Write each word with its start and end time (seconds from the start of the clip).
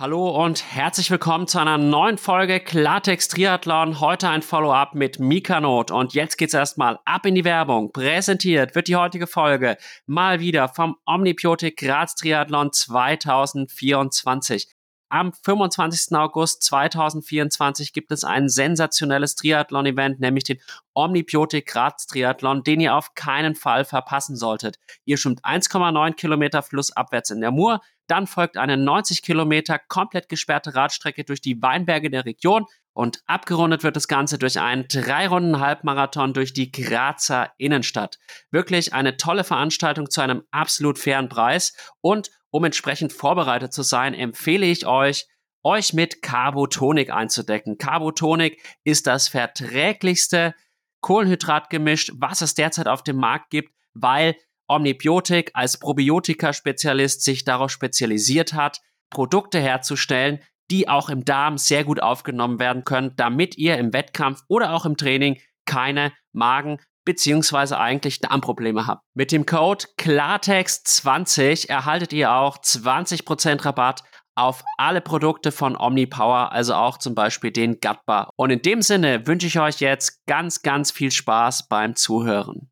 Hallo 0.00 0.30
und 0.30 0.64
herzlich 0.64 1.10
willkommen 1.10 1.46
zu 1.46 1.58
einer 1.58 1.76
neuen 1.76 2.16
Folge 2.16 2.58
Klartext 2.58 3.32
Triathlon. 3.32 4.00
Heute 4.00 4.30
ein 4.30 4.40
Follow-up 4.40 4.94
mit 4.94 5.18
Mika 5.18 5.60
Not. 5.60 5.90
Und 5.90 6.14
jetzt 6.14 6.38
geht's 6.38 6.54
erstmal 6.54 6.98
ab 7.04 7.26
in 7.26 7.34
die 7.34 7.44
Werbung. 7.44 7.92
Präsentiert 7.92 8.74
wird 8.74 8.88
die 8.88 8.96
heutige 8.96 9.26
Folge 9.26 9.76
mal 10.06 10.40
wieder 10.40 10.70
vom 10.70 10.96
Omnibiotik 11.04 11.76
Graz 11.76 12.14
Triathlon 12.14 12.72
2024. 12.72 14.68
Am 15.10 15.34
25. 15.34 16.16
August 16.16 16.62
2024 16.62 17.92
gibt 17.92 18.10
es 18.10 18.24
ein 18.24 18.48
sensationelles 18.48 19.34
Triathlon-Event, 19.34 20.18
nämlich 20.18 20.44
den 20.44 20.60
Omnibiotik 20.94 21.66
Graz 21.66 22.06
Triathlon, 22.06 22.62
den 22.62 22.80
ihr 22.80 22.94
auf 22.94 23.14
keinen 23.14 23.54
Fall 23.54 23.84
verpassen 23.84 24.36
solltet. 24.36 24.78
Ihr 25.04 25.18
schwimmt 25.18 25.44
1,9 25.44 26.14
Kilometer 26.14 26.62
flussabwärts 26.62 27.30
in 27.30 27.42
der 27.42 27.50
Mur, 27.50 27.82
dann 28.10 28.26
folgt 28.26 28.56
eine 28.56 28.76
90 28.76 29.22
Kilometer 29.22 29.78
komplett 29.78 30.28
gesperrte 30.28 30.74
Radstrecke 30.74 31.24
durch 31.24 31.40
die 31.40 31.62
Weinberge 31.62 32.10
der 32.10 32.24
Region 32.24 32.66
und 32.92 33.22
abgerundet 33.26 33.84
wird 33.84 33.96
das 33.96 34.08
Ganze 34.08 34.38
durch 34.38 34.58
einen 34.58 34.86
drei 34.88 35.28
Runden 35.28 35.60
Halbmarathon 35.60 36.34
durch 36.34 36.52
die 36.52 36.72
Grazer 36.72 37.52
Innenstadt. 37.56 38.18
Wirklich 38.50 38.92
eine 38.92 39.16
tolle 39.16 39.44
Veranstaltung 39.44 40.10
zu 40.10 40.20
einem 40.20 40.42
absolut 40.50 40.98
fairen 40.98 41.28
Preis 41.28 41.74
und 42.00 42.30
um 42.50 42.64
entsprechend 42.64 43.12
vorbereitet 43.12 43.72
zu 43.72 43.82
sein, 43.82 44.12
empfehle 44.12 44.66
ich 44.66 44.86
euch, 44.86 45.28
euch 45.62 45.92
mit 45.92 46.20
Carbotonik 46.20 47.10
einzudecken. 47.10 47.78
Carbotonik 47.78 48.60
ist 48.82 49.06
das 49.06 49.28
verträglichste 49.28 50.54
Kohlenhydratgemisch, 51.00 52.12
was 52.16 52.40
es 52.40 52.54
derzeit 52.54 52.88
auf 52.88 53.04
dem 53.04 53.16
Markt 53.16 53.50
gibt, 53.50 53.72
weil 53.94 54.36
Omnibiotik 54.70 55.50
als 55.54 55.78
Probiotika-Spezialist 55.78 57.22
sich 57.24 57.44
darauf 57.44 57.70
spezialisiert 57.70 58.54
hat, 58.54 58.80
Produkte 59.10 59.58
herzustellen, 59.58 60.38
die 60.70 60.88
auch 60.88 61.10
im 61.10 61.24
Darm 61.24 61.58
sehr 61.58 61.84
gut 61.84 62.00
aufgenommen 62.00 62.60
werden 62.60 62.84
können, 62.84 63.14
damit 63.16 63.58
ihr 63.58 63.76
im 63.76 63.92
Wettkampf 63.92 64.42
oder 64.48 64.72
auch 64.72 64.86
im 64.86 64.96
Training 64.96 65.38
keine 65.66 66.12
Magen- 66.32 66.78
beziehungsweise 67.04 67.78
eigentlich 67.78 68.20
Darmprobleme 68.20 68.86
habt. 68.86 69.02
Mit 69.14 69.32
dem 69.32 69.46
Code 69.46 69.86
Klartext20 69.98 71.68
erhaltet 71.68 72.12
ihr 72.12 72.32
auch 72.32 72.58
20% 72.58 73.64
Rabatt 73.64 74.02
auf 74.36 74.62
alle 74.76 75.00
Produkte 75.00 75.50
von 75.50 75.76
OmniPower, 75.76 76.52
also 76.52 76.74
auch 76.74 76.98
zum 76.98 77.14
Beispiel 77.14 77.50
den 77.50 77.80
Gutbar. 77.80 78.30
Und 78.36 78.50
in 78.50 78.62
dem 78.62 78.80
Sinne 78.82 79.26
wünsche 79.26 79.46
ich 79.46 79.58
euch 79.58 79.80
jetzt 79.80 80.24
ganz, 80.26 80.62
ganz 80.62 80.90
viel 80.92 81.10
Spaß 81.10 81.68
beim 81.68 81.96
Zuhören. 81.96 82.70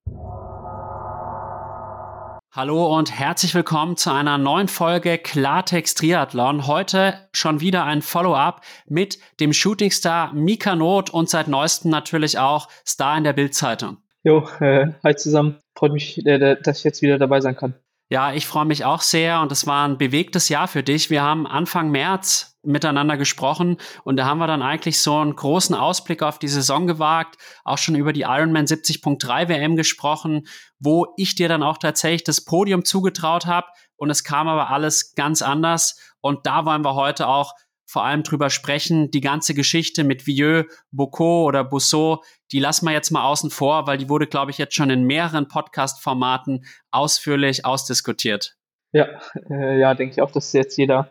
Hallo 2.59 2.93
und 2.93 3.17
herzlich 3.17 3.55
willkommen 3.55 3.97
zu 3.97 4.11
einer 4.11 4.37
neuen 4.37 4.67
Folge 4.67 5.17
Klartext 5.17 5.99
Triathlon. 5.99 6.67
Heute 6.67 7.29
schon 7.33 7.61
wieder 7.61 7.85
ein 7.85 8.03
Follow-up 8.03 8.63
mit 8.89 9.21
dem 9.39 9.53
Shootingstar 9.53 10.33
Mika 10.35 10.75
Not 10.75 11.09
und 11.09 11.31
seit 11.31 11.47
neuestem 11.47 11.93
natürlich 11.93 12.37
auch 12.41 12.67
Star 12.85 13.17
in 13.17 13.23
der 13.23 13.33
Bildzeitung. 13.33 13.99
Jo, 14.25 14.49
äh, 14.59 14.89
hi 15.05 15.15
zusammen. 15.15 15.61
Freut 15.77 15.93
mich, 15.93 16.27
äh, 16.27 16.57
dass 16.61 16.79
ich 16.79 16.85
jetzt 16.85 17.01
wieder 17.01 17.17
dabei 17.17 17.41
sein 17.41 17.55
kann. 17.55 17.75
Ja, 18.09 18.33
ich 18.33 18.49
freue 18.49 18.65
mich 18.65 18.85
auch 18.85 19.03
sehr 19.03 19.41
und 19.41 19.53
es 19.53 19.69
war 19.69 19.87
ein 19.87 19.97
bewegtes 19.97 20.49
Jahr 20.49 20.67
für 20.67 20.83
dich. 20.83 21.11
Wir 21.11 21.23
haben 21.23 21.47
Anfang 21.47 21.93
März 21.93 22.58
miteinander 22.69 23.17
gesprochen 23.17 23.79
und 24.05 24.17
da 24.17 24.27
haben 24.27 24.39
wir 24.39 24.47
dann 24.47 24.63
eigentlich 24.63 25.01
so 25.01 25.17
einen 25.17 25.35
großen 25.35 25.75
Ausblick 25.75 26.23
auf 26.23 26.39
die 26.39 26.49
Saison 26.49 26.87
gewagt, 26.87 27.37
auch 27.65 27.79
schon 27.79 27.95
über 27.95 28.13
die 28.13 28.23
Ironman 28.23 28.67
70.3 28.67 29.49
WM 29.49 29.77
gesprochen, 29.77 30.47
wo 30.79 31.07
ich 31.17 31.35
dir 31.35 31.49
dann 31.49 31.63
auch 31.63 31.79
tatsächlich 31.79 32.25
das 32.25 32.45
Podium 32.45 32.85
zugetraut 32.85 33.47
habe 33.47 33.67
und 33.97 34.11
es 34.11 34.25
kam 34.25 34.49
aber 34.49 34.71
alles 34.71 35.15
ganz 35.15 35.43
anders 35.43 36.01
und 36.21 36.47
da 36.47 36.65
wollen 36.65 36.85
wir 36.85 36.95
heute 36.95 37.27
auch 37.27 37.55
vor 37.89 38.05
allem 38.05 38.23
drüber 38.23 38.51
sprechen. 38.51 39.11
Die 39.11 39.23
ganze 39.23 39.55
Geschichte 39.55 40.05
mit 40.05 40.27
Vieux, 40.27 40.67
Bocot 40.93 41.47
oder 41.49 41.65
Bousseau, 41.65 42.23
die 42.53 42.61
lassen 42.61 42.85
wir 42.85 42.93
jetzt 42.93 43.11
mal 43.11 43.25
außen 43.25 43.51
vor, 43.51 43.87
weil 43.87 43.97
die 43.97 44.11
wurde, 44.11 44.27
glaube 44.27 44.51
ich, 44.51 44.59
jetzt 44.59 44.75
schon 44.75 44.91
in 44.91 45.05
mehreren 45.05 45.49
Podcast-Formaten 45.49 46.67
ausführlich 46.91 47.65
ausdiskutiert. 47.65 48.57
Ja, 48.93 49.07
äh, 49.51 49.79
ja, 49.79 49.95
denke 49.95 50.13
ich 50.13 50.21
auch, 50.21 50.31
dass 50.31 50.53
jetzt 50.53 50.77
jeder 50.77 51.11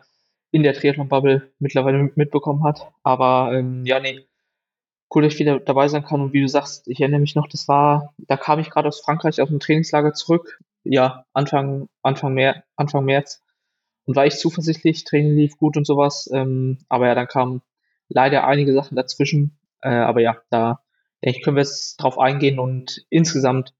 in 0.50 0.62
der 0.62 0.74
Triathlon-Bubble 0.74 1.52
mittlerweile 1.58 2.10
mitbekommen 2.14 2.64
hat. 2.64 2.90
Aber 3.02 3.52
ähm, 3.52 3.84
ja, 3.84 4.00
nee, 4.00 4.26
cool, 5.14 5.22
dass 5.22 5.34
ich 5.34 5.38
wieder 5.38 5.60
dabei 5.60 5.88
sein 5.88 6.04
kann. 6.04 6.20
Und 6.20 6.32
wie 6.32 6.40
du 6.40 6.48
sagst, 6.48 6.88
ich 6.88 7.00
erinnere 7.00 7.20
mich 7.20 7.34
noch, 7.34 7.48
das 7.48 7.68
war, 7.68 8.14
da 8.18 8.36
kam 8.36 8.58
ich 8.58 8.70
gerade 8.70 8.88
aus 8.88 9.00
Frankreich 9.00 9.40
aus 9.40 9.48
dem 9.48 9.60
Trainingslager 9.60 10.14
zurück. 10.14 10.60
Ja, 10.84 11.24
Anfang, 11.32 11.88
Anfang, 12.02 12.34
Mer 12.34 12.64
Anfang 12.76 13.04
März 13.04 13.42
und 14.08 14.16
war 14.16 14.24
ich 14.24 14.36
zuversichtlich, 14.36 15.04
Training 15.04 15.36
lief 15.36 15.58
gut 15.58 15.76
und 15.76 15.86
sowas. 15.86 16.30
Ähm, 16.32 16.78
aber 16.88 17.08
ja, 17.08 17.14
dann 17.14 17.26
kamen 17.26 17.60
leider 18.08 18.46
einige 18.46 18.72
Sachen 18.72 18.96
dazwischen. 18.96 19.58
Äh, 19.82 19.90
aber 19.90 20.22
ja, 20.22 20.38
da 20.48 20.80
denke 21.22 21.38
ich, 21.38 21.44
können 21.44 21.56
wir 21.56 21.62
jetzt 21.62 21.96
drauf 21.98 22.18
eingehen 22.18 22.58
und 22.58 23.04
insgesamt 23.10 23.74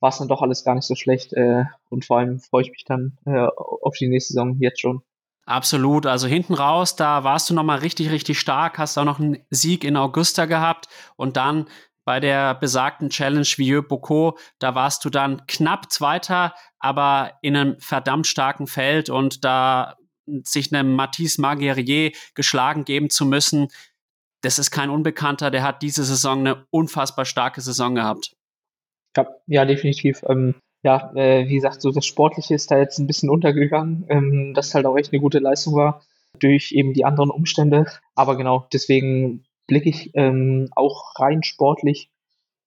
war 0.00 0.08
es 0.08 0.18
dann 0.18 0.28
doch 0.28 0.40
alles 0.40 0.64
gar 0.64 0.74
nicht 0.74 0.86
so 0.86 0.94
schlecht. 0.94 1.34
Äh, 1.34 1.64
und 1.90 2.06
vor 2.06 2.18
allem 2.18 2.40
freue 2.40 2.62
ich 2.62 2.70
mich 2.70 2.84
dann 2.84 3.18
äh, 3.26 3.46
auf 3.56 3.94
die 3.98 4.08
nächste 4.08 4.32
Saison 4.32 4.56
jetzt 4.58 4.80
schon. 4.80 5.02
Absolut. 5.46 6.06
Also 6.06 6.26
hinten 6.26 6.54
raus, 6.54 6.96
da 6.96 7.22
warst 7.24 7.50
du 7.50 7.54
nochmal 7.54 7.78
richtig, 7.80 8.10
richtig 8.10 8.38
stark, 8.38 8.78
hast 8.78 8.96
auch 8.96 9.04
noch 9.04 9.20
einen 9.20 9.44
Sieg 9.50 9.84
in 9.84 9.96
Augusta 9.96 10.46
gehabt 10.46 10.88
und 11.16 11.36
dann 11.36 11.66
bei 12.06 12.20
der 12.20 12.54
besagten 12.54 13.10
Challenge 13.10 13.46
Vieux 13.46 13.86
Bocaux, 13.86 14.38
da 14.58 14.74
warst 14.74 15.04
du 15.04 15.10
dann 15.10 15.46
knapp 15.46 15.90
Zweiter, 15.90 16.54
aber 16.78 17.32
in 17.42 17.56
einem 17.56 17.80
verdammt 17.80 18.26
starken 18.26 18.66
Feld 18.66 19.10
und 19.10 19.44
da 19.44 19.96
sich 20.26 20.74
einem 20.74 20.94
Matisse 20.94 21.40
Marguerrier 21.40 22.12
geschlagen 22.34 22.84
geben 22.84 23.10
zu 23.10 23.26
müssen, 23.26 23.68
das 24.42 24.58
ist 24.58 24.70
kein 24.70 24.90
Unbekannter, 24.90 25.50
der 25.50 25.62
hat 25.62 25.82
diese 25.82 26.04
Saison 26.04 26.40
eine 26.40 26.66
unfassbar 26.70 27.24
starke 27.24 27.60
Saison 27.60 27.94
gehabt. 27.94 28.36
Ja, 29.16 29.26
ja 29.46 29.64
definitiv. 29.64 30.22
Ähm, 30.28 30.54
ja, 30.84 31.10
äh, 31.14 31.48
wie 31.48 31.54
gesagt, 31.54 31.80
so 31.80 31.90
das 31.90 32.04
Sportliche 32.04 32.54
ist 32.54 32.70
da 32.70 32.78
jetzt 32.78 32.98
ein 32.98 33.06
bisschen 33.06 33.30
untergegangen, 33.30 34.04
ähm, 34.10 34.52
das 34.54 34.74
halt 34.74 34.84
auch 34.84 34.96
echt 34.96 35.12
eine 35.12 35.20
gute 35.20 35.38
Leistung 35.38 35.74
war 35.74 36.02
durch 36.38 36.72
eben 36.72 36.92
die 36.92 37.06
anderen 37.06 37.30
Umstände. 37.30 37.86
Aber 38.14 38.36
genau, 38.36 38.66
deswegen 38.72 39.44
blicke 39.66 39.88
ich 39.88 40.10
ähm, 40.14 40.68
auch 40.76 41.18
rein 41.18 41.42
sportlich. 41.42 42.10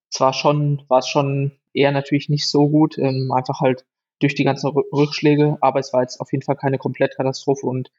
Zwar 0.10 0.34
schon, 0.34 0.82
war 0.88 1.00
es 1.00 1.08
schon 1.08 1.52
eher 1.74 1.92
natürlich 1.92 2.28
nicht 2.28 2.50
so 2.50 2.68
gut, 2.70 2.98
ähm, 2.98 3.32
einfach 3.36 3.60
halt 3.60 3.86
durch 4.20 4.34
die 4.34 4.46
ganzen 4.46 4.68
Rückschläge, 4.70 5.58
aber 5.62 5.80
es 5.80 5.94
war 5.94 6.02
jetzt 6.02 6.20
auf 6.20 6.32
jeden 6.32 6.44
Fall 6.44 6.56
keine 6.56 6.80
Komplettkatastrophe 6.80 7.68
und 7.68 7.92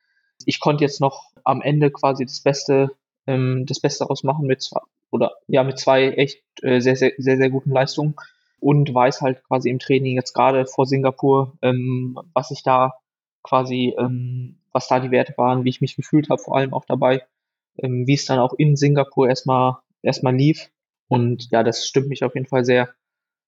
ich 0.46 0.58
konnte 0.58 0.82
jetzt 0.82 1.00
noch 1.00 1.30
am 1.44 1.62
Ende 1.62 1.92
quasi 1.92 2.24
das 2.24 2.40
Beste, 2.40 2.90
ähm, 3.28 3.66
das 3.66 3.78
Beste 3.78 4.10
ausmachen 4.10 4.46
mit 4.46 4.62
zwei, 4.62 4.80
oder 5.12 5.34
ja, 5.46 5.62
mit 5.62 5.78
zwei 5.78 6.08
echt 6.08 6.42
äh, 6.62 6.80
sehr, 6.80 6.96
sehr, 6.96 7.12
sehr, 7.18 7.36
sehr 7.36 7.50
guten 7.50 7.70
Leistungen 7.70 8.16
und 8.60 8.92
weiß 8.92 9.20
halt 9.20 9.44
quasi 9.44 9.70
im 9.70 9.78
Training 9.78 10.16
jetzt 10.16 10.34
gerade 10.34 10.66
vor 10.66 10.86
Singapur, 10.86 11.56
ähm, 11.62 12.18
was 12.34 12.50
ich 12.50 12.62
da 12.62 12.94
quasi, 13.42 13.94
ähm, 13.98 14.58
was 14.72 14.88
da 14.88 15.00
die 15.00 15.10
Werte 15.10 15.34
waren, 15.36 15.64
wie 15.64 15.70
ich 15.70 15.80
mich 15.80 15.96
gefühlt 15.96 16.28
habe, 16.30 16.42
vor 16.42 16.56
allem 16.56 16.74
auch 16.74 16.84
dabei 16.84 17.22
ähm, 17.78 18.06
wie 18.06 18.14
es 18.14 18.26
dann 18.26 18.38
auch 18.38 18.54
in 18.54 18.76
Singapur 18.76 19.28
erstmal 19.28 19.76
erstmal 20.02 20.34
lief. 20.34 20.70
Und 21.08 21.50
ja, 21.50 21.62
das 21.62 21.86
stimmt 21.86 22.08
mich 22.08 22.24
auf 22.24 22.34
jeden 22.34 22.46
Fall 22.46 22.64
sehr, 22.64 22.90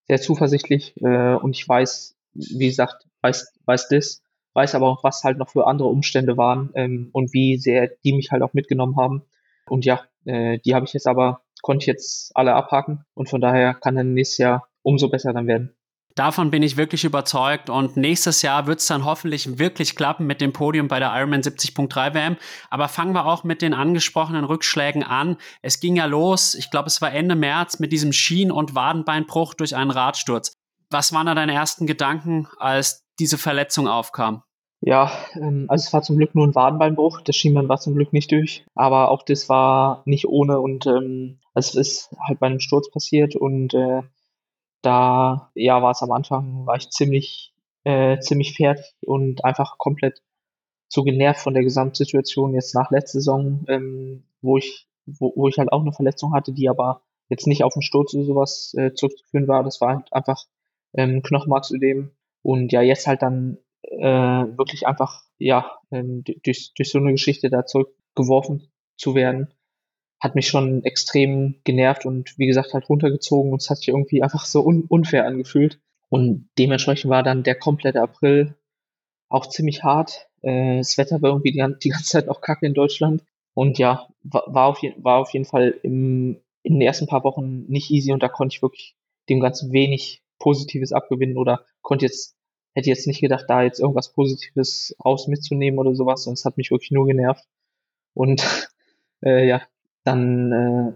sehr 0.08 0.20
zuversichtlich. 0.20 0.94
Äh, 1.02 1.34
und 1.34 1.56
ich 1.56 1.68
weiß, 1.68 2.16
wie 2.32 2.68
gesagt, 2.68 3.06
weiß, 3.22 3.52
weiß 3.66 3.88
das, 3.88 4.22
weiß 4.54 4.74
aber 4.74 4.88
auch, 4.88 5.04
was 5.04 5.24
halt 5.24 5.38
noch 5.38 5.50
für 5.50 5.66
andere 5.66 5.88
Umstände 5.88 6.36
waren 6.36 6.70
ähm, 6.74 7.10
und 7.12 7.32
wie 7.32 7.58
sehr 7.58 7.88
die 8.04 8.12
mich 8.12 8.30
halt 8.30 8.42
auch 8.42 8.54
mitgenommen 8.54 8.96
haben. 8.96 9.22
Und 9.66 9.84
ja, 9.84 10.02
äh, 10.24 10.58
die 10.58 10.74
habe 10.74 10.86
ich 10.86 10.92
jetzt 10.92 11.06
aber, 11.06 11.42
konnte 11.62 11.82
ich 11.82 11.86
jetzt 11.86 12.32
alle 12.34 12.54
abhaken 12.54 13.04
und 13.14 13.28
von 13.28 13.40
daher 13.40 13.74
kann 13.74 13.94
dann 13.94 14.14
nächstes 14.14 14.38
Jahr 14.38 14.68
umso 14.82 15.08
besser 15.08 15.32
dann 15.32 15.46
werden. 15.46 15.74
Davon 16.16 16.50
bin 16.50 16.62
ich 16.62 16.76
wirklich 16.76 17.04
überzeugt 17.04 17.70
und 17.70 17.96
nächstes 17.96 18.42
Jahr 18.42 18.66
wird 18.66 18.80
es 18.80 18.86
dann 18.86 19.04
hoffentlich 19.04 19.58
wirklich 19.58 19.94
klappen 19.94 20.26
mit 20.26 20.40
dem 20.40 20.52
Podium 20.52 20.88
bei 20.88 20.98
der 20.98 21.14
Ironman 21.14 21.42
70.3 21.42 22.14
WM. 22.14 22.36
Aber 22.68 22.88
fangen 22.88 23.14
wir 23.14 23.26
auch 23.26 23.44
mit 23.44 23.62
den 23.62 23.74
angesprochenen 23.74 24.44
Rückschlägen 24.44 25.04
an. 25.04 25.36
Es 25.62 25.78
ging 25.78 25.96
ja 25.96 26.06
los, 26.06 26.54
ich 26.54 26.70
glaube, 26.70 26.88
es 26.88 27.00
war 27.00 27.12
Ende 27.12 27.36
März 27.36 27.78
mit 27.78 27.92
diesem 27.92 28.12
Schien- 28.12 28.50
und 28.50 28.74
Wadenbeinbruch 28.74 29.54
durch 29.54 29.76
einen 29.76 29.92
Radsturz. 29.92 30.52
Was 30.90 31.12
waren 31.12 31.26
da 31.26 31.34
deine 31.36 31.54
ersten 31.54 31.86
Gedanken, 31.86 32.48
als 32.58 33.06
diese 33.20 33.38
Verletzung 33.38 33.86
aufkam? 33.86 34.42
Ja, 34.80 35.12
ähm, 35.34 35.66
also 35.68 35.84
es 35.86 35.92
war 35.92 36.02
zum 36.02 36.16
Glück 36.16 36.34
nur 36.34 36.46
ein 36.46 36.54
Wadenbeinbruch. 36.54 37.20
Das 37.20 37.36
Schienbein 37.36 37.68
war 37.68 37.78
zum 37.78 37.94
Glück 37.94 38.12
nicht 38.12 38.32
durch, 38.32 38.64
aber 38.74 39.10
auch 39.10 39.22
das 39.22 39.48
war 39.48 40.02
nicht 40.06 40.26
ohne 40.26 40.58
und 40.58 40.86
ähm, 40.86 41.38
es 41.54 41.74
ist 41.74 42.10
halt 42.26 42.40
bei 42.40 42.46
einem 42.46 42.60
Sturz 42.60 42.90
passiert 42.90 43.36
und 43.36 43.74
äh, 43.74 44.02
da 44.82 45.50
ja 45.54 45.82
war 45.82 45.92
es 45.92 46.02
am 46.02 46.12
Anfang, 46.12 46.66
war 46.66 46.76
ich 46.76 46.90
ziemlich, 46.90 47.54
äh, 47.84 48.18
ziemlich 48.20 48.56
fertig 48.56 48.94
und 49.02 49.44
einfach 49.44 49.78
komplett 49.78 50.22
so 50.88 51.02
genervt 51.04 51.40
von 51.40 51.54
der 51.54 51.62
Gesamtsituation 51.62 52.54
jetzt 52.54 52.74
nach 52.74 52.90
letzter 52.90 53.20
Saison, 53.20 53.64
ähm, 53.68 54.24
wo 54.42 54.58
ich, 54.58 54.88
wo, 55.06 55.32
wo 55.36 55.48
ich 55.48 55.58
halt 55.58 55.72
auch 55.72 55.82
eine 55.82 55.92
Verletzung 55.92 56.34
hatte, 56.34 56.52
die 56.52 56.68
aber 56.68 57.02
jetzt 57.28 57.46
nicht 57.46 57.64
auf 57.64 57.72
den 57.72 57.82
Sturz 57.82 58.12
oder 58.14 58.24
sowas 58.24 58.74
äh, 58.76 58.92
zurückzuführen 58.92 59.48
war. 59.48 59.62
Das 59.62 59.80
war 59.80 59.96
halt 59.96 60.12
einfach 60.12 60.44
ähm, 60.92 61.22
Knochenmarksödem. 61.22 62.10
Und 62.42 62.72
ja, 62.72 62.82
jetzt 62.82 63.06
halt 63.06 63.22
dann 63.22 63.58
äh, 63.82 64.00
wirklich 64.00 64.86
einfach, 64.86 65.22
ja, 65.38 65.78
ähm, 65.90 66.24
durch, 66.44 66.72
durch 66.74 66.90
so 66.90 66.98
eine 66.98 67.12
Geschichte 67.12 67.50
da 67.50 67.64
zurückgeworfen 67.66 68.68
zu 68.96 69.14
werden, 69.14 69.54
hat 70.20 70.34
mich 70.34 70.48
schon 70.48 70.84
extrem 70.84 71.56
genervt 71.64 72.04
und 72.04 72.38
wie 72.38 72.46
gesagt 72.46 72.74
halt 72.74 72.88
runtergezogen 72.88 73.52
und 73.52 73.62
es 73.62 73.70
hat 73.70 73.78
sich 73.78 73.88
irgendwie 73.88 74.22
einfach 74.22 74.44
so 74.44 74.64
un 74.64 74.84
unfair 74.84 75.26
angefühlt. 75.26 75.80
Und 76.10 76.48
dementsprechend 76.58 77.10
war 77.10 77.22
dann 77.22 77.42
der 77.42 77.54
komplette 77.54 78.02
April 78.02 78.56
auch 79.28 79.46
ziemlich 79.46 79.82
hart. 79.82 80.28
Äh, 80.42 80.78
das 80.78 80.98
Wetter 80.98 81.22
war 81.22 81.30
irgendwie 81.30 81.52
die, 81.52 81.64
die 81.82 81.88
ganze 81.88 82.10
Zeit 82.10 82.28
auch 82.28 82.40
kacke 82.40 82.66
in 82.66 82.74
Deutschland. 82.74 83.24
Und 83.54 83.78
ja, 83.78 84.08
war, 84.22 84.44
war, 84.46 84.66
auf, 84.66 84.82
je, 84.82 84.94
war 84.98 85.18
auf 85.18 85.30
jeden 85.30 85.44
Fall 85.44 85.78
im, 85.82 86.40
in 86.62 86.74
den 86.74 86.82
ersten 86.82 87.06
paar 87.06 87.24
Wochen 87.24 87.64
nicht 87.66 87.90
easy 87.90 88.12
und 88.12 88.22
da 88.22 88.28
konnte 88.28 88.54
ich 88.54 88.62
wirklich 88.62 88.96
dem 89.28 89.40
Ganzen 89.40 89.72
wenig 89.72 90.22
Positives 90.38 90.92
abgewinnen 90.92 91.36
oder 91.36 91.64
konnte 91.82 92.06
jetzt, 92.06 92.36
hätte 92.74 92.88
jetzt 92.88 93.06
nicht 93.06 93.20
gedacht, 93.20 93.46
da 93.48 93.62
jetzt 93.62 93.80
irgendwas 93.80 94.12
Positives 94.12 94.94
raus 95.04 95.28
mitzunehmen 95.28 95.78
oder 95.78 95.94
sowas, 95.94 96.24
sonst 96.24 96.44
hat 96.44 96.56
mich 96.56 96.70
wirklich 96.70 96.90
nur 96.90 97.06
genervt. 97.06 97.44
Und 98.14 98.42
äh, 99.24 99.46
ja, 99.46 99.62
dann 100.04 100.52
äh, 100.52 100.92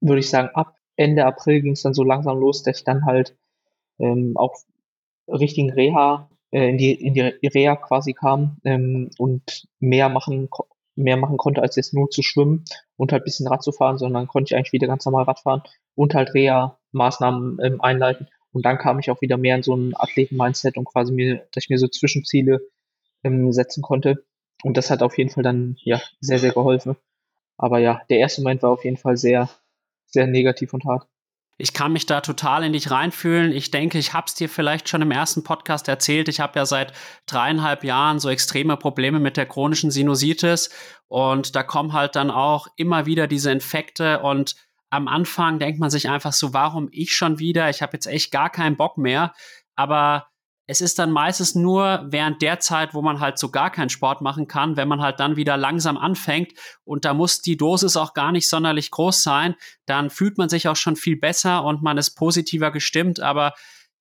würde 0.00 0.20
ich 0.20 0.30
sagen, 0.30 0.48
ab 0.54 0.76
Ende 0.96 1.26
April 1.26 1.62
ging 1.62 1.72
es 1.72 1.82
dann 1.82 1.94
so 1.94 2.04
langsam 2.04 2.38
los, 2.38 2.62
dass 2.62 2.78
ich 2.78 2.84
dann 2.84 3.04
halt 3.04 3.36
ähm, 3.98 4.36
auch 4.36 4.54
richtigen 5.28 5.70
Reha, 5.72 6.28
äh, 6.50 6.68
in 6.68 6.78
die, 6.78 6.92
in 6.92 7.14
die 7.14 7.48
Reha 7.48 7.76
quasi 7.76 8.12
kam 8.12 8.58
ähm, 8.64 9.10
und 9.18 9.66
mehr 9.80 10.08
machen, 10.08 10.48
mehr 10.94 11.16
machen 11.16 11.36
konnte, 11.36 11.62
als 11.62 11.76
jetzt 11.76 11.94
nur 11.94 12.10
zu 12.10 12.22
schwimmen 12.22 12.64
und 12.96 13.12
halt 13.12 13.24
bisschen 13.24 13.48
Rad 13.48 13.62
zu 13.62 13.72
fahren, 13.72 13.98
sondern 13.98 14.28
konnte 14.28 14.52
ich 14.52 14.56
eigentlich 14.56 14.72
wieder 14.72 14.86
ganz 14.86 15.04
normal 15.04 15.24
Rad 15.24 15.40
fahren 15.40 15.62
und 15.94 16.14
halt 16.14 16.34
Reha-Maßnahmen 16.34 17.58
ähm, 17.62 17.80
einleiten. 17.80 18.28
Und 18.52 18.64
dann 18.64 18.78
kam 18.78 19.00
ich 19.00 19.10
auch 19.10 19.20
wieder 19.20 19.36
mehr 19.36 19.56
in 19.56 19.64
so 19.64 19.74
ein 19.74 19.94
Athleten-Mindset 19.96 20.76
und 20.76 20.84
quasi 20.84 21.12
mir, 21.12 21.46
dass 21.52 21.64
ich 21.64 21.70
mir 21.70 21.78
so 21.78 21.88
Zwischenziele 21.88 22.60
ähm, 23.24 23.52
setzen 23.52 23.82
konnte. 23.82 24.24
Und 24.62 24.76
das 24.76 24.90
hat 24.90 25.02
auf 25.02 25.18
jeden 25.18 25.30
Fall 25.30 25.42
dann 25.42 25.76
ja 25.82 26.00
sehr, 26.20 26.38
sehr 26.38 26.52
geholfen. 26.52 26.96
Aber 27.56 27.78
ja, 27.78 28.02
der 28.10 28.18
erste 28.18 28.42
Moment 28.42 28.62
war 28.62 28.70
auf 28.70 28.84
jeden 28.84 28.96
Fall 28.96 29.16
sehr, 29.16 29.48
sehr 30.06 30.26
negativ 30.26 30.72
und 30.74 30.84
hart. 30.84 31.06
Ich 31.56 31.72
kann 31.72 31.92
mich 31.92 32.04
da 32.06 32.20
total 32.20 32.64
in 32.64 32.72
dich 32.72 32.90
reinfühlen. 32.90 33.52
Ich 33.52 33.70
denke, 33.70 33.96
ich 33.98 34.12
habe 34.12 34.26
es 34.26 34.34
dir 34.34 34.48
vielleicht 34.48 34.88
schon 34.88 35.02
im 35.02 35.12
ersten 35.12 35.44
Podcast 35.44 35.86
erzählt. 35.86 36.28
Ich 36.28 36.40
habe 36.40 36.58
ja 36.58 36.66
seit 36.66 36.92
dreieinhalb 37.26 37.84
Jahren 37.84 38.18
so 38.18 38.28
extreme 38.28 38.76
Probleme 38.76 39.20
mit 39.20 39.36
der 39.36 39.46
chronischen 39.46 39.92
Sinusitis 39.92 40.70
und 41.06 41.54
da 41.54 41.62
kommen 41.62 41.92
halt 41.92 42.16
dann 42.16 42.32
auch 42.32 42.66
immer 42.76 43.06
wieder 43.06 43.28
diese 43.28 43.52
Infekte 43.52 44.20
und 44.20 44.56
am 44.90 45.08
Anfang 45.08 45.58
denkt 45.58 45.80
man 45.80 45.90
sich 45.90 46.08
einfach 46.08 46.32
so, 46.32 46.54
warum 46.54 46.88
ich 46.90 47.14
schon 47.14 47.38
wieder? 47.38 47.68
Ich 47.68 47.82
habe 47.82 47.94
jetzt 47.94 48.06
echt 48.06 48.30
gar 48.30 48.48
keinen 48.50 48.76
Bock 48.76 48.96
mehr. 48.96 49.32
Aber 49.74 50.28
es 50.66 50.80
ist 50.80 50.98
dann 50.98 51.10
meistens 51.10 51.54
nur 51.54 52.06
während 52.08 52.40
der 52.40 52.58
Zeit, 52.58 52.94
wo 52.94 53.02
man 53.02 53.20
halt 53.20 53.38
so 53.38 53.50
gar 53.50 53.70
keinen 53.70 53.90
Sport 53.90 54.22
machen 54.22 54.48
kann, 54.48 54.76
wenn 54.76 54.88
man 54.88 55.02
halt 55.02 55.20
dann 55.20 55.36
wieder 55.36 55.56
langsam 55.56 55.98
anfängt. 55.98 56.52
Und 56.84 57.04
da 57.04 57.12
muss 57.12 57.42
die 57.42 57.56
Dosis 57.56 57.96
auch 57.96 58.14
gar 58.14 58.32
nicht 58.32 58.48
sonderlich 58.48 58.90
groß 58.90 59.22
sein, 59.22 59.56
dann 59.84 60.08
fühlt 60.08 60.38
man 60.38 60.48
sich 60.48 60.68
auch 60.68 60.76
schon 60.76 60.96
viel 60.96 61.16
besser 61.16 61.64
und 61.64 61.82
man 61.82 61.98
ist 61.98 62.12
positiver 62.12 62.70
gestimmt, 62.70 63.20
aber 63.20 63.52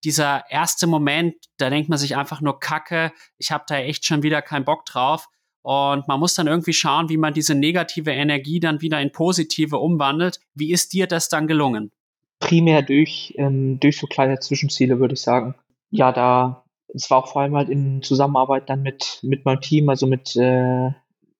dieser 0.05 0.43
erste 0.49 0.87
Moment, 0.87 1.35
da 1.57 1.69
denkt 1.69 1.89
man 1.89 1.97
sich 1.97 2.15
einfach 2.15 2.41
nur 2.41 2.59
Kacke, 2.59 3.11
ich 3.37 3.51
habe 3.51 3.63
da 3.67 3.77
echt 3.77 4.05
schon 4.05 4.23
wieder 4.23 4.41
keinen 4.41 4.65
Bock 4.65 4.85
drauf. 4.85 5.27
Und 5.61 6.09
man 6.09 6.19
muss 6.19 6.33
dann 6.33 6.47
irgendwie 6.47 6.73
schauen, 6.73 7.07
wie 7.07 7.15
man 7.15 7.33
diese 7.33 7.55
negative 7.55 8.11
Energie 8.11 8.59
dann 8.59 8.81
wieder 8.81 8.99
in 8.99 9.13
positive 9.13 9.77
umwandelt. 9.77 10.41
Wie 10.53 10.73
ist 10.73 10.91
dir 10.91 11.07
das 11.07 11.29
dann 11.29 11.47
gelungen? 11.47 11.93
Primär 12.39 12.81
durch, 12.81 13.33
ähm, 13.37 13.79
durch 13.79 13.97
so 13.97 14.07
kleine 14.07 14.39
Zwischenziele, 14.39 14.99
würde 14.99 15.13
ich 15.13 15.21
sagen 15.21 15.55
ja, 15.93 16.11
da, 16.11 16.65
es 16.93 17.09
war 17.11 17.19
auch 17.19 17.27
vor 17.27 17.43
allem 17.43 17.55
halt 17.55 17.69
in 17.69 18.01
Zusammenarbeit 18.01 18.67
dann 18.69 18.81
mit, 18.81 19.19
mit 19.21 19.45
meinem 19.45 19.61
Team, 19.61 19.89
also 19.89 20.07
mit, 20.07 20.35
äh, 20.35 20.87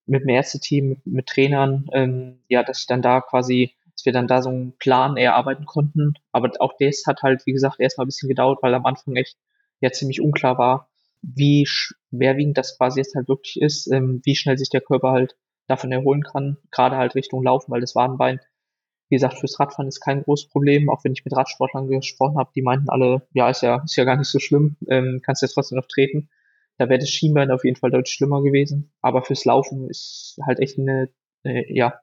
mit 0.06 0.22
dem 0.22 0.28
Ärzte-Team, 0.28 0.90
mit, 0.90 1.06
mit 1.06 1.26
Trainern, 1.26 1.86
ähm, 1.92 2.38
ja, 2.48 2.62
dass 2.62 2.80
ich 2.80 2.86
dann 2.86 3.02
da 3.02 3.20
quasi, 3.20 3.74
dass 3.92 4.04
wir 4.04 4.12
dann 4.12 4.28
da 4.28 4.42
so 4.42 4.50
einen 4.50 4.76
Plan 4.78 5.16
erarbeiten 5.16 5.66
konnten. 5.66 6.14
Aber 6.30 6.52
auch 6.60 6.74
das 6.78 7.02
hat 7.06 7.22
halt, 7.22 7.46
wie 7.46 7.52
gesagt, 7.52 7.80
erstmal 7.80 8.04
ein 8.04 8.08
bisschen 8.08 8.28
gedauert, 8.28 8.60
weil 8.62 8.74
am 8.74 8.86
Anfang 8.86 9.16
echt 9.16 9.36
ja 9.80 9.90
ziemlich 9.90 10.20
unklar 10.20 10.56
war, 10.56 10.88
wie 11.22 11.66
schwerwiegend 11.66 12.56
das 12.56 12.78
quasi 12.78 13.00
jetzt 13.00 13.16
halt 13.16 13.28
wirklich 13.28 13.60
ist, 13.60 13.90
ähm, 13.90 14.20
wie 14.24 14.36
schnell 14.36 14.56
sich 14.56 14.70
der 14.70 14.82
Körper 14.82 15.10
halt 15.10 15.36
davon 15.66 15.90
erholen 15.90 16.22
kann, 16.22 16.58
gerade 16.70 16.96
halt 16.96 17.16
Richtung 17.16 17.42
Laufen, 17.42 17.72
weil 17.72 17.80
das 17.80 17.96
Wadenbein 17.96 18.38
wie 19.08 19.16
gesagt, 19.16 19.38
fürs 19.38 19.58
Radfahren 19.60 19.88
ist 19.88 20.00
kein 20.00 20.22
großes 20.22 20.48
Problem, 20.48 20.88
auch 20.88 21.04
wenn 21.04 21.12
ich 21.12 21.24
mit 21.24 21.36
Radsportlern 21.36 21.88
gesprochen 21.88 22.38
habe, 22.38 22.50
die 22.54 22.62
meinten 22.62 22.88
alle, 22.88 23.26
ja, 23.32 23.48
ist 23.50 23.62
ja, 23.62 23.82
ist 23.84 23.96
ja 23.96 24.04
gar 24.04 24.16
nicht 24.16 24.28
so 24.28 24.38
schlimm, 24.38 24.76
ähm, 24.88 25.20
kannst 25.22 25.42
ja 25.42 25.48
trotzdem 25.48 25.76
noch 25.76 25.86
treten. 25.86 26.28
Da 26.78 26.88
wäre 26.88 26.98
das 26.98 27.10
Schienbein 27.10 27.50
auf 27.50 27.64
jeden 27.64 27.76
Fall 27.76 27.90
deutlich 27.90 28.14
schlimmer 28.14 28.42
gewesen. 28.42 28.92
Aber 29.00 29.22
fürs 29.22 29.44
Laufen 29.44 29.88
ist 29.88 30.38
halt 30.44 30.58
echt 30.58 30.78
eine, 30.78 31.08
äh, 31.44 31.72
ja, 31.72 32.00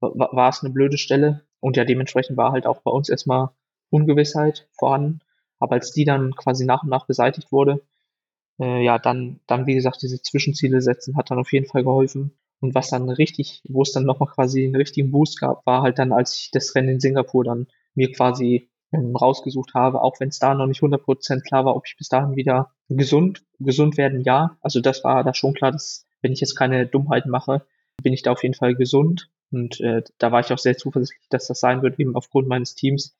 war, 0.00 0.48
es 0.48 0.62
eine 0.62 0.72
blöde 0.72 0.98
Stelle. 0.98 1.46
Und 1.60 1.76
ja, 1.76 1.84
dementsprechend 1.84 2.36
war 2.36 2.52
halt 2.52 2.66
auch 2.66 2.82
bei 2.82 2.90
uns 2.90 3.08
erstmal 3.08 3.50
Ungewissheit 3.90 4.68
vorhanden. 4.72 5.20
Aber 5.58 5.72
als 5.74 5.92
die 5.92 6.04
dann 6.04 6.34
quasi 6.34 6.64
nach 6.64 6.82
und 6.82 6.90
nach 6.90 7.06
beseitigt 7.06 7.52
wurde, 7.52 7.82
äh, 8.60 8.84
ja, 8.84 8.98
dann, 8.98 9.40
dann, 9.46 9.66
wie 9.66 9.74
gesagt, 9.74 10.02
diese 10.02 10.22
Zwischenziele 10.22 10.80
setzen 10.82 11.16
hat 11.16 11.30
dann 11.30 11.38
auf 11.38 11.52
jeden 11.52 11.66
Fall 11.66 11.84
geholfen. 11.84 12.32
Und 12.60 12.74
was 12.74 12.90
dann 12.90 13.08
richtig, 13.08 13.62
wo 13.68 13.82
es 13.82 13.92
dann 13.92 14.04
nochmal 14.04 14.28
quasi 14.28 14.64
einen 14.64 14.76
richtigen 14.76 15.10
Boost 15.10 15.40
gab, 15.40 15.64
war 15.66 15.82
halt 15.82 15.98
dann, 15.98 16.12
als 16.12 16.36
ich 16.36 16.50
das 16.50 16.74
Rennen 16.74 16.90
in 16.90 17.00
Singapur 17.00 17.44
dann 17.44 17.66
mir 17.94 18.12
quasi 18.12 18.70
ähm, 18.92 19.14
rausgesucht 19.16 19.74
habe, 19.74 20.02
auch 20.02 20.20
wenn 20.20 20.28
es 20.28 20.38
da 20.38 20.54
noch 20.54 20.66
nicht 20.66 20.82
100% 20.82 21.42
klar 21.42 21.64
war, 21.64 21.76
ob 21.76 21.86
ich 21.86 21.96
bis 21.96 22.08
dahin 22.08 22.36
wieder 22.36 22.72
gesund, 22.88 23.44
gesund 23.58 23.96
werden, 23.96 24.22
ja. 24.22 24.56
Also 24.60 24.80
das 24.80 25.04
war 25.04 25.24
da 25.24 25.32
schon 25.32 25.54
klar, 25.54 25.72
dass 25.72 26.06
wenn 26.22 26.32
ich 26.32 26.40
jetzt 26.40 26.56
keine 26.56 26.86
Dummheiten 26.86 27.30
mache, 27.30 27.64
bin 28.02 28.12
ich 28.12 28.22
da 28.22 28.32
auf 28.32 28.42
jeden 28.42 28.54
Fall 28.54 28.74
gesund. 28.74 29.30
Und 29.52 29.80
äh, 29.80 30.02
da 30.18 30.32
war 30.32 30.40
ich 30.40 30.52
auch 30.52 30.58
sehr 30.58 30.76
zuversichtlich, 30.76 31.28
dass 31.28 31.46
das 31.48 31.60
sein 31.60 31.82
wird, 31.82 31.98
eben 31.98 32.14
aufgrund 32.14 32.46
meines 32.48 32.74
Teams, 32.74 33.16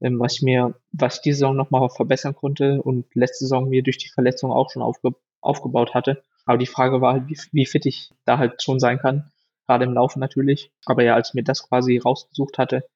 ähm, 0.00 0.18
was 0.20 0.34
ich 0.34 0.42
mir, 0.42 0.74
was 0.92 1.16
ich 1.16 1.22
diese 1.22 1.38
Saison 1.38 1.56
nochmal 1.56 1.88
verbessern 1.88 2.34
konnte 2.34 2.82
und 2.82 3.06
letzte 3.14 3.44
Saison 3.44 3.68
mir 3.68 3.82
durch 3.82 3.98
die 3.98 4.08
Verletzung 4.08 4.52
auch 4.52 4.70
schon 4.70 4.82
aufge 4.82 5.14
aufgebaut 5.40 5.94
hatte. 5.94 6.22
Aber 6.46 6.58
die 6.58 6.66
Frage 6.66 7.00
war 7.00 7.12
halt, 7.12 7.28
wie, 7.28 7.38
wie 7.52 7.66
fit 7.66 7.84
ich 7.86 8.12
da 8.24 8.38
halt 8.38 8.62
schon 8.62 8.80
sein 8.80 8.98
kann. 8.98 9.30
Gerade 9.66 9.84
im 9.84 9.92
Laufen 9.92 10.20
natürlich. 10.20 10.72
Aber 10.86 11.02
ja, 11.02 11.14
als 11.14 11.30
ich 11.30 11.34
mir 11.34 11.42
das 11.42 11.68
quasi 11.68 11.98
rausgesucht 11.98 12.56
hatte, 12.56 12.88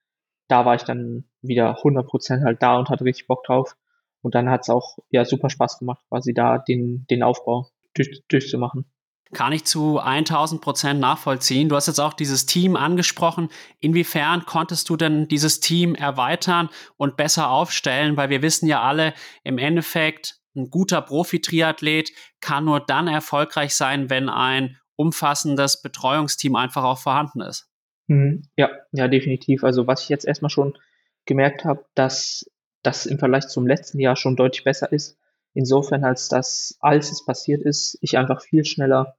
da 0.48 0.64
war 0.64 0.76
ich 0.76 0.84
dann 0.84 1.24
wieder 1.42 1.78
100% 1.78 2.44
halt 2.44 2.62
da 2.62 2.78
und 2.78 2.88
hatte 2.88 3.04
richtig 3.04 3.26
Bock 3.26 3.44
drauf. 3.44 3.76
Und 4.22 4.34
dann 4.34 4.48
hat 4.48 4.62
es 4.62 4.70
auch 4.70 4.98
ja 5.10 5.24
super 5.24 5.50
Spaß 5.50 5.78
gemacht, 5.78 6.02
quasi 6.08 6.32
da 6.32 6.58
den, 6.58 7.06
den 7.10 7.22
Aufbau 7.22 7.68
durch, 7.94 8.22
durchzumachen. 8.28 8.84
Kann 9.32 9.52
ich 9.52 9.64
zu 9.64 9.98
1000 9.98 10.60
Prozent 10.60 11.00
nachvollziehen. 11.00 11.68
Du 11.68 11.76
hast 11.76 11.86
jetzt 11.86 12.00
auch 12.00 12.14
dieses 12.14 12.46
Team 12.46 12.74
angesprochen. 12.74 13.48
Inwiefern 13.78 14.44
konntest 14.44 14.88
du 14.88 14.96
denn 14.96 15.28
dieses 15.28 15.60
Team 15.60 15.94
erweitern 15.94 16.68
und 16.96 17.16
besser 17.16 17.48
aufstellen? 17.48 18.16
Weil 18.16 18.28
wir 18.28 18.42
wissen 18.42 18.66
ja 18.66 18.82
alle, 18.82 19.14
im 19.44 19.58
Endeffekt, 19.58 20.39
ein 20.54 20.70
guter 20.70 21.02
Profi-Triathlet 21.02 22.12
kann 22.40 22.64
nur 22.64 22.80
dann 22.80 23.08
erfolgreich 23.08 23.74
sein, 23.74 24.10
wenn 24.10 24.28
ein 24.28 24.76
umfassendes 24.96 25.80
Betreuungsteam 25.82 26.56
einfach 26.56 26.84
auch 26.84 26.98
vorhanden 26.98 27.40
ist. 27.40 27.68
Mhm. 28.08 28.42
Ja, 28.56 28.70
ja, 28.92 29.08
definitiv. 29.08 29.64
Also 29.64 29.86
was 29.86 30.02
ich 30.02 30.08
jetzt 30.08 30.26
erstmal 30.26 30.50
schon 30.50 30.76
gemerkt 31.24 31.64
habe, 31.64 31.84
dass 31.94 32.44
das 32.82 33.06
im 33.06 33.18
Vergleich 33.18 33.48
zum 33.48 33.66
letzten 33.66 34.00
Jahr 34.00 34.16
schon 34.16 34.36
deutlich 34.36 34.64
besser 34.64 34.90
ist. 34.92 35.18
Insofern, 35.54 36.04
als 36.04 36.28
dass, 36.28 36.76
als 36.80 37.10
es 37.12 37.24
passiert 37.24 37.62
ist, 37.62 37.98
ich 38.00 38.18
einfach 38.18 38.42
viel 38.42 38.64
schneller 38.64 39.16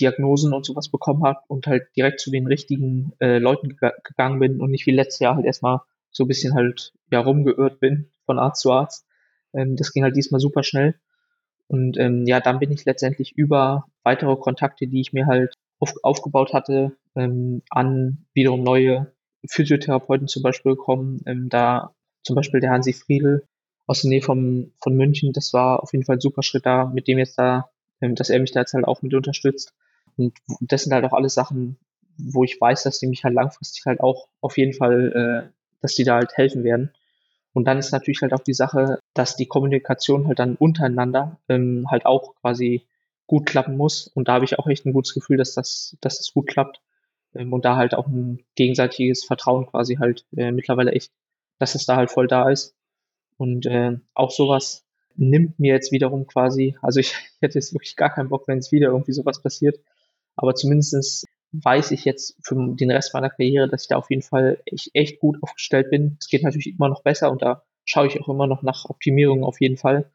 Diagnosen 0.00 0.52
und 0.52 0.64
sowas 0.64 0.90
bekommen 0.90 1.24
habe 1.24 1.40
und 1.46 1.66
halt 1.66 1.88
direkt 1.96 2.20
zu 2.20 2.30
den 2.30 2.46
richtigen 2.46 3.12
äh, 3.20 3.38
Leuten 3.38 3.76
gegangen 4.02 4.40
bin 4.40 4.60
und 4.60 4.70
nicht 4.70 4.86
wie 4.86 4.94
letztes 4.94 5.20
Jahr 5.20 5.36
halt 5.36 5.46
erstmal 5.46 5.80
so 6.10 6.24
ein 6.24 6.28
bisschen 6.28 6.54
halt 6.54 6.92
ja 7.10 7.20
rumgeirrt 7.20 7.80
bin 7.80 8.10
von 8.26 8.38
Arzt 8.38 8.62
zu 8.62 8.72
Arzt. 8.72 9.06
Ähm, 9.54 9.76
das 9.76 9.92
ging 9.92 10.02
halt 10.02 10.16
diesmal 10.16 10.40
super 10.40 10.62
schnell. 10.62 10.94
Und 11.66 11.98
ähm, 11.98 12.26
ja, 12.26 12.40
dann 12.40 12.58
bin 12.58 12.70
ich 12.70 12.84
letztendlich 12.84 13.32
über 13.36 13.86
weitere 14.02 14.36
Kontakte, 14.36 14.86
die 14.86 15.00
ich 15.00 15.12
mir 15.12 15.26
halt 15.26 15.54
auf, 15.78 15.94
aufgebaut 16.02 16.52
hatte, 16.52 16.96
ähm, 17.16 17.62
an 17.70 18.26
wiederum 18.34 18.62
neue 18.62 19.12
Physiotherapeuten 19.46 20.28
zum 20.28 20.42
Beispiel 20.42 20.72
gekommen. 20.72 21.22
Ähm, 21.26 21.48
da 21.48 21.94
zum 22.22 22.36
Beispiel 22.36 22.60
der 22.60 22.70
Hansi 22.70 22.92
Friedel 22.92 23.46
aus 23.86 24.02
der 24.02 24.10
Nähe 24.10 24.22
vom, 24.22 24.72
von 24.82 24.94
München, 24.96 25.32
das 25.32 25.52
war 25.52 25.82
auf 25.82 25.92
jeden 25.92 26.04
Fall 26.04 26.16
ein 26.16 26.20
super 26.20 26.42
Schritt 26.42 26.66
da, 26.66 26.86
mit 26.86 27.06
dem 27.08 27.18
jetzt 27.18 27.38
da, 27.38 27.70
ähm, 28.00 28.14
dass 28.14 28.30
er 28.30 28.40
mich 28.40 28.52
da 28.52 28.60
jetzt 28.60 28.74
halt 28.74 28.86
auch 28.86 29.02
mit 29.02 29.14
unterstützt. 29.14 29.74
Und 30.16 30.34
das 30.60 30.84
sind 30.84 30.92
halt 30.92 31.04
auch 31.04 31.12
alles 31.12 31.34
Sachen, 31.34 31.78
wo 32.16 32.44
ich 32.44 32.60
weiß, 32.60 32.84
dass 32.84 32.98
die 32.98 33.06
mich 33.06 33.24
halt 33.24 33.34
langfristig 33.34 33.84
halt 33.86 34.00
auch 34.00 34.28
auf 34.40 34.56
jeden 34.56 34.72
Fall, 34.72 35.48
äh, 35.48 35.52
dass 35.80 35.94
die 35.94 36.04
da 36.04 36.16
halt 36.16 36.36
helfen 36.36 36.64
werden. 36.64 36.92
Und 37.54 37.64
dann 37.66 37.78
ist 37.78 37.92
natürlich 37.92 38.20
halt 38.20 38.34
auch 38.34 38.40
die 38.40 38.52
Sache, 38.52 38.98
dass 39.14 39.36
die 39.36 39.46
Kommunikation 39.46 40.26
halt 40.26 40.40
dann 40.40 40.56
untereinander 40.56 41.38
ähm, 41.48 41.86
halt 41.90 42.04
auch 42.04 42.34
quasi 42.40 42.84
gut 43.26 43.46
klappen 43.46 43.76
muss. 43.76 44.08
Und 44.08 44.28
da 44.28 44.34
habe 44.34 44.44
ich 44.44 44.58
auch 44.58 44.66
echt 44.66 44.84
ein 44.84 44.92
gutes 44.92 45.14
Gefühl, 45.14 45.38
dass 45.38 45.54
das, 45.54 45.96
dass 46.00 46.18
das 46.18 46.32
gut 46.34 46.48
klappt. 46.48 46.82
Ähm, 47.34 47.52
und 47.52 47.64
da 47.64 47.76
halt 47.76 47.94
auch 47.94 48.08
ein 48.08 48.44
gegenseitiges 48.56 49.24
Vertrauen 49.24 49.66
quasi 49.66 49.96
halt 49.96 50.26
äh, 50.36 50.50
mittlerweile 50.50 50.92
echt, 50.92 51.12
dass 51.58 51.74
es 51.74 51.86
da 51.86 51.96
halt 51.96 52.10
voll 52.10 52.26
da 52.26 52.50
ist. 52.50 52.74
Und 53.38 53.66
äh, 53.66 53.98
auch 54.14 54.30
sowas, 54.32 54.84
nimmt 55.16 55.58
mir 55.60 55.74
jetzt 55.74 55.92
wiederum 55.92 56.26
quasi, 56.26 56.76
also 56.82 57.00
ich, 57.00 57.12
ich 57.36 57.42
hätte 57.42 57.58
jetzt 57.58 57.72
wirklich 57.72 57.96
gar 57.96 58.12
keinen 58.12 58.28
Bock, 58.28 58.48
wenn 58.48 58.58
es 58.58 58.72
wieder 58.72 58.88
irgendwie 58.88 59.12
sowas 59.12 59.40
passiert, 59.40 59.78
aber 60.36 60.54
zumindestens 60.54 61.24
weiß 61.62 61.92
ich 61.92 62.04
jetzt 62.04 62.36
für 62.42 62.54
den 62.54 62.90
Rest 62.90 63.14
meiner 63.14 63.30
Karriere, 63.30 63.68
dass 63.68 63.82
ich 63.82 63.88
da 63.88 63.96
auf 63.96 64.10
jeden 64.10 64.22
Fall 64.22 64.60
echt, 64.66 64.90
echt 64.94 65.20
gut 65.20 65.36
aufgestellt 65.42 65.90
bin. 65.90 66.16
Es 66.20 66.28
geht 66.28 66.42
natürlich 66.42 66.74
immer 66.74 66.88
noch 66.88 67.02
besser 67.02 67.30
und 67.30 67.42
da 67.42 67.62
schaue 67.84 68.06
ich 68.06 68.20
auch 68.20 68.28
immer 68.28 68.46
noch 68.46 68.62
nach 68.62 68.86
Optimierungen 68.86 69.44
auf 69.44 69.60
jeden 69.60 69.76
Fall. 69.76 70.10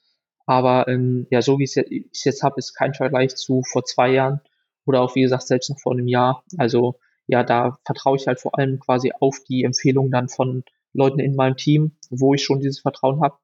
Aber 0.45 0.87
ähm, 0.87 1.27
ja, 1.29 1.41
so 1.41 1.59
wie 1.59 1.63
ich 1.63 1.77
es 1.77 2.23
jetzt 2.23 2.43
habe, 2.43 2.55
ist 2.57 2.73
kein 2.73 2.93
Vergleich 2.93 3.35
zu 3.35 3.63
vor 3.63 3.85
zwei 3.85 4.11
Jahren 4.11 4.41
oder 4.85 5.01
auch 5.01 5.15
wie 5.15 5.21
gesagt 5.21 5.47
selbst 5.47 5.69
noch 5.69 5.79
vor 5.79 5.93
einem 5.93 6.07
Jahr. 6.07 6.43
Also 6.57 6.99
ja, 7.27 7.43
da 7.43 7.77
vertraue 7.85 8.17
ich 8.17 8.27
halt 8.27 8.39
vor 8.39 8.57
allem 8.57 8.79
quasi 8.79 9.11
auf 9.19 9.39
die 9.47 9.63
Empfehlung 9.63 10.09
dann 10.09 10.27
von 10.27 10.63
Leuten 10.93 11.19
in 11.19 11.35
meinem 11.35 11.55
Team, 11.55 11.91
wo 12.09 12.33
ich 12.33 12.43
schon 12.43 12.59
dieses 12.59 12.79
Vertrauen 12.79 13.21
habe, 13.21 13.37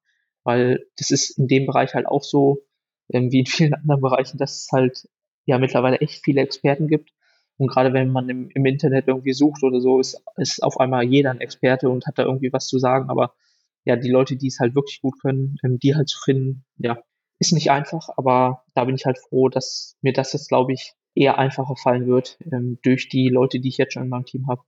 weil 0.43 0.87
das 0.97 1.11
ist 1.11 1.37
in 1.37 1.47
dem 1.47 1.67
Bereich 1.67 1.93
halt 1.93 2.07
auch 2.07 2.23
so, 2.23 2.63
ähm, 3.09 3.31
wie 3.31 3.41
in 3.41 3.45
vielen 3.45 3.75
anderen 3.75 4.01
Bereichen, 4.01 4.37
dass 4.39 4.63
es 4.63 4.71
halt 4.71 5.07
ja 5.45 5.59
mittlerweile 5.59 5.99
echt 5.99 6.23
viele 6.23 6.41
Experten 6.41 6.87
gibt. 6.87 7.11
Und 7.57 7.67
gerade 7.67 7.93
wenn 7.93 8.09
man 8.09 8.29
im, 8.29 8.50
im 8.50 8.65
Internet 8.65 9.07
irgendwie 9.07 9.33
sucht 9.33 9.63
oder 9.63 9.79
so, 9.79 10.00
ist, 10.00 10.21
ist 10.38 10.62
auf 10.62 10.79
einmal 10.79 11.03
jeder 11.03 11.31
ein 11.31 11.41
Experte 11.41 11.89
und 11.89 12.05
hat 12.05 12.17
da 12.17 12.24
irgendwie 12.24 12.51
was 12.51 12.67
zu 12.67 12.79
sagen. 12.79 13.09
Aber 13.09 13.33
ja, 13.85 13.95
die 13.95 14.09
Leute, 14.09 14.35
die 14.35 14.47
es 14.47 14.59
halt 14.59 14.75
wirklich 14.75 15.01
gut 15.01 15.19
können, 15.21 15.57
ähm, 15.63 15.79
die 15.79 15.95
halt 15.95 16.09
zu 16.09 16.19
finden, 16.19 16.65
ja, 16.77 16.97
ist 17.39 17.53
nicht 17.53 17.71
einfach, 17.71 18.09
aber 18.17 18.63
da 18.74 18.85
bin 18.85 18.95
ich 18.95 19.05
halt 19.05 19.19
froh, 19.19 19.50
dass 19.50 19.97
mir 20.01 20.13
das 20.13 20.33
jetzt, 20.33 20.47
glaube 20.47 20.74
ich, 20.74 20.93
eher 21.15 21.38
einfacher 21.38 21.75
fallen 21.75 22.07
wird 22.07 22.38
ähm, 22.51 22.79
durch 22.83 23.09
die 23.09 23.29
Leute, 23.29 23.59
die 23.59 23.69
ich 23.69 23.77
jetzt 23.77 23.93
schon 23.93 24.03
in 24.03 24.09
meinem 24.09 24.25
Team 24.25 24.47
habe. 24.47 24.62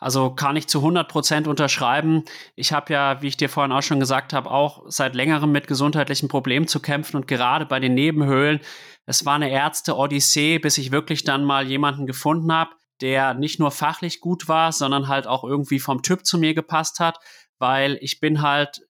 Also 0.00 0.30
kann 0.30 0.56
ich 0.56 0.66
zu 0.66 0.78
100 0.78 1.08
Prozent 1.08 1.46
unterschreiben. 1.46 2.24
Ich 2.56 2.72
habe 2.72 2.92
ja, 2.92 3.20
wie 3.20 3.28
ich 3.28 3.36
dir 3.36 3.50
vorhin 3.50 3.72
auch 3.72 3.82
schon 3.82 4.00
gesagt 4.00 4.32
habe, 4.32 4.50
auch 4.50 4.82
seit 4.86 5.14
längerem 5.14 5.52
mit 5.52 5.66
gesundheitlichen 5.66 6.28
Problemen 6.28 6.66
zu 6.66 6.80
kämpfen 6.80 7.16
und 7.16 7.28
gerade 7.28 7.66
bei 7.66 7.78
den 7.78 7.94
Nebenhöhlen, 7.94 8.60
es 9.04 9.26
war 9.26 9.34
eine 9.34 9.50
Ärzte-Odyssee, 9.50 10.58
bis 10.58 10.78
ich 10.78 10.90
wirklich 10.90 11.24
dann 11.24 11.44
mal 11.44 11.68
jemanden 11.68 12.06
gefunden 12.06 12.52
habe, 12.52 12.70
der 13.00 13.34
nicht 13.34 13.58
nur 13.60 13.70
fachlich 13.70 14.20
gut 14.20 14.48
war, 14.48 14.72
sondern 14.72 15.08
halt 15.08 15.26
auch 15.26 15.44
irgendwie 15.44 15.80
vom 15.80 16.02
Typ 16.02 16.24
zu 16.24 16.38
mir 16.38 16.54
gepasst 16.54 17.00
hat, 17.00 17.18
weil 17.58 17.98
ich 18.00 18.20
bin 18.20 18.42
halt 18.42 18.80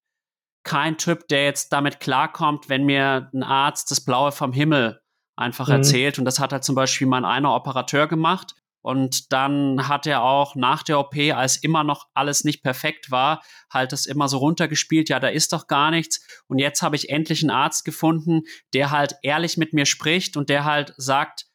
kein 0.63 0.99
Typ, 0.99 1.27
der 1.29 1.45
jetzt 1.45 1.73
damit 1.73 2.01
klarkommt, 2.01 2.69
wenn 2.69 2.85
mir 2.85 3.31
ein 3.33 3.43
Arzt 3.43 3.91
das 3.91 4.05
Blaue 4.05 4.31
vom 4.31 4.53
Himmel 4.53 5.01
einfach 5.37 5.69
mhm. 5.69 5.75
erzählt. 5.75 6.19
Und 6.19 6.25
das 6.25 6.39
hat 6.39 6.53
halt 6.53 6.65
zum 6.65 6.75
Beispiel 6.75 7.07
mein 7.07 7.25
einer 7.25 7.55
Operateur 7.55 8.07
gemacht. 8.07 8.55
Und 8.83 9.33
dann 9.33 9.89
hat 9.89 10.07
er 10.07 10.23
auch 10.23 10.55
nach 10.55 10.83
der 10.83 10.99
OP, 10.99 11.17
als 11.35 11.57
immer 11.57 11.85
noch 11.85 12.09
alles 12.15 12.45
nicht 12.45 12.63
perfekt 12.63 13.11
war, 13.11 13.43
halt 13.73 13.93
das 13.93 14.07
immer 14.07 14.29
so 14.29 14.39
runtergespielt, 14.39 15.09
ja, 15.09 15.21
da 15.21 15.29
ist 15.29 15.53
doch 15.53 15.67
gar 15.67 15.91
nichts. 15.91 16.27
Und 16.47 16.59
jetzt 16.59 16.81
habe 16.83 16.97
ich 16.97 17.11
endlich 17.11 17.43
einen 17.43 17.51
Arzt 17.51 17.85
gefunden, 17.85 18.43
der 18.73 18.91
halt 18.91 19.17
ehrlich 19.23 19.57
mit 19.57 19.73
mir 19.73 19.87
spricht 19.87 20.37
und 20.37 20.49
der 20.49 20.65
halt 20.65 20.95
sagt, 20.97 21.47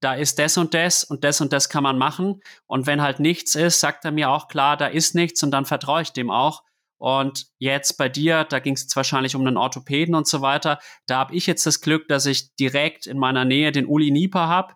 da 0.00 0.14
ist 0.14 0.38
das 0.38 0.58
und 0.58 0.74
das 0.74 1.04
und 1.04 1.24
das 1.24 1.40
und 1.40 1.52
das 1.52 1.70
kann 1.70 1.82
man 1.82 1.96
machen. 1.96 2.42
Und 2.66 2.86
wenn 2.86 3.00
halt 3.00 3.20
nichts 3.20 3.54
ist, 3.54 3.80
sagt 3.80 4.04
er 4.04 4.12
mir 4.12 4.30
auch 4.30 4.48
klar, 4.48 4.76
da 4.76 4.86
ist 4.86 5.14
nichts 5.14 5.42
und 5.42 5.50
dann 5.50 5.64
vertraue 5.64 6.02
ich 6.02 6.12
dem 6.12 6.30
auch. 6.30 6.62
Und 6.98 7.46
jetzt 7.58 7.96
bei 7.96 8.08
dir, 8.08 8.44
da 8.44 8.58
ging 8.58 8.74
es 8.74 8.82
jetzt 8.82 8.96
wahrscheinlich 8.96 9.34
um 9.34 9.46
einen 9.46 9.56
Orthopäden 9.56 10.14
und 10.14 10.26
so 10.26 10.42
weiter. 10.42 10.78
Da 11.06 11.18
habe 11.18 11.34
ich 11.34 11.46
jetzt 11.46 11.64
das 11.66 11.80
Glück, 11.80 12.08
dass 12.08 12.26
ich 12.26 12.54
direkt 12.56 13.06
in 13.06 13.18
meiner 13.18 13.44
Nähe 13.44 13.72
den 13.72 13.86
Uli 13.86 14.10
Nieper 14.10 14.46
habe 14.48 14.74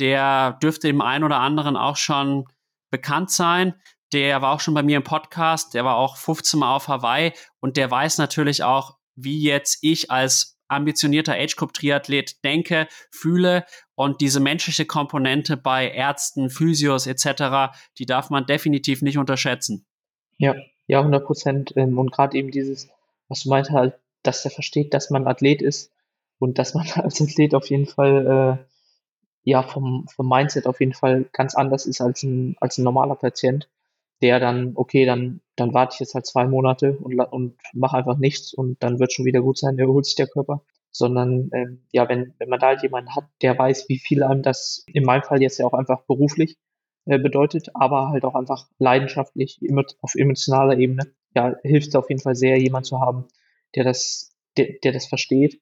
der 0.00 0.58
dürfte 0.62 0.86
dem 0.86 1.00
einen 1.00 1.24
oder 1.24 1.40
anderen 1.40 1.76
auch 1.76 1.96
schon 1.96 2.44
bekannt 2.90 3.30
sein. 3.30 3.74
Der 4.12 4.40
war 4.40 4.54
auch 4.54 4.60
schon 4.60 4.74
bei 4.74 4.82
mir 4.82 4.96
im 4.96 5.04
Podcast, 5.04 5.74
der 5.74 5.84
war 5.84 5.96
auch 5.96 6.16
15 6.16 6.60
Mal 6.60 6.74
auf 6.74 6.88
Hawaii 6.88 7.32
und 7.60 7.76
der 7.76 7.90
weiß 7.90 8.18
natürlich 8.18 8.62
auch, 8.62 8.96
wie 9.16 9.42
jetzt 9.42 9.78
ich 9.82 10.10
als 10.10 10.58
ambitionierter 10.68 11.34
Age 11.34 11.56
Group 11.56 11.72
Triathlet 11.72 12.44
denke, 12.44 12.86
fühle 13.10 13.64
und 13.94 14.20
diese 14.20 14.40
menschliche 14.40 14.84
Komponente 14.84 15.56
bei 15.56 15.90
Ärzten, 15.90 16.50
Physios 16.50 17.06
etc., 17.06 17.74
die 17.98 18.06
darf 18.06 18.30
man 18.30 18.46
definitiv 18.46 19.02
nicht 19.02 19.18
unterschätzen. 19.18 19.86
Ja, 20.36 20.54
ja, 20.86 20.98
100 20.98 21.24
Prozent. 21.24 21.72
Ähm, 21.76 21.98
und 21.98 22.12
gerade 22.12 22.36
eben 22.36 22.50
dieses, 22.50 22.88
was 23.28 23.42
du 23.42 23.48
meinte, 23.48 23.72
halt, 23.72 23.94
dass 24.22 24.44
er 24.44 24.50
versteht, 24.50 24.94
dass 24.94 25.10
man 25.10 25.26
Athlet 25.26 25.62
ist 25.62 25.92
und 26.38 26.58
dass 26.58 26.74
man 26.74 26.86
als 26.94 27.20
Athlet 27.20 27.54
auf 27.54 27.68
jeden 27.70 27.86
Fall 27.86 28.60
äh, 28.60 28.67
ja 29.48 29.62
vom, 29.62 30.06
vom 30.14 30.28
Mindset 30.28 30.66
auf 30.66 30.80
jeden 30.80 30.92
Fall 30.92 31.24
ganz 31.32 31.54
anders 31.54 31.86
ist 31.86 32.00
als 32.00 32.22
ein, 32.22 32.56
als 32.60 32.76
ein 32.76 32.84
normaler 32.84 33.16
Patient, 33.16 33.68
der 34.20 34.40
dann, 34.40 34.72
okay, 34.74 35.06
dann, 35.06 35.40
dann 35.56 35.72
warte 35.72 35.94
ich 35.94 36.00
jetzt 36.00 36.14
halt 36.14 36.26
zwei 36.26 36.46
Monate 36.46 36.98
und, 36.98 37.18
und 37.18 37.56
mache 37.72 37.96
einfach 37.96 38.18
nichts 38.18 38.52
und 38.52 38.82
dann 38.82 38.98
wird 38.98 39.12
schon 39.12 39.24
wieder 39.24 39.40
gut 39.40 39.58
sein, 39.58 39.78
erholt 39.78 40.04
sich 40.04 40.16
der 40.16 40.26
Körper. 40.28 40.62
Sondern 40.90 41.50
ähm, 41.52 41.82
ja, 41.92 42.08
wenn, 42.08 42.34
wenn 42.38 42.48
man 42.48 42.58
da 42.60 42.68
halt 42.68 42.82
jemanden 42.82 43.14
hat, 43.14 43.24
der 43.42 43.58
weiß, 43.58 43.88
wie 43.88 43.98
viel 43.98 44.22
einem 44.22 44.42
das 44.42 44.84
in 44.86 45.04
meinem 45.04 45.22
Fall 45.22 45.40
jetzt 45.40 45.58
ja 45.58 45.66
auch 45.66 45.74
einfach 45.74 46.02
beruflich 46.02 46.56
äh, 47.04 47.18
bedeutet, 47.18 47.68
aber 47.74 48.08
halt 48.08 48.24
auch 48.24 48.34
einfach 48.34 48.66
leidenschaftlich, 48.78 49.60
auf 50.00 50.14
emotionaler 50.14 50.78
Ebene, 50.78 51.04
ja, 51.34 51.54
hilft 51.62 51.88
es 51.88 51.94
auf 51.94 52.08
jeden 52.08 52.22
Fall 52.22 52.34
sehr, 52.34 52.58
jemanden 52.58 52.86
zu 52.86 53.00
haben, 53.00 53.26
der 53.76 53.84
das, 53.84 54.34
der, 54.56 54.74
der 54.82 54.92
das 54.92 55.06
versteht 55.06 55.60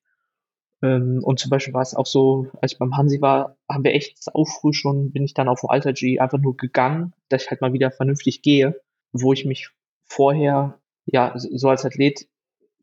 und 0.82 1.38
zum 1.38 1.50
Beispiel 1.50 1.72
war 1.74 1.82
es 1.82 1.94
auch 1.94 2.06
so, 2.06 2.48
als 2.60 2.72
ich 2.72 2.78
beim 2.78 2.96
Hansi 2.96 3.20
war, 3.20 3.56
haben 3.68 3.82
wir 3.84 3.94
echt 3.94 4.22
sau 4.22 4.44
früh 4.44 4.72
schon, 4.72 5.10
bin 5.10 5.24
ich 5.24 5.34
dann 5.34 5.48
auf 5.48 5.68
Alter 5.68 5.92
G 5.94 6.18
einfach 6.18 6.38
nur 6.38 6.56
gegangen, 6.56 7.14
dass 7.28 7.44
ich 7.44 7.50
halt 7.50 7.62
mal 7.62 7.72
wieder 7.72 7.90
vernünftig 7.90 8.42
gehe, 8.42 8.78
wo 9.12 9.32
ich 9.32 9.46
mich 9.46 9.70
vorher, 10.04 10.78
ja, 11.06 11.32
so 11.36 11.70
als 11.70 11.84
Athlet, 11.84 12.28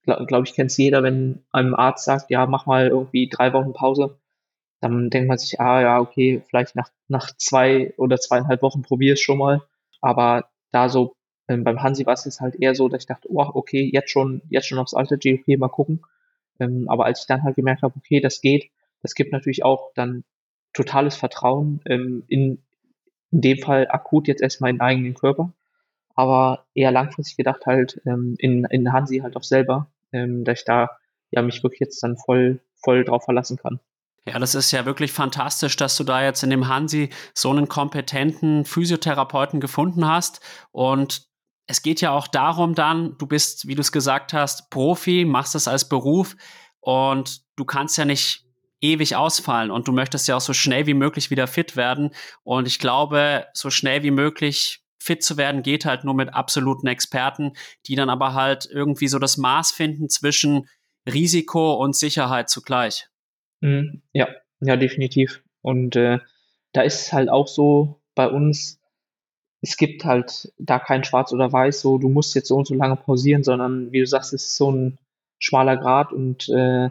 glaube 0.03 0.25
glaub 0.25 0.45
ich, 0.45 0.53
kennt 0.55 0.71
es 0.71 0.77
jeder, 0.77 1.03
wenn 1.03 1.45
einem 1.51 1.75
Arzt 1.75 2.05
sagt, 2.05 2.31
ja, 2.31 2.45
mach 2.47 2.65
mal 2.65 2.87
irgendwie 2.87 3.29
drei 3.29 3.53
Wochen 3.53 3.73
Pause, 3.73 4.19
dann 4.81 5.09
denkt 5.09 5.29
man 5.29 5.37
sich, 5.37 5.59
ah 5.61 5.81
ja, 5.81 5.99
okay, 5.99 6.43
vielleicht 6.49 6.75
nach, 6.75 6.89
nach 7.07 7.31
zwei 7.37 7.93
oder 7.97 8.17
zweieinhalb 8.17 8.61
Wochen 8.61 8.81
probier 8.81 9.13
es 9.13 9.21
schon 9.21 9.37
mal. 9.37 9.61
Aber 10.01 10.49
da 10.71 10.89
so 10.89 11.15
ähm, 11.47 11.63
beim 11.63 11.81
Hansi 11.81 12.05
war 12.05 12.13
es 12.13 12.25
jetzt 12.25 12.41
halt 12.41 12.55
eher 12.55 12.75
so, 12.75 12.89
dass 12.89 13.03
ich 13.03 13.07
dachte, 13.07 13.29
oh, 13.31 13.49
okay, 13.53 13.89
jetzt 13.93 14.09
schon, 14.11 14.41
jetzt 14.49 14.67
schon 14.67 14.79
aufs 14.79 14.93
Alter 14.93 15.17
G, 15.17 15.39
okay, 15.39 15.57
mal 15.57 15.69
gucken. 15.69 16.01
Ähm, 16.59 16.89
aber 16.89 17.05
als 17.05 17.21
ich 17.21 17.27
dann 17.27 17.43
halt 17.43 17.55
gemerkt 17.55 17.81
habe, 17.81 17.95
okay, 17.97 18.19
das 18.19 18.41
geht, 18.41 18.69
das 19.01 19.15
gibt 19.15 19.31
natürlich 19.31 19.63
auch 19.63 19.91
dann 19.95 20.23
totales 20.73 21.15
Vertrauen 21.15 21.81
ähm, 21.85 22.23
in, 22.27 22.61
in 23.31 23.41
dem 23.41 23.57
Fall 23.59 23.87
akut 23.89 24.27
jetzt 24.27 24.41
erstmal 24.41 24.71
in 24.71 24.77
den 24.77 24.81
eigenen 24.81 25.13
Körper, 25.13 25.51
aber 26.15 26.65
eher 26.73 26.91
langfristig 26.91 27.37
gedacht 27.37 27.65
halt 27.65 28.01
ähm, 28.05 28.35
in, 28.37 28.65
in 28.65 28.91
Hansi 28.91 29.19
halt 29.19 29.35
auch 29.35 29.43
selber, 29.43 29.87
ähm, 30.11 30.43
dass 30.43 30.59
ich 30.59 30.65
da 30.65 30.97
ja 31.31 31.41
mich 31.41 31.63
wirklich 31.63 31.79
jetzt 31.79 32.01
dann 32.03 32.17
voll, 32.17 32.59
voll 32.75 33.03
drauf 33.03 33.25
verlassen 33.25 33.57
kann. 33.57 33.79
Ja, 34.25 34.39
das 34.39 34.55
ist 34.55 34.71
ja 34.71 34.85
wirklich 34.85 35.11
fantastisch, 35.11 35.75
dass 35.75 35.97
du 35.97 36.05
da 36.05 36.23
jetzt 36.23 36.43
in 36.43 36.49
dem 36.49 36.69
Hansi 36.69 37.09
so 37.33 37.49
einen 37.49 37.67
kompetenten 37.67 38.63
Physiotherapeuten 38.63 39.59
gefunden 39.59 40.07
hast. 40.07 40.39
Und 40.71 41.27
es 41.67 41.81
geht 41.81 42.01
ja 42.01 42.11
auch 42.11 42.27
darum 42.27 42.75
dann, 42.75 43.17
du 43.17 43.27
bist, 43.27 43.67
wie 43.67 43.75
du 43.75 43.81
es 43.81 43.91
gesagt 43.91 44.33
hast, 44.33 44.69
Profi, 44.69 45.25
machst 45.25 45.55
das 45.55 45.67
als 45.67 45.87
Beruf 45.87 46.35
und 46.79 47.41
du 47.55 47.65
kannst 47.65 47.97
ja 47.97 48.05
nicht 48.05 48.45
ewig 48.81 49.15
ausfallen 49.15 49.71
und 49.71 49.87
du 49.87 49.93
möchtest 49.93 50.27
ja 50.27 50.35
auch 50.35 50.41
so 50.41 50.53
schnell 50.53 50.85
wie 50.87 50.93
möglich 50.93 51.31
wieder 51.31 51.47
fit 51.47 51.77
werden. 51.77 52.11
Und 52.43 52.67
ich 52.67 52.79
glaube, 52.79 53.47
so 53.53 53.69
schnell 53.69 54.03
wie 54.03 54.11
möglich 54.11 54.83
fit 54.99 55.23
zu 55.23 55.37
werden 55.37 55.63
geht 55.63 55.85
halt 55.85 56.03
nur 56.03 56.13
mit 56.13 56.33
absoluten 56.33 56.87
Experten, 56.87 57.53
die 57.87 57.95
dann 57.95 58.09
aber 58.09 58.33
halt 58.33 58.67
irgendwie 58.69 59.07
so 59.07 59.19
das 59.19 59.37
Maß 59.37 59.71
finden 59.71 60.09
zwischen 60.09 60.67
Risiko 61.11 61.73
und 61.75 61.95
Sicherheit 61.95 62.49
zugleich. 62.49 63.07
Mhm. 63.61 64.01
Ja, 64.11 64.27
ja, 64.59 64.75
definitiv. 64.75 65.41
Und 65.61 65.95
äh, 65.95 66.19
da 66.73 66.81
ist 66.81 67.13
halt 67.13 67.29
auch 67.29 67.47
so 67.47 68.01
bei 68.15 68.27
uns, 68.27 68.79
es 69.63 69.77
gibt 69.77 70.03
halt 70.03 70.51
da 70.59 70.77
kein 70.77 71.05
Schwarz 71.05 71.31
oder 71.31 71.53
Weiß, 71.53 71.79
so 71.79 71.97
du 71.97 72.09
musst 72.09 72.35
jetzt 72.35 72.49
so 72.49 72.57
und 72.57 72.67
so 72.67 72.75
lange 72.75 72.97
pausieren, 72.97 73.43
sondern 73.43 73.93
wie 73.93 74.01
du 74.01 74.05
sagst, 74.05 74.33
es 74.33 74.43
ist 74.43 74.57
so 74.57 74.69
ein 74.69 74.99
schmaler 75.39 75.77
Grad 75.77 76.11
und 76.11 76.49
äh, 76.49 76.89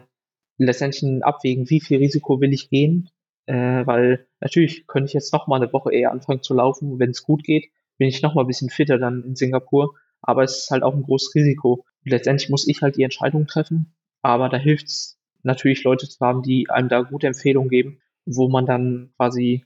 letztendlich 0.57 1.03
ein 1.03 1.21
Abwägen, 1.21 1.69
wie 1.69 1.81
viel 1.81 1.99
Risiko 1.99 2.41
will 2.41 2.51
ich 2.51 2.71
gehen, 2.71 3.09
äh, 3.45 3.85
weil 3.85 4.25
natürlich 4.39 4.87
könnte 4.87 5.05
ich 5.05 5.13
jetzt 5.13 5.31
noch 5.33 5.45
mal 5.45 5.57
eine 5.57 5.71
Woche 5.71 5.93
eher 5.93 6.11
anfangen 6.11 6.41
zu 6.41 6.55
laufen, 6.55 6.97
wenn 6.97 7.11
es 7.11 7.21
gut 7.21 7.43
geht, 7.43 7.69
bin 7.99 8.07
ich 8.07 8.23
noch 8.23 8.33
mal 8.33 8.41
ein 8.41 8.47
bisschen 8.47 8.71
fitter 8.71 8.97
dann 8.97 9.23
in 9.23 9.35
Singapur, 9.35 9.93
aber 10.23 10.43
es 10.43 10.63
ist 10.63 10.71
halt 10.71 10.81
auch 10.81 10.95
ein 10.95 11.03
großes 11.03 11.35
Risiko. 11.35 11.85
letztendlich 12.03 12.49
muss 12.49 12.67
ich 12.67 12.81
halt 12.81 12.97
die 12.97 13.03
Entscheidung 13.03 13.45
treffen, 13.45 13.93
aber 14.23 14.49
da 14.49 14.57
hilft 14.57 14.87
es 14.87 15.19
natürlich 15.43 15.83
Leute 15.83 16.09
zu 16.09 16.19
haben, 16.25 16.41
die 16.41 16.71
einem 16.71 16.89
da 16.89 17.01
gute 17.01 17.27
Empfehlungen 17.27 17.69
geben, 17.69 17.99
wo 18.25 18.49
man 18.49 18.65
dann 18.65 19.13
quasi 19.17 19.63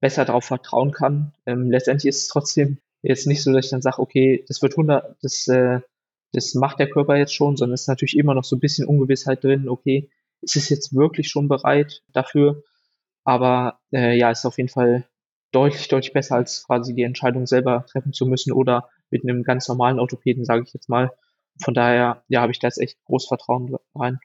besser 0.00 0.24
darauf 0.24 0.44
vertrauen 0.44 0.92
kann. 0.92 1.32
Ähm, 1.46 1.70
letztendlich 1.70 2.08
ist 2.08 2.22
es 2.22 2.28
trotzdem 2.28 2.78
jetzt 3.02 3.26
nicht 3.26 3.42
so, 3.42 3.52
dass 3.52 3.66
ich 3.66 3.70
dann 3.70 3.82
sage, 3.82 4.00
okay, 4.00 4.44
das 4.48 4.62
wird 4.62 4.74
100, 4.74 5.16
das, 5.22 5.46
äh, 5.48 5.80
das 6.32 6.54
macht 6.54 6.78
der 6.78 6.90
Körper 6.90 7.16
jetzt 7.16 7.34
schon, 7.34 7.56
sondern 7.56 7.74
es 7.74 7.82
ist 7.82 7.88
natürlich 7.88 8.16
immer 8.16 8.34
noch 8.34 8.44
so 8.44 8.56
ein 8.56 8.60
bisschen 8.60 8.86
Ungewissheit 8.86 9.42
drin, 9.44 9.68
okay, 9.68 10.10
ist 10.42 10.56
es 10.56 10.68
jetzt 10.68 10.94
wirklich 10.94 11.28
schon 11.28 11.48
bereit 11.48 12.02
dafür? 12.12 12.62
Aber 13.24 13.80
äh, 13.92 14.16
ja, 14.16 14.30
ist 14.30 14.44
auf 14.46 14.58
jeden 14.58 14.68
Fall 14.68 15.04
deutlich, 15.52 15.88
deutlich 15.88 16.12
besser, 16.12 16.36
als 16.36 16.64
quasi 16.64 16.94
die 16.94 17.02
Entscheidung 17.02 17.46
selber 17.46 17.86
treffen 17.86 18.12
zu 18.12 18.26
müssen 18.26 18.52
oder 18.52 18.90
mit 19.10 19.22
einem 19.24 19.42
ganz 19.42 19.68
normalen 19.68 19.98
Orthopäden, 19.98 20.44
sage 20.44 20.64
ich 20.66 20.72
jetzt 20.74 20.88
mal. 20.88 21.12
von 21.62 21.74
daher, 21.74 22.24
ja, 22.28 22.42
habe 22.42 22.52
ich 22.52 22.58
da 22.58 22.68
jetzt 22.68 22.78
echt 22.78 23.02
groß 23.04 23.26
Vertrauen 23.28 23.76
rein. 23.94 24.20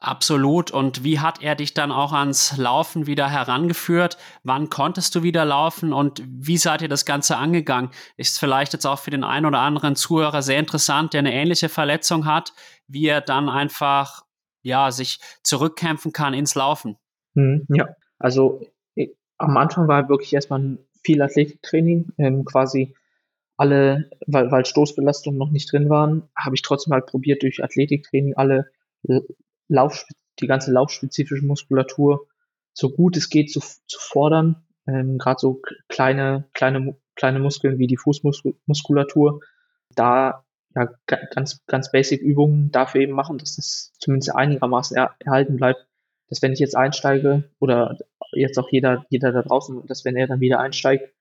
Absolut. 0.00 0.70
Und 0.70 1.02
wie 1.02 1.20
hat 1.20 1.42
er 1.42 1.54
dich 1.54 1.72
dann 1.72 1.90
auch 1.90 2.12
ans 2.12 2.56
Laufen 2.58 3.06
wieder 3.06 3.30
herangeführt? 3.30 4.18
Wann 4.42 4.68
konntest 4.68 5.14
du 5.14 5.22
wieder 5.22 5.44
laufen 5.44 5.92
und 5.92 6.22
wie 6.26 6.58
seid 6.58 6.82
ihr 6.82 6.88
das 6.88 7.06
Ganze 7.06 7.38
angegangen? 7.38 7.90
Ist 8.16 8.38
vielleicht 8.38 8.74
jetzt 8.74 8.86
auch 8.86 8.98
für 8.98 9.10
den 9.10 9.24
einen 9.24 9.46
oder 9.46 9.60
anderen 9.60 9.96
Zuhörer 9.96 10.42
sehr 10.42 10.58
interessant, 10.58 11.14
der 11.14 11.20
eine 11.20 11.32
ähnliche 11.32 11.70
Verletzung 11.70 12.26
hat, 12.26 12.52
wie 12.86 13.06
er 13.06 13.22
dann 13.22 13.48
einfach 13.48 14.24
ja 14.62 14.90
sich 14.90 15.20
zurückkämpfen 15.42 16.12
kann 16.12 16.34
ins 16.34 16.54
Laufen. 16.54 16.98
Hm, 17.34 17.66
ja, 17.70 17.88
also 18.18 18.60
am 19.38 19.56
Anfang 19.56 19.88
war 19.88 20.08
wirklich 20.08 20.32
erstmal 20.32 20.78
viel 21.02 21.20
Athletiktraining, 21.22 22.12
ähm, 22.18 22.44
quasi 22.44 22.94
alle, 23.56 24.10
weil, 24.26 24.50
weil 24.50 24.64
Stoßbelastungen 24.64 25.38
noch 25.38 25.50
nicht 25.50 25.70
drin 25.72 25.88
waren, 25.88 26.28
habe 26.36 26.54
ich 26.56 26.62
trotzdem 26.62 26.92
halt 26.92 27.06
probiert, 27.06 27.42
durch 27.42 27.62
Athletiktraining 27.62 28.34
alle 28.34 28.70
Lauf, 29.68 30.06
die 30.40 30.46
ganze 30.46 30.72
laufspezifische 30.72 31.44
Muskulatur 31.44 32.26
so 32.72 32.90
gut 32.90 33.16
es 33.16 33.30
geht 33.30 33.50
zu, 33.50 33.60
zu 33.60 33.98
fordern. 33.98 34.66
Ähm, 34.86 35.18
Gerade 35.18 35.38
so 35.38 35.62
kleine, 35.88 36.48
kleine, 36.52 36.96
kleine 37.14 37.38
Muskeln 37.38 37.78
wie 37.78 37.86
die 37.86 37.96
Fußmuskulatur, 37.96 39.40
da 39.94 40.44
ja, 40.74 40.88
ganz, 41.06 41.64
ganz 41.66 41.92
basic 41.92 42.20
Übungen 42.20 42.72
dafür 42.72 43.02
eben 43.02 43.12
machen, 43.12 43.38
dass 43.38 43.56
das 43.56 43.92
zumindest 43.98 44.34
einigermaßen 44.34 44.96
er, 44.96 45.14
erhalten 45.20 45.56
bleibt. 45.56 45.86
Dass 46.28 46.42
wenn 46.42 46.52
ich 46.52 46.58
jetzt 46.58 46.76
einsteige 46.76 47.50
oder 47.60 47.96
jetzt 48.32 48.58
auch 48.58 48.68
jeder, 48.70 49.06
jeder 49.08 49.30
da 49.30 49.42
draußen, 49.42 49.86
dass 49.86 50.04
wenn 50.04 50.16
er 50.16 50.26
dann 50.26 50.40
wieder 50.40 50.58
einsteigt, 50.58 51.14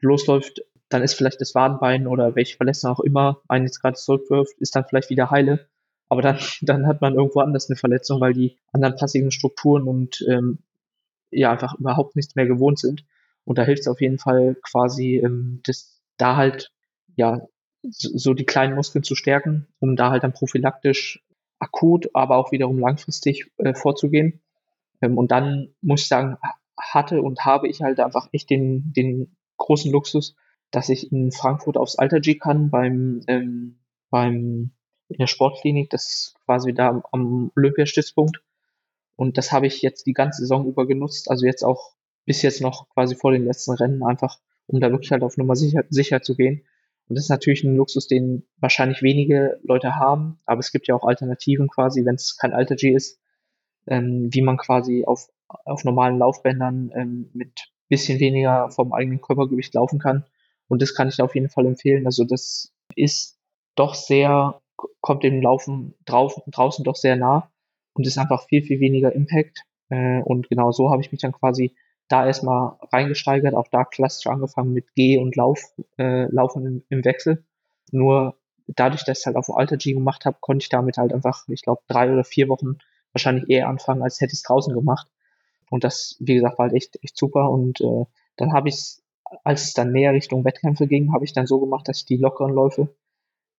losläuft, 0.00 0.62
dann 0.88 1.02
ist 1.02 1.14
vielleicht 1.14 1.40
das 1.40 1.54
Wadenbein 1.54 2.06
oder 2.06 2.34
welche 2.34 2.56
Verletzung 2.56 2.90
auch 2.90 3.00
immer 3.00 3.42
einen 3.46 3.66
jetzt 3.66 3.80
gerade 3.80 3.96
zurückwirft, 3.96 4.58
ist 4.58 4.74
dann 4.74 4.86
vielleicht 4.88 5.10
wieder 5.10 5.30
heile. 5.30 5.68
Aber 6.08 6.22
dann, 6.22 6.38
dann 6.62 6.86
hat 6.86 7.00
man 7.00 7.14
irgendwo 7.14 7.40
anders 7.40 7.68
eine 7.68 7.76
Verletzung, 7.76 8.20
weil 8.20 8.32
die 8.32 8.58
anderen 8.72 8.96
passiven 8.96 9.30
Strukturen 9.30 9.84
und 9.84 10.24
ähm, 10.28 10.58
ja 11.30 11.52
einfach 11.52 11.74
überhaupt 11.78 12.16
nichts 12.16 12.34
mehr 12.34 12.46
gewohnt 12.46 12.78
sind. 12.78 13.04
Und 13.44 13.58
da 13.58 13.64
hilft 13.64 13.80
es 13.80 13.88
auf 13.88 14.00
jeden 14.00 14.18
Fall 14.18 14.56
quasi, 14.62 15.16
ähm, 15.16 15.60
das 15.64 16.02
da 16.16 16.36
halt 16.36 16.72
ja 17.16 17.40
so, 17.82 18.34
die 18.34 18.44
kleinen 18.44 18.74
Muskeln 18.74 19.04
zu 19.04 19.14
stärken, 19.14 19.68
um 19.78 19.96
da 19.96 20.10
halt 20.10 20.24
dann 20.24 20.32
prophylaktisch 20.32 21.24
akut, 21.58 22.10
aber 22.14 22.36
auch 22.36 22.52
wiederum 22.52 22.78
langfristig 22.78 23.50
äh, 23.58 23.74
vorzugehen. 23.74 24.40
Ähm, 25.00 25.16
und 25.18 25.30
dann 25.30 25.74
muss 25.80 26.02
ich 26.02 26.08
sagen, 26.08 26.36
hatte 26.78 27.22
und 27.22 27.44
habe 27.44 27.68
ich 27.68 27.82
halt 27.82 28.00
einfach 28.00 28.28
echt 28.32 28.50
den, 28.50 28.92
den 28.92 29.36
großen 29.56 29.90
Luxus, 29.90 30.36
dass 30.70 30.88
ich 30.88 31.10
in 31.12 31.32
Frankfurt 31.32 31.76
aufs 31.76 31.96
Alter 31.96 32.20
G 32.20 32.36
kann 32.36 32.70
beim, 32.70 33.22
ähm, 33.26 33.80
beim 34.10 34.72
in 35.08 35.18
der 35.18 35.26
Sportklinik, 35.26 35.90
das 35.90 36.06
ist 36.06 36.34
quasi 36.44 36.74
da 36.74 37.02
am 37.12 37.50
Olympiastützpunkt. 37.56 38.42
Und 39.16 39.36
das 39.36 39.52
habe 39.52 39.66
ich 39.66 39.82
jetzt 39.82 40.06
die 40.06 40.12
ganze 40.12 40.42
Saison 40.42 40.66
über 40.66 40.86
genutzt, 40.86 41.30
also 41.30 41.44
jetzt 41.44 41.64
auch 41.64 41.92
bis 42.24 42.42
jetzt 42.42 42.60
noch 42.60 42.88
quasi 42.90 43.16
vor 43.16 43.32
den 43.32 43.44
letzten 43.44 43.72
Rennen, 43.72 44.04
einfach 44.04 44.38
um 44.66 44.80
da 44.80 44.90
wirklich 44.90 45.10
halt 45.10 45.22
auf 45.22 45.36
Nummer 45.36 45.56
sicher, 45.56 45.84
sicher 45.88 46.22
zu 46.22 46.36
gehen. 46.36 46.64
Und 47.08 47.16
das 47.16 47.24
ist 47.24 47.30
natürlich 47.30 47.64
ein 47.64 47.74
Luxus, 47.74 48.06
den 48.06 48.46
wahrscheinlich 48.58 49.02
wenige 49.02 49.58
Leute 49.62 49.96
haben, 49.96 50.38
aber 50.44 50.60
es 50.60 50.72
gibt 50.72 50.88
ja 50.88 50.94
auch 50.94 51.04
Alternativen 51.04 51.68
quasi, 51.68 52.04
wenn 52.04 52.16
es 52.16 52.36
kein 52.36 52.52
Alter 52.52 52.76
G 52.76 52.92
ist, 52.92 53.18
ähm, 53.86 54.28
wie 54.30 54.42
man 54.42 54.58
quasi 54.58 55.04
auf, 55.06 55.28
auf 55.48 55.84
normalen 55.84 56.18
Laufbändern 56.18 56.92
ähm, 56.94 57.30
mit 57.32 57.72
bisschen 57.88 58.20
weniger 58.20 58.70
vom 58.70 58.92
eigenen 58.92 59.20
Körpergewicht 59.20 59.74
laufen 59.74 59.98
kann. 59.98 60.24
Und 60.68 60.82
das 60.82 60.94
kann 60.94 61.08
ich 61.08 61.22
auf 61.22 61.34
jeden 61.34 61.48
Fall 61.48 61.66
empfehlen. 61.66 62.06
Also 62.06 62.24
das 62.24 62.72
ist 62.94 63.38
doch 63.74 63.94
sehr 63.94 64.60
kommt 65.00 65.22
dem 65.22 65.42
Laufen 65.42 65.94
drauf, 66.04 66.40
draußen 66.46 66.84
doch 66.84 66.96
sehr 66.96 67.16
nah 67.16 67.50
und 67.94 68.06
ist 68.06 68.18
einfach 68.18 68.46
viel, 68.46 68.62
viel 68.62 68.80
weniger 68.80 69.12
Impact. 69.12 69.64
Äh, 69.88 70.22
und 70.22 70.48
genau 70.48 70.72
so 70.72 70.90
habe 70.90 71.02
ich 71.02 71.12
mich 71.12 71.20
dann 71.20 71.32
quasi 71.32 71.74
da 72.08 72.26
erstmal 72.26 72.76
reingesteigert, 72.92 73.54
auch 73.54 73.68
da 73.68 73.84
klassisch 73.84 74.26
angefangen 74.26 74.72
mit 74.72 74.94
Geh- 74.94 75.18
und 75.18 75.36
Lauf, 75.36 75.60
äh, 75.98 76.24
Laufen 76.32 76.64
im, 76.64 76.84
im 76.88 77.04
Wechsel. 77.04 77.44
Nur 77.90 78.36
dadurch, 78.66 79.04
dass 79.04 79.20
ich 79.20 79.26
halt 79.26 79.36
auf 79.36 79.54
Alter 79.54 79.76
G 79.76 79.92
gemacht 79.92 80.24
habe, 80.24 80.38
konnte 80.40 80.62
ich 80.62 80.68
damit 80.68 80.96
halt 80.96 81.12
einfach, 81.12 81.46
ich 81.48 81.62
glaube, 81.62 81.82
drei 81.88 82.10
oder 82.12 82.24
vier 82.24 82.48
Wochen 82.48 82.78
wahrscheinlich 83.12 83.48
eher 83.48 83.68
anfangen, 83.68 84.02
als 84.02 84.20
hätte 84.20 84.32
ich 84.32 84.38
es 84.38 84.42
draußen 84.42 84.74
gemacht. 84.74 85.08
Und 85.70 85.84
das, 85.84 86.16
wie 86.20 86.34
gesagt, 86.34 86.58
war 86.58 86.66
halt 86.66 86.74
echt, 86.74 87.02
echt 87.02 87.16
super. 87.16 87.50
Und 87.50 87.80
äh, 87.80 88.04
dann 88.36 88.52
habe 88.52 88.68
ich 88.68 88.76
es, 88.76 89.02
als 89.44 89.64
es 89.64 89.74
dann 89.74 89.92
näher 89.92 90.12
Richtung 90.12 90.44
Wettkämpfe 90.44 90.86
ging, 90.86 91.12
habe 91.12 91.24
ich 91.24 91.32
dann 91.32 91.46
so 91.46 91.60
gemacht, 91.60 91.88
dass 91.88 91.98
ich 91.98 92.06
die 92.06 92.16
lockeren 92.16 92.52
Läufe 92.52 92.88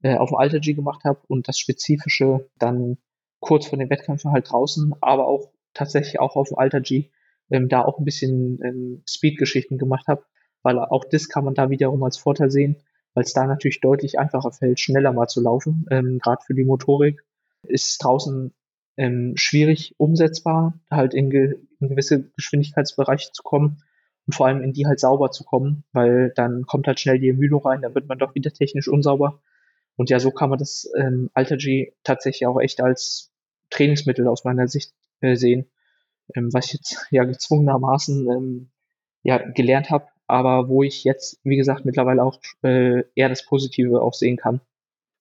äh, 0.02 0.18
auf 0.18 0.30
dem 0.30 0.38
Alter 0.38 0.60
G 0.60 0.74
gemacht 0.74 1.04
habe 1.04 1.20
und 1.28 1.48
das 1.48 1.58
Spezifische 1.60 2.50
dann 2.58 2.98
kurz 3.40 3.68
vor 3.68 3.78
den 3.78 3.90
Wettkämpfen 3.90 4.32
halt 4.32 4.52
draußen, 4.52 4.94
aber 5.02 5.28
auch 5.28 5.52
tatsächlich 5.74 6.20
auch 6.20 6.36
auf 6.36 6.50
dem 6.50 6.58
Alter 6.58 6.82
G 6.82 7.10
ähm, 7.50 7.70
da 7.70 7.84
auch 7.84 8.00
ein 8.00 8.06
bisschen 8.06 8.60
ähm, 8.64 9.04
Speed-Geschichten 9.08 9.78
gemacht 9.78 10.08
habe, 10.08 10.24
weil 10.62 10.78
auch 10.80 11.06
das 11.06 11.30
kann 11.30 11.46
man 11.46 11.54
da 11.54 11.70
wiederum 11.70 12.04
als 12.04 12.18
Vorteil 12.18 12.52
sehen, 12.52 12.78
weil 13.14 13.24
es 13.24 13.34
da 13.34 13.46
natürlich 13.46 13.82
deutlich 13.82 14.20
einfacher 14.20 14.52
fällt, 14.52 14.80
schneller 14.80 15.14
mal 15.14 15.28
zu 15.28 15.42
laufen. 15.42 15.86
Ähm, 15.90 16.20
Gerade 16.20 16.44
für 16.46 16.54
die 16.54 16.66
Motorik 16.66 17.24
ist 17.64 18.04
draußen 18.04 18.54
ähm, 18.98 19.34
schwierig 19.36 19.96
umsetzbar, 19.98 20.74
halt 20.92 21.14
in, 21.14 21.30
ge 21.30 21.56
in 21.80 21.90
gewisse 21.90 22.30
Geschwindigkeitsbereiche 22.36 23.32
zu 23.32 23.44
kommen 23.44 23.82
und 24.28 24.36
vor 24.36 24.48
allem 24.48 24.62
in 24.62 24.74
die 24.74 24.86
halt 24.86 25.00
sauber 25.00 25.32
zu 25.32 25.44
kommen, 25.44 25.86
weil 25.94 26.32
dann 26.36 26.66
kommt 26.66 26.88
halt 26.88 27.00
schnell 27.00 27.20
die 27.20 27.30
Ermüdung 27.30 27.62
rein, 27.66 27.82
dann 27.82 27.96
wird 27.96 28.08
man 28.08 28.20
doch 28.20 28.36
wieder 28.36 28.52
technisch 28.52 28.88
unsauber. 28.88 29.42
Und 30.00 30.10
ja, 30.10 30.22
so 30.22 30.32
kann 30.32 30.50
man 30.50 30.58
das 30.58 30.90
ähm, 30.96 31.30
Alter 31.34 31.58
G 31.58 31.92
tatsächlich 32.06 32.48
auch 32.48 32.62
echt 32.62 32.80
als 32.80 33.34
Trainingsmittel 33.70 34.30
aus 34.30 34.46
meiner 34.46 34.66
Sicht 34.70 34.94
äh, 35.20 35.36
sehen, 35.36 35.70
ähm, 36.36 36.54
was 36.54 36.68
ich 36.68 36.74
jetzt 36.76 37.06
ja 37.12 37.26
gezwungenermaßen 37.26 38.30
ähm, 38.30 38.70
ja 39.24 39.40
gelernt 39.40 39.90
habe, 39.90 40.08
aber 40.26 40.70
wo 40.70 40.84
ich 40.84 41.04
jetzt, 41.04 41.42
wie 41.44 41.58
gesagt, 41.58 41.84
mittlerweile 41.84 42.24
auch 42.24 42.40
äh, 42.64 43.04
eher 43.14 43.28
das 43.28 43.46
Positive 43.46 44.02
auch 44.02 44.14
sehen 44.14 44.38
kann. 44.38 44.62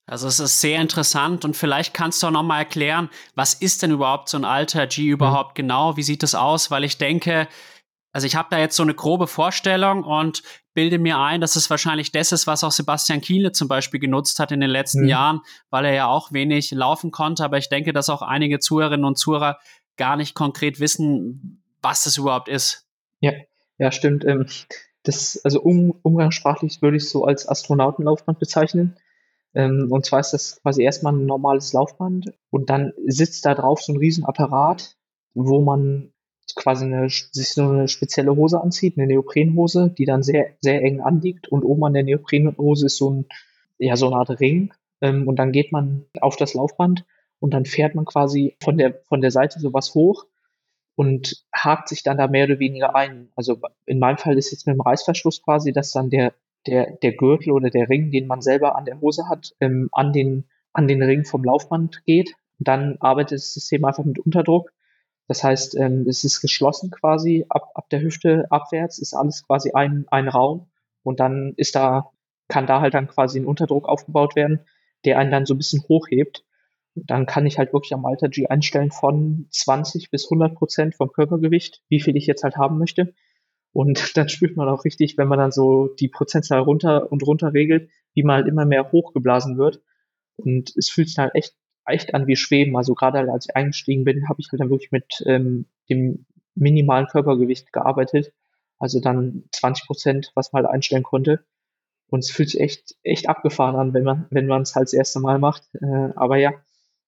Also 0.06 0.28
es 0.28 0.38
ist 0.38 0.60
sehr 0.60 0.80
interessant 0.80 1.44
und 1.44 1.56
vielleicht 1.56 1.92
kannst 1.92 2.22
du 2.22 2.28
auch 2.28 2.30
nochmal 2.30 2.60
erklären, 2.60 3.10
was 3.34 3.54
ist 3.54 3.82
denn 3.82 3.90
überhaupt 3.90 4.28
so 4.28 4.38
ein 4.38 4.44
Alter 4.44 4.86
G 4.86 5.08
überhaupt 5.08 5.58
mhm. 5.58 5.62
genau? 5.62 5.96
Wie 5.96 6.04
sieht 6.04 6.22
das 6.22 6.36
aus? 6.36 6.70
Weil 6.70 6.84
ich 6.84 6.98
denke, 6.98 7.48
also 8.12 8.28
ich 8.28 8.36
habe 8.36 8.46
da 8.52 8.60
jetzt 8.60 8.76
so 8.76 8.84
eine 8.84 8.94
grobe 8.94 9.26
Vorstellung 9.26 10.04
und 10.04 10.44
bilde 10.78 11.00
mir 11.00 11.18
ein, 11.18 11.40
dass 11.40 11.56
es 11.56 11.70
wahrscheinlich 11.70 12.12
das 12.12 12.30
ist, 12.30 12.46
was 12.46 12.62
auch 12.62 12.70
Sebastian 12.70 13.20
Kiele 13.20 13.50
zum 13.50 13.66
Beispiel 13.66 13.98
genutzt 13.98 14.38
hat 14.38 14.52
in 14.52 14.60
den 14.60 14.70
letzten 14.70 15.02
mhm. 15.02 15.08
Jahren, 15.08 15.40
weil 15.70 15.84
er 15.84 15.92
ja 15.92 16.06
auch 16.06 16.32
wenig 16.32 16.70
laufen 16.70 17.10
konnte. 17.10 17.42
Aber 17.42 17.58
ich 17.58 17.68
denke, 17.68 17.92
dass 17.92 18.08
auch 18.08 18.22
einige 18.22 18.60
Zuhörerinnen 18.60 19.04
und 19.04 19.18
Zuhörer 19.18 19.58
gar 19.96 20.16
nicht 20.16 20.36
konkret 20.36 20.78
wissen, 20.78 21.64
was 21.82 22.04
das 22.04 22.16
überhaupt 22.16 22.46
ist. 22.46 22.86
Ja, 23.18 23.32
ja, 23.78 23.90
stimmt. 23.90 24.24
Ähm, 24.24 24.46
das, 25.02 25.40
also 25.42 25.60
um, 25.60 25.98
umgangssprachlich 26.02 26.80
würde 26.80 26.98
ich 26.98 27.02
es 27.02 27.10
so 27.10 27.24
als 27.24 27.48
Astronautenlaufband 27.48 28.38
bezeichnen. 28.38 28.96
Ähm, 29.54 29.88
und 29.90 30.06
zwar 30.06 30.20
ist 30.20 30.30
das 30.30 30.62
quasi 30.62 30.84
erstmal 30.84 31.12
ein 31.12 31.26
normales 31.26 31.72
Laufband 31.72 32.32
und 32.50 32.70
dann 32.70 32.92
sitzt 33.04 33.44
da 33.44 33.56
drauf 33.56 33.80
so 33.80 33.94
ein 33.94 33.98
Riesenapparat, 33.98 34.96
wo 35.34 35.60
man 35.60 36.12
quasi 36.54 36.84
eine, 36.84 37.08
sich 37.08 37.50
so 37.50 37.62
eine 37.62 37.88
spezielle 37.88 38.34
Hose 38.34 38.60
anzieht, 38.60 38.96
eine 38.96 39.06
Neoprenhose, 39.06 39.94
die 39.96 40.04
dann 40.04 40.22
sehr, 40.22 40.50
sehr 40.60 40.82
eng 40.82 41.00
anliegt 41.00 41.48
und 41.48 41.64
oben 41.64 41.84
an 41.84 41.94
der 41.94 42.02
Neoprenhose 42.02 42.86
ist 42.86 42.96
so 42.96 43.10
ein, 43.10 43.26
ja, 43.78 43.96
so 43.96 44.06
eine 44.06 44.16
Art 44.16 44.40
Ring. 44.40 44.72
Ähm, 45.00 45.28
und 45.28 45.38
dann 45.38 45.52
geht 45.52 45.72
man 45.72 46.04
auf 46.20 46.36
das 46.36 46.54
Laufband 46.54 47.04
und 47.40 47.54
dann 47.54 47.64
fährt 47.64 47.94
man 47.94 48.04
quasi 48.04 48.56
von 48.60 48.76
der, 48.76 49.00
von 49.08 49.20
der 49.20 49.30
Seite 49.30 49.60
sowas 49.60 49.94
hoch 49.94 50.26
und 50.96 51.44
hakt 51.54 51.88
sich 51.88 52.02
dann 52.02 52.18
da 52.18 52.26
mehr 52.26 52.46
oder 52.46 52.58
weniger 52.58 52.96
ein. 52.96 53.28
Also 53.36 53.60
in 53.86 54.00
meinem 54.00 54.18
Fall 54.18 54.36
ist 54.36 54.50
jetzt 54.50 54.66
mit 54.66 54.74
dem 54.74 54.80
Reißverschluss 54.80 55.42
quasi, 55.42 55.72
dass 55.72 55.92
dann 55.92 56.10
der, 56.10 56.34
der, 56.66 56.96
der 57.02 57.12
Gürtel 57.12 57.52
oder 57.52 57.70
der 57.70 57.88
Ring, 57.88 58.10
den 58.10 58.26
man 58.26 58.42
selber 58.42 58.76
an 58.76 58.84
der 58.84 59.00
Hose 59.00 59.28
hat, 59.28 59.54
ähm, 59.60 59.88
an 59.92 60.12
den, 60.12 60.48
an 60.72 60.88
den 60.88 61.02
Ring 61.02 61.24
vom 61.24 61.44
Laufband 61.44 62.04
geht. 62.04 62.34
Dann 62.58 62.96
arbeitet 62.98 63.38
das 63.38 63.54
System 63.54 63.84
einfach 63.84 64.04
mit 64.04 64.18
Unterdruck 64.18 64.72
das 65.28 65.44
heißt, 65.44 65.76
ähm, 65.76 66.06
es 66.08 66.24
ist 66.24 66.40
geschlossen 66.40 66.90
quasi 66.90 67.44
ab, 67.50 67.70
ab 67.74 67.88
der 67.90 68.00
Hüfte 68.00 68.46
abwärts, 68.50 68.98
ist 68.98 69.14
alles 69.14 69.46
quasi 69.46 69.72
ein, 69.72 70.06
ein 70.08 70.26
Raum 70.26 70.70
und 71.02 71.20
dann 71.20 71.52
ist 71.56 71.76
da, 71.76 72.10
kann 72.48 72.66
da 72.66 72.80
halt 72.80 72.94
dann 72.94 73.08
quasi 73.08 73.38
ein 73.38 73.46
Unterdruck 73.46 73.88
aufgebaut 73.88 74.34
werden, 74.36 74.60
der 75.04 75.18
einen 75.18 75.30
dann 75.30 75.46
so 75.46 75.54
ein 75.54 75.58
bisschen 75.58 75.84
hochhebt. 75.88 76.44
dann 76.94 77.26
kann 77.26 77.46
ich 77.46 77.58
halt 77.58 77.72
wirklich 77.72 77.94
am 77.94 78.06
Alter 78.06 78.28
G 78.28 78.48
einstellen 78.48 78.90
von 78.90 79.46
20 79.50 80.10
bis 80.10 80.24
100 80.26 80.56
Prozent 80.56 80.96
vom 80.96 81.12
Körpergewicht, 81.12 81.82
wie 81.88 82.00
viel 82.00 82.16
ich 82.16 82.26
jetzt 82.26 82.42
halt 82.42 82.56
haben 82.56 82.78
möchte. 82.78 83.14
Und 83.72 84.16
dann 84.16 84.28
spürt 84.28 84.56
man 84.56 84.68
auch 84.68 84.84
richtig, 84.84 85.18
wenn 85.18 85.28
man 85.28 85.38
dann 85.38 85.52
so 85.52 85.88
die 86.00 86.08
Prozentzahl 86.08 86.60
runter 86.60 87.12
und 87.12 87.22
runter 87.22 87.52
regelt, 87.52 87.90
wie 88.14 88.22
man 88.24 88.36
halt 88.36 88.48
immer 88.48 88.64
mehr 88.64 88.90
hochgeblasen 88.90 89.58
wird. 89.58 89.82
Und 90.36 90.72
es 90.76 90.88
fühlt 90.88 91.08
sich 91.08 91.18
halt 91.18 91.34
echt 91.34 91.54
echt 91.88 92.14
an 92.14 92.26
wie 92.26 92.36
Schweben. 92.36 92.76
Also 92.76 92.94
gerade 92.94 93.30
als 93.32 93.46
ich 93.48 93.56
eingestiegen 93.56 94.04
bin, 94.04 94.28
habe 94.28 94.40
ich 94.40 94.48
halt 94.50 94.60
dann 94.60 94.70
wirklich 94.70 94.92
mit 94.92 95.22
ähm, 95.26 95.66
dem 95.88 96.26
minimalen 96.54 97.06
Körpergewicht 97.06 97.72
gearbeitet. 97.72 98.32
Also 98.78 99.00
dann 99.00 99.44
20 99.52 99.86
Prozent, 99.86 100.32
was 100.34 100.52
man 100.52 100.64
halt 100.64 100.74
einstellen 100.74 101.02
konnte. 101.02 101.44
Und 102.10 102.20
es 102.20 102.30
fühlt 102.30 102.50
sich 102.50 102.60
echt, 102.60 102.96
echt 103.02 103.28
abgefahren 103.28 103.76
an, 103.76 103.92
wenn 103.94 104.04
man, 104.04 104.26
wenn 104.30 104.46
man 104.46 104.62
es 104.62 104.74
halt 104.74 104.86
das 104.86 104.94
erste 104.94 105.20
Mal 105.20 105.38
macht. 105.38 105.68
Äh, 105.80 106.10
aber 106.16 106.36
ja, 106.36 106.54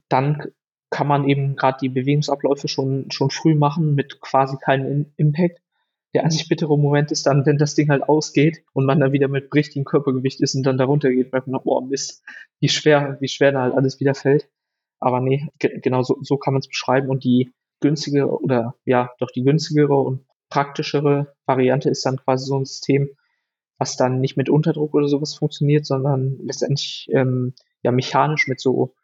dann 0.09 0.53
kann 0.91 1.07
man 1.07 1.29
eben 1.29 1.57
gerade 1.57 1.79
die 1.81 1.89
Bewegungsabläufe 1.89 2.69
schon, 2.69 3.11
schon 3.11 3.31
früh 3.31 3.55
machen 3.55 3.95
mit 3.95 4.21
quasi 4.21 4.57
keinem 4.59 5.13
Impact. 5.17 5.63
Der 6.13 6.25
einzig 6.25 6.49
bittere 6.49 6.77
Moment 6.77 7.13
ist 7.13 7.27
dann, 7.27 7.47
wenn 7.47 7.57
das 7.57 7.77
Ding 7.77 7.89
halt 7.89 8.03
ausgeht 8.03 8.65
und 8.73 8.85
man 8.85 8.99
dann 8.99 9.13
wieder 9.13 9.29
mit 9.29 9.55
richtigem 9.55 9.85
Körpergewicht 9.85 10.41
ist 10.41 10.57
und 10.57 10.65
dann 10.65 10.77
darunter 10.77 11.11
geht, 11.11 11.33
weil 11.33 11.43
man, 11.47 11.61
oh 11.65 11.81
Mist, 11.81 12.25
wie 12.59 12.69
schwer, 12.69 13.17
wie 13.21 13.29
schwer 13.29 13.53
da 13.53 13.63
halt 13.63 13.75
alles 13.75 14.01
wieder 14.01 14.15
fällt. 14.15 14.49
Aber 15.01 15.21
nee, 15.21 15.49
genau 15.59 16.03
so, 16.03 16.19
so 16.23 16.37
kann 16.37 16.55
man 16.55 16.61
es 16.61 16.69
beschreiben 16.69 17.09
und 17.09 17.25
die 17.25 17.53
günstige 17.81 18.29
oder 18.29 18.75
ja, 18.85 19.11
doch 19.19 19.31
die 19.31 19.43
günstigere 19.43 19.95
und 19.95 20.27
praktischere 20.51 21.35
Variante 21.47 21.89
ist 21.89 22.05
dann 22.05 22.19
quasi 22.19 22.47
so 22.47 22.59
ein 22.59 22.67
System, 22.67 23.09
was 23.79 23.97
dann 23.97 24.21
nicht 24.21 24.37
mit 24.37 24.51
Unterdruck 24.51 24.95
oder 24.95 25.09
sowas 25.09 25.35
funktioniert, 25.35 25.87
sondern 25.87 26.39
letztendlich 26.43 27.09
ähm, 27.13 27.55
ja 27.83 27.93
mechanisch 27.93 28.47
mit 28.47 28.61
so 28.61 28.95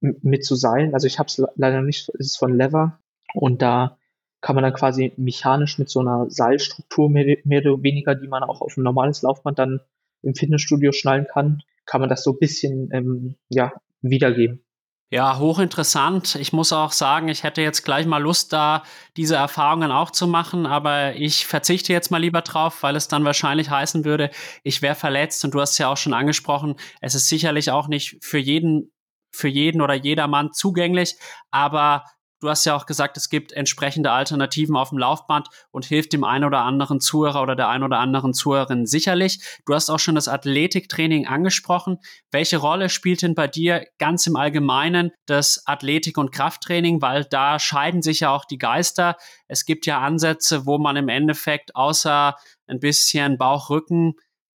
mit 0.00 0.44
so 0.44 0.54
Seilen. 0.54 0.94
Also 0.94 1.08
ich 1.08 1.18
habe 1.18 1.26
es 1.26 1.42
leider 1.56 1.82
nicht, 1.82 2.08
es 2.10 2.26
ist 2.26 2.36
von 2.36 2.56
Lever 2.56 3.00
und 3.34 3.60
da 3.60 3.98
kann 4.40 4.54
man 4.54 4.62
dann 4.62 4.72
quasi 4.72 5.12
mechanisch 5.16 5.78
mit 5.78 5.88
so 5.88 5.98
einer 5.98 6.30
Seilstruktur 6.30 7.10
mehr, 7.10 7.38
mehr 7.44 7.60
oder 7.60 7.82
weniger, 7.82 8.14
die 8.14 8.28
man 8.28 8.44
auch 8.44 8.60
auf 8.60 8.76
ein 8.76 8.84
normales 8.84 9.22
Laufband 9.22 9.58
dann 9.58 9.80
im 10.22 10.34
Fitnessstudio 10.34 10.92
schnallen 10.92 11.26
kann, 11.26 11.62
kann 11.86 12.00
man 12.00 12.08
das 12.08 12.22
so 12.22 12.32
ein 12.32 12.38
bisschen 12.38 12.90
ähm, 12.92 13.34
ja, 13.48 13.72
wiedergeben. 14.00 14.62
Ja, 15.10 15.38
hochinteressant. 15.38 16.34
Ich 16.34 16.52
muss 16.52 16.70
auch 16.70 16.92
sagen, 16.92 17.28
ich 17.28 17.42
hätte 17.42 17.62
jetzt 17.62 17.82
gleich 17.82 18.04
mal 18.04 18.18
Lust, 18.22 18.52
da 18.52 18.82
diese 19.16 19.36
Erfahrungen 19.36 19.90
auch 19.90 20.10
zu 20.10 20.26
machen, 20.26 20.66
aber 20.66 21.14
ich 21.16 21.46
verzichte 21.46 21.94
jetzt 21.94 22.10
mal 22.10 22.18
lieber 22.20 22.42
drauf, 22.42 22.82
weil 22.82 22.94
es 22.94 23.08
dann 23.08 23.24
wahrscheinlich 23.24 23.70
heißen 23.70 24.04
würde, 24.04 24.30
ich 24.64 24.82
wäre 24.82 24.94
verletzt 24.94 25.42
und 25.46 25.54
du 25.54 25.62
hast 25.62 25.78
ja 25.78 25.88
auch 25.90 25.96
schon 25.96 26.12
angesprochen, 26.12 26.76
es 27.00 27.14
ist 27.14 27.28
sicherlich 27.28 27.70
auch 27.70 27.88
nicht 27.88 28.18
für 28.22 28.36
jeden, 28.36 28.92
für 29.32 29.48
jeden 29.48 29.80
oder 29.80 29.94
jedermann 29.94 30.52
zugänglich, 30.52 31.16
aber 31.50 32.04
Du 32.40 32.48
hast 32.48 32.64
ja 32.64 32.76
auch 32.76 32.86
gesagt, 32.86 33.16
es 33.16 33.28
gibt 33.28 33.52
entsprechende 33.52 34.12
Alternativen 34.12 34.76
auf 34.76 34.90
dem 34.90 34.98
Laufband 34.98 35.48
und 35.72 35.84
hilft 35.84 36.12
dem 36.12 36.22
einen 36.22 36.44
oder 36.44 36.60
anderen 36.60 37.00
Zuhörer 37.00 37.42
oder 37.42 37.56
der 37.56 37.68
einen 37.68 37.82
oder 37.82 37.98
anderen 37.98 38.32
Zuhörerin 38.32 38.86
sicherlich. 38.86 39.40
Du 39.66 39.74
hast 39.74 39.90
auch 39.90 39.98
schon 39.98 40.14
das 40.14 40.28
Athletiktraining 40.28 41.26
angesprochen. 41.26 41.98
Welche 42.30 42.58
Rolle 42.58 42.90
spielt 42.90 43.22
denn 43.22 43.34
bei 43.34 43.48
dir 43.48 43.86
ganz 43.98 44.26
im 44.28 44.36
Allgemeinen 44.36 45.10
das 45.26 45.66
Athletik- 45.66 46.16
und 46.16 46.30
Krafttraining? 46.30 47.02
Weil 47.02 47.24
da 47.24 47.58
scheiden 47.58 48.02
sich 48.02 48.20
ja 48.20 48.30
auch 48.30 48.44
die 48.44 48.58
Geister. 48.58 49.16
Es 49.48 49.64
gibt 49.64 49.86
ja 49.86 50.00
Ansätze, 50.00 50.64
wo 50.64 50.78
man 50.78 50.94
im 50.96 51.08
Endeffekt 51.08 51.74
außer 51.74 52.36
ein 52.68 52.78
bisschen 52.78 53.36
Bauchrücken 53.36 54.14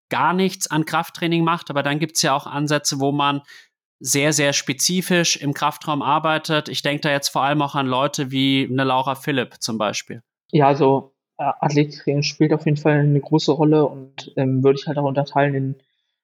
gar 0.10 0.34
nichts 0.34 0.70
an 0.70 0.86
Krafttraining 0.86 1.44
macht. 1.44 1.70
Aber 1.70 1.84
dann 1.84 2.00
gibt 2.00 2.16
es 2.16 2.22
ja 2.22 2.34
auch 2.34 2.48
Ansätze, 2.48 3.00
wo 3.00 3.12
man 3.12 3.42
sehr, 4.06 4.34
sehr 4.34 4.52
spezifisch 4.52 5.38
im 5.38 5.54
Kraftraum 5.54 6.02
arbeitet. 6.02 6.68
Ich 6.68 6.82
denke 6.82 7.02
da 7.02 7.12
jetzt 7.12 7.30
vor 7.30 7.44
allem 7.44 7.62
auch 7.62 7.74
an 7.74 7.88
Leute 7.88 8.32
wie 8.32 8.68
eine 8.70 8.84
Laura 8.84 9.16
Philipp 9.16 9.62
zum 9.62 9.78
Beispiel. 9.78 10.22
Ja, 10.52 10.68
also 10.68 11.14
äh, 11.38 11.52
Athletiktraining 11.62 12.22
spielt 12.22 12.52
auf 12.52 12.66
jeden 12.66 12.76
Fall 12.76 13.00
eine 13.00 13.22
große 13.22 13.54
Rolle 13.54 13.88
und 13.88 14.34
ähm, 14.36 14.62
würde 14.62 14.78
ich 14.78 14.88
halt 14.88 14.98
auch 14.98 15.06
unterteilen 15.06 15.56
in 15.56 15.76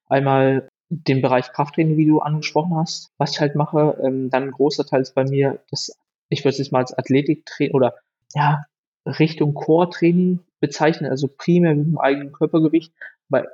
einmal 0.07 0.67
den 0.89 1.21
Bereich 1.21 1.53
Krafttraining, 1.53 1.95
wie 1.95 2.05
du 2.05 2.19
angesprochen 2.19 2.75
hast, 2.75 3.13
was 3.17 3.31
ich 3.31 3.39
halt 3.39 3.55
mache. 3.55 3.97
Ähm, 4.03 4.29
dann 4.29 4.43
ein 4.43 4.51
großer 4.51 4.85
Teil 4.85 4.99
ist 4.99 5.15
bei 5.15 5.23
mir, 5.23 5.63
das, 5.71 5.97
ich 6.27 6.41
würde 6.41 6.49
es 6.49 6.57
jetzt 6.57 6.73
mal 6.73 6.79
als 6.79 6.97
Athletiktraining 6.97 7.73
oder 7.73 7.95
ja, 8.35 8.65
Richtung 9.05 9.53
Core-Training 9.53 10.39
bezeichnen, 10.59 11.09
also 11.09 11.27
primär 11.27 11.75
mit 11.75 11.87
dem 11.87 11.97
eigenen 11.97 12.31
Körpergewicht, 12.31 12.93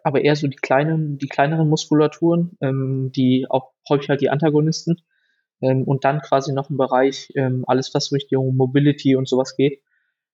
aber 0.04 0.22
eher 0.22 0.36
so 0.36 0.48
die 0.48 0.56
kleinen, 0.56 1.18
die 1.18 1.28
kleineren 1.28 1.70
Muskulaturen, 1.70 2.58
ähm, 2.62 3.12
die 3.14 3.46
auch 3.50 3.72
häufig 3.90 4.10
halt 4.10 4.22
die 4.22 4.30
Antagonisten. 4.30 5.02
Ähm, 5.62 5.84
und 5.84 6.04
dann 6.06 6.22
quasi 6.22 6.54
noch 6.54 6.70
im 6.70 6.78
Bereich 6.78 7.32
ähm, 7.36 7.64
alles, 7.68 7.94
was 7.94 8.12
Richtung 8.12 8.56
Mobility 8.56 9.16
und 9.16 9.28
sowas 9.28 9.56
geht. 9.56 9.82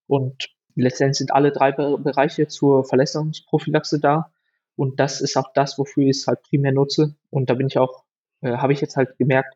Und 0.07 0.49
letztendlich 0.75 1.17
sind 1.17 1.33
alle 1.33 1.51
drei 1.51 1.71
Be 1.71 1.97
Bereiche 1.97 2.47
zur 2.47 2.85
Verletzungsprophylaxe 2.85 3.99
da. 3.99 4.31
Und 4.75 4.99
das 4.99 5.21
ist 5.21 5.37
auch 5.37 5.51
das, 5.53 5.77
wofür 5.77 6.03
ich 6.03 6.17
es 6.17 6.27
halt 6.27 6.43
primär 6.43 6.71
nutze. 6.71 7.15
Und 7.29 7.49
da 7.49 7.55
bin 7.55 7.67
ich 7.67 7.77
auch, 7.77 8.03
äh, 8.41 8.57
habe 8.57 8.73
ich 8.73 8.81
jetzt 8.81 8.95
halt 8.95 9.17
gemerkt, 9.17 9.55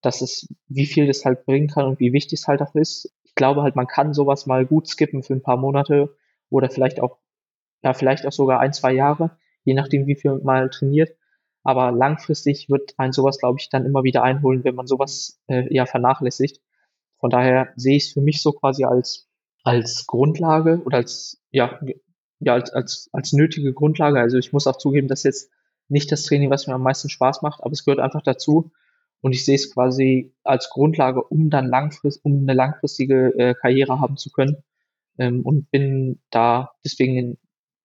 dass 0.00 0.20
es, 0.20 0.48
wie 0.68 0.86
viel 0.86 1.06
das 1.06 1.24
halt 1.24 1.44
bringen 1.46 1.68
kann 1.68 1.86
und 1.86 2.00
wie 2.00 2.12
wichtig 2.12 2.40
es 2.40 2.48
halt 2.48 2.60
auch 2.62 2.74
ist. 2.74 3.12
Ich 3.24 3.34
glaube 3.34 3.62
halt, 3.62 3.76
man 3.76 3.86
kann 3.86 4.14
sowas 4.14 4.46
mal 4.46 4.66
gut 4.66 4.88
skippen 4.88 5.22
für 5.22 5.34
ein 5.34 5.42
paar 5.42 5.56
Monate 5.56 6.14
oder 6.50 6.70
vielleicht 6.70 7.00
auch 7.00 7.18
ja, 7.84 7.92
vielleicht 7.92 8.26
auch 8.26 8.32
sogar 8.32 8.60
ein, 8.60 8.72
zwei 8.72 8.92
Jahre, 8.92 9.36
je 9.64 9.74
nachdem, 9.74 10.06
wie 10.06 10.16
viel 10.16 10.40
man 10.42 10.70
trainiert. 10.70 11.10
Aber 11.62 11.92
langfristig 11.92 12.68
wird 12.68 12.94
ein 12.96 13.12
sowas, 13.12 13.38
glaube 13.38 13.58
ich, 13.60 13.68
dann 13.68 13.86
immer 13.86 14.02
wieder 14.04 14.22
einholen, 14.22 14.64
wenn 14.64 14.74
man 14.74 14.86
sowas 14.86 15.40
äh, 15.48 15.72
ja 15.72 15.86
vernachlässigt. 15.86 16.60
Von 17.20 17.30
daher 17.30 17.72
sehe 17.76 17.96
ich 17.96 18.06
es 18.06 18.12
für 18.12 18.20
mich 18.22 18.42
so 18.42 18.52
quasi 18.52 18.84
als, 18.84 19.28
als 19.62 20.06
Grundlage 20.06 20.82
oder 20.84 20.98
als, 20.98 21.42
ja, 21.50 21.78
ja, 22.40 22.54
als, 22.54 22.72
als, 22.72 23.08
als 23.12 23.32
nötige 23.32 23.72
Grundlage. 23.72 24.18
Also 24.18 24.38
ich 24.38 24.52
muss 24.52 24.66
auch 24.66 24.76
zugeben, 24.76 25.08
dass 25.08 25.22
jetzt 25.22 25.50
nicht 25.88 26.10
das 26.10 26.22
Training, 26.22 26.50
was 26.50 26.66
mir 26.66 26.74
am 26.74 26.82
meisten 26.82 27.10
Spaß 27.10 27.42
macht, 27.42 27.62
aber 27.62 27.72
es 27.72 27.84
gehört 27.84 28.00
einfach 28.00 28.22
dazu. 28.22 28.72
Und 29.20 29.32
ich 29.32 29.44
sehe 29.44 29.54
es 29.54 29.72
quasi 29.72 30.34
als 30.42 30.68
Grundlage, 30.70 31.22
um 31.22 31.48
dann 31.48 31.66
langfristig, 31.66 32.24
um 32.24 32.40
eine 32.42 32.54
langfristige 32.54 33.34
äh, 33.38 33.54
Karriere 33.54 34.00
haben 34.00 34.16
zu 34.16 34.30
können. 34.30 34.62
Ähm, 35.18 35.42
und 35.42 35.70
bin 35.70 36.20
da 36.30 36.72
deswegen 36.84 37.38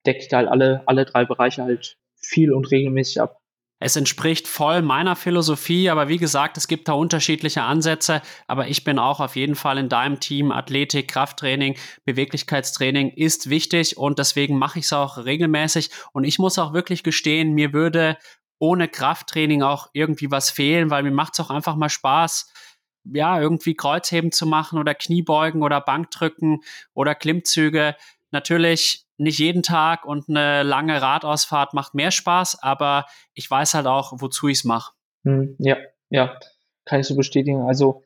decke 0.06 0.20
ich 0.20 0.28
da 0.28 0.38
halt 0.38 0.50
alle, 0.50 0.84
alle 0.86 1.06
drei 1.06 1.26
Bereiche 1.26 1.63
halt 1.63 1.98
viel 2.15 2.52
und 2.54 2.72
regelmäßig 2.72 3.22
ab. 3.22 3.39
Es 3.82 3.96
entspricht 3.96 4.46
voll 4.50 4.82
meiner 4.82 5.15
Philosophie, 5.15 5.89
aber 5.89 6.10
wie 6.10 6.18
gesagt, 6.18 6.58
es 6.58 6.68
gibt 6.68 6.89
da 6.89 6.94
unterschiedliche 6.94 7.63
Ansätze. 7.63 8.22
Aber 8.46 8.68
ich 8.68 8.84
bin 8.84 9.00
auch 9.00 9.22
auf 9.22 9.38
jeden 9.38 9.56
Fall 9.56 9.78
in 9.78 9.88
deinem 9.88 10.20
Team. 10.20 10.52
Athletik, 10.52 11.08
Krafttraining, 11.08 11.78
Beweglichkeitstraining 12.04 13.12
ist 13.12 13.50
wichtig 13.50 13.96
und 13.98 14.20
deswegen 14.20 14.58
mache 14.58 14.80
ich 14.80 14.86
es 14.86 14.94
auch 14.94 15.18
regelmäßig. 15.18 15.92
Und 16.12 16.26
ich 16.26 16.39
muss 16.39 16.60
auch 16.60 16.74
wirklich 16.74 17.04
gestehen, 17.04 17.54
mir 17.54 17.72
würde 17.72 18.18
ohne 18.60 18.89
Krafttraining 18.89 19.63
auch 19.63 19.88
irgendwie 19.94 20.30
was 20.30 20.50
fehlen, 20.52 20.89
weil 20.89 21.04
mir 21.04 21.12
macht 21.12 21.34
es 21.34 21.39
auch 21.39 21.50
einfach 21.50 21.78
mal 21.78 21.89
Spaß, 21.89 22.52
ja, 23.04 23.40
irgendwie 23.40 23.76
Kreuzheben 23.76 24.32
zu 24.32 24.46
machen 24.46 24.80
oder 24.80 24.94
Kniebeugen 24.94 25.64
oder 25.64 25.82
Bankdrücken 25.82 26.62
oder 26.94 27.16
Klimmzüge. 27.16 27.96
Natürlich 28.32 29.06
nicht 29.18 29.40
jeden 29.40 29.64
Tag 29.64 30.06
und 30.06 30.30
eine 30.30 30.64
lange 30.64 31.02
Radausfahrt 31.02 31.74
macht 31.74 31.94
mehr 31.94 32.12
Spaß, 32.12 32.64
aber 32.64 33.06
ich 33.34 33.50
weiß 33.50 33.74
halt 33.74 33.86
auch, 33.86 34.14
wozu 34.16 34.48
ich 34.48 34.60
es 34.60 34.64
mache. 34.64 34.94
Hm, 35.24 35.56
ja, 35.60 35.78
ja, 36.10 36.40
kann 36.86 37.02
ich 37.02 37.08
so 37.08 37.16
bestätigen. 37.16 37.62
Also, 37.62 38.04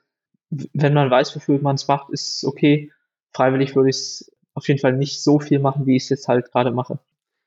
wenn 0.49 0.93
man 0.93 1.09
weiß, 1.09 1.35
wofür 1.35 1.59
man 1.61 1.75
es 1.75 1.87
macht, 1.87 2.09
ist 2.11 2.37
es 2.37 2.43
okay. 2.43 2.91
Freiwillig 3.31 3.75
würde 3.75 3.89
ich 3.89 3.95
es 3.95 4.31
auf 4.53 4.67
jeden 4.67 4.79
Fall 4.79 4.93
nicht 4.93 5.23
so 5.23 5.39
viel 5.39 5.59
machen, 5.59 5.85
wie 5.85 5.95
ich 5.95 6.03
es 6.03 6.09
jetzt 6.09 6.27
halt 6.27 6.51
gerade 6.51 6.71
mache. 6.71 6.99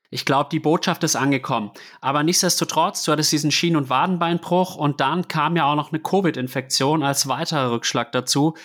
Ich 0.09 0.25
glaube, 0.25 0.49
die 0.51 0.59
Botschaft 0.59 1.03
ist 1.03 1.15
angekommen. 1.15 1.71
Aber 1.99 2.23
nichtsdestotrotz, 2.23 3.03
du 3.03 3.11
hattest 3.11 3.31
diesen 3.31 3.51
Schien- 3.51 3.75
und 3.75 3.89
Wadenbeinbruch 3.89 4.75
und 4.75 5.01
dann 5.01 5.27
kam 5.27 5.55
ja 5.57 5.69
auch 5.69 5.75
noch 5.75 5.91
eine 5.91 6.01
Covid-Infektion 6.01 7.03
als 7.03 7.27
weiterer 7.27 7.71
Rückschlag 7.71 8.11
dazu. 8.11 8.55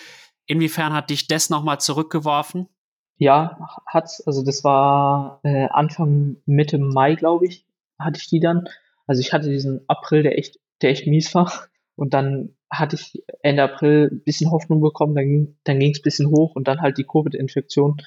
Inwiefern 0.45 0.93
hat 0.93 1.09
dich 1.09 1.27
das 1.27 1.49
nochmal 1.49 1.79
zurückgeworfen? 1.79 2.69
Ja, 3.17 3.57
hat's. 3.85 4.25
Also 4.25 4.43
das 4.43 4.63
war 4.63 5.39
äh, 5.43 5.67
Anfang 5.69 6.37
Mitte 6.45 6.77
Mai, 6.77 7.15
glaube 7.15 7.45
ich, 7.45 7.65
hatte 7.99 8.19
ich 8.19 8.27
die 8.27 8.39
dann. 8.39 8.65
Also 9.07 9.19
ich 9.19 9.33
hatte 9.33 9.49
diesen 9.49 9.81
April, 9.87 10.23
der 10.23 10.37
echt, 10.37 10.59
der 10.81 10.91
echt 10.91 11.07
mies 11.07 11.33
war. 11.35 11.51
Und 11.95 12.13
dann 12.13 12.55
hatte 12.71 12.95
ich 12.95 13.23
Ende 13.41 13.63
April 13.63 14.09
ein 14.11 14.23
bisschen 14.23 14.51
Hoffnung 14.51 14.81
bekommen, 14.81 15.15
dann, 15.15 15.57
dann 15.63 15.79
ging 15.79 15.91
es 15.91 15.99
ein 15.99 16.03
bisschen 16.03 16.29
hoch 16.29 16.55
und 16.55 16.67
dann 16.67 16.81
halt 16.81 16.97
die 16.97 17.05
Covid-Infektion, 17.05 17.97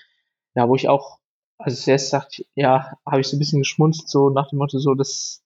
ja, 0.54 0.68
wo 0.68 0.74
ich 0.74 0.88
auch, 0.88 1.18
also 1.58 1.76
zuerst 1.76 2.10
sagte, 2.10 2.44
ja, 2.54 2.98
habe 3.04 3.20
ich 3.20 3.28
so 3.28 3.36
ein 3.36 3.38
bisschen 3.38 3.60
geschmunzt, 3.60 4.08
so 4.08 4.30
nach 4.30 4.48
dem 4.48 4.58
Motto, 4.58 4.78
so, 4.78 4.94
das, 4.94 5.42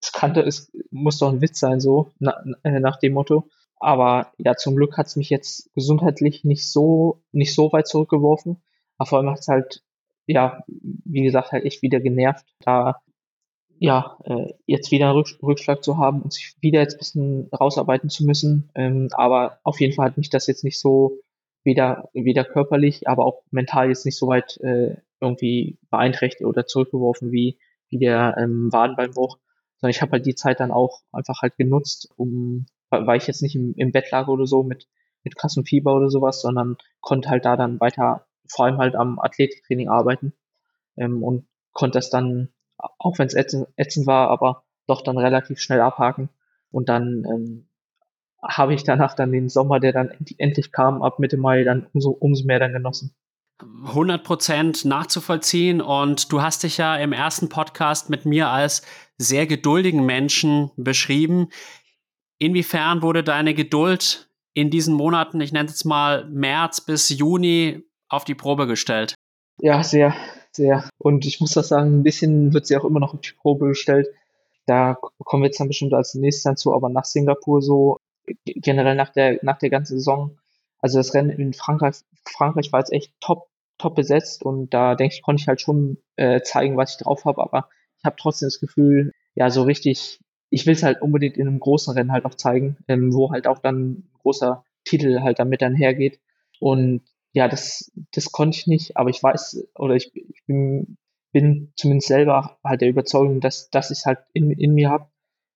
das 0.00 0.12
kannte, 0.12 0.40
es 0.42 0.70
muss 0.90 1.18
doch 1.18 1.30
ein 1.30 1.40
Witz 1.40 1.60
sein, 1.60 1.80
so, 1.80 2.12
na, 2.18 2.42
äh, 2.62 2.80
nach 2.80 2.98
dem 2.98 3.12
Motto. 3.12 3.48
Aber 3.76 4.32
ja, 4.38 4.56
zum 4.56 4.76
Glück 4.76 4.96
hat's 4.96 5.16
mich 5.16 5.30
jetzt 5.30 5.72
gesundheitlich 5.74 6.44
nicht 6.44 6.70
so, 6.70 7.22
nicht 7.32 7.54
so 7.54 7.72
weit 7.72 7.86
zurückgeworfen. 7.86 8.62
Aber 8.98 9.08
vor 9.08 9.18
allem 9.18 9.30
hat 9.30 9.40
es 9.40 9.48
halt, 9.48 9.82
ja, 10.26 10.64
wie 10.66 11.22
gesagt, 11.22 11.52
halt 11.52 11.64
echt 11.64 11.82
wieder 11.82 12.00
genervt, 12.00 12.46
da 12.60 13.00
ja, 13.78 14.18
äh, 14.24 14.54
jetzt 14.66 14.90
wieder 14.90 15.10
einen 15.10 15.24
Rückschlag 15.42 15.82
zu 15.82 15.98
haben 15.98 16.22
und 16.22 16.32
sich 16.32 16.56
wieder 16.60 16.80
jetzt 16.80 16.94
ein 16.94 16.98
bisschen 16.98 17.48
rausarbeiten 17.48 18.08
zu 18.08 18.24
müssen. 18.24 18.70
Ähm, 18.74 19.08
aber 19.12 19.58
auf 19.64 19.80
jeden 19.80 19.92
Fall 19.92 20.06
hat 20.06 20.16
mich 20.16 20.30
das 20.30 20.46
jetzt 20.46 20.64
nicht 20.64 20.78
so 20.78 21.18
weder, 21.64 22.08
weder 22.12 22.44
körperlich, 22.44 23.08
aber 23.08 23.24
auch 23.24 23.42
mental 23.50 23.88
jetzt 23.88 24.06
nicht 24.06 24.16
so 24.16 24.28
weit 24.28 24.58
äh, 24.58 24.96
irgendwie 25.24 25.78
beeinträchtigt 25.90 26.44
oder 26.44 26.66
zurückgeworfen 26.66 27.32
wie, 27.32 27.58
wie 27.88 27.98
der 27.98 28.36
ähm, 28.38 28.72
Wadenbeinbruch. 28.72 29.38
Sondern 29.76 29.90
ich 29.90 30.02
habe 30.02 30.12
halt 30.12 30.26
die 30.26 30.34
Zeit 30.34 30.60
dann 30.60 30.70
auch 30.70 31.02
einfach 31.12 31.42
halt 31.42 31.56
genutzt, 31.56 32.08
um, 32.16 32.66
weil 32.90 33.18
ich 33.18 33.26
jetzt 33.26 33.42
nicht 33.42 33.56
im, 33.56 33.74
im 33.76 33.92
Bett 33.92 34.10
lag 34.10 34.28
oder 34.28 34.46
so 34.46 34.62
mit, 34.62 34.88
mit 35.24 35.36
krassem 35.36 35.64
Fieber 35.64 35.94
oder 35.94 36.10
sowas, 36.10 36.40
sondern 36.40 36.76
konnte 37.00 37.28
halt 37.28 37.44
da 37.44 37.56
dann 37.56 37.80
weiter 37.80 38.26
vor 38.46 38.66
allem 38.66 38.78
halt 38.78 38.94
am 38.94 39.18
Athletiktraining 39.18 39.88
arbeiten 39.88 40.32
ähm, 40.96 41.22
und 41.22 41.46
konnte 41.72 41.98
das 41.98 42.10
dann 42.10 42.50
auch 42.76 43.18
wenn 43.18 43.26
es 43.26 43.34
ätzend, 43.34 43.68
ätzend 43.76 44.06
war, 44.06 44.30
aber 44.30 44.64
doch 44.86 45.02
dann 45.02 45.18
relativ 45.18 45.60
schnell 45.60 45.80
abhaken. 45.80 46.28
Und 46.70 46.88
dann 46.88 47.24
ähm, 47.24 47.68
habe 48.42 48.74
ich 48.74 48.84
danach 48.84 49.14
dann 49.14 49.32
den 49.32 49.48
Sommer, 49.48 49.80
der 49.80 49.92
dann 49.92 50.12
endlich 50.38 50.72
kam, 50.72 51.02
ab 51.02 51.18
Mitte 51.18 51.36
Mai, 51.36 51.64
dann 51.64 51.86
umso, 51.92 52.10
umso 52.10 52.44
mehr 52.44 52.58
dann 52.58 52.72
genossen. 52.72 53.14
100% 53.60 54.86
nachzuvollziehen 54.86 55.80
und 55.80 56.32
du 56.32 56.42
hast 56.42 56.64
dich 56.64 56.78
ja 56.78 56.96
im 56.96 57.12
ersten 57.12 57.48
Podcast 57.48 58.10
mit 58.10 58.26
mir 58.26 58.48
als 58.48 58.82
sehr 59.16 59.46
geduldigen 59.46 60.04
Menschen 60.04 60.70
beschrieben. 60.76 61.48
Inwiefern 62.38 63.02
wurde 63.02 63.22
deine 63.22 63.54
Geduld 63.54 64.28
in 64.54 64.70
diesen 64.70 64.94
Monaten, 64.94 65.40
ich 65.40 65.52
nenne 65.52 65.68
es 65.68 65.84
mal 65.84 66.28
März 66.30 66.80
bis 66.80 67.08
Juni, 67.08 67.82
auf 68.08 68.24
die 68.24 68.34
Probe 68.34 68.66
gestellt? 68.66 69.14
Ja, 69.58 69.82
sehr, 69.82 70.14
sehr. 70.52 70.88
Und 70.98 71.26
ich 71.26 71.40
muss 71.40 71.52
das 71.52 71.68
sagen, 71.68 72.00
ein 72.00 72.02
bisschen 72.02 72.52
wird 72.52 72.66
sie 72.66 72.76
auch 72.76 72.84
immer 72.84 73.00
noch 73.00 73.14
auf 73.14 73.20
die 73.20 73.32
Probe 73.32 73.68
gestellt. 73.68 74.08
Da 74.66 74.96
kommen 75.18 75.42
wir 75.42 75.48
jetzt 75.48 75.60
dann 75.60 75.68
bestimmt 75.68 75.94
als 75.94 76.14
nächstes 76.14 76.44
dazu, 76.44 76.74
aber 76.74 76.88
nach 76.88 77.04
Singapur 77.04 77.60
so, 77.62 77.98
generell 78.44 78.94
nach 78.94 79.10
der, 79.10 79.38
nach 79.42 79.58
der 79.58 79.70
ganzen 79.70 79.98
Saison, 79.98 80.38
also 80.84 80.98
das 80.98 81.14
Rennen 81.14 81.30
in 81.30 81.54
Frankreich, 81.54 81.96
Frankreich 82.26 82.70
war 82.70 82.80
jetzt 82.80 82.92
echt 82.92 83.14
top, 83.18 83.48
top 83.78 83.94
besetzt 83.94 84.42
und 84.42 84.74
da 84.74 84.94
denke 84.94 85.14
ich, 85.14 85.22
konnte 85.22 85.40
ich 85.40 85.48
halt 85.48 85.62
schon 85.62 85.96
äh, 86.16 86.42
zeigen, 86.42 86.76
was 86.76 86.90
ich 86.92 86.98
drauf 86.98 87.24
habe, 87.24 87.40
aber 87.40 87.70
ich 87.96 88.04
habe 88.04 88.16
trotzdem 88.18 88.48
das 88.48 88.60
Gefühl, 88.60 89.12
ja, 89.34 89.48
so 89.48 89.62
richtig, 89.62 90.20
ich 90.50 90.66
will 90.66 90.74
es 90.74 90.82
halt 90.82 91.00
unbedingt 91.00 91.38
in 91.38 91.48
einem 91.48 91.58
großen 91.58 91.94
Rennen 91.94 92.12
halt 92.12 92.26
auch 92.26 92.34
zeigen, 92.34 92.76
ähm, 92.86 93.14
wo 93.14 93.30
halt 93.30 93.46
auch 93.46 93.60
dann 93.60 93.92
ein 93.92 94.10
großer 94.18 94.62
Titel 94.84 95.22
halt 95.22 95.38
damit 95.38 95.62
dann 95.62 95.74
hergeht. 95.74 96.20
Und 96.60 97.00
ja, 97.32 97.48
das, 97.48 97.90
das 98.12 98.30
konnte 98.30 98.58
ich 98.58 98.66
nicht, 98.66 98.98
aber 98.98 99.08
ich 99.08 99.22
weiß, 99.22 99.66
oder 99.76 99.94
ich, 99.94 100.14
ich 100.14 100.44
bin, 100.46 100.98
bin 101.32 101.72
zumindest 101.76 102.08
selber 102.08 102.58
halt 102.62 102.82
der 102.82 102.90
Überzeugung, 102.90 103.40
dass, 103.40 103.70
dass 103.70 103.90
ich 103.90 104.00
es 104.00 104.04
halt 104.04 104.18
in, 104.34 104.50
in 104.50 104.74
mir 104.74 104.90
habe. 104.90 105.08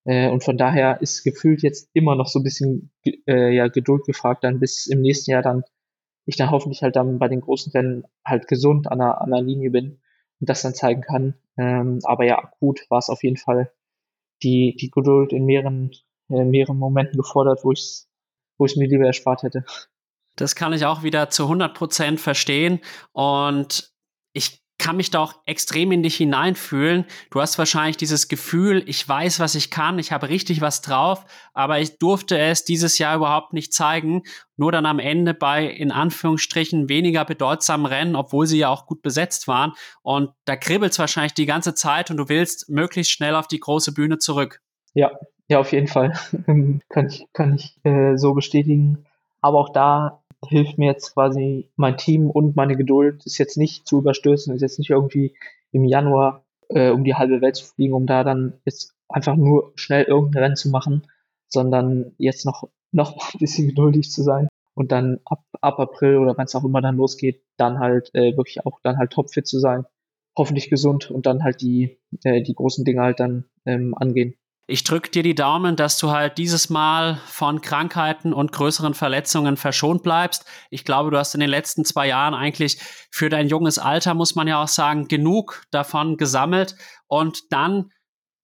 Äh, 0.08 0.30
und 0.30 0.42
von 0.42 0.56
daher 0.56 1.02
ist 1.02 1.22
gefühlt 1.22 1.62
jetzt 1.62 1.90
immer 1.92 2.14
noch 2.16 2.28
so 2.28 2.40
ein 2.40 2.42
bisschen 2.42 2.90
äh, 3.26 3.54
ja, 3.54 3.68
Geduld 3.68 4.04
gefragt, 4.06 4.42
dann 4.42 4.58
bis 4.58 4.86
im 4.86 5.02
nächsten 5.02 5.30
Jahr 5.30 5.42
dann 5.42 5.64
ich 6.24 6.36
dann 6.36 6.50
hoffentlich 6.50 6.82
halt 6.82 6.96
dann 6.96 7.18
bei 7.18 7.28
den 7.28 7.40
großen 7.40 7.72
Rennen 7.72 8.04
halt 8.22 8.48
gesund 8.48 8.90
an 8.90 8.98
der, 8.98 9.22
an 9.22 9.30
der 9.30 9.40
Linie 9.40 9.70
bin 9.70 10.00
und 10.40 10.48
das 10.48 10.60
dann 10.60 10.74
zeigen 10.74 11.00
kann. 11.00 11.34
Ähm, 11.56 12.00
aber 12.04 12.24
ja, 12.24 12.38
akut 12.38 12.84
war 12.90 12.98
es 12.98 13.08
auf 13.08 13.22
jeden 13.22 13.38
Fall 13.38 13.72
die, 14.42 14.76
die 14.76 14.90
Geduld 14.90 15.32
in 15.32 15.46
mehreren, 15.46 15.90
äh, 16.28 16.44
mehreren 16.44 16.78
Momenten 16.78 17.18
gefordert, 17.18 17.60
wo 17.64 17.72
ich 17.72 18.08
wo 18.58 18.66
ich 18.66 18.76
mir 18.76 18.88
lieber 18.88 19.06
erspart 19.06 19.42
hätte. 19.44 19.64
Das 20.36 20.54
kann 20.54 20.72
ich 20.72 20.84
auch 20.84 21.02
wieder 21.02 21.30
zu 21.30 21.44
100 21.44 21.74
Prozent 21.74 22.20
verstehen. 22.20 22.80
Und 23.12 23.92
ich 24.32 24.62
kann 24.78 24.96
mich 24.96 25.10
da 25.10 25.20
auch 25.20 25.34
extrem 25.44 25.92
in 25.92 26.02
dich 26.02 26.16
hineinfühlen. 26.16 27.04
Du 27.30 27.40
hast 27.40 27.58
wahrscheinlich 27.58 27.96
dieses 27.96 28.28
Gefühl, 28.28 28.82
ich 28.86 29.06
weiß, 29.06 29.40
was 29.40 29.54
ich 29.56 29.70
kann, 29.70 29.98
ich 29.98 30.12
habe 30.12 30.28
richtig 30.28 30.60
was 30.60 30.80
drauf, 30.80 31.24
aber 31.52 31.80
ich 31.80 31.98
durfte 31.98 32.38
es 32.38 32.64
dieses 32.64 32.98
Jahr 32.98 33.16
überhaupt 33.16 33.52
nicht 33.52 33.72
zeigen. 33.72 34.22
Nur 34.56 34.72
dann 34.72 34.86
am 34.86 34.98
Ende 34.98 35.34
bei, 35.34 35.66
in 35.66 35.90
Anführungsstrichen, 35.90 36.88
weniger 36.88 37.24
bedeutsamen 37.24 37.86
Rennen, 37.86 38.16
obwohl 38.16 38.46
sie 38.46 38.58
ja 38.58 38.68
auch 38.68 38.86
gut 38.86 39.02
besetzt 39.02 39.48
waren. 39.48 39.72
Und 40.02 40.30
da 40.44 40.56
kribbelt 40.56 40.92
es 40.92 40.98
wahrscheinlich 40.98 41.34
die 41.34 41.46
ganze 41.46 41.74
Zeit 41.74 42.10
und 42.10 42.16
du 42.16 42.28
willst 42.28 42.68
möglichst 42.68 43.12
schnell 43.12 43.34
auf 43.34 43.48
die 43.48 43.60
große 43.60 43.92
Bühne 43.92 44.18
zurück. 44.18 44.60
Ja, 44.94 45.10
ja, 45.48 45.58
auf 45.58 45.72
jeden 45.72 45.88
Fall. 45.88 46.12
kann 46.88 47.08
ich, 47.08 47.26
kann 47.32 47.54
ich 47.54 47.78
äh, 47.84 48.16
so 48.16 48.34
bestätigen. 48.34 49.06
Aber 49.40 49.58
auch 49.58 49.72
da 49.72 50.22
hilft 50.46 50.78
mir 50.78 50.86
jetzt 50.86 51.14
quasi 51.14 51.70
mein 51.76 51.96
Team 51.96 52.30
und 52.30 52.56
meine 52.56 52.76
Geduld, 52.76 53.24
ist 53.26 53.38
jetzt 53.38 53.56
nicht 53.56 53.86
zu 53.86 53.98
überstürzen, 53.98 54.54
ist 54.54 54.62
jetzt 54.62 54.78
nicht 54.78 54.90
irgendwie 54.90 55.34
im 55.72 55.84
Januar 55.84 56.44
äh, 56.68 56.90
um 56.90 57.04
die 57.04 57.14
halbe 57.14 57.40
Welt 57.40 57.56
zu 57.56 57.66
fliegen, 57.66 57.94
um 57.94 58.06
da 58.06 58.24
dann 58.24 58.54
jetzt 58.64 58.94
einfach 59.08 59.36
nur 59.36 59.72
schnell 59.74 60.04
irgendein 60.04 60.42
Rennen 60.42 60.56
zu 60.56 60.70
machen, 60.70 61.06
sondern 61.48 62.12
jetzt 62.18 62.44
noch, 62.44 62.68
noch 62.92 63.34
ein 63.34 63.38
bisschen 63.38 63.68
geduldig 63.68 64.10
zu 64.10 64.22
sein 64.22 64.48
und 64.74 64.92
dann 64.92 65.20
ab, 65.24 65.44
ab 65.60 65.80
April 65.80 66.18
oder 66.18 66.36
wenn 66.36 66.44
es 66.44 66.54
auch 66.54 66.64
immer 66.64 66.80
dann 66.80 66.96
losgeht, 66.96 67.42
dann 67.56 67.78
halt 67.78 68.14
äh, 68.14 68.36
wirklich 68.36 68.64
auch 68.64 68.80
dann 68.82 68.98
halt 68.98 69.10
topfit 69.12 69.46
zu 69.46 69.58
sein, 69.58 69.86
hoffentlich 70.36 70.70
gesund 70.70 71.10
und 71.10 71.26
dann 71.26 71.42
halt 71.42 71.62
die, 71.62 71.98
äh, 72.22 72.42
die 72.42 72.54
großen 72.54 72.84
Dinge 72.84 73.02
halt 73.02 73.18
dann 73.18 73.44
ähm, 73.66 73.94
angehen. 73.94 74.34
Ich 74.70 74.84
drücke 74.84 75.10
dir 75.10 75.22
die 75.22 75.34
Daumen, 75.34 75.76
dass 75.76 75.96
du 75.96 76.10
halt 76.10 76.36
dieses 76.36 76.68
Mal 76.68 77.22
von 77.24 77.62
Krankheiten 77.62 78.34
und 78.34 78.52
größeren 78.52 78.92
Verletzungen 78.92 79.56
verschont 79.56 80.02
bleibst. 80.02 80.44
Ich 80.68 80.84
glaube, 80.84 81.10
du 81.10 81.16
hast 81.16 81.32
in 81.32 81.40
den 81.40 81.48
letzten 81.48 81.86
zwei 81.86 82.06
Jahren 82.06 82.34
eigentlich 82.34 82.78
für 83.10 83.30
dein 83.30 83.48
junges 83.48 83.78
Alter, 83.78 84.12
muss 84.12 84.34
man 84.34 84.46
ja 84.46 84.62
auch 84.62 84.68
sagen, 84.68 85.08
genug 85.08 85.62
davon 85.70 86.18
gesammelt. 86.18 86.76
Und 87.06 87.50
dann 87.50 87.92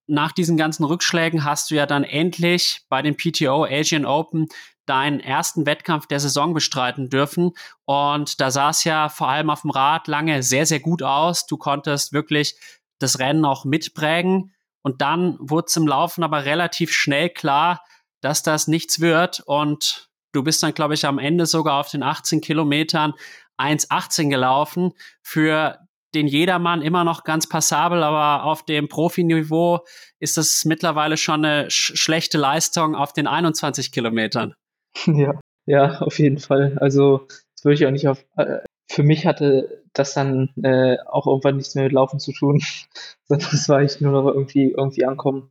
nach 0.07 0.33
diesen 0.33 0.57
ganzen 0.57 0.85
Rückschlägen 0.85 1.45
hast 1.45 1.71
du 1.71 1.75
ja 1.75 1.85
dann 1.85 2.05
endlich 2.05 2.87
bei 2.89 3.03
den 3.03 3.19
PTO 3.19 3.67
Asian 3.67 4.07
Open 4.07 4.47
deinen 4.87 5.21
ersten 5.21 5.67
Wettkampf 5.67 6.07
der 6.07 6.21
Saison 6.21 6.55
bestreiten 6.55 7.11
dürfen. 7.11 7.53
Und 7.85 8.41
da 8.41 8.51
sah 8.51 8.71
es 8.71 8.83
ja 8.85 9.11
vor 9.11 9.29
allem 9.29 9.51
auf 9.51 9.61
dem 9.61 9.71
Rad 9.71 10.09
lange 10.09 10.43
sehr, 10.43 10.65
sehr 10.65 10.81
gut 10.81 11.03
aus. 11.03 11.47
Du 11.47 11.59
konntest 11.59 12.15
wirklich 12.15 12.57
das 12.99 13.19
Rennen 13.19 13.45
auch 13.45 13.67
mitprägen. 13.67 14.54
Und 14.85 15.01
dann 15.01 15.37
wurde 15.40 15.66
es 15.68 15.77
im 15.77 15.88
Laufen 15.88 16.23
aber 16.23 16.44
relativ 16.44 16.92
schnell 16.92 17.31
klar, 17.31 17.83
dass 18.20 18.42
das 18.42 18.68
nichts 18.68 19.01
wird. 19.01 19.42
Und 19.47 20.11
du 20.33 20.42
bist 20.42 20.62
dann, 20.62 20.75
glaube 20.75 20.94
ich, 20.94 21.07
am 21.07 21.18
Ende 21.18 21.47
sogar 21.47 21.81
auf 21.81 21.90
den 21.90 22.03
18 22.03 22.42
Kilometern 22.42 23.14
1,18 23.59 24.29
gelaufen. 24.29 24.92
Für 25.23 25.79
den 26.14 26.27
Jedermann 26.27 26.83
immer 26.83 27.03
noch 27.03 27.25
ganz 27.25 27.49
passabel, 27.49 28.03
aber 28.03 28.44
auf 28.44 28.64
dem 28.64 28.88
Profiniveau 28.88 29.85
ist 30.20 30.37
das 30.37 30.64
mittlerweile 30.64 31.16
schon 31.16 31.44
eine 31.44 31.70
sch 31.70 31.97
schlechte 31.97 32.38
Leistung 32.38 32.94
auf 32.94 33.12
den 33.12 33.27
21 33.27 33.90
Kilometern. 33.90 34.55
Ja, 35.07 35.40
ja, 35.66 35.99
auf 36.03 36.18
jeden 36.20 36.38
Fall. 36.38 36.77
Also 36.79 37.27
das 37.27 37.64
würde 37.64 37.75
ich 37.75 37.87
auch 37.87 37.90
nicht 37.90 38.07
auf, 38.07 38.25
äh, 38.37 38.59
für 38.87 39.03
mich 39.03 39.27
hatte 39.27 39.83
das 39.92 40.14
dann 40.14 40.51
äh, 40.62 40.99
auch 41.07 41.27
irgendwann 41.27 41.57
nichts 41.57 41.75
mehr 41.75 41.85
mit 41.85 41.92
Laufen 41.92 42.20
zu 42.20 42.33
tun, 42.33 42.62
sondern 43.25 43.49
es 43.53 43.68
war 43.68 43.83
ich 43.83 44.01
nur 44.01 44.12
noch 44.12 44.27
irgendwie, 44.27 44.70
irgendwie 44.70 45.05
ankommen. 45.05 45.51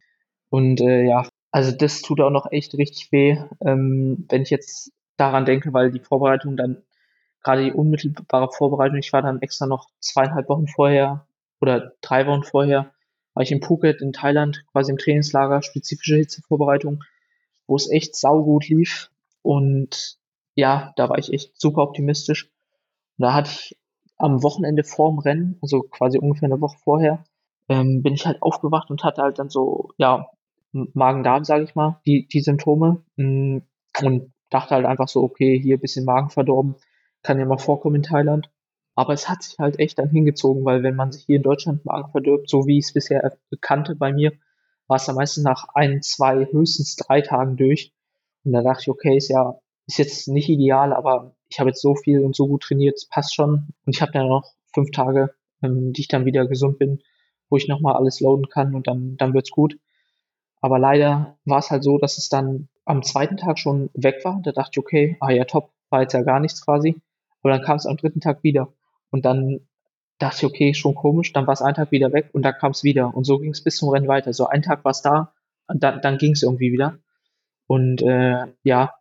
Und 0.49 0.81
äh, 0.81 1.03
ja, 1.03 1.27
also 1.51 1.71
das 1.71 2.01
tut 2.01 2.21
auch 2.21 2.29
noch 2.29 2.51
echt 2.51 2.75
richtig 2.75 3.11
weh, 3.11 3.37
ähm, 3.61 4.25
wenn 4.29 4.41
ich 4.43 4.49
jetzt 4.49 4.91
daran 5.17 5.45
denke, 5.45 5.73
weil 5.73 5.91
die 5.91 5.99
Vorbereitung 5.99 6.57
dann, 6.57 6.83
gerade 7.43 7.65
die 7.65 7.73
unmittelbare 7.73 8.49
Vorbereitung, 8.51 8.97
ich 8.97 9.13
war 9.13 9.21
dann 9.21 9.41
extra 9.41 9.65
noch 9.65 9.89
zweieinhalb 9.99 10.49
Wochen 10.49 10.67
vorher 10.67 11.27
oder 11.61 11.93
drei 12.01 12.25
Wochen 12.27 12.43
vorher, 12.43 12.91
war 13.33 13.43
ich 13.43 13.51
in 13.51 13.61
Phuket 13.61 14.01
in 14.01 14.13
Thailand, 14.13 14.65
quasi 14.71 14.91
im 14.91 14.97
Trainingslager, 14.97 15.61
spezifische 15.61 16.15
Hitzevorbereitung, 16.17 17.03
wo 17.67 17.75
es 17.75 17.89
echt 17.89 18.15
saugut 18.15 18.67
lief. 18.69 19.09
Und 19.41 20.17
ja, 20.55 20.93
da 20.97 21.09
war 21.09 21.17
ich 21.17 21.33
echt 21.33 21.59
super 21.59 21.83
optimistisch. 21.83 22.52
Da 23.17 23.33
hatte 23.33 23.51
ich 23.51 23.77
am 24.17 24.43
Wochenende 24.43 24.83
vorm 24.83 25.19
Rennen, 25.19 25.57
also 25.61 25.81
quasi 25.83 26.17
ungefähr 26.17 26.47
eine 26.47 26.61
Woche 26.61 26.77
vorher, 26.83 27.23
ähm, 27.69 28.01
bin 28.03 28.13
ich 28.13 28.25
halt 28.25 28.41
aufgewacht 28.41 28.89
und 28.89 29.03
hatte 29.03 29.21
halt 29.21 29.39
dann 29.39 29.49
so, 29.49 29.91
ja, 29.97 30.27
Magen-Darm, 30.71 31.43
sage 31.43 31.63
ich 31.63 31.75
mal, 31.75 32.01
die, 32.05 32.27
die 32.27 32.41
Symptome. 32.41 33.03
Mm, 33.15 33.59
und 34.01 34.33
dachte 34.49 34.75
halt 34.75 34.85
einfach 34.85 35.07
so, 35.07 35.21
okay, 35.23 35.59
hier 35.59 35.77
ein 35.77 35.81
bisschen 35.81 36.05
Magen 36.05 36.29
verdorben, 36.29 36.75
kann 37.21 37.39
ja 37.39 37.45
mal 37.45 37.57
vorkommen 37.57 37.97
in 37.97 38.03
Thailand. 38.03 38.49
Aber 38.95 39.13
es 39.13 39.29
hat 39.29 39.43
sich 39.43 39.57
halt 39.57 39.79
echt 39.79 39.97
dann 39.97 40.09
hingezogen, 40.09 40.65
weil 40.65 40.83
wenn 40.83 40.95
man 40.95 41.11
sich 41.11 41.25
hier 41.25 41.37
in 41.37 41.43
Deutschland 41.43 41.85
Magen 41.85 42.11
verdirbt, 42.11 42.49
so 42.49 42.67
wie 42.67 42.77
ich 42.77 42.85
es 42.85 42.93
bisher 42.93 43.37
kannte 43.61 43.95
bei 43.95 44.13
mir, 44.13 44.33
war 44.87 44.97
es 44.97 45.05
dann 45.05 45.15
meistens 45.15 45.43
nach 45.43 45.67
ein, 45.73 46.01
zwei, 46.01 46.45
höchstens 46.45 46.95
drei 46.95 47.21
Tagen 47.21 47.57
durch. 47.57 47.93
Und 48.43 48.53
da 48.53 48.61
dachte 48.61 48.81
ich, 48.81 48.89
okay, 48.89 49.17
ist 49.17 49.29
ja, 49.29 49.59
ist 49.87 49.97
jetzt 49.97 50.27
nicht 50.27 50.49
ideal, 50.49 50.93
aber 50.93 51.35
ich 51.49 51.59
habe 51.59 51.69
jetzt 51.69 51.81
so 51.81 51.95
viel 51.95 52.21
und 52.21 52.35
so 52.35 52.47
gut 52.47 52.63
trainiert, 52.63 52.95
es 52.95 53.05
passt 53.05 53.35
schon. 53.35 53.67
Und 53.85 53.95
ich 53.95 54.01
habe 54.01 54.11
dann 54.11 54.27
noch 54.27 54.53
fünf 54.73 54.91
Tage, 54.91 55.33
ähm, 55.61 55.93
die 55.93 56.01
ich 56.01 56.07
dann 56.07 56.25
wieder 56.25 56.47
gesund 56.47 56.79
bin, 56.79 57.01
wo 57.49 57.57
ich 57.57 57.67
nochmal 57.67 57.95
alles 57.95 58.19
loaden 58.19 58.49
kann 58.49 58.75
und 58.75 58.87
dann, 58.87 59.17
dann 59.17 59.33
wird's 59.33 59.51
gut. 59.51 59.77
Aber 60.61 60.79
leider 60.79 61.37
war 61.45 61.59
es 61.59 61.69
halt 61.69 61.83
so, 61.83 61.97
dass 61.97 62.17
es 62.17 62.29
dann 62.29 62.69
am 62.85 63.03
zweiten 63.03 63.37
Tag 63.37 63.59
schon 63.59 63.89
weg 63.93 64.23
war. 64.23 64.39
Da 64.43 64.51
dachte 64.51 64.71
ich, 64.73 64.79
okay, 64.79 65.17
ah 65.19 65.31
ja, 65.31 65.43
top, 65.45 65.71
war 65.89 66.01
jetzt 66.01 66.13
ja 66.13 66.21
gar 66.21 66.39
nichts 66.39 66.63
quasi. 66.63 66.95
Aber 67.41 67.51
dann 67.51 67.61
kam 67.61 67.75
es 67.75 67.85
am 67.85 67.97
dritten 67.97 68.21
Tag 68.21 68.43
wieder. 68.43 68.73
Und 69.11 69.25
dann 69.25 69.59
dachte 70.19 70.37
ich, 70.37 70.45
okay, 70.45 70.73
schon 70.73 70.95
komisch. 70.95 71.33
Dann 71.33 71.45
war 71.45 71.53
es 71.53 71.61
einen 71.61 71.75
Tag 71.75 71.91
wieder 71.91 72.13
weg 72.13 72.29
und 72.31 72.43
dann 72.43 72.53
kam 72.53 72.71
es 72.71 72.83
wieder. 72.83 73.13
Und 73.13 73.25
so 73.25 73.39
ging 73.39 73.51
es 73.51 73.63
bis 73.63 73.75
zum 73.75 73.89
Rennen 73.89 74.07
weiter. 74.07 74.31
So 74.31 74.47
ein 74.47 74.61
Tag 74.61 74.85
war 74.85 74.91
es 74.91 75.01
da 75.01 75.33
dann, 75.67 76.01
dann 76.01 76.17
ging 76.17 76.33
es 76.33 76.43
irgendwie 76.43 76.71
wieder. 76.71 76.97
Und 77.67 78.01
äh, 78.01 78.47
ja, 78.63 78.93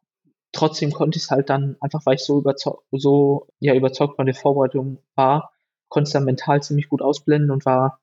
trotzdem 0.53 0.93
konnte 0.93 1.19
ich 1.19 1.25
es 1.25 1.31
halt 1.31 1.51
dann, 1.51 1.77
einfach 1.81 2.05
weil 2.07 2.17
ich 2.17 2.25
so 2.25 2.39
überzeugt, 2.39 2.85
so 2.93 3.49
ja, 3.59 3.75
überzeugt 3.75 4.17
von 4.17 4.27
der 4.27 4.35
Vorbereitung 4.35 4.99
war, 5.15 5.53
konnte 5.89 6.09
es 6.09 6.13
dann 6.13 6.25
mental 6.25 6.63
ziemlich 6.63 6.89
gut 6.89 7.03
ausblenden 7.03 7.51
und 7.51 7.67
war 7.67 8.01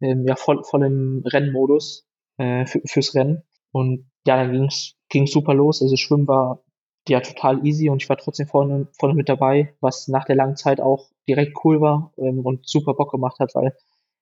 ähm, 0.00 0.24
ja 0.26 0.36
voll, 0.36 0.64
voll 0.64 0.84
im 0.84 1.22
Rennmodus 1.26 2.06
äh, 2.38 2.66
für, 2.66 2.80
fürs 2.84 3.14
Rennen. 3.14 3.42
Und 3.72 4.10
ja, 4.26 4.36
dann 4.36 4.52
ging's 4.52 4.94
ging's 5.08 5.32
super 5.32 5.54
los. 5.54 5.82
Also 5.82 5.96
Schwimmen 5.96 6.28
war 6.28 6.62
ja 7.08 7.20
total 7.20 7.64
easy 7.66 7.88
und 7.90 8.02
ich 8.02 8.08
war 8.08 8.16
trotzdem 8.16 8.46
vorne, 8.46 8.88
vorne 8.98 9.14
mit 9.14 9.28
dabei, 9.28 9.74
was 9.80 10.08
nach 10.08 10.24
der 10.24 10.36
langen 10.36 10.56
Zeit 10.56 10.80
auch 10.80 11.10
direkt 11.28 11.56
cool 11.64 11.80
war 11.80 12.12
ähm, 12.18 12.44
und 12.44 12.68
super 12.68 12.94
Bock 12.94 13.10
gemacht 13.10 13.38
hat, 13.40 13.54
weil 13.54 13.74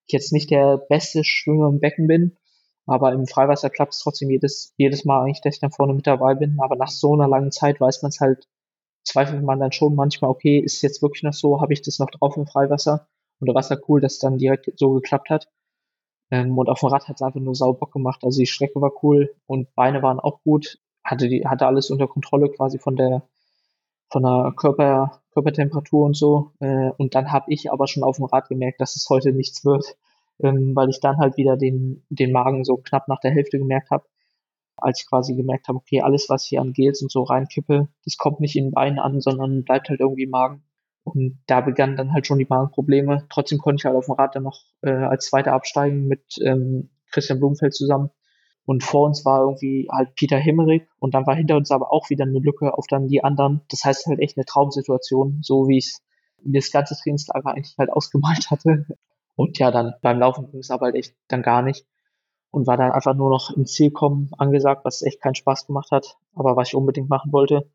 ich 0.07 0.13
jetzt 0.13 0.33
nicht 0.33 0.51
der 0.51 0.79
beste 0.89 1.25
Schwimmer 1.25 1.69
im 1.69 1.81
Becken 1.81 2.07
bin, 2.07 2.37
aber 2.87 3.13
im 3.13 3.27
Freiwasser 3.27 3.71
klappt 3.71 3.95
es 3.95 4.01
trotzdem 4.01 4.31
jedes, 4.31 4.73
jedes 4.77 5.05
Mal 5.05 5.25
eigentlich, 5.25 5.41
dass 5.41 5.57
ich 5.57 5.61
dann 5.61 5.73
vorne 5.73 5.93
mit 5.93 6.07
dabei 6.07 6.35
bin. 6.35 6.59
Aber 6.61 6.77
nach 6.77 6.89
so 6.89 7.15
einer 7.15 7.29
langen 7.29 7.51
Zeit 7.51 7.81
weiß 7.81 8.03
man 8.03 8.11
es 8.11 8.21
halt, 8.21 8.49
zweifelt 9.05 9.43
man 9.43 9.61
dann 9.61 9.73
schon 9.73 9.95
manchmal, 9.95 10.31
okay, 10.31 10.59
ist 10.59 10.83
jetzt 10.83 11.03
wirklich 11.03 11.23
noch 11.25 11.33
so, 11.33 11.61
habe 11.61 11.73
ich 11.73 11.83
das 11.83 11.99
noch 11.99 12.11
drauf 12.11 12.37
im 12.37 12.47
Freiwasser? 12.47 13.09
Und 13.41 13.49
da 13.49 13.55
war 13.55 13.61
es 13.61 13.69
ja 13.69 13.77
cool, 13.89 14.01
dass 14.01 14.15
es 14.15 14.19
dann 14.21 14.39
direkt 14.39 14.71
so 14.79 14.93
geklappt 14.95 15.31
hat. 15.31 15.49
Ähm, 16.31 16.57
und 16.59 16.69
auf 16.69 16.81
dem 16.81 16.89
Rad 16.89 17.09
hat 17.09 17.17
es 17.17 17.23
einfach 17.23 17.41
nur 17.41 17.55
sau 17.55 17.73
Bock 17.73 17.93
gemacht. 17.93 18.23
Also 18.25 18.41
die 18.41 18.47
Strecke 18.47 18.81
war 18.81 18.93
cool 19.03 19.35
und 19.47 19.75
Beine 19.75 20.03
waren 20.03 20.21
auch 20.21 20.43
gut. 20.43 20.79
Hatte 21.05 21.29
die, 21.29 21.47
hatte 21.47 21.67
alles 21.67 21.91
unter 21.91 22.09
Kontrolle 22.09 22.51
quasi 22.51 22.79
von 22.79 22.97
der, 22.97 23.23
von 24.11 24.23
der 24.23 24.53
Körper, 24.57 25.23
Körpertemperatur 25.33 26.05
und 26.05 26.17
so. 26.17 26.53
Äh, 26.61 26.91
und 26.99 27.15
dann 27.15 27.33
habe 27.33 27.53
ich 27.53 27.73
aber 27.73 27.87
schon 27.87 28.05
auf 28.05 28.17
dem 28.17 28.27
Rad 28.27 28.49
gemerkt, 28.49 28.81
dass 28.81 28.97
es 28.97 29.09
heute 29.11 29.33
nichts 29.33 29.65
wird, 29.65 29.97
ähm, 30.43 30.73
weil 30.75 30.91
ich 30.91 31.01
dann 31.01 31.19
halt 31.19 31.37
wieder 31.37 31.57
den, 31.57 32.05
den 32.11 32.33
Magen 32.33 32.65
so 32.65 32.77
knapp 32.77 33.09
nach 33.09 33.21
der 33.21 33.33
Hälfte 33.33 33.59
gemerkt 33.59 33.91
habe, 33.91 34.05
als 34.77 35.01
ich 35.01 35.09
quasi 35.09 35.35
gemerkt 35.35 35.69
habe, 35.69 35.79
okay, 35.79 36.03
alles, 36.03 36.29
was 36.29 36.51
ich 36.51 36.59
an 36.59 36.73
Gels 36.73 37.03
und 37.03 37.11
so 37.11 37.23
reinkippe, 37.23 37.89
das 38.05 38.17
kommt 38.17 38.41
nicht 38.41 38.57
in 38.57 38.67
den 38.67 38.73
Beinen 38.73 38.99
an, 38.99 39.21
sondern 39.21 39.65
bleibt 39.65 39.89
halt 39.89 40.01
irgendwie 40.01 40.25
im 40.25 40.31
Magen. 40.31 40.63
Und 41.05 41.39
da 41.47 41.61
begannen 41.61 41.97
dann 41.97 42.13
halt 42.13 42.27
schon 42.27 42.39
die 42.39 42.47
Magenprobleme. 42.49 43.27
Trotzdem 43.31 43.59
konnte 43.59 43.81
ich 43.81 43.85
halt 43.85 43.97
auf 43.97 44.07
dem 44.07 44.15
Rad 44.15 44.35
dann 44.35 44.43
noch 44.43 44.65
äh, 44.83 44.91
als 44.91 45.27
Zweiter 45.27 45.53
absteigen 45.53 46.09
mit 46.09 46.25
ähm, 46.43 46.91
Christian 47.13 47.39
Blumenfeld 47.39 47.75
zusammen. 47.75 48.11
Und 48.65 48.83
vor 48.83 49.07
uns 49.07 49.25
war 49.25 49.43
irgendwie 49.43 49.89
halt 49.91 50.17
Peter 50.17 50.37
Himmerich 50.37 50.83
und 50.99 51.15
dann 51.15 51.25
war 51.27 51.37
hinter 51.37 51.57
uns 51.57 51.71
aber 51.71 51.93
auch 51.93 52.11
wieder 52.11 52.25
eine 52.25 52.41
Lücke 52.41 52.77
auf 52.77 52.87
dann 52.89 53.07
die 53.07 53.23
anderen. 53.23 53.61
Das 53.69 53.85
heißt 53.85 54.07
halt 54.07 54.19
echt 54.19 54.37
eine 54.37 54.45
Traumsituation, 54.45 55.39
so 55.43 55.69
wie 55.69 55.79
ich 55.79 55.87
es 55.87 56.03
mir 56.43 56.59
das 56.59 56.73
ganze 56.73 56.97
Trainingslager 56.97 57.51
eigentlich 57.51 57.79
halt 57.79 57.91
ausgemalt 57.91 58.51
hatte. 58.51 58.87
Und 59.37 59.59
ja, 59.59 59.71
dann 59.71 59.95
beim 60.03 60.19
Laufen 60.19 60.51
ging 60.51 60.61
es 60.61 60.71
aber 60.71 60.87
halt 60.87 60.97
echt 60.97 61.15
dann 61.29 61.43
gar 61.43 61.63
nicht. 61.63 61.87
Und 62.51 62.67
war 62.67 62.77
dann 62.77 62.93
einfach 62.93 63.15
nur 63.15 63.31
noch 63.31 63.51
im 63.51 63.67
Ziel 63.67 63.91
kommen 63.91 64.31
angesagt, 64.39 64.85
was 64.85 65.03
echt 65.03 65.21
keinen 65.21 65.35
Spaß 65.35 65.67
gemacht 65.67 65.91
hat, 65.91 66.17
aber 66.35 66.57
was 66.57 66.69
ich 66.69 66.75
unbedingt 66.75 67.11
machen 67.11 67.33
wollte. 67.33 67.71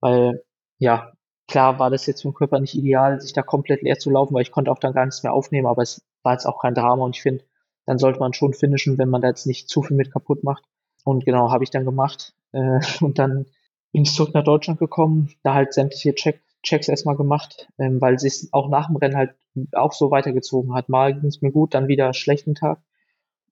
Weil, 0.00 0.44
ja, 0.78 1.12
klar 1.48 1.78
war 1.78 1.90
das 1.90 2.06
jetzt 2.06 2.22
für 2.22 2.28
den 2.28 2.34
Körper 2.34 2.60
nicht 2.60 2.76
ideal, 2.76 3.20
sich 3.20 3.32
da 3.32 3.42
komplett 3.42 3.82
leer 3.82 3.98
zu 3.98 4.10
laufen, 4.10 4.34
weil 4.34 4.42
ich 4.42 4.52
konnte 4.52 4.70
auch 4.70 4.78
dann 4.78 4.92
gar 4.92 5.04
nichts 5.04 5.22
mehr 5.24 5.32
aufnehmen, 5.32 5.66
aber 5.66 5.82
es 5.82 6.06
war 6.22 6.32
jetzt 6.32 6.46
auch 6.46 6.60
kein 6.60 6.74
Drama 6.74 7.04
und 7.04 7.16
ich 7.16 7.22
finde, 7.22 7.44
dann 7.86 7.98
sollte 7.98 8.20
man 8.20 8.32
schon 8.32 8.54
finishen, 8.54 8.98
wenn 8.98 9.10
man 9.10 9.20
da 9.20 9.28
jetzt 9.28 9.46
nicht 9.46 9.68
zu 9.68 9.82
viel 9.82 9.96
mit 9.96 10.12
kaputt 10.12 10.44
macht. 10.44 10.62
Und 11.04 11.24
genau, 11.24 11.50
habe 11.50 11.64
ich 11.64 11.70
dann 11.70 11.84
gemacht. 11.84 12.34
Äh, 12.52 12.80
und 13.00 13.18
dann 13.18 13.46
bin 13.92 14.02
ich 14.02 14.14
zurück 14.14 14.34
nach 14.34 14.44
Deutschland 14.44 14.78
gekommen, 14.78 15.34
da 15.42 15.54
halt 15.54 15.74
sämtliche 15.74 16.14
Check 16.14 16.40
Checks 16.62 16.88
erstmal 16.88 17.16
gemacht, 17.16 17.68
ähm, 17.78 18.00
weil 18.00 18.14
es 18.14 18.48
auch 18.52 18.68
nach 18.68 18.88
dem 18.88 18.96
Rennen 18.96 19.16
halt 19.16 19.34
auch 19.72 19.92
so 19.92 20.10
weitergezogen 20.10 20.74
hat. 20.74 20.88
Mal 20.88 21.14
ging 21.14 21.28
es 21.28 21.42
mir 21.42 21.52
gut, 21.52 21.74
dann 21.74 21.88
wieder 21.88 22.12
schlechten 22.12 22.54
Tag. 22.54 22.80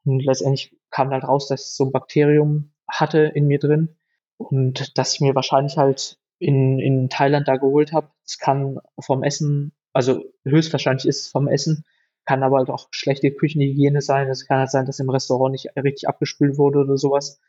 Und 0.05 0.25
letztendlich 0.25 0.77
kam 0.91 1.11
halt 1.11 1.25
raus, 1.25 1.49
dass 1.49 1.63
ich 1.63 1.77
so 1.77 1.85
ein 1.85 1.93
Bakterium 1.93 2.73
hatte 2.89 3.19
in 3.19 3.47
mir 3.47 3.59
drin 3.59 3.97
und 4.37 4.97
dass 4.97 5.15
ich 5.15 5.21
mir 5.21 5.35
wahrscheinlich 5.35 5.77
halt 5.77 6.19
in, 6.39 6.79
in 6.79 7.09
Thailand 7.09 7.49
da 7.49 7.57
geholt 7.57 7.93
habe. 7.93 8.11
Es 8.25 8.39
kann 8.39 8.79
vom 8.99 9.23
Essen, 9.23 9.73
also 9.93 10.25
höchstwahrscheinlich 10.45 11.07
ist 11.07 11.23
es 11.23 11.29
vom 11.29 11.49
Essen, 11.49 11.85
kann 12.25 12.43
aber 12.43 12.59
halt 12.59 12.71
auch 12.71 12.89
schlechte 12.91 13.31
Küchenhygiene 13.31 14.01
sein. 14.01 14.29
Es 14.29 14.47
kann 14.47 14.59
halt 14.59 14.71
sein, 14.71 14.87
dass 14.87 15.01
im 15.01 15.11
Restaurant 15.11 15.53
nicht 15.53 15.71
richtig 15.77 16.09
abgespült 16.09 16.59
wurde 16.59 16.81
oder 16.81 16.97
sowas. 16.97 17.41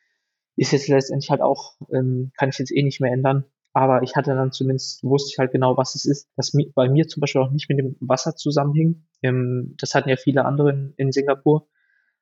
Ist 0.56 0.72
jetzt 0.72 0.88
letztendlich 0.88 1.30
halt 1.30 1.42
auch, 1.42 1.76
ähm, 1.94 2.32
kann 2.38 2.50
ich 2.50 2.58
jetzt 2.58 2.72
eh 2.72 2.84
nicht 2.84 3.00
mehr 3.00 3.12
ändern. 3.12 3.46
Aber 3.74 4.04
ich 4.04 4.16
hatte 4.16 4.34
dann 4.36 4.52
zumindest, 4.52 5.04
wusste 5.04 5.32
ich 5.32 5.40
halt 5.40 5.52
genau, 5.52 5.78
was 5.78 5.96
es 5.96 6.06
ist. 6.06 6.30
Das 6.36 6.52
bei 6.76 6.90
mir 6.90 7.08
zum 7.08 7.22
Beispiel 7.22 7.42
auch 7.42 7.52
nicht 7.52 7.70
mit 7.70 7.78
dem 7.78 7.96
Wasser 8.00 8.36
zusammenhing. 8.36 9.06
Ähm, 9.22 9.76
das 9.80 9.96
hatten 9.96 10.10
ja 10.10 10.16
viele 10.18 10.46
andere 10.46 10.72
in, 10.72 10.94
in 10.98 11.12
Singapur. 11.12 11.68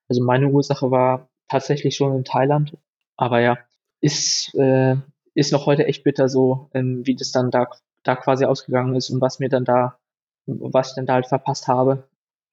Also 0.10 0.24
meine 0.24 0.50
Ursache 0.50 0.92
war 0.92 1.30
tatsächlich 1.48 1.96
schon 1.96 2.16
in 2.16 2.24
Thailand. 2.24 2.78
Aber 3.16 3.40
ja, 3.40 3.58
ist, 4.02 4.54
äh, 4.56 4.96
ist 5.34 5.52
noch 5.54 5.66
heute 5.66 5.86
echt 5.88 6.04
bitter 6.04 6.30
so, 6.30 6.70
ähm, 6.74 7.06
wie 7.06 7.16
das 7.16 7.32
dann 7.32 7.52
da, 7.52 7.68
da 8.04 8.16
quasi 8.16 8.46
ausgegangen 8.46 8.96
ist 8.96 9.10
und 9.10 9.22
was 9.22 9.40
mir 9.40 9.50
dann 9.50 9.66
da, 9.66 9.98
was 10.46 10.90
ich 10.90 10.96
dann 10.96 11.06
da 11.06 11.16
halt 11.16 11.28
verpasst 11.28 11.68
habe 11.68 12.08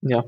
ja. 0.05 0.25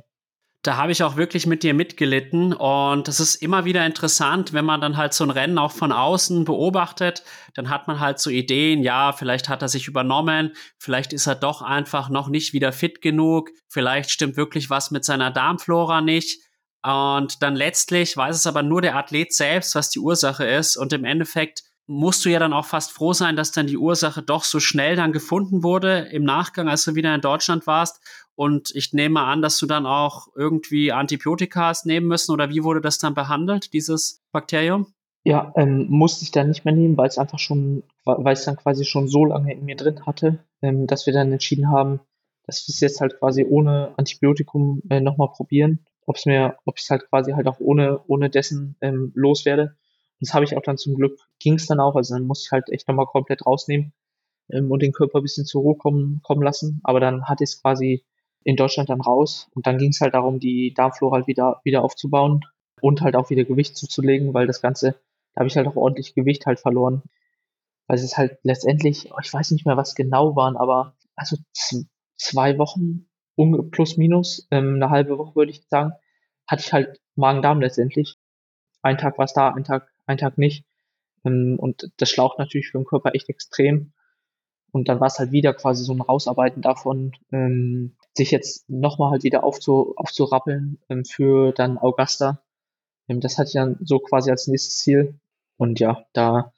Da 0.66 0.76
habe 0.76 0.90
ich 0.90 1.04
auch 1.04 1.16
wirklich 1.16 1.46
mit 1.46 1.62
dir 1.62 1.74
mitgelitten 1.74 2.52
und 2.52 3.06
das 3.06 3.20
ist 3.20 3.36
immer 3.36 3.64
wieder 3.64 3.86
interessant, 3.86 4.52
wenn 4.52 4.64
man 4.64 4.80
dann 4.80 4.96
halt 4.96 5.14
so 5.14 5.22
ein 5.22 5.30
Rennen 5.30 5.58
auch 5.58 5.70
von 5.70 5.92
außen 5.92 6.44
beobachtet, 6.44 7.22
dann 7.54 7.70
hat 7.70 7.86
man 7.86 8.00
halt 8.00 8.18
so 8.18 8.30
Ideen, 8.30 8.82
ja, 8.82 9.12
vielleicht 9.12 9.48
hat 9.48 9.62
er 9.62 9.68
sich 9.68 9.86
übernommen, 9.86 10.56
vielleicht 10.76 11.12
ist 11.12 11.28
er 11.28 11.36
doch 11.36 11.62
einfach 11.62 12.08
noch 12.08 12.26
nicht 12.26 12.52
wieder 12.52 12.72
fit 12.72 13.00
genug, 13.00 13.50
vielleicht 13.68 14.10
stimmt 14.10 14.36
wirklich 14.36 14.68
was 14.68 14.90
mit 14.90 15.04
seiner 15.04 15.30
Darmflora 15.30 16.00
nicht. 16.00 16.40
Und 16.82 17.44
dann 17.44 17.54
letztlich 17.54 18.16
weiß 18.16 18.34
es 18.34 18.46
aber 18.48 18.64
nur 18.64 18.82
der 18.82 18.96
Athlet 18.96 19.32
selbst, 19.32 19.76
was 19.76 19.90
die 19.90 20.00
Ursache 20.00 20.44
ist. 20.44 20.76
Und 20.76 20.92
im 20.92 21.04
Endeffekt 21.04 21.62
musst 21.86 22.24
du 22.24 22.28
ja 22.28 22.40
dann 22.40 22.52
auch 22.52 22.66
fast 22.66 22.92
froh 22.92 23.12
sein, 23.12 23.36
dass 23.36 23.52
dann 23.52 23.68
die 23.68 23.76
Ursache 23.76 24.22
doch 24.22 24.42
so 24.42 24.58
schnell 24.58 24.96
dann 24.96 25.12
gefunden 25.12 25.62
wurde 25.62 26.08
im 26.10 26.24
Nachgang, 26.24 26.68
als 26.68 26.84
du 26.84 26.96
wieder 26.96 27.14
in 27.14 27.20
Deutschland 27.20 27.66
warst 27.66 28.00
und 28.36 28.70
ich 28.74 28.92
nehme 28.92 29.22
an, 29.22 29.42
dass 29.42 29.58
du 29.58 29.66
dann 29.66 29.86
auch 29.86 30.28
irgendwie 30.36 30.92
Antibiotika 30.92 31.68
hast 31.68 31.86
nehmen 31.86 32.06
müssen 32.06 32.32
oder 32.32 32.50
wie 32.50 32.62
wurde 32.62 32.82
das 32.82 32.98
dann 32.98 33.14
behandelt, 33.14 33.72
dieses 33.72 34.22
Bakterium? 34.30 34.86
Ja, 35.24 35.52
ähm, 35.56 35.86
musste 35.88 36.22
ich 36.22 36.30
dann 36.30 36.48
nicht 36.48 36.64
mehr 36.64 36.74
nehmen, 36.74 36.96
weil 36.96 37.08
es 37.08 37.18
einfach 37.18 37.40
schon, 37.40 37.82
weil 38.04 38.34
es 38.34 38.44
dann 38.44 38.56
quasi 38.56 38.84
schon 38.84 39.08
so 39.08 39.24
lange 39.24 39.52
in 39.52 39.64
mir 39.64 39.74
drin 39.74 40.06
hatte, 40.06 40.38
ähm, 40.62 40.86
dass 40.86 41.06
wir 41.06 41.12
dann 41.12 41.32
entschieden 41.32 41.68
haben, 41.68 42.00
dass 42.44 42.68
wir 42.68 42.72
es 42.72 42.80
jetzt 42.80 43.00
halt 43.00 43.18
quasi 43.18 43.44
ohne 43.44 43.94
Antibiotikum 43.96 44.82
äh, 44.88 45.00
nochmal 45.00 45.30
probieren, 45.32 45.84
ob 46.06 46.16
es 46.16 46.26
mir, 46.26 46.56
ob 46.64 46.76
ich 46.78 46.84
es 46.84 46.90
halt 46.90 47.08
quasi 47.08 47.32
halt 47.32 47.48
auch 47.48 47.58
ohne, 47.58 48.00
ohne 48.06 48.30
dessen 48.30 48.76
ähm, 48.82 49.10
loswerde. 49.14 49.76
Das 50.20 50.32
habe 50.32 50.44
ich 50.44 50.56
auch 50.56 50.62
dann 50.62 50.78
zum 50.78 50.94
Glück, 50.94 51.18
ging 51.40 51.54
es 51.54 51.66
dann 51.66 51.80
auch, 51.80 51.96
also 51.96 52.14
dann 52.14 52.26
musste 52.26 52.46
ich 52.46 52.52
halt 52.52 52.68
echt 52.70 52.86
nochmal 52.86 53.06
komplett 53.06 53.44
rausnehmen 53.44 53.92
ähm, 54.52 54.70
und 54.70 54.82
den 54.82 54.92
Körper 54.92 55.18
ein 55.18 55.22
bisschen 55.22 55.46
zur 55.46 55.62
Ruhe 55.62 55.76
kommen, 55.76 56.20
kommen 56.22 56.42
lassen. 56.42 56.80
Aber 56.84 57.00
dann 57.00 57.24
hatte 57.24 57.44
ich 57.44 57.50
es 57.50 57.62
quasi 57.62 58.04
in 58.46 58.54
Deutschland 58.54 58.88
dann 58.88 59.00
raus. 59.00 59.50
Und 59.54 59.66
dann 59.66 59.76
ging 59.76 59.90
es 59.90 60.00
halt 60.00 60.14
darum, 60.14 60.38
die 60.38 60.72
Darmflora 60.72 61.16
halt 61.16 61.26
wieder, 61.26 61.60
wieder 61.64 61.82
aufzubauen 61.82 62.42
und 62.80 63.02
halt 63.02 63.16
auch 63.16 63.28
wieder 63.28 63.44
Gewicht 63.44 63.76
zuzulegen, 63.76 64.34
weil 64.34 64.46
das 64.46 64.62
Ganze, 64.62 64.92
da 65.34 65.40
habe 65.40 65.48
ich 65.48 65.56
halt 65.56 65.66
auch 65.66 65.74
ordentlich 65.74 66.14
Gewicht 66.14 66.46
halt 66.46 66.60
verloren. 66.60 67.02
Weil 67.88 67.98
es 67.98 68.16
halt 68.16 68.38
letztendlich, 68.44 69.10
ich 69.20 69.34
weiß 69.34 69.50
nicht 69.50 69.66
mehr, 69.66 69.76
was 69.76 69.96
genau 69.96 70.36
waren, 70.36 70.56
aber 70.56 70.94
also 71.16 71.36
zwei 72.16 72.56
Wochen 72.58 73.08
plus 73.72 73.96
minus, 73.96 74.46
ähm, 74.52 74.76
eine 74.76 74.90
halbe 74.90 75.18
Woche 75.18 75.34
würde 75.34 75.50
ich 75.50 75.66
sagen, 75.68 75.92
hatte 76.46 76.62
ich 76.62 76.72
halt 76.72 77.00
Magen-Darm 77.16 77.60
letztendlich. 77.60 78.16
Ein 78.80 78.96
Tag 78.96 79.18
war 79.18 79.24
es 79.24 79.32
da, 79.32 79.50
ein 79.50 79.64
Tag, 79.64 79.92
ein 80.06 80.18
Tag 80.18 80.38
nicht. 80.38 80.64
Ähm, 81.24 81.56
und 81.58 81.90
das 81.96 82.10
schlaucht 82.10 82.38
natürlich 82.38 82.68
für 82.68 82.78
den 82.78 82.86
Körper 82.86 83.12
echt 83.16 83.28
extrem. 83.28 83.92
Und 84.70 84.88
dann 84.88 85.00
war 85.00 85.08
es 85.08 85.18
halt 85.18 85.32
wieder 85.32 85.52
quasi 85.52 85.82
so 85.82 85.92
ein 85.92 86.00
Rausarbeiten 86.00 86.62
davon, 86.62 87.12
ähm, 87.32 87.96
sich 88.16 88.30
jetzt 88.30 88.68
nochmal 88.68 89.10
halt 89.10 89.24
wieder 89.24 89.44
aufzu, 89.44 89.94
aufzurappeln 89.96 90.78
ähm, 90.88 91.04
für 91.04 91.52
dann 91.52 91.78
Augusta. 91.78 92.42
Ähm, 93.08 93.20
das 93.20 93.38
hatte 93.38 93.48
ich 93.48 93.54
dann 93.54 93.78
so 93.82 93.98
quasi 93.98 94.30
als 94.30 94.46
nächstes 94.46 94.78
Ziel. 94.78 95.20
Und 95.58 95.80
ja, 95.80 96.04
da 96.12 96.52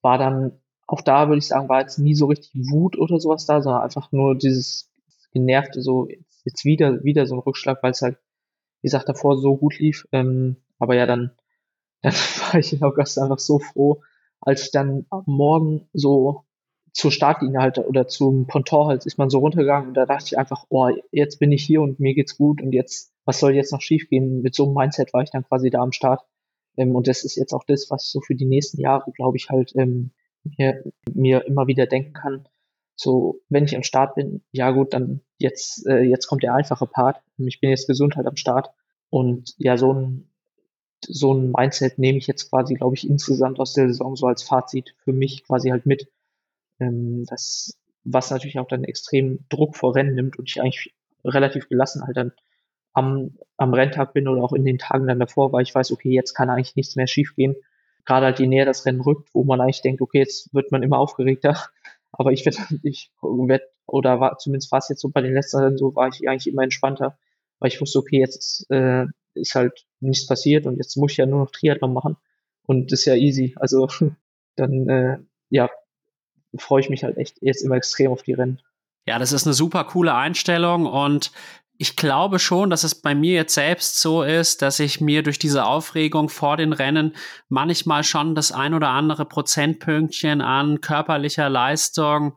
war 0.00 0.18
dann, 0.18 0.60
auch 0.86 1.00
da 1.00 1.28
würde 1.28 1.38
ich 1.38 1.46
sagen, 1.46 1.68
war 1.68 1.80
jetzt 1.80 1.98
nie 1.98 2.14
so 2.14 2.26
richtig 2.26 2.52
Wut 2.54 2.98
oder 2.98 3.20
sowas 3.20 3.46
da, 3.46 3.62
sondern 3.62 3.82
einfach 3.82 4.12
nur 4.12 4.36
dieses 4.36 4.90
genervte, 5.32 5.82
so 5.82 6.08
jetzt, 6.08 6.44
jetzt 6.44 6.64
wieder, 6.64 7.02
wieder 7.04 7.26
so 7.26 7.36
ein 7.36 7.40
Rückschlag, 7.40 7.82
weil 7.82 7.92
es 7.92 8.02
halt, 8.02 8.18
wie 8.82 8.86
gesagt, 8.86 9.08
davor 9.08 9.38
so 9.38 9.56
gut 9.56 9.78
lief. 9.78 10.06
Ähm, 10.12 10.56
aber 10.78 10.94
ja, 10.96 11.06
dann, 11.06 11.32
dann 12.02 12.12
war 12.12 12.56
ich 12.56 12.72
in 12.72 12.82
Augusta 12.82 13.22
einfach 13.22 13.38
so 13.38 13.58
froh, 13.58 14.02
als 14.40 14.64
ich 14.64 14.70
dann 14.72 15.06
am 15.10 15.24
Morgen 15.26 15.88
so 15.92 16.44
zur 16.92 17.10
Startlinie 17.10 17.60
halt 17.60 17.78
oder 17.78 18.06
zum 18.06 18.46
Ponton 18.46 18.86
halt 18.86 19.06
ist 19.06 19.18
man 19.18 19.30
so 19.30 19.38
runtergegangen 19.38 19.88
und 19.88 19.94
da 19.94 20.06
dachte 20.06 20.26
ich 20.26 20.38
einfach, 20.38 20.66
oh, 20.68 20.90
jetzt 21.10 21.38
bin 21.38 21.50
ich 21.50 21.64
hier 21.64 21.80
und 21.80 22.00
mir 22.00 22.14
geht's 22.14 22.36
gut 22.36 22.60
und 22.60 22.72
jetzt, 22.72 23.12
was 23.24 23.40
soll 23.40 23.54
jetzt 23.54 23.72
noch 23.72 23.80
schiefgehen? 23.80 24.42
Mit 24.42 24.54
so 24.54 24.64
einem 24.64 24.74
Mindset 24.74 25.12
war 25.14 25.22
ich 25.22 25.30
dann 25.30 25.44
quasi 25.44 25.70
da 25.70 25.80
am 25.80 25.92
Start. 25.92 26.22
Ähm, 26.76 26.94
und 26.94 27.08
das 27.08 27.24
ist 27.24 27.36
jetzt 27.36 27.52
auch 27.54 27.64
das, 27.64 27.90
was 27.90 28.04
ich 28.04 28.10
so 28.10 28.20
für 28.20 28.34
die 28.34 28.44
nächsten 28.44 28.80
Jahre, 28.80 29.10
glaube 29.12 29.36
ich, 29.36 29.48
halt 29.48 29.72
ähm, 29.76 30.10
mir, 30.44 30.84
mir 31.12 31.46
immer 31.46 31.66
wieder 31.66 31.86
denken 31.86 32.12
kann. 32.12 32.48
So, 32.94 33.40
wenn 33.48 33.64
ich 33.64 33.74
am 33.74 33.82
Start 33.82 34.14
bin, 34.14 34.42
ja 34.52 34.70
gut, 34.70 34.92
dann 34.92 35.22
jetzt, 35.38 35.86
äh, 35.86 36.02
jetzt 36.02 36.26
kommt 36.26 36.42
der 36.42 36.54
einfache 36.54 36.86
Part. 36.86 37.22
Ich 37.38 37.60
bin 37.60 37.70
jetzt 37.70 37.88
gesund 37.88 38.16
halt 38.16 38.26
am 38.26 38.36
Start. 38.36 38.70
Und 39.08 39.54
ja, 39.56 39.76
so 39.78 39.92
ein, 39.92 40.30
so 41.06 41.32
ein 41.32 41.50
Mindset 41.50 41.98
nehme 41.98 42.18
ich 42.18 42.26
jetzt 42.26 42.50
quasi, 42.50 42.74
glaube 42.74 42.94
ich, 42.96 43.08
insgesamt 43.08 43.60
aus 43.60 43.72
der 43.72 43.88
Saison 43.88 44.14
so 44.14 44.26
als 44.26 44.42
Fazit 44.42 44.94
für 45.04 45.12
mich 45.12 45.44
quasi 45.44 45.70
halt 45.70 45.86
mit 45.86 46.11
ähm, 46.82 47.24
das, 47.28 47.78
was 48.04 48.30
natürlich 48.30 48.58
auch 48.58 48.68
dann 48.68 48.84
extrem 48.84 49.46
Druck 49.48 49.76
vor 49.76 49.94
Rennen 49.94 50.14
nimmt 50.14 50.38
und 50.38 50.48
ich 50.48 50.60
eigentlich 50.60 50.94
relativ 51.24 51.68
gelassen 51.68 52.02
halt 52.04 52.16
dann 52.16 52.32
am, 52.92 53.38
am 53.56 53.74
Renntag 53.74 54.12
bin 54.12 54.28
oder 54.28 54.42
auch 54.42 54.52
in 54.52 54.64
den 54.64 54.78
Tagen 54.78 55.06
dann 55.06 55.20
davor, 55.20 55.52
weil 55.52 55.62
ich 55.62 55.74
weiß, 55.74 55.92
okay, 55.92 56.10
jetzt 56.10 56.34
kann 56.34 56.50
eigentlich 56.50 56.76
nichts 56.76 56.96
mehr 56.96 57.06
schiefgehen. 57.06 57.56
Gerade 58.04 58.26
halt 58.26 58.40
je 58.40 58.46
näher 58.46 58.64
das 58.64 58.84
Rennen 58.84 59.00
rückt, 59.00 59.30
wo 59.32 59.44
man 59.44 59.60
eigentlich 59.60 59.82
denkt, 59.82 60.00
okay, 60.00 60.18
jetzt 60.18 60.52
wird 60.52 60.72
man 60.72 60.82
immer 60.82 60.98
aufgeregter. 60.98 61.56
Aber 62.12 62.32
ich 62.32 62.44
werde, 62.44 62.58
ich 62.82 63.10
werde, 63.22 63.64
oder 63.86 64.20
war, 64.20 64.38
zumindest 64.38 64.72
war 64.72 64.78
es 64.78 64.88
jetzt 64.88 65.00
so 65.00 65.08
bei 65.08 65.22
den 65.22 65.34
letzten 65.34 65.58
Rennen 65.58 65.78
so, 65.78 65.94
war 65.94 66.08
ich 66.08 66.28
eigentlich 66.28 66.52
immer 66.52 66.62
entspannter, 66.62 67.18
weil 67.58 67.68
ich 67.68 67.80
wusste, 67.80 67.98
okay, 67.98 68.18
jetzt 68.18 68.70
äh, 68.70 69.06
ist 69.34 69.54
halt 69.54 69.86
nichts 70.00 70.26
passiert 70.26 70.66
und 70.66 70.76
jetzt 70.76 70.96
muss 70.96 71.12
ich 71.12 71.18
ja 71.18 71.26
nur 71.26 71.40
noch 71.40 71.50
Triathlon 71.50 71.92
machen 71.92 72.16
und 72.66 72.92
das 72.92 73.00
ist 73.00 73.06
ja 73.06 73.14
easy. 73.14 73.54
Also 73.56 73.88
dann 74.56 74.88
äh, 74.88 75.18
ja, 75.48 75.70
freue 76.58 76.80
ich 76.80 76.90
mich 76.90 77.04
halt 77.04 77.16
echt 77.16 77.38
jetzt 77.40 77.62
immer 77.62 77.76
extrem 77.76 78.12
auf 78.12 78.22
die 78.22 78.32
Rennen. 78.32 78.60
Ja, 79.06 79.18
das 79.18 79.32
ist 79.32 79.46
eine 79.46 79.54
super 79.54 79.84
coole 79.84 80.14
Einstellung 80.14 80.86
und 80.86 81.32
ich 81.78 81.96
glaube 81.96 82.38
schon, 82.38 82.70
dass 82.70 82.84
es 82.84 82.94
bei 82.94 83.14
mir 83.14 83.34
jetzt 83.34 83.54
selbst 83.54 84.00
so 84.00 84.22
ist, 84.22 84.62
dass 84.62 84.78
ich 84.78 85.00
mir 85.00 85.24
durch 85.24 85.40
diese 85.40 85.64
Aufregung 85.64 86.28
vor 86.28 86.56
den 86.56 86.72
Rennen 86.72 87.16
manchmal 87.48 88.04
schon 88.04 88.36
das 88.36 88.52
ein 88.52 88.74
oder 88.74 88.90
andere 88.90 89.24
Prozentpünktchen 89.24 90.42
an 90.42 90.80
körperlicher 90.80 91.48
Leistung, 91.48 92.36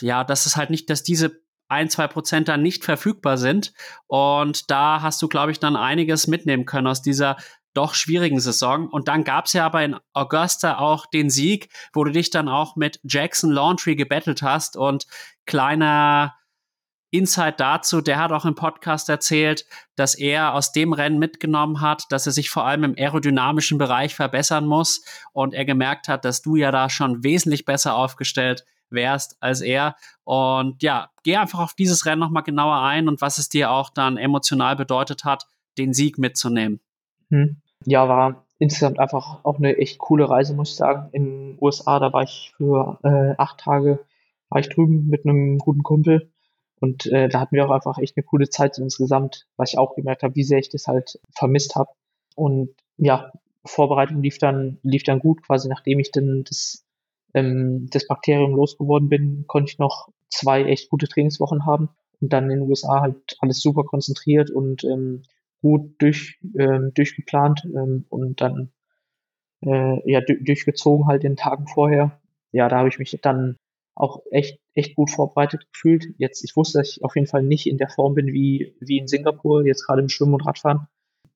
ja, 0.00 0.24
dass 0.24 0.46
es 0.46 0.56
halt 0.56 0.70
nicht, 0.70 0.88
dass 0.88 1.02
diese 1.02 1.42
ein, 1.68 1.90
zwei 1.90 2.06
Prozent 2.06 2.48
dann 2.48 2.62
nicht 2.62 2.84
verfügbar 2.84 3.36
sind. 3.36 3.74
Und 4.06 4.70
da 4.70 5.02
hast 5.02 5.20
du, 5.20 5.28
glaube 5.28 5.52
ich, 5.52 5.60
dann 5.60 5.76
einiges 5.76 6.26
mitnehmen 6.26 6.64
können 6.64 6.86
aus 6.86 7.02
dieser 7.02 7.36
doch 7.74 7.94
schwierigen 7.94 8.40
Saison. 8.40 8.88
Und 8.88 9.08
dann 9.08 9.24
gab 9.24 9.46
es 9.46 9.52
ja 9.52 9.66
aber 9.66 9.84
in 9.84 9.96
Augusta 10.12 10.78
auch 10.78 11.06
den 11.06 11.30
Sieg, 11.30 11.70
wo 11.92 12.04
du 12.04 12.12
dich 12.12 12.30
dann 12.30 12.48
auch 12.48 12.76
mit 12.76 13.00
Jackson 13.04 13.50
Laundry 13.50 13.96
gebettelt 13.96 14.42
hast 14.42 14.76
und 14.76 15.06
kleiner 15.46 16.34
Insight 17.10 17.58
dazu, 17.58 18.02
der 18.02 18.18
hat 18.18 18.32
auch 18.32 18.44
im 18.44 18.54
Podcast 18.54 19.08
erzählt, 19.08 19.64
dass 19.96 20.14
er 20.14 20.52
aus 20.52 20.72
dem 20.72 20.92
Rennen 20.92 21.18
mitgenommen 21.18 21.80
hat, 21.80 22.04
dass 22.10 22.26
er 22.26 22.32
sich 22.32 22.50
vor 22.50 22.66
allem 22.66 22.84
im 22.84 22.94
aerodynamischen 22.98 23.78
Bereich 23.78 24.14
verbessern 24.14 24.66
muss 24.66 25.02
und 25.32 25.54
er 25.54 25.64
gemerkt 25.64 26.08
hat, 26.08 26.26
dass 26.26 26.42
du 26.42 26.56
ja 26.56 26.70
da 26.70 26.90
schon 26.90 27.24
wesentlich 27.24 27.64
besser 27.64 27.94
aufgestellt 27.94 28.66
wärst 28.90 29.36
als 29.40 29.62
er. 29.62 29.96
Und 30.24 30.82
ja, 30.82 31.10
geh 31.22 31.36
einfach 31.36 31.60
auf 31.60 31.74
dieses 31.74 32.04
Rennen 32.04 32.20
nochmal 32.20 32.42
genauer 32.42 32.82
ein 32.82 33.08
und 33.08 33.22
was 33.22 33.38
es 33.38 33.48
dir 33.48 33.70
auch 33.70 33.88
dann 33.88 34.18
emotional 34.18 34.76
bedeutet 34.76 35.24
hat, 35.24 35.46
den 35.78 35.94
Sieg 35.94 36.18
mitzunehmen. 36.18 36.80
Hm. 37.30 37.56
Ja, 37.84 38.08
war 38.08 38.44
insgesamt 38.58 38.98
einfach 38.98 39.44
auch 39.44 39.58
eine 39.58 39.76
echt 39.78 39.98
coole 39.98 40.28
Reise, 40.28 40.54
muss 40.54 40.70
ich 40.70 40.76
sagen. 40.76 41.08
In 41.12 41.24
den 41.24 41.58
USA, 41.60 41.98
da 41.98 42.12
war 42.12 42.22
ich 42.22 42.52
für 42.56 42.98
äh, 43.02 43.34
acht 43.38 43.60
Tage, 43.60 44.00
war 44.48 44.60
ich 44.60 44.68
drüben 44.68 45.06
mit 45.08 45.24
einem 45.24 45.58
guten 45.58 45.82
Kumpel. 45.82 46.30
Und 46.80 47.06
äh, 47.06 47.28
da 47.28 47.40
hatten 47.40 47.56
wir 47.56 47.66
auch 47.66 47.70
einfach 47.70 47.98
echt 47.98 48.16
eine 48.16 48.24
coole 48.24 48.48
Zeit 48.50 48.78
insgesamt, 48.78 49.46
was 49.56 49.72
ich 49.72 49.78
auch 49.78 49.94
gemerkt 49.94 50.22
habe, 50.22 50.36
wie 50.36 50.44
sehr 50.44 50.58
ich 50.58 50.68
das 50.68 50.86
halt 50.86 51.20
vermisst 51.30 51.74
habe. 51.76 51.90
Und 52.36 52.70
ja, 52.96 53.32
Vorbereitung 53.64 54.22
lief 54.22 54.38
dann, 54.38 54.78
lief 54.82 55.02
dann 55.02 55.18
gut, 55.18 55.42
quasi 55.42 55.68
nachdem 55.68 55.98
ich 55.98 56.12
dann 56.12 56.44
das, 56.44 56.84
ähm, 57.34 57.88
das 57.90 58.06
Bakterium 58.06 58.54
losgeworden 58.54 59.08
bin, 59.08 59.44
konnte 59.46 59.72
ich 59.72 59.78
noch 59.78 60.08
zwei 60.30 60.64
echt 60.64 60.88
gute 60.88 61.08
Trainingswochen 61.08 61.66
haben 61.66 61.90
und 62.20 62.32
dann 62.32 62.50
in 62.50 62.60
den 62.60 62.70
USA 62.70 63.00
halt 63.00 63.36
alles 63.40 63.60
super 63.60 63.84
konzentriert 63.84 64.50
und 64.50 64.84
ähm, 64.84 65.22
gut 65.60 65.94
durch, 65.98 66.38
ähm, 66.58 66.92
durchgeplant 66.94 67.62
ähm, 67.64 68.04
und 68.08 68.40
dann 68.40 68.70
äh, 69.62 70.10
ja 70.10 70.20
durchgezogen 70.20 71.06
halt 71.06 71.22
den 71.22 71.36
Tagen 71.36 71.66
vorher. 71.66 72.20
Ja, 72.52 72.68
da 72.68 72.78
habe 72.78 72.88
ich 72.88 72.98
mich 72.98 73.18
dann 73.22 73.56
auch 73.94 74.22
echt, 74.30 74.60
echt 74.74 74.94
gut 74.94 75.10
vorbereitet 75.10 75.66
gefühlt. 75.72 76.06
Jetzt, 76.18 76.44
ich 76.44 76.56
wusste, 76.56 76.78
dass 76.78 76.90
ich 76.90 77.04
auf 77.04 77.16
jeden 77.16 77.26
Fall 77.26 77.42
nicht 77.42 77.66
in 77.66 77.78
der 77.78 77.88
Form 77.88 78.14
bin 78.14 78.28
wie, 78.28 78.74
wie 78.80 78.98
in 78.98 79.08
Singapur, 79.08 79.66
jetzt 79.66 79.84
gerade 79.84 80.00
im 80.00 80.08
Schwimmen 80.08 80.34
und 80.34 80.46
Radfahren. 80.46 80.86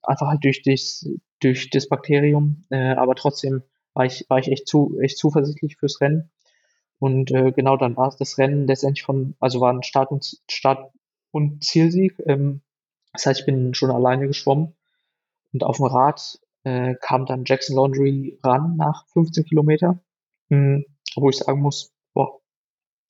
Einfach 0.03 0.29
halt 0.29 0.45
durch 0.45 0.63
das, 0.63 1.09
durch 1.41 1.71
das 1.71 1.89
Bakterium. 1.89 2.65
Äh, 2.71 2.95
aber 2.95 3.15
trotzdem 3.17 3.63
war 3.95 4.07
ich, 4.07 4.25
war 4.29 4.39
ich 4.39 4.49
echt 4.49 4.69
zu, 4.69 4.99
echt 5.01 5.19
zuversichtlich 5.19 5.77
fürs 5.77 6.01
Rennen. 6.01 6.31
Und 6.99 7.33
äh, 7.33 7.51
genau 7.51 7.77
dann 7.77 7.97
war 7.97 8.09
es 8.09 8.17
das 8.17 8.39
Rennen 8.39 8.69
letztendlich 8.69 9.03
von, 9.03 9.35
also 9.41 9.61
war 9.61 9.73
ein 9.73 9.83
Start 9.83 10.13
und 10.13 10.41
Start 10.49 10.93
und 11.33 11.65
Zielsieg. 11.65 12.15
Ähm, 12.27 12.63
das 13.13 13.27
heißt, 13.27 13.41
ich 13.41 13.47
bin 13.47 13.75
schon 13.75 13.91
alleine 13.91 14.27
geschwommen 14.27 14.75
und 15.53 15.65
auf 15.65 15.77
dem 15.79 15.87
Rad 15.87 16.39
äh, 16.65 16.95
kam 17.01 17.27
dann 17.27 17.45
Jackson 17.47 17.77
Laundry 17.77 18.39
ran 18.43 18.77
nach 18.77 19.07
15 19.09 19.45
Kilometer, 19.45 20.01
mh, 20.49 20.83
wo 21.17 21.31
ich 21.31 21.39
sagen 21.39 21.61
muss, 21.61 21.93
boah, 22.15 22.41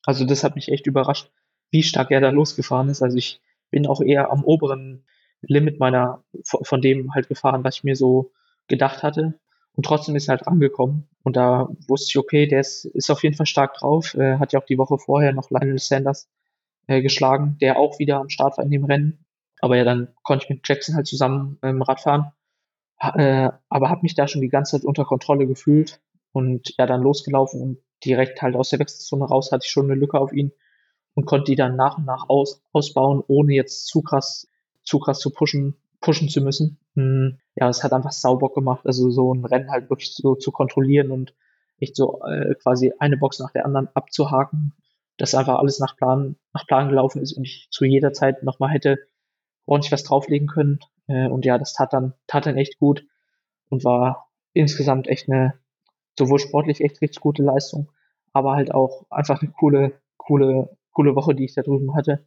also 0.04 0.24
das 0.24 0.44
hat 0.44 0.56
mich 0.56 0.70
echt 0.70 0.86
überrascht, 0.86 1.30
wie 1.70 1.82
stark 1.82 2.10
er 2.10 2.20
da 2.20 2.30
losgefahren 2.30 2.88
ist. 2.88 3.02
Also 3.02 3.16
ich 3.18 3.40
bin 3.70 3.86
auch 3.86 4.00
eher 4.00 4.30
am 4.30 4.44
oberen 4.44 5.06
Limit 5.42 5.80
meiner, 5.80 6.24
von 6.44 6.80
dem 6.80 7.14
halt 7.14 7.28
gefahren, 7.28 7.64
was 7.64 7.76
ich 7.76 7.84
mir 7.84 7.96
so 7.96 8.32
gedacht 8.68 9.02
hatte. 9.02 9.38
Und 9.74 9.86
trotzdem 9.86 10.16
ist 10.16 10.28
er 10.28 10.36
halt 10.36 10.46
angekommen. 10.46 11.08
Und 11.22 11.36
da 11.36 11.68
wusste 11.88 12.10
ich, 12.10 12.18
okay, 12.18 12.46
der 12.46 12.60
ist, 12.60 12.84
ist 12.84 13.10
auf 13.10 13.22
jeden 13.22 13.36
Fall 13.36 13.46
stark 13.46 13.74
drauf. 13.74 14.14
Äh, 14.14 14.38
hat 14.38 14.52
ja 14.52 14.60
auch 14.60 14.66
die 14.66 14.78
Woche 14.78 14.98
vorher 14.98 15.32
noch 15.32 15.50
Lionel 15.50 15.78
Sanders 15.78 16.28
äh, 16.86 17.02
geschlagen, 17.02 17.56
der 17.60 17.78
auch 17.78 17.98
wieder 17.98 18.18
am 18.18 18.28
Start 18.28 18.58
war 18.58 18.64
in 18.64 18.70
dem 18.70 18.84
Rennen. 18.84 19.21
Aber 19.62 19.76
ja, 19.76 19.84
dann 19.84 20.08
konnte 20.24 20.44
ich 20.44 20.50
mit 20.50 20.68
Jackson 20.68 20.96
halt 20.96 21.06
zusammen 21.06 21.56
ähm, 21.62 21.80
Rad 21.82 22.00
fahren. 22.00 22.32
Äh, 22.98 23.50
aber 23.68 23.88
habe 23.88 24.02
mich 24.02 24.14
da 24.14 24.26
schon 24.28 24.42
die 24.42 24.48
ganze 24.48 24.72
Zeit 24.72 24.84
unter 24.84 25.04
Kontrolle 25.04 25.46
gefühlt 25.46 26.00
und 26.32 26.74
ja, 26.78 26.86
dann 26.86 27.00
losgelaufen 27.00 27.60
und 27.60 27.78
direkt 28.04 28.42
halt 28.42 28.56
aus 28.56 28.70
der 28.70 28.80
Wechselzone 28.80 29.24
raus 29.24 29.52
hatte 29.52 29.64
ich 29.64 29.70
schon 29.70 29.90
eine 29.90 29.98
Lücke 29.98 30.18
auf 30.18 30.32
ihn 30.32 30.52
und 31.14 31.26
konnte 31.26 31.52
die 31.52 31.56
dann 31.56 31.76
nach 31.76 31.96
und 31.96 32.04
nach 32.04 32.28
aus, 32.28 32.60
ausbauen, 32.72 33.22
ohne 33.26 33.54
jetzt 33.54 33.86
zu 33.86 34.02
krass, 34.02 34.48
zu 34.82 34.98
krass 34.98 35.20
zu 35.20 35.30
pushen, 35.30 35.76
pushen 36.00 36.28
zu 36.28 36.40
müssen. 36.40 36.78
Hm, 36.94 37.38
ja, 37.54 37.68
es 37.68 37.84
hat 37.84 37.92
einfach 37.92 38.12
sauber 38.12 38.52
gemacht, 38.52 38.84
also 38.84 39.10
so 39.10 39.32
ein 39.32 39.44
Rennen 39.44 39.70
halt 39.70 39.90
wirklich 39.90 40.14
so 40.14 40.34
zu 40.34 40.50
kontrollieren 40.50 41.12
und 41.12 41.34
nicht 41.78 41.94
so 41.94 42.20
äh, 42.24 42.54
quasi 42.56 42.92
eine 42.98 43.16
Box 43.16 43.38
nach 43.38 43.52
der 43.52 43.64
anderen 43.64 43.88
abzuhaken, 43.94 44.74
dass 45.18 45.36
einfach 45.36 45.58
alles 45.58 45.78
nach 45.78 45.96
Plan, 45.96 46.36
nach 46.52 46.66
Plan 46.66 46.88
gelaufen 46.88 47.22
ist 47.22 47.32
und 47.32 47.44
ich 47.44 47.68
zu 47.70 47.84
jeder 47.84 48.12
Zeit 48.12 48.42
nochmal 48.42 48.70
hätte 48.70 48.98
ordentlich 49.66 49.92
was 49.92 50.04
drauflegen 50.04 50.48
können. 50.48 50.80
Äh, 51.08 51.28
und 51.28 51.44
ja, 51.44 51.58
das 51.58 51.74
tat 51.74 51.92
dann, 51.92 52.14
tat 52.26 52.46
dann 52.46 52.56
echt 52.56 52.78
gut 52.78 53.06
und 53.68 53.84
war 53.84 54.28
insgesamt 54.52 55.08
echt 55.08 55.28
eine, 55.28 55.54
sowohl 56.18 56.38
sportlich 56.38 56.80
echt 56.80 57.00
richtig 57.00 57.20
gute 57.20 57.42
Leistung, 57.42 57.90
aber 58.32 58.52
halt 58.52 58.74
auch 58.74 59.06
einfach 59.10 59.42
eine 59.42 59.50
coole, 59.52 60.00
coole, 60.16 60.76
coole 60.92 61.14
Woche, 61.14 61.34
die 61.34 61.44
ich 61.44 61.54
da 61.54 61.62
drüben 61.62 61.94
hatte, 61.94 62.24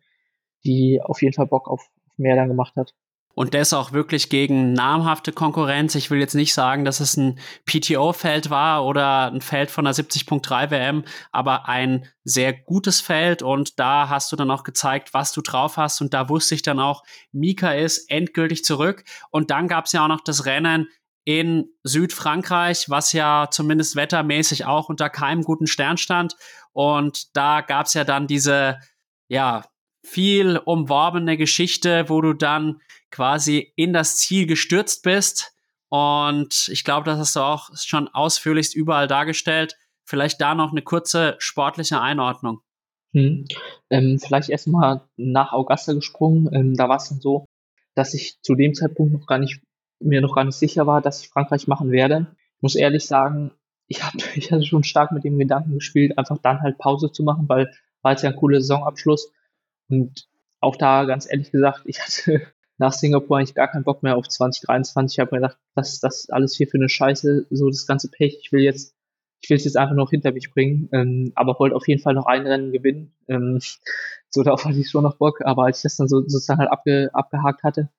die 0.65 1.01
auf 1.01 1.21
jeden 1.21 1.33
Fall 1.33 1.47
Bock 1.47 1.67
auf 1.69 1.89
mehr 2.17 2.35
dann 2.35 2.47
gemacht 2.47 2.75
hat. 2.75 2.95
Und 3.35 3.53
das 3.53 3.73
auch 3.73 3.91
wirklich 3.91 4.29
gegen 4.29 4.71
namhafte 4.71 5.33
Konkurrenz. 5.33 5.93
Ich 5.95 6.09
will 6.09 6.19
jetzt 6.19 6.35
nicht 6.35 6.53
sagen, 6.53 6.85
dass 6.85 7.01
es 7.01 7.17
ein 7.17 7.37
PTO-Feld 7.65 8.49
war 8.49 8.85
oder 8.85 9.29
ein 9.31 9.41
Feld 9.41 9.69
von 9.69 9.83
der 9.83 9.93
70.3 9.93 10.71
WM, 10.71 11.03
aber 11.31 11.67
ein 11.67 12.07
sehr 12.23 12.53
gutes 12.53 13.01
Feld. 13.01 13.43
Und 13.43 13.77
da 13.77 14.07
hast 14.07 14.31
du 14.31 14.37
dann 14.37 14.49
auch 14.49 14.63
gezeigt, 14.63 15.13
was 15.13 15.33
du 15.33 15.41
drauf 15.41 15.75
hast. 15.75 15.99
Und 15.99 16.13
da 16.13 16.29
wusste 16.29 16.55
ich 16.55 16.61
dann 16.61 16.79
auch, 16.79 17.03
Mika 17.33 17.73
ist 17.73 18.09
endgültig 18.09 18.63
zurück. 18.63 19.03
Und 19.29 19.51
dann 19.51 19.67
gab 19.67 19.85
es 19.85 19.91
ja 19.91 20.05
auch 20.05 20.09
noch 20.09 20.21
das 20.21 20.45
Rennen 20.45 20.87
in 21.25 21.65
Südfrankreich, 21.83 22.89
was 22.89 23.11
ja 23.11 23.49
zumindest 23.51 23.95
wettermäßig 23.97 24.65
auch 24.65 24.87
unter 24.87 25.09
keinem 25.09 25.41
guten 25.41 25.67
Stern 25.67 25.97
stand. 25.97 26.35
Und 26.71 27.35
da 27.35 27.61
gab 27.61 27.87
es 27.87 27.95
ja 27.95 28.05
dann 28.05 28.27
diese, 28.27 28.79
ja, 29.27 29.65
viel 30.05 30.57
umworbene 30.57 31.37
Geschichte, 31.37 32.05
wo 32.07 32.21
du 32.21 32.33
dann 32.33 32.81
quasi 33.11 33.73
in 33.75 33.93
das 33.93 34.17
Ziel 34.17 34.45
gestürzt 34.45 35.03
bist. 35.03 35.53
Und 35.89 36.69
ich 36.71 36.83
glaube, 36.83 37.05
das 37.05 37.17
hast 37.17 37.35
du 37.35 37.41
auch 37.41 37.69
schon 37.75 38.07
ausführlichst 38.07 38.75
überall 38.75 39.07
dargestellt. 39.07 39.75
Vielleicht 40.05 40.39
da 40.41 40.53
noch 40.55 40.71
eine 40.71 40.81
kurze 40.81 41.35
sportliche 41.39 42.01
Einordnung. 42.01 42.59
Hm. 43.13 43.45
Ähm, 43.89 44.19
vielleicht 44.19 44.49
erstmal 44.49 45.01
nach 45.15 45.53
Augusta 45.53 45.93
gesprungen. 45.93 46.49
Ähm, 46.53 46.75
da 46.75 46.89
war 46.89 46.97
es 46.97 47.09
dann 47.09 47.21
so, 47.21 47.45
dass 47.95 48.13
ich 48.13 48.41
zu 48.41 48.55
dem 48.55 48.73
Zeitpunkt 48.73 49.13
noch 49.13 49.25
gar 49.25 49.39
nicht 49.39 49.61
mir 49.99 50.21
noch 50.21 50.35
gar 50.35 50.43
nicht 50.43 50.57
sicher 50.57 50.85
war, 50.85 51.01
dass 51.01 51.21
ich 51.21 51.29
Frankreich 51.29 51.67
machen 51.67 51.91
werde. 51.91 52.27
Ich 52.57 52.61
muss 52.61 52.75
ehrlich 52.75 53.05
sagen, 53.05 53.51
ich, 53.87 54.03
hab, 54.03 54.13
ich 54.35 54.51
hatte 54.51 54.65
schon 54.65 54.83
stark 54.83 55.11
mit 55.11 55.23
dem 55.23 55.39
Gedanken 55.39 55.73
gespielt, 55.75 56.17
einfach 56.17 56.37
dann 56.39 56.61
halt 56.61 56.77
Pause 56.77 57.11
zu 57.11 57.23
machen, 57.23 57.47
weil 57.47 57.71
war 58.01 58.11
jetzt 58.11 58.21
ja 58.21 58.29
ein 58.29 58.35
cooler 58.35 58.61
Saisonabschluss. 58.61 59.31
Und 59.89 60.27
auch 60.59 60.75
da 60.75 61.05
ganz 61.05 61.29
ehrlich 61.29 61.51
gesagt, 61.51 61.81
ich 61.85 62.01
hatte 62.01 62.41
nach 62.77 62.93
Singapur 62.93 63.37
eigentlich 63.37 63.55
gar 63.55 63.69
keinen 63.69 63.83
Bock 63.83 64.03
mehr 64.03 64.17
auf 64.17 64.27
2023. 64.27 65.15
Ich 65.15 65.19
habe 65.19 65.35
mir 65.35 65.41
gedacht, 65.41 65.57
was 65.75 65.99
das 65.99 66.29
alles 66.29 66.55
hier 66.55 66.67
für 66.67 66.77
eine 66.77 66.89
Scheiße, 66.89 67.47
so 67.49 67.69
das 67.69 67.87
ganze 67.87 68.09
Pech. 68.09 68.39
Ich 68.41 68.51
will 68.51 68.61
jetzt, 68.61 68.95
ich 69.41 69.49
will 69.49 69.57
es 69.57 69.65
jetzt 69.65 69.77
einfach 69.77 69.95
noch 69.95 70.09
hinter 70.09 70.31
mich 70.31 70.51
bringen, 70.51 70.89
ähm, 70.91 71.31
aber 71.35 71.57
wollte 71.59 71.75
auf 71.75 71.87
jeden 71.87 72.01
Fall 72.01 72.13
noch 72.13 72.25
ein 72.25 72.45
Rennen 72.47 72.71
gewinnen. 72.71 73.13
Ähm, 73.27 73.59
so 74.29 74.43
darauf 74.43 74.65
hatte 74.65 74.79
ich 74.79 74.89
schon 74.89 75.03
noch 75.03 75.17
Bock, 75.17 75.41
aber 75.45 75.65
als 75.65 75.79
ich 75.79 75.83
das 75.83 75.97
dann 75.97 76.07
so 76.07 76.21
sozusagen 76.21 76.59
halt 76.59 76.71
abge, 76.71 77.09
abgehakt 77.13 77.63
hatte, 77.63 77.89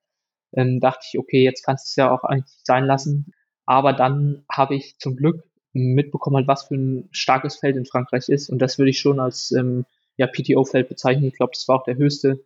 ähm, 0.52 0.80
dachte 0.80 1.06
ich, 1.10 1.18
okay, 1.18 1.42
jetzt 1.42 1.64
kannst 1.64 1.86
du 1.86 1.88
es 1.90 1.96
ja 1.96 2.10
auch 2.10 2.24
eigentlich 2.24 2.58
sein 2.64 2.84
lassen. 2.84 3.32
Aber 3.64 3.92
dann 3.92 4.44
habe 4.50 4.76
ich 4.76 4.98
zum 4.98 5.16
Glück 5.16 5.42
mitbekommen, 5.72 6.36
halt, 6.36 6.48
was 6.48 6.68
für 6.68 6.76
ein 6.76 7.08
starkes 7.10 7.56
Feld 7.56 7.76
in 7.76 7.84
Frankreich 7.84 8.28
ist. 8.28 8.48
Und 8.48 8.60
das 8.60 8.78
würde 8.78 8.90
ich 8.90 8.98
schon 8.98 9.20
als 9.20 9.52
ähm, 9.52 9.84
ja, 10.16 10.26
PTO-Feld 10.26 10.88
bezeichnen. 10.88 11.26
Ich 11.26 11.36
glaube, 11.36 11.52
das 11.54 11.68
war 11.68 11.80
auch 11.80 11.84
der 11.84 11.96
höchste 11.96 12.44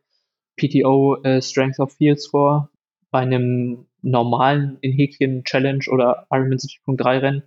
PTO 0.57 1.23
äh, 1.23 1.41
Strength 1.41 1.81
of 1.81 1.93
Field 1.93 2.21
Score 2.21 2.68
bei 3.11 3.21
einem 3.21 3.87
normalen 4.03 4.79
in 4.81 4.93
Häkchen 4.93 5.45
Challenge 5.45 5.85
oder 5.91 6.27
Ironman 6.31 6.59
70.3 6.59 7.23
Rennen, 7.23 7.43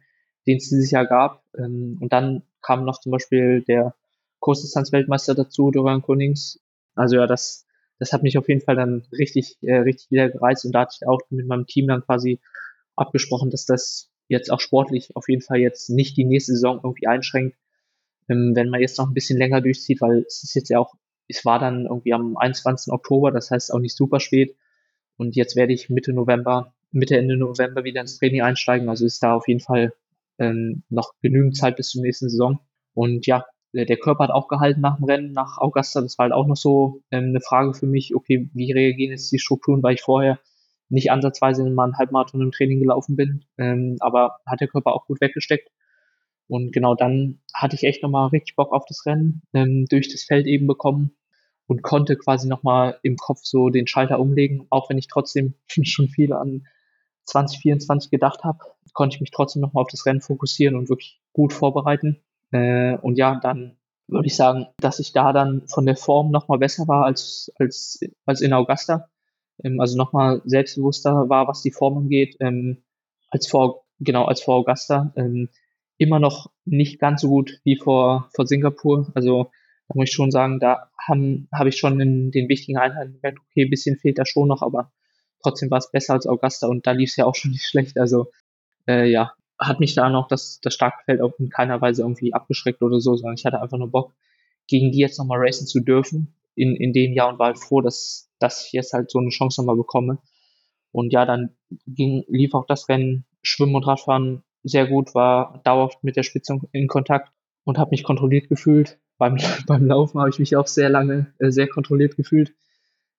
den 0.47 0.57
es 0.57 0.69
dieses 0.69 0.91
Jahr 0.91 1.05
gab. 1.05 1.43
Ähm, 1.57 1.97
und 1.99 2.13
dann 2.13 2.43
kam 2.61 2.85
noch 2.85 2.99
zum 2.99 3.11
Beispiel 3.11 3.61
der 3.61 3.95
Kurzdistanz-Weltmeister 4.39 5.35
dazu, 5.35 5.71
Dorian 5.71 6.01
Konings. 6.01 6.59
Also 6.95 7.17
ja, 7.17 7.27
das 7.27 7.65
das 7.99 8.11
hat 8.11 8.23
mich 8.23 8.37
auf 8.37 8.49
jeden 8.49 8.61
Fall 8.61 8.75
dann 8.75 9.03
richtig, 9.11 9.57
äh, 9.61 9.77
richtig 9.77 10.11
wieder 10.11 10.29
gereizt 10.29 10.65
und 10.65 10.73
da 10.73 10.81
hatte 10.81 10.97
ich 10.99 11.07
auch 11.07 11.21
mit 11.29 11.47
meinem 11.47 11.67
Team 11.67 11.87
dann 11.87 12.01
quasi 12.01 12.39
abgesprochen, 12.95 13.49
dass 13.49 13.65
das 13.65 14.11
jetzt 14.27 14.51
auch 14.51 14.59
sportlich 14.59 15.15
auf 15.15 15.29
jeden 15.29 15.41
Fall 15.41 15.59
jetzt 15.59 15.89
nicht 15.89 16.17
die 16.17 16.25
nächste 16.25 16.53
Saison 16.53 16.81
irgendwie 16.83 17.07
einschränkt, 17.07 17.55
ähm, 18.29 18.53
wenn 18.55 18.69
man 18.69 18.81
jetzt 18.81 18.97
noch 18.97 19.07
ein 19.07 19.13
bisschen 19.13 19.37
länger 19.37 19.61
durchzieht, 19.61 20.01
weil 20.01 20.23
es 20.27 20.43
ist 20.43 20.55
jetzt 20.55 20.69
ja 20.69 20.79
auch, 20.79 20.93
es 21.27 21.45
war 21.45 21.59
dann 21.59 21.85
irgendwie 21.85 22.13
am 22.13 22.37
21. 22.37 22.93
Oktober, 22.93 23.31
das 23.31 23.51
heißt 23.51 23.73
auch 23.73 23.79
nicht 23.79 23.95
super 23.95 24.19
spät 24.19 24.55
und 25.17 25.35
jetzt 25.35 25.55
werde 25.55 25.73
ich 25.73 25.89
Mitte 25.89 26.13
November, 26.13 26.73
Mitte 26.91 27.17
Ende 27.17 27.37
November 27.37 27.83
wieder 27.83 28.01
ins 28.01 28.19
Training 28.19 28.41
einsteigen, 28.41 28.89
also 28.89 29.05
ist 29.05 29.23
da 29.23 29.33
auf 29.35 29.47
jeden 29.47 29.61
Fall 29.61 29.93
ähm, 30.39 30.83
noch 30.89 31.13
genügend 31.21 31.55
Zeit 31.57 31.75
bis 31.75 31.89
zur 31.89 32.01
nächsten 32.01 32.29
Saison 32.29 32.59
und 32.93 33.25
ja, 33.25 33.45
der 33.73 33.97
Körper 33.97 34.25
hat 34.25 34.31
auch 34.31 34.47
gehalten 34.47 34.81
nach 34.81 34.97
dem 34.97 35.05
Rennen, 35.05 35.31
nach 35.31 35.57
Augusta. 35.57 36.01
Das 36.01 36.17
war 36.19 36.25
halt 36.25 36.33
auch 36.33 36.45
noch 36.45 36.55
so 36.55 37.01
ähm, 37.09 37.29
eine 37.29 37.41
Frage 37.41 37.73
für 37.73 37.87
mich, 37.87 38.15
okay, 38.15 38.49
wie 38.53 38.71
reagieren 38.71 39.11
jetzt 39.11 39.31
die 39.31 39.39
Strukturen, 39.39 39.81
weil 39.81 39.95
ich 39.95 40.01
vorher 40.01 40.39
nicht 40.89 41.11
ansatzweise 41.11 41.65
in 41.65 41.73
meinem 41.73 41.97
Halbmarathon 41.97 42.41
im 42.41 42.51
Training 42.51 42.79
gelaufen 42.79 43.15
bin. 43.15 43.45
Ähm, 43.57 43.97
aber 43.99 44.37
hat 44.45 44.61
der 44.61 44.67
Körper 44.67 44.93
auch 44.93 45.07
gut 45.07 45.21
weggesteckt. 45.21 45.69
Und 46.47 46.71
genau 46.73 46.95
dann 46.95 47.39
hatte 47.53 47.75
ich 47.75 47.83
echt 47.83 48.03
nochmal 48.03 48.27
richtig 48.29 48.55
Bock 48.55 48.73
auf 48.73 48.85
das 48.87 49.05
Rennen, 49.05 49.41
ähm, 49.53 49.85
durch 49.89 50.09
das 50.09 50.23
Feld 50.23 50.45
eben 50.45 50.67
bekommen 50.67 51.15
und 51.67 51.81
konnte 51.81 52.17
quasi 52.17 52.47
nochmal 52.47 52.99
im 53.03 53.17
Kopf 53.17 53.39
so 53.43 53.69
den 53.69 53.87
Schalter 53.87 54.19
umlegen, 54.19 54.67
auch 54.69 54.89
wenn 54.89 54.97
ich 54.97 55.07
trotzdem 55.07 55.55
schon 55.67 56.09
viel 56.09 56.33
an 56.33 56.67
2024 57.25 58.11
gedacht 58.11 58.43
habe, 58.43 58.59
konnte 58.93 59.15
ich 59.15 59.21
mich 59.21 59.31
trotzdem 59.31 59.61
nochmal 59.61 59.83
auf 59.83 59.89
das 59.89 60.05
Rennen 60.05 60.21
fokussieren 60.21 60.75
und 60.75 60.89
wirklich 60.89 61.21
gut 61.31 61.53
vorbereiten. 61.53 62.21
Äh, 62.51 62.97
und 62.97 63.17
ja, 63.17 63.39
dann 63.41 63.77
würde 64.07 64.27
ich 64.27 64.35
sagen, 64.35 64.67
dass 64.77 64.99
ich 64.99 65.13
da 65.13 65.31
dann 65.31 65.67
von 65.67 65.85
der 65.85 65.95
Form 65.95 66.31
nochmal 66.31 66.59
besser 66.59 66.87
war 66.87 67.05
als, 67.05 67.51
als, 67.57 67.99
als 68.25 68.41
in 68.41 68.53
Augusta. 68.53 69.09
Ähm, 69.63 69.79
also 69.79 69.97
nochmal 69.97 70.41
selbstbewusster 70.45 71.29
war, 71.29 71.47
was 71.47 71.61
die 71.61 71.71
Form 71.71 71.97
angeht, 71.97 72.35
ähm, 72.39 72.83
als 73.29 73.47
vor, 73.47 73.85
genau, 73.99 74.25
als 74.25 74.41
vor 74.41 74.55
Augusta. 74.55 75.13
Ähm, 75.15 75.49
immer 75.97 76.19
noch 76.19 76.51
nicht 76.65 76.99
ganz 76.99 77.21
so 77.21 77.29
gut 77.29 77.59
wie 77.63 77.77
vor, 77.77 78.29
vor 78.33 78.47
Singapur. 78.47 79.11
Also 79.15 79.51
da 79.87 79.95
muss 79.95 80.09
ich 80.09 80.15
schon 80.15 80.31
sagen, 80.31 80.59
da 80.59 80.89
habe 81.07 81.45
hab 81.51 81.67
ich 81.67 81.77
schon 81.77 81.99
in 81.99 82.31
den 82.31 82.49
wichtigen 82.49 82.77
Einheiten 82.77 83.13
gemerkt, 83.13 83.39
okay, 83.39 83.65
ein 83.65 83.69
bisschen 83.69 83.97
fehlt 83.97 84.17
da 84.17 84.25
schon 84.25 84.47
noch, 84.47 84.61
aber 84.61 84.91
trotzdem 85.41 85.69
war 85.71 85.77
es 85.77 85.91
besser 85.91 86.13
als 86.13 86.27
Augusta 86.27 86.67
und 86.67 86.87
da 86.87 86.91
lief 86.91 87.09
es 87.09 87.15
ja 87.17 87.25
auch 87.25 87.35
schon 87.35 87.51
nicht 87.51 87.65
schlecht. 87.65 87.97
Also 87.97 88.31
äh, 88.87 89.09
ja, 89.09 89.33
hat 89.59 89.79
mich 89.79 89.93
da 89.93 90.09
noch 90.09 90.27
das, 90.27 90.59
das 90.61 90.73
starke 90.73 91.03
Feld 91.05 91.21
auch 91.21 91.37
in 91.39 91.49
keiner 91.49 91.81
Weise 91.81 92.01
irgendwie 92.01 92.33
abgeschreckt 92.33 92.81
oder 92.81 92.99
so, 92.99 93.15
sondern 93.15 93.35
ich 93.35 93.45
hatte 93.45 93.61
einfach 93.61 93.77
nur 93.77 93.91
Bock, 93.91 94.13
gegen 94.67 94.91
die 94.91 94.99
jetzt 94.99 95.19
nochmal 95.19 95.39
racen 95.39 95.67
zu 95.67 95.81
dürfen 95.81 96.35
in, 96.55 96.75
in 96.75 96.93
dem 96.93 97.13
Jahr 97.13 97.29
und 97.29 97.39
war 97.39 97.47
halt 97.47 97.59
froh, 97.59 97.81
dass, 97.81 98.29
dass 98.39 98.65
ich 98.65 98.73
jetzt 98.73 98.93
halt 98.93 99.11
so 99.11 99.19
eine 99.19 99.29
Chance 99.29 99.61
nochmal 99.61 99.75
bekomme. 99.75 100.19
Und 100.91 101.11
ja, 101.11 101.25
dann 101.25 101.55
ging, 101.87 102.23
lief 102.27 102.53
auch 102.53 102.65
das 102.65 102.87
Rennen, 102.87 103.25
Schwimmen 103.41 103.75
und 103.75 103.87
Radfahren 103.87 104.43
sehr 104.63 104.87
gut, 104.87 105.13
war 105.13 105.61
dauerhaft 105.63 106.03
mit 106.03 106.15
der 106.15 106.23
Spitze 106.23 106.59
in 106.71 106.87
Kontakt 106.87 107.31
und 107.63 107.77
habe 107.77 107.91
mich 107.91 108.03
kontrolliert 108.03 108.49
gefühlt. 108.49 108.99
Beim, 109.17 109.37
beim 109.67 109.85
Laufen 109.85 110.19
habe 110.19 110.29
ich 110.29 110.39
mich 110.39 110.55
auch 110.55 110.67
sehr 110.67 110.89
lange 110.89 111.33
äh, 111.39 111.51
sehr 111.51 111.67
kontrolliert 111.67 112.15
gefühlt, 112.15 112.53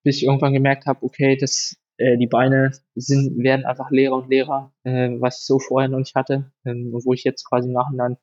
bis 0.03 0.17
ich 0.17 0.25
irgendwann 0.25 0.53
gemerkt 0.53 0.87
habe, 0.87 1.03
okay, 1.03 1.37
das 1.37 1.77
äh, 1.97 2.17
die 2.17 2.27
Beine 2.27 2.73
sind, 2.95 3.43
werden 3.43 3.65
einfach 3.65 3.91
leerer 3.91 4.17
und 4.17 4.29
leerer, 4.29 4.73
äh, 4.85 5.11
was 5.21 5.41
ich 5.41 5.47
so 5.47 5.59
vorher 5.59 5.89
noch 5.89 5.99
nicht 5.99 6.15
hatte. 6.15 6.53
Ähm, 6.65 6.91
wo 6.93 7.13
ich 7.13 7.25
jetzt 7.25 7.45
quasi 7.49 7.69
im 7.69 7.75
Nachhinein 7.75 8.17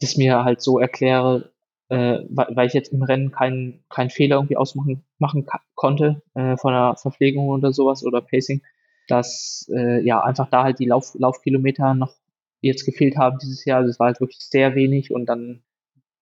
das 0.00 0.16
mir 0.16 0.44
halt 0.44 0.60
so 0.60 0.78
erkläre, 0.78 1.52
äh, 1.88 2.18
weil 2.28 2.66
ich 2.66 2.74
jetzt 2.74 2.92
im 2.92 3.02
Rennen 3.02 3.30
keinen 3.30 3.84
keinen 3.88 4.10
Fehler 4.10 4.36
irgendwie 4.36 4.56
ausmachen 4.56 5.04
machen 5.18 5.46
konnte 5.74 6.22
äh, 6.34 6.56
von 6.56 6.72
der 6.72 6.96
Verpflegung 6.96 7.48
oder 7.48 7.72
sowas 7.72 8.04
oder 8.04 8.20
Pacing, 8.20 8.62
dass 9.08 9.70
äh, 9.74 10.04
ja 10.04 10.22
einfach 10.22 10.50
da 10.50 10.64
halt 10.64 10.78
die 10.78 10.86
Lauf 10.86 11.14
Laufkilometer 11.14 11.94
noch 11.94 12.14
jetzt 12.60 12.84
gefehlt 12.84 13.16
haben 13.16 13.38
dieses 13.38 13.64
Jahr. 13.64 13.78
Also 13.78 13.90
es 13.90 13.98
war 13.98 14.08
halt 14.08 14.20
wirklich 14.20 14.40
sehr 14.40 14.74
wenig 14.74 15.12
und 15.12 15.26
dann 15.26 15.62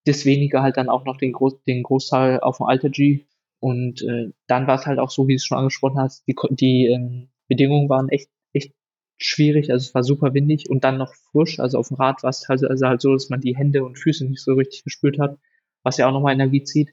das 0.06 0.26
weniger 0.26 0.62
halt 0.62 0.76
dann 0.76 0.88
auch 0.88 1.04
noch 1.04 1.16
den, 1.16 1.32
Groß 1.32 1.64
den 1.64 1.82
Großteil 1.82 2.40
auf 2.40 2.58
dem 2.58 2.66
Alter 2.66 2.90
G 2.90 3.24
und 3.64 4.02
äh, 4.02 4.30
dann 4.46 4.66
war 4.66 4.74
es 4.74 4.84
halt 4.84 4.98
auch 4.98 5.10
so, 5.10 5.26
wie 5.26 5.32
du 5.32 5.36
es 5.36 5.44
schon 5.46 5.56
angesprochen 5.56 5.98
hast, 5.98 6.28
die, 6.28 6.34
die 6.50 6.86
ähm, 6.88 7.30
Bedingungen 7.48 7.88
waren 7.88 8.10
echt, 8.10 8.28
echt 8.52 8.74
schwierig. 9.16 9.72
Also 9.72 9.84
es 9.86 9.94
war 9.94 10.02
super 10.02 10.34
windig 10.34 10.68
und 10.68 10.84
dann 10.84 10.98
noch 10.98 11.14
frisch. 11.14 11.58
Also 11.60 11.78
auf 11.78 11.88
dem 11.88 11.96
Rad 11.96 12.22
war 12.22 12.28
es 12.28 12.46
halt, 12.46 12.62
also 12.62 12.86
halt 12.86 13.00
so, 13.00 13.14
dass 13.14 13.30
man 13.30 13.40
die 13.40 13.56
Hände 13.56 13.82
und 13.82 13.98
Füße 13.98 14.26
nicht 14.26 14.42
so 14.42 14.52
richtig 14.52 14.84
gespürt 14.84 15.18
hat, 15.18 15.38
was 15.82 15.96
ja 15.96 16.06
auch 16.06 16.12
nochmal 16.12 16.34
Energie 16.34 16.62
zieht. 16.62 16.90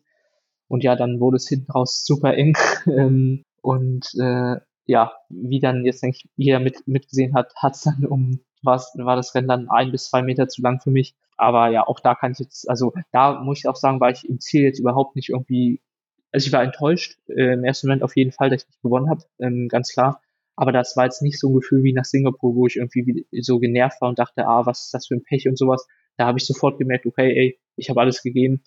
Und 0.70 0.86
ja, 0.86 0.96
dann 0.96 1.20
wurde 1.20 1.36
es 1.36 1.50
hinten 1.50 1.74
raus 1.74 2.06
super 2.06 2.36
eng. 2.36 2.56
ähm, 2.86 3.44
und 3.62 4.08
äh, 4.18 4.56
ja, 4.86 5.12
wie 5.28 5.60
dann 5.60 5.84
jetzt 5.84 6.02
denke 6.02 6.20
ich, 6.24 6.30
jeder 6.38 6.62
mit, 6.62 6.88
mitgesehen 6.88 7.34
hat, 7.34 7.54
hat 7.58 7.76
es 7.76 7.82
dann 7.82 8.06
um, 8.06 8.40
war 8.64 9.16
das 9.16 9.36
Rennen 9.36 9.48
dann 9.48 9.70
ein 9.70 9.92
bis 9.92 10.06
zwei 10.06 10.22
Meter 10.22 10.48
zu 10.48 10.62
lang 10.62 10.80
für 10.82 10.92
mich. 10.92 11.16
Aber 11.38 11.70
ja, 11.70 11.88
auch 11.88 12.00
da 12.00 12.16
kann 12.16 12.34
ich 12.34 12.40
jetzt, 12.40 12.70
also 12.70 12.94
da 13.12 13.42
muss 13.42 13.60
ich 13.60 13.68
auch 13.68 13.76
sagen, 13.76 14.00
war 14.00 14.12
ich 14.12 14.28
im 14.30 14.40
Ziel 14.40 14.62
jetzt 14.64 14.80
überhaupt 14.80 15.16
nicht 15.16 15.30
irgendwie 15.30 15.82
also 16.32 16.48
ich 16.48 16.54
war 16.54 16.64
enttäuscht, 16.64 17.18
äh, 17.28 17.54
im 17.54 17.64
ersten 17.64 17.88
Moment 17.88 18.04
auf 18.04 18.16
jeden 18.16 18.32
Fall, 18.32 18.50
dass 18.50 18.64
ich 18.64 18.70
nicht 18.70 18.82
gewonnen 18.82 19.10
habe, 19.10 19.24
ähm, 19.40 19.68
ganz 19.68 19.92
klar. 19.92 20.22
Aber 20.56 20.72
das 20.72 20.96
war 20.96 21.06
jetzt 21.06 21.22
nicht 21.22 21.40
so 21.40 21.50
ein 21.50 21.56
Gefühl 21.56 21.84
wie 21.84 21.94
nach 21.94 22.06
Singapur, 22.06 22.56
wo 22.56 22.68
ich 22.68 22.78
irgendwie 22.78 23.26
so 23.42 23.60
genervt 23.60 24.02
war 24.02 24.10
und 24.10 24.20
dachte, 24.20 24.48
ah, 24.48 24.66
was 24.66 24.86
ist 24.86 24.94
das 24.94 25.08
für 25.08 25.16
ein 25.16 25.24
Pech 25.24 25.48
und 25.48 25.58
sowas. 25.58 25.88
Da 26.18 26.28
habe 26.28 26.38
ich 26.38 26.46
sofort 26.46 26.78
gemerkt, 26.78 27.06
okay, 27.06 27.34
ey, 27.36 27.60
ich 27.76 27.90
habe 27.90 28.02
alles 28.02 28.22
gegeben. 28.22 28.64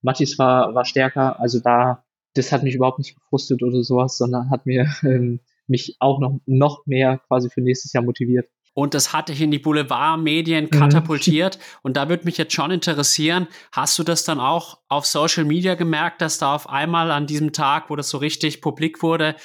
Mathis 0.00 0.38
war, 0.38 0.74
war 0.74 0.84
stärker, 0.84 1.40
also 1.40 1.60
da, 1.60 2.04
das 2.34 2.52
hat 2.52 2.62
mich 2.62 2.74
überhaupt 2.74 2.98
nicht 2.98 3.14
gefrustet 3.14 3.62
oder 3.62 3.82
sowas, 3.82 4.16
sondern 4.16 4.50
hat 4.50 4.66
mir 4.66 4.86
ähm, 5.02 5.40
mich 5.66 5.96
auch 6.00 6.20
noch, 6.20 6.40
noch 6.46 6.86
mehr 6.86 7.18
quasi 7.28 7.50
für 7.50 7.60
nächstes 7.60 7.92
Jahr 7.92 8.04
motiviert. 8.04 8.48
Und 8.74 8.94
das 8.94 9.12
hatte 9.12 9.32
ich 9.32 9.40
in 9.40 9.52
die 9.52 9.60
Boulevardmedien 9.60 10.64
mhm. 10.64 10.70
katapultiert. 10.70 11.58
Mhm. 11.58 11.62
Und 11.82 11.96
da 11.96 12.08
würde 12.08 12.24
mich 12.24 12.36
jetzt 12.36 12.52
schon 12.52 12.72
interessieren, 12.72 13.46
hast 13.72 13.98
du 13.98 14.02
das 14.02 14.24
dann 14.24 14.40
auch 14.40 14.80
auf 14.88 15.06
Social 15.06 15.44
Media 15.44 15.76
gemerkt, 15.76 16.20
dass 16.20 16.38
da 16.38 16.54
auf 16.54 16.68
einmal 16.68 17.10
an 17.10 17.26
diesem 17.26 17.52
Tag, 17.52 17.88
wo 17.88 17.96
das 17.96 18.10
so 18.10 18.18
richtig 18.18 18.60
publik 18.60 19.02
wurde, 19.02 19.36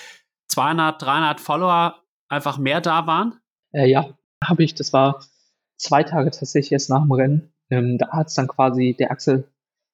200, 0.48 1.02
300 1.02 1.40
Follower 1.40 2.04
einfach 2.28 2.58
mehr 2.58 2.82
da 2.82 3.06
waren? 3.06 3.40
Äh, 3.72 3.88
ja, 3.88 4.18
habe 4.44 4.64
ich. 4.64 4.74
Das 4.74 4.94
war 4.94 5.24
zwei 5.78 6.04
Tage 6.04 6.32
tatsächlich 6.32 6.72
erst 6.72 6.90
nach 6.90 7.02
dem 7.02 7.12
Rennen. 7.12 7.54
Ähm, 7.70 8.00
da 8.00 8.10
hat 8.10 8.28
es 8.28 8.34
dann 8.34 8.48
quasi 8.48 8.96
der 8.98 9.12
Axel 9.12 9.48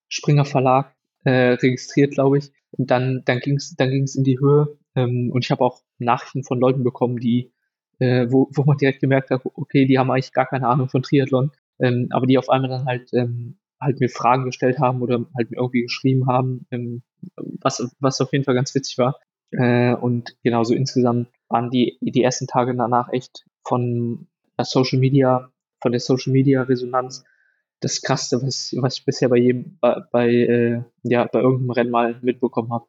Springer 0.07 0.45
Verlag 0.45 0.95
äh, 1.25 1.53
registriert, 1.53 2.13
glaube 2.13 2.37
ich. 2.37 2.51
Und 2.71 2.91
dann, 2.91 3.23
dann 3.25 3.39
ging 3.39 3.55
es 3.55 3.75
dann 3.75 3.89
ging's 3.89 4.15
in 4.15 4.23
die 4.23 4.39
Höhe. 4.39 4.77
Ähm, 4.95 5.29
und 5.31 5.43
ich 5.43 5.51
habe 5.51 5.63
auch 5.63 5.81
Nachrichten 5.97 6.43
von 6.43 6.59
Leuten 6.59 6.83
bekommen, 6.83 7.17
die 7.17 7.51
äh, 7.99 8.27
wo, 8.29 8.49
wo 8.53 8.63
man 8.63 8.77
direkt 8.77 9.01
gemerkt 9.01 9.29
hat, 9.29 9.41
okay, 9.43 9.85
die 9.85 9.97
haben 9.97 10.11
eigentlich 10.11 10.33
gar 10.33 10.45
keine 10.45 10.67
Ahnung 10.67 10.89
von 10.89 11.03
Triathlon, 11.03 11.51
ähm, 11.79 12.07
aber 12.11 12.25
die 12.25 12.37
auf 12.37 12.49
einmal 12.49 12.69
dann 12.69 12.85
halt 12.85 13.13
ähm, 13.13 13.57
halt 13.79 13.99
mir 13.99 14.09
Fragen 14.09 14.45
gestellt 14.45 14.79
haben 14.79 15.01
oder 15.01 15.25
halt 15.35 15.51
mir 15.51 15.57
irgendwie 15.57 15.83
geschrieben 15.83 16.27
haben, 16.27 16.65
ähm, 16.71 17.03
was, 17.35 17.87
was 17.99 18.21
auf 18.21 18.31
jeden 18.31 18.45
Fall 18.45 18.55
ganz 18.55 18.73
witzig 18.73 18.97
war. 18.97 19.19
Äh, 19.51 19.93
und 19.95 20.35
genauso 20.43 20.73
insgesamt 20.73 21.29
waren 21.49 21.69
die, 21.69 21.97
die 22.01 22.23
ersten 22.23 22.47
Tage 22.47 22.75
danach 22.75 23.09
echt 23.11 23.45
von 23.63 24.27
der 24.57 24.65
Social 24.65 24.99
Media, 24.99 25.51
von 25.81 25.91
der 25.91 26.01
Social 26.01 26.33
Media 26.33 26.63
Resonanz 26.63 27.23
das 27.81 28.01
krasseste, 28.01 28.41
was, 28.41 28.73
was 28.77 28.97
ich 28.97 29.05
bisher 29.05 29.29
bei 29.29 29.37
jedem, 29.37 29.77
bei, 29.79 30.01
bei 30.11 30.29
äh, 30.29 30.81
ja, 31.03 31.25
bei 31.25 31.39
irgendeinem 31.39 31.71
Rennen 31.71 31.91
mal 31.91 32.19
mitbekommen 32.21 32.71
habe. 32.73 32.85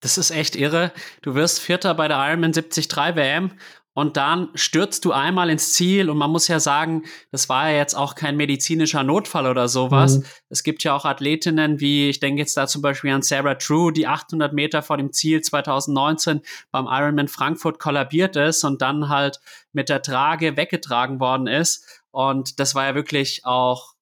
Das 0.00 0.16
ist 0.16 0.30
echt 0.30 0.56
irre. 0.56 0.92
Du 1.22 1.34
wirst 1.34 1.60
Vierter 1.60 1.94
bei 1.94 2.08
der 2.08 2.16
Ironman 2.16 2.52
73 2.52 2.88
WM 3.14 3.52
und 3.92 4.16
dann 4.16 4.50
stürzt 4.54 5.04
du 5.04 5.12
einmal 5.12 5.50
ins 5.50 5.72
Ziel 5.72 6.10
und 6.10 6.16
man 6.16 6.30
muss 6.30 6.46
ja 6.46 6.60
sagen, 6.60 7.04
das 7.32 7.48
war 7.48 7.70
ja 7.70 7.78
jetzt 7.78 7.94
auch 7.94 8.14
kein 8.14 8.36
medizinischer 8.36 9.02
Notfall 9.02 9.46
oder 9.46 9.68
sowas. 9.68 10.18
Mhm. 10.18 10.24
Es 10.48 10.62
gibt 10.62 10.84
ja 10.84 10.94
auch 10.94 11.04
Athletinnen 11.04 11.80
wie, 11.80 12.08
ich 12.08 12.20
denke 12.20 12.40
jetzt 12.40 12.56
da 12.56 12.68
zum 12.68 12.82
Beispiel 12.82 13.10
an 13.10 13.22
Sarah 13.22 13.56
True, 13.56 13.92
die 13.92 14.06
800 14.06 14.52
Meter 14.52 14.82
vor 14.82 14.96
dem 14.96 15.12
Ziel 15.12 15.40
2019 15.40 16.40
beim 16.70 16.86
Ironman 16.86 17.28
Frankfurt 17.28 17.80
kollabiert 17.80 18.36
ist 18.36 18.62
und 18.62 18.80
dann 18.80 19.08
halt 19.08 19.40
mit 19.72 19.88
der 19.88 20.02
Trage 20.02 20.56
weggetragen 20.56 21.18
worden 21.18 21.48
ist. 21.48 22.02
Und 22.12 22.60
das 22.60 22.76
war 22.76 22.86
ja 22.86 22.94
wirklich 22.94 23.44
auch 23.44 23.94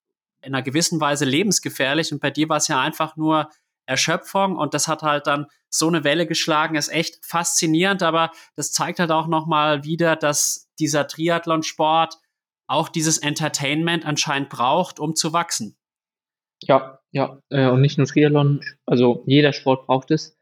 in 0.43 0.55
einer 0.55 0.63
gewissen 0.63 1.01
Weise 1.01 1.25
lebensgefährlich. 1.25 2.13
Und 2.13 2.21
bei 2.21 2.31
dir 2.31 2.49
war 2.49 2.59
es 2.59 2.69
ja 2.69 2.81
einfach 2.81 3.17
nur 3.17 3.49
Erschöpfung 3.89 4.57
und 4.57 4.75
das 4.75 4.87
hat 4.87 5.03
halt 5.03 5.27
dann 5.27 5.47
so 5.71 5.89
eine 5.89 6.05
Welle 6.05 6.27
geschlagen, 6.27 6.77
ist 6.77 6.93
echt 6.93 7.25
faszinierend, 7.25 8.03
aber 8.03 8.31
das 8.55 8.73
zeigt 8.73 9.01
halt 9.01 9.11
auch 9.11 9.27
nochmal 9.27 9.85
wieder, 9.85 10.15
dass 10.17 10.69
dieser 10.79 11.07
Triathlon-Sport 11.07 12.19
auch 12.67 12.89
dieses 12.89 13.19
Entertainment 13.19 14.07
anscheinend 14.07 14.51
braucht, 14.51 15.01
um 15.01 15.15
zu 15.15 15.33
wachsen. 15.33 15.77
Ja, 16.63 17.01
ja, 17.13 17.39
äh, 17.49 17.69
und 17.69 17.81
nicht 17.81 17.99
nur 17.99 18.07
Triathlon, 18.07 18.61
also 18.85 19.23
jeder 19.27 19.53
Sport 19.53 19.87
braucht 19.87 20.11
es. 20.11 20.37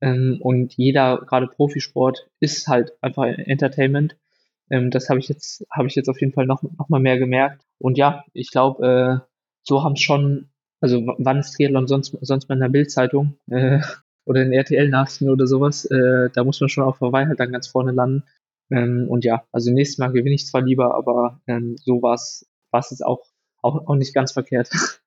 Ähm, 0.00 0.38
und 0.40 0.74
jeder, 0.74 1.18
gerade 1.26 1.48
Profisport, 1.48 2.30
ist 2.40 2.66
halt 2.68 2.92
einfach 3.02 3.24
Entertainment. 3.24 4.16
Ähm, 4.70 4.90
das 4.90 5.08
habe 5.08 5.20
ich 5.20 5.28
jetzt, 5.28 5.66
habe 5.70 5.88
ich 5.88 5.94
jetzt 5.94 6.08
auf 6.08 6.20
jeden 6.20 6.32
Fall 6.32 6.46
noch, 6.46 6.62
noch 6.62 6.88
mehr 6.88 7.18
gemerkt. 7.18 7.62
Und 7.78 7.98
ja, 7.98 8.24
ich 8.32 8.50
glaube, 8.50 9.22
äh, 9.24 9.26
so 9.62 9.82
haben 9.82 9.94
es 9.94 10.00
schon 10.00 10.50
also 10.86 11.14
wann 11.18 11.38
ist 11.38 11.52
Triathlon 11.52 11.88
sonst, 11.88 12.16
sonst 12.20 12.48
mal 12.48 12.54
in 12.54 12.60
der 12.60 12.68
Bildzeitung? 12.68 13.38
Äh, 13.50 13.80
oder 14.26 14.42
in 14.42 14.52
RTL-Nachrichten 14.52 15.30
oder 15.30 15.46
sowas. 15.46 15.84
Äh, 15.86 16.30
da 16.32 16.44
muss 16.44 16.60
man 16.60 16.68
schon 16.68 16.84
auf 16.84 17.00
Hawaii 17.00 17.26
halt 17.26 17.40
dann 17.40 17.52
ganz 17.52 17.68
vorne 17.68 17.92
landen. 17.92 18.24
Ähm, 18.70 19.06
und 19.08 19.24
ja, 19.24 19.44
also 19.52 19.70
nächstes 19.70 19.98
Mal 19.98 20.12
gewinne 20.12 20.34
ich 20.34 20.46
zwar 20.46 20.62
lieber, 20.62 20.94
aber 20.94 21.40
ähm, 21.46 21.76
so 21.78 22.02
war 22.02 22.14
es 22.14 22.44
jetzt 22.72 23.04
auch, 23.04 23.22
auch, 23.62 23.86
auch 23.86 23.94
nicht 23.94 24.14
ganz 24.14 24.32
verkehrt. 24.32 24.70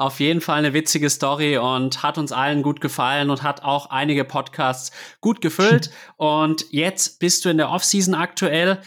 Auf 0.00 0.20
jeden 0.20 0.40
Fall 0.40 0.58
eine 0.58 0.74
witzige 0.74 1.10
Story 1.10 1.58
und 1.58 2.04
hat 2.04 2.18
uns 2.18 2.30
allen 2.30 2.62
gut 2.62 2.80
gefallen 2.80 3.30
und 3.30 3.42
hat 3.42 3.64
auch 3.64 3.90
einige 3.90 4.24
Podcasts 4.24 4.92
gut 5.20 5.40
gefüllt. 5.40 5.90
und 6.16 6.66
jetzt 6.70 7.18
bist 7.18 7.44
du 7.44 7.48
in 7.48 7.56
der 7.56 7.70
Offseason 7.70 8.14
aktuell. 8.14 8.80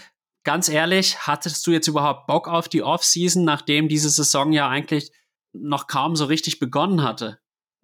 Ganz 0.45 0.69
ehrlich, 0.69 1.27
hattest 1.27 1.67
du 1.67 1.71
jetzt 1.71 1.89
überhaupt 1.89 2.27
Bock 2.27 2.47
auf 2.47 2.69
die 2.69 2.81
Offseason, 2.81 3.43
nachdem 3.43 3.89
diese 3.89 4.09
Saison 4.09 4.53
ja 4.53 4.69
eigentlich 4.69 5.11
noch 5.53 5.87
kaum 5.87 6.15
so 6.15 6.25
richtig 6.25 6.59
begonnen 6.59 7.03
hatte? 7.03 7.39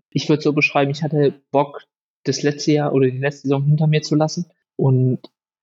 Ich 0.09 0.29
würde 0.29 0.41
so 0.41 0.53
beschreiben, 0.53 0.91
ich 0.91 1.03
hatte 1.03 1.41
Bock, 1.51 1.83
das 2.23 2.43
letzte 2.43 2.71
Jahr 2.73 2.93
oder 2.93 3.09
die 3.09 3.17
letzte 3.17 3.43
Saison 3.43 3.63
hinter 3.63 3.87
mir 3.87 4.01
zu 4.01 4.15
lassen. 4.15 4.51
Und 4.75 5.19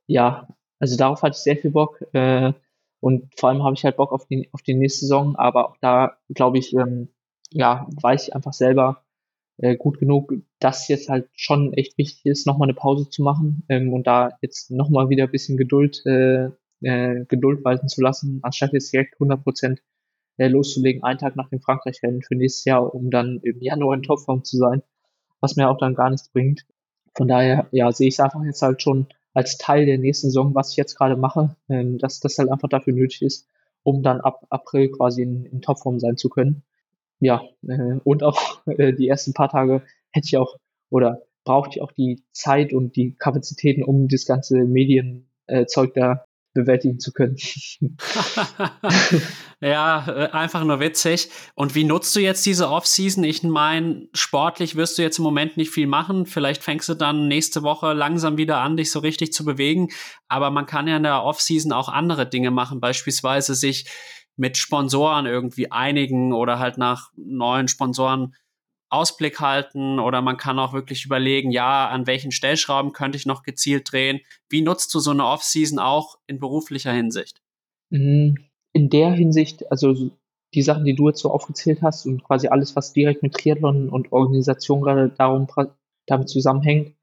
ja, 0.07 0.49
also 0.79 0.97
darauf 0.97 1.23
hatte 1.23 1.37
ich 1.37 1.43
sehr 1.43 1.57
viel 1.57 1.71
Bock. 1.71 2.03
Äh, 2.13 2.53
und 3.01 3.29
vor 3.39 3.51
allem 3.51 3.63
habe 3.63 3.75
ich 3.75 3.85
halt 3.85 3.97
Bock 3.97 4.13
auf 4.13 4.27
die, 4.27 4.49
auf 4.53 4.63
die 4.63 4.75
nächste 4.75 5.01
Saison. 5.01 5.37
Aber 5.37 5.69
auch 5.69 5.77
da, 5.81 6.19
glaube 6.31 6.59
ich, 6.59 6.73
ähm, 6.75 7.09
ja, 7.51 7.87
weiß 8.01 8.29
ich 8.29 8.35
einfach 8.35 8.53
selber 8.53 9.05
äh, 9.59 9.77
gut 9.77 9.99
genug, 9.99 10.33
dass 10.59 10.89
jetzt 10.89 11.09
halt 11.09 11.29
schon 11.35 11.73
echt 11.75 11.97
wichtig 11.99 12.25
ist, 12.27 12.47
nochmal 12.47 12.67
eine 12.67 12.75
Pause 12.75 13.09
zu 13.09 13.23
machen 13.23 13.65
ähm, 13.69 13.93
und 13.93 14.07
da 14.07 14.31
jetzt 14.41 14.71
nochmal 14.71 15.09
wieder 15.09 15.25
ein 15.25 15.31
bisschen 15.31 15.57
Geduld, 15.57 16.05
äh, 16.07 16.49
äh, 16.81 17.25
Geduld 17.27 17.65
walten 17.65 17.89
zu 17.89 18.03
lassen, 18.03 18.41
anstatt 18.43 18.73
jetzt 18.73 18.93
direkt 18.93 19.15
100 19.15 19.43
Prozent 19.43 19.83
äh, 20.37 20.49
loszulegen, 20.49 21.03
einen 21.03 21.19
Tag 21.19 21.37
nach 21.37 21.49
dem 21.49 21.61
Frankreich-Rennen 21.61 22.23
für 22.23 22.35
nächstes 22.35 22.65
Jahr, 22.65 22.95
um 22.95 23.11
dann 23.11 23.41
im 23.43 23.61
Januar 23.61 23.97
in 23.97 24.03
Topform 24.03 24.45
zu 24.45 24.57
sein, 24.57 24.83
was 25.41 25.57
mir 25.57 25.69
auch 25.69 25.79
dann 25.79 25.95
gar 25.95 26.11
nichts 26.11 26.29
bringt. 26.29 26.67
Von 27.17 27.29
daher, 27.29 27.69
ja, 27.71 27.93
sehe 27.93 28.09
ich 28.09 28.15
es 28.15 28.21
einfach 28.21 28.43
jetzt 28.45 28.63
halt 28.63 28.83
schon 28.83 29.07
als 29.33 29.59
Teil 29.59 29.87
der 29.87 29.99
nächsten 29.99 30.29
Saison, 30.29 30.55
was 30.55 30.71
ich 30.71 30.77
jetzt 30.77 30.97
gerade 30.97 31.17
mache, 31.17 31.57
ähm, 31.69 31.99
dass 31.99 32.21
das 32.21 32.39
halt 32.39 32.51
einfach 32.51 32.69
dafür 32.69 32.93
nötig 32.93 33.23
ist, 33.23 33.49
um 33.83 34.03
dann 34.03 34.21
ab 34.21 34.47
April 34.51 34.91
quasi 34.91 35.23
in, 35.23 35.45
in 35.47 35.61
Topform 35.61 35.99
sein 35.99 36.17
zu 36.17 36.29
können 36.29 36.63
ja, 37.25 37.43
äh, 37.67 37.99
und 38.05 38.23
auch 38.23 38.61
äh, 38.67 38.93
die 38.93 39.09
ersten 39.09 39.33
paar 39.33 39.49
Tage 39.49 39.83
hätte 40.11 40.27
ich 40.27 40.37
auch 40.37 40.57
oder 40.91 41.23
brauchte 41.45 41.77
ich 41.77 41.83
auch 41.83 41.93
die 41.93 42.23
Zeit 42.33 42.73
und 42.73 42.97
die 42.97 43.15
Kapazitäten, 43.15 43.83
um 43.83 44.09
das 44.09 44.27
ganze 44.27 44.65
Medienzeug 44.65 45.97
äh, 45.97 46.01
da 46.01 46.24
bewältigen 46.55 46.99
zu 46.99 47.13
können. 47.13 47.37
ja, 49.61 50.07
äh, 50.09 50.31
einfach 50.31 50.65
nur 50.65 50.81
witzig. 50.81 51.29
Und 51.55 51.75
wie 51.75 51.85
nutzt 51.85 52.15
du 52.17 52.21
jetzt 52.21 52.47
diese 52.47 52.71
Offseason? 52.71 53.25
Ich 53.25 53.43
meine, 53.43 54.09
sportlich 54.15 54.77
wirst 54.77 54.97
du 54.97 55.03
jetzt 55.03 55.19
im 55.19 55.25
Moment 55.25 55.57
nicht 55.57 55.71
viel 55.71 55.87
machen. 55.87 56.27
Vielleicht 56.27 56.63
fängst 56.63 56.89
du 56.89 56.95
dann 56.95 57.29
nächste 57.29 57.63
Woche 57.63 57.93
langsam 57.93 58.39
wieder 58.39 58.61
an, 58.61 58.77
dich 58.77 58.91
so 58.91 59.01
richtig 59.01 59.33
zu 59.33 59.45
bewegen. 59.45 59.89
Aber 60.29 60.51
man 60.51 60.67
kann 60.67 60.89
ja 60.89 60.97
in 60.97 61.03
der 61.03 61.25
Offseason 61.25 61.73
auch 61.73 61.89
andere 61.89 62.29
Dinge 62.29 62.51
machen, 62.51 62.81
beispielsweise 62.81 63.55
sich 63.55 63.87
mit 64.37 64.57
Sponsoren 64.57 65.27
irgendwie 65.27 65.71
einigen 65.71 66.33
oder 66.33 66.59
halt 66.59 66.79
nach 66.79 67.11
neuen 67.17 67.69
Sponsoren 67.69 68.35
Ausblick 68.95 69.41
halten 69.41 69.99
oder 69.99 70.23
man 70.23 70.37
kann 70.37 70.59
auch 70.59 70.73
wirklich 70.73 71.05
überlegen, 71.05 71.51
ja, 71.51 71.89
an 71.89 72.07
welchen 72.07 72.33
Stellschrauben 72.33 72.93
könnte 72.93 73.17
ich 73.17 73.27
noch 73.27 73.43
gezielt 73.43 73.93
drehen. 73.93 74.21
Wie 74.49 74.63
nutzt 74.63 74.95
du 74.95 75.01
so 75.01 75.11
eine 75.11 75.27
Offseason 75.27 75.79
auch 75.79 76.19
in 76.27 76.39
beruflicher 76.39 76.93
Hinsicht? 76.93 77.43
Mhm. 77.91 78.37
In 78.73 78.91
der 78.91 79.13
Hinsicht, 79.13 79.71
also 79.71 80.11
die 80.55 80.63
Sachen, 80.63 80.85
die 80.85 80.95
du 80.95 81.09
jetzt 81.09 81.21
so 81.21 81.31
aufgezählt 81.31 81.83
hast 81.83 82.07
und 82.07 82.25
quasi 82.25 82.49
alles, 82.49 82.77
was 82.77 82.93
direkt 82.93 83.23
mit 83.23 83.35
Triathlon 83.35 83.89
und 83.89 84.13
Organisation 84.13 84.83
gerade 84.83 85.11
darum, 85.11 85.47
damit 86.07 86.29
zusammenhängt, 86.29 86.95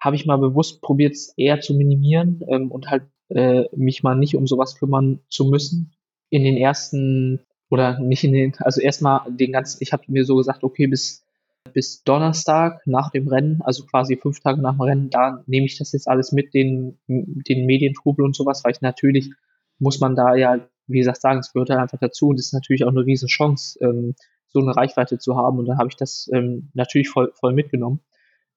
habe 0.00 0.16
ich 0.16 0.26
mal 0.26 0.38
bewusst 0.38 0.80
probiert, 0.80 1.14
es 1.14 1.34
eher 1.36 1.60
zu 1.60 1.74
minimieren 1.74 2.42
ähm, 2.48 2.70
und 2.70 2.88
halt 2.90 3.04
äh, 3.28 3.64
mich 3.74 4.02
mal 4.02 4.14
nicht 4.14 4.36
um 4.36 4.46
sowas 4.46 4.76
kümmern 4.76 5.20
zu 5.28 5.44
müssen, 5.46 5.92
in 6.30 6.44
den 6.44 6.56
ersten 6.56 7.40
oder 7.70 7.98
nicht 8.00 8.24
in 8.24 8.32
den, 8.32 8.54
also 8.58 8.80
erstmal 8.80 9.20
den 9.28 9.52
ganzen, 9.52 9.78
ich 9.80 9.92
habe 9.92 10.04
mir 10.08 10.24
so 10.24 10.36
gesagt, 10.36 10.64
okay, 10.64 10.86
bis, 10.86 11.24
bis 11.72 12.02
Donnerstag 12.02 12.80
nach 12.86 13.10
dem 13.10 13.28
Rennen, 13.28 13.60
also 13.62 13.84
quasi 13.84 14.16
fünf 14.16 14.40
Tage 14.40 14.60
nach 14.60 14.74
dem 14.74 14.80
Rennen, 14.80 15.10
da 15.10 15.42
nehme 15.46 15.66
ich 15.66 15.78
das 15.78 15.92
jetzt 15.92 16.08
alles 16.08 16.32
mit, 16.32 16.54
den, 16.54 16.98
den 17.06 17.66
Medientrubel 17.66 18.24
und 18.24 18.34
sowas, 18.34 18.64
weil 18.64 18.72
ich 18.72 18.80
natürlich 18.80 19.32
muss 19.78 20.00
man 20.00 20.16
da 20.16 20.34
ja, 20.34 20.66
wie 20.86 20.98
gesagt, 20.98 21.20
sagen, 21.20 21.40
es 21.40 21.52
gehört 21.52 21.70
halt 21.70 21.80
einfach 21.80 21.98
dazu 21.98 22.28
und 22.28 22.38
es 22.38 22.46
ist 22.46 22.54
natürlich 22.54 22.84
auch 22.84 22.90
eine 22.90 23.04
riesen 23.04 23.28
Chance, 23.28 23.78
ähm, 23.82 24.14
so 24.48 24.60
eine 24.60 24.74
Reichweite 24.74 25.18
zu 25.18 25.36
haben 25.36 25.58
und 25.58 25.66
dann 25.66 25.78
habe 25.78 25.88
ich 25.90 25.96
das 25.96 26.30
ähm, 26.32 26.70
natürlich 26.72 27.10
voll, 27.10 27.32
voll 27.34 27.52
mitgenommen. 27.52 28.00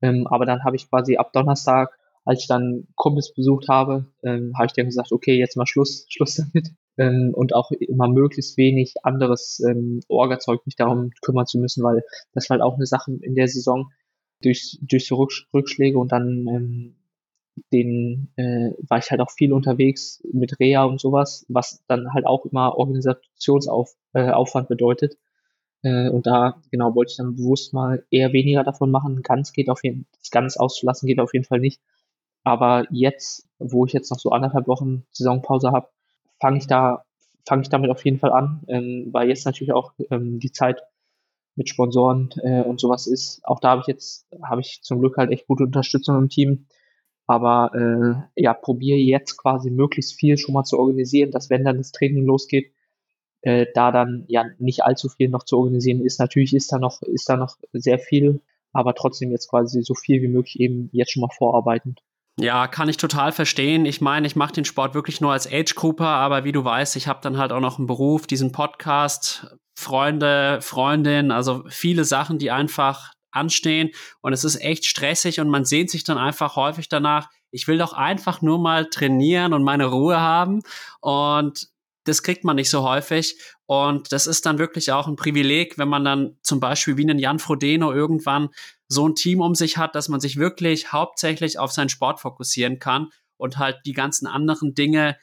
Ähm, 0.01 0.25
aber 0.27 0.45
dann 0.45 0.63
habe 0.63 0.77
ich 0.77 0.89
quasi 0.89 1.17
ab 1.17 1.33
Donnerstag, 1.33 1.97
als 2.23 2.41
ich 2.41 2.47
dann 2.47 2.87
Kumpels 2.95 3.33
besucht 3.33 3.67
habe, 3.67 4.05
ähm, 4.23 4.53
habe 4.55 4.67
ich 4.67 4.73
dann 4.73 4.85
gesagt, 4.85 5.11
okay, 5.11 5.37
jetzt 5.37 5.57
mal 5.57 5.67
Schluss, 5.67 6.05
Schluss 6.09 6.35
damit 6.35 6.71
ähm, 6.97 7.31
und 7.33 7.53
auch 7.55 7.71
immer 7.71 8.07
möglichst 8.07 8.57
wenig 8.57 8.95
anderes 9.03 9.59
ähm, 9.67 10.01
Orga-Zeug 10.07 10.65
mich 10.65 10.75
darum 10.75 11.11
kümmern 11.21 11.45
zu 11.45 11.59
müssen, 11.59 11.83
weil 11.83 12.03
das 12.33 12.49
war 12.49 12.55
halt 12.55 12.63
auch 12.63 12.75
eine 12.75 12.85
Sache 12.85 13.11
in 13.21 13.35
der 13.35 13.47
Saison 13.47 13.91
durch, 14.41 14.79
durch 14.81 15.07
die 15.07 15.13
Rückschläge 15.53 15.97
und 15.97 16.11
dann 16.11 16.47
ähm, 16.47 16.95
den 17.73 18.31
äh, 18.35 18.71
war 18.87 18.97
ich 18.97 19.11
halt 19.11 19.21
auch 19.21 19.31
viel 19.31 19.53
unterwegs 19.53 20.23
mit 20.31 20.59
Rea 20.59 20.83
und 20.83 20.99
sowas, 20.99 21.45
was 21.49 21.83
dann 21.87 22.13
halt 22.13 22.25
auch 22.25 22.45
immer 22.45 22.77
Organisationsaufwand 22.77 23.95
äh, 24.13 24.67
bedeutet. 24.67 25.17
Äh, 25.83 26.09
und 26.09 26.27
da 26.27 26.61
genau 26.71 26.95
wollte 26.95 27.11
ich 27.11 27.17
dann 27.17 27.35
bewusst 27.35 27.73
mal 27.73 28.05
eher 28.09 28.33
weniger 28.33 28.63
davon 28.63 28.91
machen. 28.91 29.21
Ganz 29.21 29.51
geht 29.53 29.69
auf 29.69 29.83
jeden 29.83 30.07
das 30.17 30.31
ganz 30.31 30.57
auszulassen 30.57 31.07
geht 31.07 31.19
auf 31.19 31.33
jeden 31.33 31.45
Fall 31.45 31.59
nicht. 31.59 31.81
Aber 32.43 32.85
jetzt, 32.91 33.47
wo 33.59 33.85
ich 33.85 33.93
jetzt 33.93 34.09
noch 34.11 34.19
so 34.19 34.31
anderthalb 34.31 34.67
Wochen 34.67 35.05
Saisonpause 35.11 35.71
habe, 35.71 35.89
fange 36.41 36.57
ich 36.57 36.67
da, 36.67 37.05
fange 37.47 37.61
ich 37.61 37.69
damit 37.69 37.89
auf 37.91 38.03
jeden 38.03 38.19
Fall 38.19 38.31
an, 38.31 38.63
ähm, 38.67 39.09
weil 39.11 39.29
jetzt 39.29 39.45
natürlich 39.45 39.73
auch 39.73 39.93
ähm, 40.09 40.39
die 40.39 40.51
Zeit 40.51 40.81
mit 41.55 41.69
Sponsoren 41.69 42.29
äh, 42.43 42.63
und 42.63 42.79
sowas 42.79 43.07
ist. 43.07 43.41
Auch 43.43 43.59
da 43.59 43.71
habe 43.71 43.81
ich 43.81 43.87
jetzt, 43.87 44.27
habe 44.43 44.61
ich 44.61 44.81
zum 44.81 44.99
Glück 44.99 45.17
halt 45.17 45.31
echt 45.31 45.47
gute 45.47 45.63
Unterstützung 45.63 46.17
im 46.17 46.29
Team. 46.29 46.65
Aber 47.27 47.71
äh, 48.35 48.41
ja, 48.41 48.53
probiere 48.53 48.97
jetzt 48.97 49.37
quasi 49.37 49.69
möglichst 49.69 50.13
viel 50.13 50.37
schon 50.37 50.53
mal 50.53 50.63
zu 50.63 50.77
organisieren, 50.79 51.31
dass 51.31 51.49
wenn 51.49 51.63
dann 51.63 51.77
das 51.77 51.91
Training 51.91 52.25
losgeht, 52.25 52.73
äh, 53.41 53.67
da 53.73 53.91
dann 53.91 54.25
ja 54.27 54.45
nicht 54.59 54.83
allzu 54.83 55.09
viel 55.09 55.29
noch 55.29 55.43
zu 55.43 55.57
organisieren 55.57 56.01
ist. 56.01 56.19
Natürlich 56.19 56.53
ist 56.53 56.71
da 56.71 56.79
noch, 56.79 57.01
ist 57.03 57.29
da 57.29 57.37
noch 57.37 57.57
sehr 57.73 57.99
viel, 57.99 58.41
aber 58.73 58.95
trotzdem 58.95 59.31
jetzt 59.31 59.49
quasi 59.49 59.81
so 59.81 59.93
viel 59.93 60.21
wie 60.21 60.27
möglich 60.27 60.59
eben 60.59 60.89
jetzt 60.91 61.11
schon 61.11 61.21
mal 61.21 61.33
vorarbeiten. 61.33 61.95
Ja, 62.37 62.67
kann 62.67 62.89
ich 62.89 62.97
total 62.97 63.31
verstehen. 63.31 63.85
Ich 63.85 64.01
meine, 64.01 64.25
ich 64.25 64.35
mache 64.35 64.53
den 64.53 64.65
Sport 64.65 64.93
wirklich 64.93 65.21
nur 65.21 65.33
als 65.33 65.51
Age-Grouper, 65.51 66.07
aber 66.07 66.43
wie 66.43 66.51
du 66.51 66.63
weißt, 66.63 66.95
ich 66.95 67.07
habe 67.07 67.19
dann 67.21 67.37
halt 67.37 67.51
auch 67.51 67.59
noch 67.59 67.77
einen 67.77 67.87
Beruf, 67.87 68.25
diesen 68.25 68.51
Podcast, 68.51 69.55
Freunde, 69.77 70.59
Freundin, 70.61 71.31
also 71.31 71.63
viele 71.67 72.05
Sachen, 72.05 72.39
die 72.39 72.51
einfach 72.51 73.11
anstehen 73.31 73.91
und 74.21 74.33
es 74.33 74.43
ist 74.43 74.61
echt 74.61 74.85
stressig 74.85 75.39
und 75.39 75.49
man 75.49 75.65
sehnt 75.65 75.89
sich 75.89 76.03
dann 76.03 76.17
einfach 76.17 76.55
häufig 76.55 76.89
danach, 76.89 77.29
ich 77.51 77.67
will 77.67 77.77
doch 77.77 77.93
einfach 77.93 78.41
nur 78.41 78.59
mal 78.59 78.85
trainieren 78.89 79.53
und 79.53 79.63
meine 79.63 79.85
Ruhe 79.85 80.19
haben 80.19 80.61
und 80.99 81.67
das 82.03 82.23
kriegt 82.23 82.43
man 82.43 82.55
nicht 82.55 82.69
so 82.69 82.83
häufig. 82.83 83.39
Und 83.65 84.11
das 84.11 84.27
ist 84.27 84.45
dann 84.45 84.57
wirklich 84.57 84.91
auch 84.91 85.07
ein 85.07 85.15
Privileg, 85.15 85.77
wenn 85.77 85.89
man 85.89 86.03
dann 86.03 86.37
zum 86.41 86.59
Beispiel 86.59 86.97
wie 86.97 87.03
einen 87.03 87.19
Jan 87.19 87.39
Frodeno 87.39 87.93
irgendwann 87.93 88.49
so 88.87 89.07
ein 89.07 89.15
Team 89.15 89.41
um 89.41 89.55
sich 89.55 89.77
hat, 89.77 89.95
dass 89.95 90.09
man 90.09 90.19
sich 90.19 90.37
wirklich 90.37 90.91
hauptsächlich 90.91 91.59
auf 91.59 91.71
seinen 91.71 91.89
Sport 91.89 92.19
fokussieren 92.19 92.79
kann 92.79 93.09
und 93.37 93.57
halt 93.57 93.79
die 93.85 93.93
ganzen 93.93 94.27
anderen 94.27 94.73
Dinge 94.73 95.17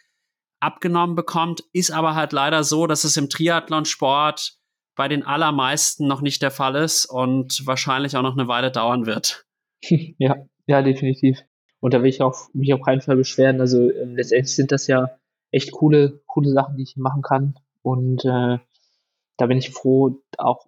abgenommen 0.60 1.16
bekommt. 1.16 1.62
Ist 1.72 1.90
aber 1.90 2.14
halt 2.14 2.32
leider 2.32 2.64
so, 2.64 2.86
dass 2.86 3.04
es 3.04 3.16
im 3.16 3.28
Triathlon-Sport 3.28 4.54
bei 4.96 5.08
den 5.08 5.24
allermeisten 5.24 6.06
noch 6.08 6.20
nicht 6.20 6.42
der 6.42 6.50
Fall 6.50 6.74
ist 6.74 7.06
und 7.06 7.64
wahrscheinlich 7.66 8.16
auch 8.16 8.22
noch 8.22 8.36
eine 8.36 8.48
Weile 8.48 8.70
dauern 8.70 9.06
wird. 9.06 9.44
Ja, 10.18 10.34
ja, 10.66 10.82
definitiv. 10.82 11.38
Und 11.80 11.94
da 11.94 12.02
will 12.02 12.10
ich 12.10 12.20
auch 12.20 12.48
mich 12.52 12.74
auf 12.74 12.82
keinen 12.82 13.00
Fall 13.00 13.14
beschweren. 13.14 13.60
Also 13.60 13.88
äh, 13.88 14.04
letztendlich 14.06 14.54
sind 14.56 14.72
das 14.72 14.88
ja 14.88 15.16
echt 15.50 15.72
coole, 15.72 16.20
coole 16.26 16.50
Sachen, 16.50 16.76
die 16.76 16.82
ich 16.82 16.96
machen 16.96 17.22
kann. 17.22 17.54
Und 17.82 18.24
äh, 18.24 18.58
da 19.36 19.46
bin 19.46 19.58
ich 19.58 19.70
froh, 19.70 20.20
auch 20.36 20.66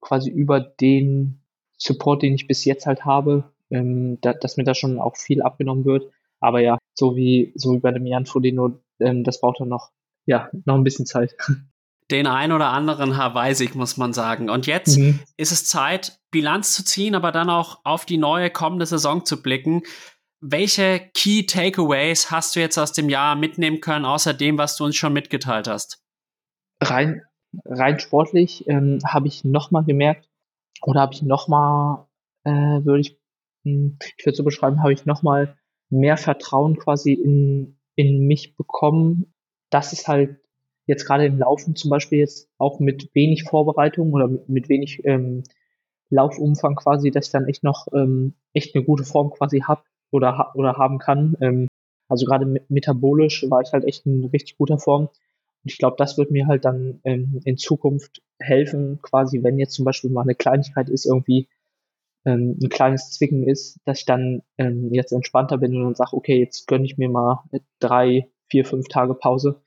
quasi 0.00 0.30
über 0.30 0.60
den 0.60 1.40
Support, 1.76 2.22
den 2.22 2.34
ich 2.34 2.46
bis 2.46 2.64
jetzt 2.64 2.86
halt 2.86 3.04
habe, 3.04 3.44
ähm, 3.70 4.18
da, 4.20 4.32
dass 4.32 4.56
mir 4.56 4.64
da 4.64 4.74
schon 4.74 4.98
auch 4.98 5.16
viel 5.16 5.42
abgenommen 5.42 5.84
wird. 5.84 6.10
Aber 6.40 6.60
ja, 6.60 6.78
so 6.94 7.16
wie, 7.16 7.52
so 7.54 7.74
wie 7.74 7.78
bei 7.78 7.92
dem 7.92 8.06
Jan 8.06 8.26
Frodeno, 8.26 8.80
ähm, 9.00 9.24
das 9.24 9.40
braucht 9.40 9.60
dann 9.60 9.68
noch, 9.68 9.90
ja, 10.26 10.50
noch 10.64 10.74
ein 10.74 10.84
bisschen 10.84 11.06
Zeit. 11.06 11.36
Den 12.10 12.26
ein 12.26 12.52
oder 12.52 12.70
anderen 12.70 13.18
Hawaii-Sieg, 13.18 13.74
muss 13.74 13.98
man 13.98 14.14
sagen. 14.14 14.48
Und 14.48 14.66
jetzt 14.66 14.96
mhm. 14.96 15.20
ist 15.36 15.52
es 15.52 15.66
Zeit, 15.66 16.18
Bilanz 16.30 16.72
zu 16.72 16.82
ziehen, 16.82 17.14
aber 17.14 17.32
dann 17.32 17.50
auch 17.50 17.80
auf 17.84 18.06
die 18.06 18.16
neue 18.16 18.48
kommende 18.48 18.86
Saison 18.86 19.26
zu 19.26 19.42
blicken. 19.42 19.82
Welche 20.40 21.00
Key 21.14 21.46
Takeaways 21.46 22.30
hast 22.30 22.54
du 22.54 22.60
jetzt 22.60 22.78
aus 22.78 22.92
dem 22.92 23.08
Jahr 23.08 23.34
mitnehmen 23.34 23.80
können, 23.80 24.04
außer 24.04 24.34
dem, 24.34 24.56
was 24.58 24.76
du 24.76 24.84
uns 24.84 24.96
schon 24.96 25.12
mitgeteilt 25.12 25.66
hast? 25.66 26.02
Rein, 26.80 27.22
rein 27.64 27.98
sportlich 27.98 28.68
ähm, 28.68 29.00
habe 29.04 29.26
ich 29.26 29.44
nochmal 29.44 29.84
gemerkt, 29.84 30.28
oder 30.82 31.00
habe 31.00 31.12
ich 31.12 31.22
nochmal, 31.22 32.06
äh, 32.44 32.50
würde 32.50 33.00
ich 33.00 33.18
hm, 33.64 33.98
ich 34.16 34.24
würde 34.24 34.36
so 34.36 34.44
beschreiben, 34.44 34.82
habe 34.82 34.92
ich 34.92 35.06
nochmal 35.06 35.56
mehr 35.90 36.16
Vertrauen 36.16 36.78
quasi 36.78 37.12
in, 37.12 37.78
in 37.96 38.26
mich 38.26 38.56
bekommen, 38.56 39.34
dass 39.70 39.92
es 39.92 40.06
halt 40.06 40.40
jetzt 40.86 41.04
gerade 41.04 41.26
im 41.26 41.38
Laufen 41.38 41.76
zum 41.76 41.90
Beispiel 41.90 42.20
jetzt 42.20 42.48
auch 42.58 42.80
mit 42.80 43.10
wenig 43.14 43.44
Vorbereitung 43.44 44.12
oder 44.12 44.28
mit, 44.28 44.48
mit 44.48 44.68
wenig 44.68 45.04
ähm, 45.04 45.42
Laufumfang 46.10 46.76
quasi, 46.76 47.10
dass 47.10 47.26
ich 47.26 47.32
dann 47.32 47.46
echt 47.46 47.62
noch 47.62 47.86
ähm, 47.92 48.34
echt 48.54 48.74
eine 48.74 48.84
gute 48.84 49.04
Form 49.04 49.30
quasi 49.30 49.60
hab 49.60 49.84
oder, 50.10 50.52
oder 50.54 50.74
haben 50.74 50.98
kann. 50.98 51.36
Ähm, 51.40 51.68
also 52.08 52.26
gerade 52.26 52.46
metabolisch 52.68 53.44
war 53.50 53.60
ich 53.60 53.72
halt 53.72 53.84
echt 53.84 54.06
in 54.06 54.24
richtig 54.26 54.56
guter 54.56 54.78
Form. 54.78 55.06
Und 55.64 55.72
ich 55.72 55.78
glaube, 55.78 55.96
das 55.98 56.16
wird 56.16 56.30
mir 56.30 56.46
halt 56.46 56.64
dann 56.64 57.00
ähm, 57.04 57.40
in 57.44 57.56
Zukunft 57.58 58.22
helfen, 58.38 59.00
quasi, 59.02 59.42
wenn 59.42 59.58
jetzt 59.58 59.74
zum 59.74 59.84
Beispiel 59.84 60.10
mal 60.10 60.22
eine 60.22 60.34
Kleinigkeit 60.34 60.88
ist, 60.88 61.04
irgendwie 61.04 61.48
ähm, 62.24 62.58
ein 62.62 62.68
kleines 62.68 63.10
Zwicken 63.10 63.46
ist, 63.46 63.80
dass 63.84 64.00
ich 64.00 64.04
dann 64.04 64.42
ähm, 64.56 64.92
jetzt 64.92 65.12
entspannter 65.12 65.58
bin 65.58 65.76
und 65.76 65.84
dann 65.84 65.94
sage, 65.94 66.16
okay, 66.16 66.38
jetzt 66.38 66.66
gönne 66.66 66.84
ich 66.84 66.98
mir 66.98 67.08
mal 67.08 67.44
drei, 67.80 68.30
vier, 68.48 68.64
fünf 68.64 68.88
Tage 68.88 69.14
Pause, 69.14 69.60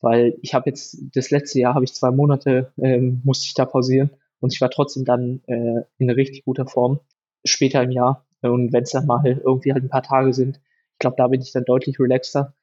weil 0.00 0.38
ich 0.42 0.54
habe 0.54 0.70
jetzt 0.70 0.98
das 1.14 1.30
letzte 1.30 1.60
Jahr 1.60 1.74
habe 1.74 1.84
ich 1.84 1.94
zwei 1.94 2.10
Monate 2.10 2.72
ähm, 2.80 3.20
musste 3.24 3.46
ich 3.46 3.54
da 3.54 3.64
pausieren 3.64 4.10
und 4.40 4.52
ich 4.52 4.60
war 4.60 4.70
trotzdem 4.70 5.04
dann 5.04 5.42
äh, 5.46 5.82
in 5.98 6.10
richtig 6.10 6.44
guter 6.44 6.66
Form 6.66 7.00
später 7.44 7.82
im 7.82 7.90
Jahr 7.90 8.26
und 8.50 8.72
wenn 8.72 8.82
es 8.84 8.90
dann 8.90 9.06
mal 9.06 9.24
irgendwie 9.24 9.72
halt 9.72 9.84
ein 9.84 9.90
paar 9.90 10.02
Tage 10.02 10.32
sind, 10.32 10.60
ich 10.94 10.98
glaube, 10.98 11.16
da 11.16 11.28
bin 11.28 11.40
ich 11.40 11.52
dann 11.52 11.64
deutlich 11.64 11.98
relaxter, 12.00 12.54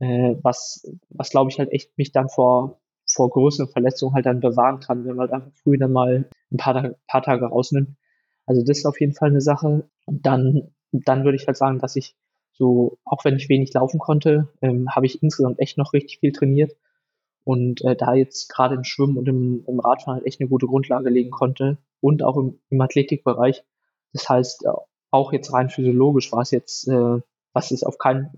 äh, 0.00 0.36
was 0.42 0.90
was 1.10 1.30
glaube 1.30 1.50
ich 1.50 1.58
halt 1.58 1.72
echt 1.72 1.96
mich 1.98 2.12
dann 2.12 2.28
vor 2.28 2.80
vor 3.06 3.30
größeren 3.30 3.68
Verletzungen 3.68 4.14
halt 4.14 4.26
dann 4.26 4.40
bewahren 4.40 4.80
kann, 4.80 5.04
wenn 5.04 5.16
man 5.16 5.30
halt 5.30 5.32
einfach 5.32 5.56
früh 5.62 5.78
dann 5.78 5.92
mal 5.92 6.28
ein 6.50 6.56
paar, 6.56 6.94
paar 7.06 7.22
Tage 7.22 7.46
rausnimmt. 7.46 7.96
Also 8.46 8.62
das 8.62 8.78
ist 8.78 8.86
auf 8.86 9.00
jeden 9.00 9.14
Fall 9.14 9.30
eine 9.30 9.40
Sache. 9.40 9.88
Und 10.06 10.26
dann, 10.26 10.74
dann 10.92 11.24
würde 11.24 11.36
ich 11.36 11.46
halt 11.46 11.56
sagen, 11.56 11.78
dass 11.78 11.96
ich 11.96 12.16
so, 12.52 12.98
auch 13.04 13.24
wenn 13.24 13.36
ich 13.36 13.48
wenig 13.48 13.72
laufen 13.72 13.98
konnte, 13.98 14.48
ähm, 14.60 14.88
habe 14.94 15.06
ich 15.06 15.22
insgesamt 15.22 15.58
echt 15.60 15.78
noch 15.78 15.92
richtig 15.92 16.18
viel 16.20 16.32
trainiert. 16.32 16.76
Und 17.44 17.82
äh, 17.84 17.96
da 17.96 18.14
jetzt 18.14 18.48
gerade 18.48 18.74
im 18.76 18.84
Schwimmen 18.84 19.16
und 19.16 19.28
im, 19.28 19.64
im 19.66 19.80
Radfahren 19.80 20.18
halt 20.18 20.26
echt 20.26 20.40
eine 20.40 20.48
gute 20.48 20.66
Grundlage 20.66 21.10
legen 21.10 21.30
konnte. 21.30 21.78
Und 22.00 22.22
auch 22.22 22.36
im, 22.36 22.60
im 22.70 22.80
Athletikbereich. 22.80 23.64
Das 24.12 24.28
heißt, 24.28 24.66
auch 25.12 25.32
jetzt 25.32 25.52
rein 25.52 25.70
physiologisch 25.70 26.32
war 26.32 26.40
es 26.40 26.50
jetzt, 26.50 26.88
äh, 26.88 27.20
was 27.52 27.70
ist 27.70 27.84
auf 27.84 27.98
keinen, 27.98 28.30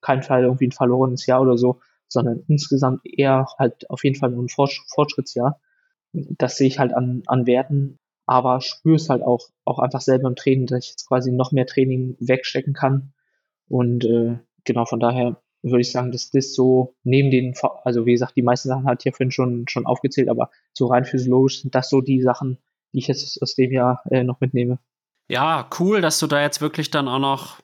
keinen 0.00 0.22
Fall 0.22 0.42
irgendwie 0.42 0.66
ein 0.66 0.72
verlorenes 0.72 1.26
Jahr 1.26 1.42
oder 1.42 1.56
so, 1.56 1.80
sondern 2.08 2.42
insgesamt 2.48 3.02
eher 3.04 3.46
halt 3.58 3.88
auf 3.90 4.02
jeden 4.02 4.16
Fall 4.16 4.32
ein 4.32 4.48
Fortschrittsjahr. 4.48 5.60
Das 6.12 6.56
sehe 6.56 6.68
ich 6.68 6.78
halt 6.78 6.94
an, 6.94 7.22
an 7.26 7.46
Werten, 7.46 7.98
aber 8.24 8.60
spüre 8.62 8.96
es 8.96 9.10
halt 9.10 9.22
auch, 9.22 9.48
auch 9.64 9.78
einfach 9.78 10.00
selber 10.00 10.28
im 10.28 10.36
Training, 10.36 10.66
dass 10.66 10.84
ich 10.84 10.90
jetzt 10.90 11.06
quasi 11.06 11.30
noch 11.30 11.52
mehr 11.52 11.66
Training 11.66 12.16
wegstecken 12.18 12.72
kann. 12.72 13.12
Und 13.68 14.04
äh, 14.04 14.38
genau 14.64 14.86
von 14.86 15.00
daher 15.00 15.42
würde 15.62 15.80
ich 15.80 15.92
sagen, 15.92 16.12
dass 16.12 16.30
das 16.30 16.54
so 16.54 16.94
neben 17.02 17.30
den, 17.30 17.54
also 17.84 18.06
wie 18.06 18.12
gesagt, 18.12 18.36
die 18.36 18.42
meisten 18.42 18.68
Sachen 18.68 18.86
hat 18.86 19.02
hier 19.02 19.12
vorhin 19.12 19.32
schon, 19.32 19.68
schon 19.68 19.84
aufgezählt, 19.84 20.28
aber 20.28 20.50
so 20.72 20.86
rein 20.86 21.04
physiologisch 21.04 21.60
sind 21.60 21.74
das 21.74 21.90
so 21.90 22.00
die 22.00 22.22
Sachen, 22.22 22.58
die 22.92 22.98
ich 22.98 23.08
jetzt 23.08 23.42
aus 23.42 23.54
dem 23.54 23.72
Jahr 23.72 24.02
äh, 24.10 24.24
noch 24.24 24.40
mitnehme. 24.40 24.78
Ja, 25.28 25.68
cool, 25.78 26.00
dass 26.00 26.18
du 26.18 26.26
da 26.26 26.40
jetzt 26.40 26.60
wirklich 26.60 26.90
dann 26.90 27.08
auch 27.08 27.18
noch 27.18 27.58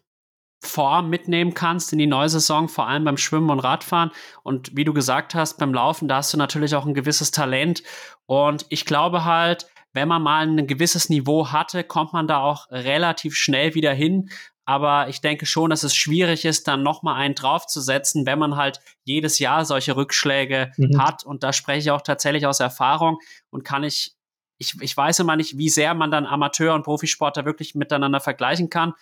Form 0.64 1.10
mitnehmen 1.10 1.54
kannst 1.54 1.92
in 1.92 1.98
die 1.98 2.06
neue 2.06 2.28
Saison, 2.28 2.68
vor 2.68 2.86
allem 2.86 3.04
beim 3.04 3.16
Schwimmen 3.16 3.50
und 3.50 3.58
Radfahren. 3.60 4.12
Und 4.44 4.76
wie 4.76 4.84
du 4.84 4.92
gesagt 4.92 5.34
hast, 5.34 5.58
beim 5.58 5.74
Laufen, 5.74 6.06
da 6.06 6.16
hast 6.16 6.32
du 6.32 6.38
natürlich 6.38 6.74
auch 6.74 6.86
ein 6.86 6.94
gewisses 6.94 7.32
Talent. 7.32 7.82
Und 8.26 8.66
ich 8.68 8.84
glaube 8.84 9.24
halt, 9.24 9.66
wenn 9.92 10.08
man 10.08 10.22
mal 10.22 10.46
ein 10.46 10.66
gewisses 10.66 11.08
Niveau 11.08 11.48
hatte, 11.50 11.84
kommt 11.84 12.12
man 12.12 12.28
da 12.28 12.38
auch 12.38 12.70
relativ 12.70 13.34
schnell 13.36 13.74
wieder 13.74 13.92
hin. 13.92 14.30
Aber 14.64 15.08
ich 15.08 15.20
denke 15.20 15.44
schon, 15.46 15.70
dass 15.70 15.82
es 15.82 15.96
schwierig 15.96 16.44
ist, 16.44 16.68
dann 16.68 16.84
nochmal 16.84 17.16
einen 17.16 17.34
draufzusetzen, 17.34 18.26
wenn 18.26 18.38
man 18.38 18.56
halt 18.56 18.78
jedes 19.02 19.40
Jahr 19.40 19.64
solche 19.64 19.96
Rückschläge 19.96 20.70
mhm. 20.76 21.02
hat. 21.02 21.24
Und 21.24 21.42
da 21.42 21.52
spreche 21.52 21.80
ich 21.80 21.90
auch 21.90 22.02
tatsächlich 22.02 22.46
aus 22.46 22.60
Erfahrung 22.60 23.18
und 23.50 23.64
kann 23.64 23.82
ich, 23.82 24.14
ich, 24.62 24.80
ich 24.80 24.96
weiß 24.96 25.18
immer 25.18 25.34
nicht, 25.34 25.58
wie 25.58 25.68
sehr 25.68 25.92
man 25.92 26.12
dann 26.12 26.24
Amateur- 26.24 26.74
und 26.74 26.84
Profisportler 26.84 27.44
wirklich 27.44 27.74
miteinander 27.74 28.20
vergleichen 28.20 28.70
kann. 28.70 28.94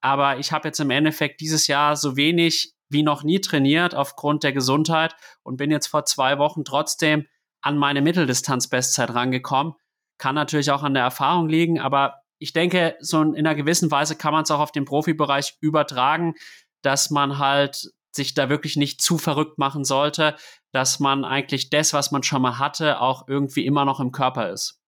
Aber 0.00 0.38
ich 0.38 0.52
habe 0.52 0.68
jetzt 0.68 0.78
im 0.78 0.90
Endeffekt 0.90 1.40
dieses 1.40 1.66
Jahr 1.66 1.96
so 1.96 2.16
wenig 2.16 2.74
wie 2.88 3.02
noch 3.02 3.24
nie 3.24 3.40
trainiert 3.40 3.94
aufgrund 3.94 4.44
der 4.44 4.52
Gesundheit 4.52 5.14
und 5.42 5.56
bin 5.56 5.70
jetzt 5.70 5.88
vor 5.88 6.04
zwei 6.04 6.38
Wochen 6.38 6.64
trotzdem 6.64 7.26
an 7.60 7.76
meine 7.76 8.00
Mitteldistanz-Bestzeit 8.00 9.12
rangekommen. 9.12 9.74
Kann 10.18 10.36
natürlich 10.36 10.70
auch 10.70 10.84
an 10.84 10.94
der 10.94 11.02
Erfahrung 11.02 11.48
liegen, 11.48 11.80
aber 11.80 12.22
ich 12.38 12.52
denke, 12.52 12.96
so 13.00 13.20
in 13.20 13.36
einer 13.36 13.56
gewissen 13.56 13.90
Weise 13.90 14.14
kann 14.14 14.32
man 14.32 14.44
es 14.44 14.50
auch 14.52 14.60
auf 14.60 14.72
den 14.72 14.84
Profibereich 14.84 15.56
übertragen, 15.60 16.34
dass 16.82 17.10
man 17.10 17.38
halt 17.38 17.90
sich 18.12 18.34
da 18.34 18.48
wirklich 18.48 18.76
nicht 18.76 19.02
zu 19.02 19.18
verrückt 19.18 19.58
machen 19.58 19.84
sollte, 19.84 20.36
dass 20.72 21.00
man 21.00 21.24
eigentlich 21.24 21.70
das, 21.70 21.92
was 21.92 22.12
man 22.12 22.22
schon 22.22 22.40
mal 22.40 22.58
hatte, 22.58 23.00
auch 23.00 23.26
irgendwie 23.26 23.66
immer 23.66 23.84
noch 23.84 24.00
im 24.00 24.12
Körper 24.12 24.50
ist. 24.50 24.78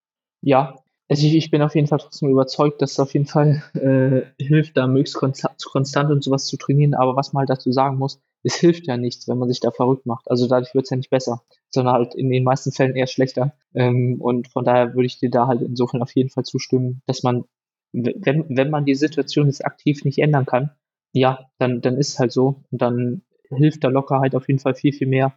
Ja, 0.43 0.77
also 1.09 1.27
ich, 1.27 1.35
ich 1.35 1.51
bin 1.51 1.63
auf 1.63 1.75
jeden 1.75 1.87
Fall 1.87 1.99
trotzdem 1.99 2.31
überzeugt, 2.31 2.81
dass 2.83 2.93
es 2.93 3.01
auf 3.01 3.13
jeden 3.15 3.27
Fall 3.27 3.63
äh, 3.75 4.23
hilft, 4.43 4.77
da 4.77 4.87
möglichst 4.87 5.17
konstant, 5.17 5.63
konstant 5.65 6.11
und 6.11 6.23
sowas 6.23 6.47
zu 6.47 6.57
trainieren. 6.57 6.95
Aber 6.95 7.17
was 7.17 7.33
man 7.33 7.41
halt 7.41 7.51
dazu 7.51 7.73
sagen 7.73 7.99
muss, 7.99 8.21
es 8.43 8.55
hilft 8.55 8.87
ja 8.87 8.97
nichts, 8.97 9.29
wenn 9.29 9.39
man 9.39 9.49
sich 9.49 9.61
da 9.61 9.71
verrückt 9.71 10.07
macht. 10.07 10.31
Also 10.31 10.47
dadurch 10.49 10.75
wird 10.75 10.85
es 10.85 10.91
ja 10.91 10.97
nicht 10.97 11.11
besser, 11.11 11.43
sondern 11.69 11.95
halt 11.95 12.15
in 12.15 12.31
den 12.31 12.45
meisten 12.45 12.73
Fällen 12.73 12.97
eher 12.97 13.07
schlechter. 13.07 13.55
Ähm, 13.75 14.17
und 14.21 14.49
von 14.49 14.65
daher 14.65 14.95
würde 14.95 15.07
ich 15.07 15.19
dir 15.19 15.31
da 15.31 15.47
halt 15.47 15.61
insofern 15.63 16.03
auf 16.03 16.15
jeden 16.15 16.31
Fall 16.31 16.45
zustimmen, 16.45 17.03
dass 17.07 17.23
man, 17.23 17.45
wenn, 17.93 18.47
wenn 18.49 18.71
man 18.71 18.85
die 18.87 18.95
Situation 18.95 19.47
jetzt 19.47 19.65
aktiv 19.65 20.05
nicht 20.05 20.19
ändern 20.19 20.47
kann, 20.47 20.71
ja, 21.13 21.51
dann, 21.59 21.81
dann 21.83 21.97
ist 21.99 22.11
es 22.11 22.19
halt 22.19 22.33
so. 22.33 22.63
Und 22.71 22.81
dann 22.81 23.23
hilft 23.51 23.83
da 23.85 23.89
Lockerheit 23.89 24.35
auf 24.35 24.49
jeden 24.49 24.61
Fall 24.61 24.75
viel, 24.75 24.93
viel 24.93 25.09
mehr 25.09 25.35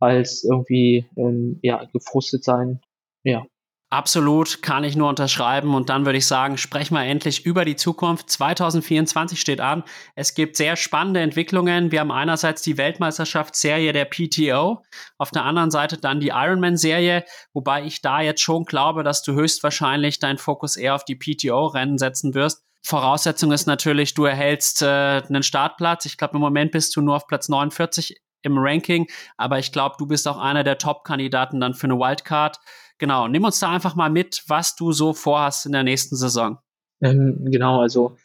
als 0.00 0.44
irgendwie 0.44 1.06
ähm, 1.16 1.58
ja, 1.62 1.84
gefrustet 1.92 2.44
sein. 2.44 2.80
Ja, 3.24 3.44
Absolut, 3.90 4.60
kann 4.60 4.84
ich 4.84 4.96
nur 4.96 5.08
unterschreiben. 5.08 5.74
Und 5.74 5.88
dann 5.88 6.04
würde 6.04 6.18
ich 6.18 6.26
sagen, 6.26 6.58
sprechen 6.58 6.94
wir 6.94 7.04
endlich 7.04 7.46
über 7.46 7.64
die 7.64 7.76
Zukunft. 7.76 8.28
2024 8.28 9.40
steht 9.40 9.62
an. 9.62 9.82
Es 10.14 10.34
gibt 10.34 10.56
sehr 10.56 10.76
spannende 10.76 11.20
Entwicklungen. 11.20 11.90
Wir 11.90 12.00
haben 12.00 12.10
einerseits 12.10 12.60
die 12.60 12.76
Weltmeisterschaftsserie 12.76 13.94
der 13.94 14.04
PTO, 14.04 14.82
auf 15.16 15.30
der 15.30 15.46
anderen 15.46 15.70
Seite 15.70 15.96
dann 15.96 16.20
die 16.20 16.28
Ironman-Serie, 16.28 17.24
wobei 17.54 17.84
ich 17.84 18.02
da 18.02 18.20
jetzt 18.20 18.42
schon 18.42 18.64
glaube, 18.64 19.04
dass 19.04 19.22
du 19.22 19.32
höchstwahrscheinlich 19.32 20.18
deinen 20.18 20.38
Fokus 20.38 20.76
eher 20.76 20.94
auf 20.94 21.06
die 21.06 21.16
PTO-Rennen 21.16 21.96
setzen 21.96 22.34
wirst. 22.34 22.62
Voraussetzung 22.82 23.52
ist 23.52 23.66
natürlich, 23.66 24.12
du 24.12 24.26
erhältst 24.26 24.82
äh, 24.82 24.86
einen 25.26 25.42
Startplatz. 25.42 26.04
Ich 26.04 26.18
glaube, 26.18 26.34
im 26.34 26.40
Moment 26.40 26.72
bist 26.72 26.94
du 26.94 27.00
nur 27.00 27.16
auf 27.16 27.26
Platz 27.26 27.48
49 27.48 28.20
im 28.42 28.58
Ranking, 28.58 29.06
aber 29.36 29.58
ich 29.58 29.72
glaube, 29.72 29.96
du 29.98 30.06
bist 30.06 30.28
auch 30.28 30.38
einer 30.38 30.62
der 30.62 30.78
Top-Kandidaten 30.78 31.58
dann 31.58 31.74
für 31.74 31.86
eine 31.86 31.98
Wildcard. 31.98 32.58
Genau, 32.98 33.28
nimm 33.28 33.44
uns 33.44 33.60
da 33.60 33.70
einfach 33.70 33.94
mal 33.94 34.10
mit, 34.10 34.42
was 34.48 34.74
du 34.74 34.92
so 34.92 35.12
vorhast 35.12 35.66
in 35.66 35.72
der 35.72 35.84
nächsten 35.84 36.16
Saison. 36.16 36.58
Ähm, 37.00 37.46
genau, 37.50 37.80
also 37.80 38.16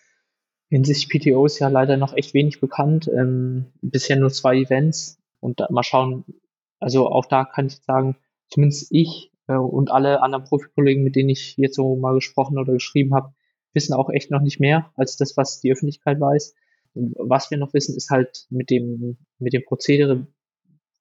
hinsichtlich 0.69 1.21
PTO 1.21 1.45
ist 1.45 1.59
ja 1.59 1.67
leider 1.67 1.97
noch 1.97 2.13
echt 2.13 2.33
wenig 2.33 2.59
bekannt. 2.59 3.07
Ähm, 3.07 3.71
bisher 3.81 4.15
nur 4.15 4.31
zwei 4.31 4.57
Events 4.57 5.21
und 5.39 5.59
da, 5.59 5.67
mal 5.69 5.83
schauen. 5.83 6.25
Also 6.79 7.07
auch 7.07 7.27
da 7.27 7.45
kann 7.45 7.67
ich 7.67 7.77
sagen, 7.83 8.17
zumindest 8.49 8.87
ich 8.89 9.31
äh, 9.47 9.53
und 9.53 9.91
alle 9.91 10.21
anderen 10.21 10.45
Profikollegen, 10.45 11.03
mit 11.03 11.15
denen 11.15 11.29
ich 11.29 11.55
jetzt 11.57 11.75
so 11.75 11.95
mal 11.95 12.15
gesprochen 12.15 12.57
oder 12.57 12.73
geschrieben 12.73 13.13
habe, 13.13 13.33
wissen 13.73 13.93
auch 13.93 14.09
echt 14.09 14.31
noch 14.31 14.41
nicht 14.41 14.59
mehr 14.59 14.91
als 14.95 15.17
das, 15.17 15.37
was 15.37 15.61
die 15.61 15.71
Öffentlichkeit 15.71 16.19
weiß. 16.19 16.55
Und 16.95 17.15
was 17.17 17.51
wir 17.51 17.57
noch 17.57 17.73
wissen, 17.73 17.95
ist 17.95 18.09
halt 18.09 18.47
mit 18.49 18.69
dem, 18.69 19.17
mit 19.37 19.53
dem 19.53 19.63
Prozedere, 19.65 20.27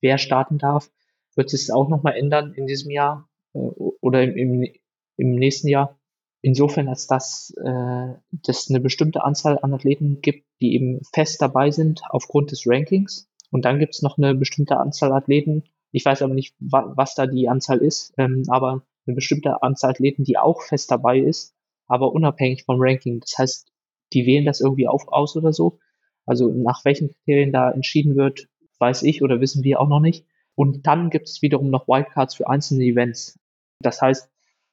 wer 0.00 0.18
starten 0.18 0.58
darf, 0.58 0.90
wird 1.34 1.52
es 1.52 1.70
auch 1.70 1.88
nochmal 1.88 2.16
ändern 2.16 2.52
in 2.54 2.66
diesem 2.66 2.90
Jahr 2.90 3.28
oder 3.52 4.22
im, 4.22 4.36
im, 4.36 4.72
im 5.16 5.34
nächsten 5.34 5.68
Jahr. 5.68 5.98
Insofern, 6.40 6.88
als 6.88 7.06
dass 7.06 7.54
äh, 7.62 8.14
das 8.30 8.68
eine 8.68 8.80
bestimmte 8.80 9.22
Anzahl 9.22 9.58
an 9.62 9.72
Athleten 9.72 10.20
gibt, 10.22 10.44
die 10.60 10.74
eben 10.74 11.00
fest 11.12 11.40
dabei 11.40 11.70
sind 11.70 12.02
aufgrund 12.08 12.50
des 12.50 12.64
Rankings. 12.66 13.30
Und 13.50 13.64
dann 13.64 13.78
gibt 13.78 13.94
es 13.94 14.02
noch 14.02 14.18
eine 14.18 14.34
bestimmte 14.34 14.78
Anzahl 14.78 15.12
Athleten. 15.12 15.64
Ich 15.92 16.04
weiß 16.04 16.22
aber 16.22 16.34
nicht, 16.34 16.56
wa 16.58 16.92
was 16.96 17.14
da 17.14 17.26
die 17.26 17.48
Anzahl 17.48 17.78
ist, 17.78 18.14
ähm, 18.18 18.44
aber 18.48 18.82
eine 19.06 19.14
bestimmte 19.14 19.62
Anzahl 19.62 19.90
Athleten, 19.90 20.24
die 20.24 20.38
auch 20.38 20.62
fest 20.62 20.90
dabei 20.90 21.20
ist, 21.20 21.54
aber 21.86 22.12
unabhängig 22.12 22.64
vom 22.64 22.78
Ranking. 22.80 23.20
Das 23.20 23.38
heißt, 23.38 23.72
die 24.12 24.26
wählen 24.26 24.44
das 24.44 24.60
irgendwie 24.60 24.88
auf, 24.88 25.06
aus 25.08 25.36
oder 25.36 25.52
so. 25.52 25.78
Also 26.26 26.48
nach 26.48 26.84
welchen 26.84 27.08
Kriterien 27.08 27.52
da 27.52 27.70
entschieden 27.70 28.16
wird, 28.16 28.48
weiß 28.78 29.02
ich 29.02 29.22
oder 29.22 29.40
wissen 29.40 29.64
wir 29.64 29.80
auch 29.80 29.88
noch 29.88 30.00
nicht. 30.00 30.26
Und 30.54 30.86
dann 30.86 31.10
gibt 31.10 31.28
es 31.28 31.42
wiederum 31.42 31.70
noch 31.70 31.88
Wildcards 31.88 32.34
für 32.34 32.48
einzelne 32.48 32.84
Events. 32.84 33.38
Das 33.82 34.00
heißt, 34.00 34.30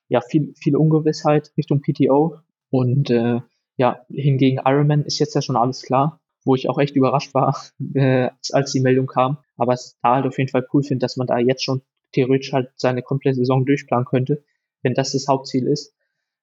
ja, 0.08 0.22
viel, 0.22 0.54
viel 0.56 0.76
Ungewissheit 0.76 1.52
Richtung 1.58 1.82
PTO. 1.82 2.38
Und 2.70 3.10
äh, 3.10 3.42
ja, 3.78 4.06
hingegen 4.10 4.60
Ironman 4.66 5.04
ist 5.06 5.20
jetzt 5.20 5.36
ja 5.36 5.42
schon 5.42 5.56
alles 5.56 5.84
klar, 5.84 6.20
wo 6.44 6.56
ich 6.56 6.70
auch 6.70 6.80
echt 6.80 6.96
überrascht 6.96 7.34
war, 7.34 7.58
äh, 7.94 8.30
als 8.52 8.72
die 8.72 8.82
Meldung 8.82 9.08
kam. 9.08 9.38
Aber 9.58 9.74
es 9.74 9.98
da 10.02 10.16
halt 10.16 10.26
auf 10.26 10.38
jeden 10.38 10.50
Fall 10.50 10.68
cool 10.74 10.84
finde, 10.84 11.04
dass 11.04 11.18
man 11.18 11.28
da 11.28 11.38
jetzt 11.38 11.64
schon 11.64 11.82
theoretisch 12.12 12.54
halt 12.54 12.72
seine 12.76 13.02
komplette 13.02 13.38
Saison 13.38 13.66
durchplanen 13.66 14.06
könnte, 14.06 14.44
wenn 14.82 14.94
das 14.94 15.12
das 15.12 15.28
Hauptziel 15.28 15.68
ist. 15.68 15.94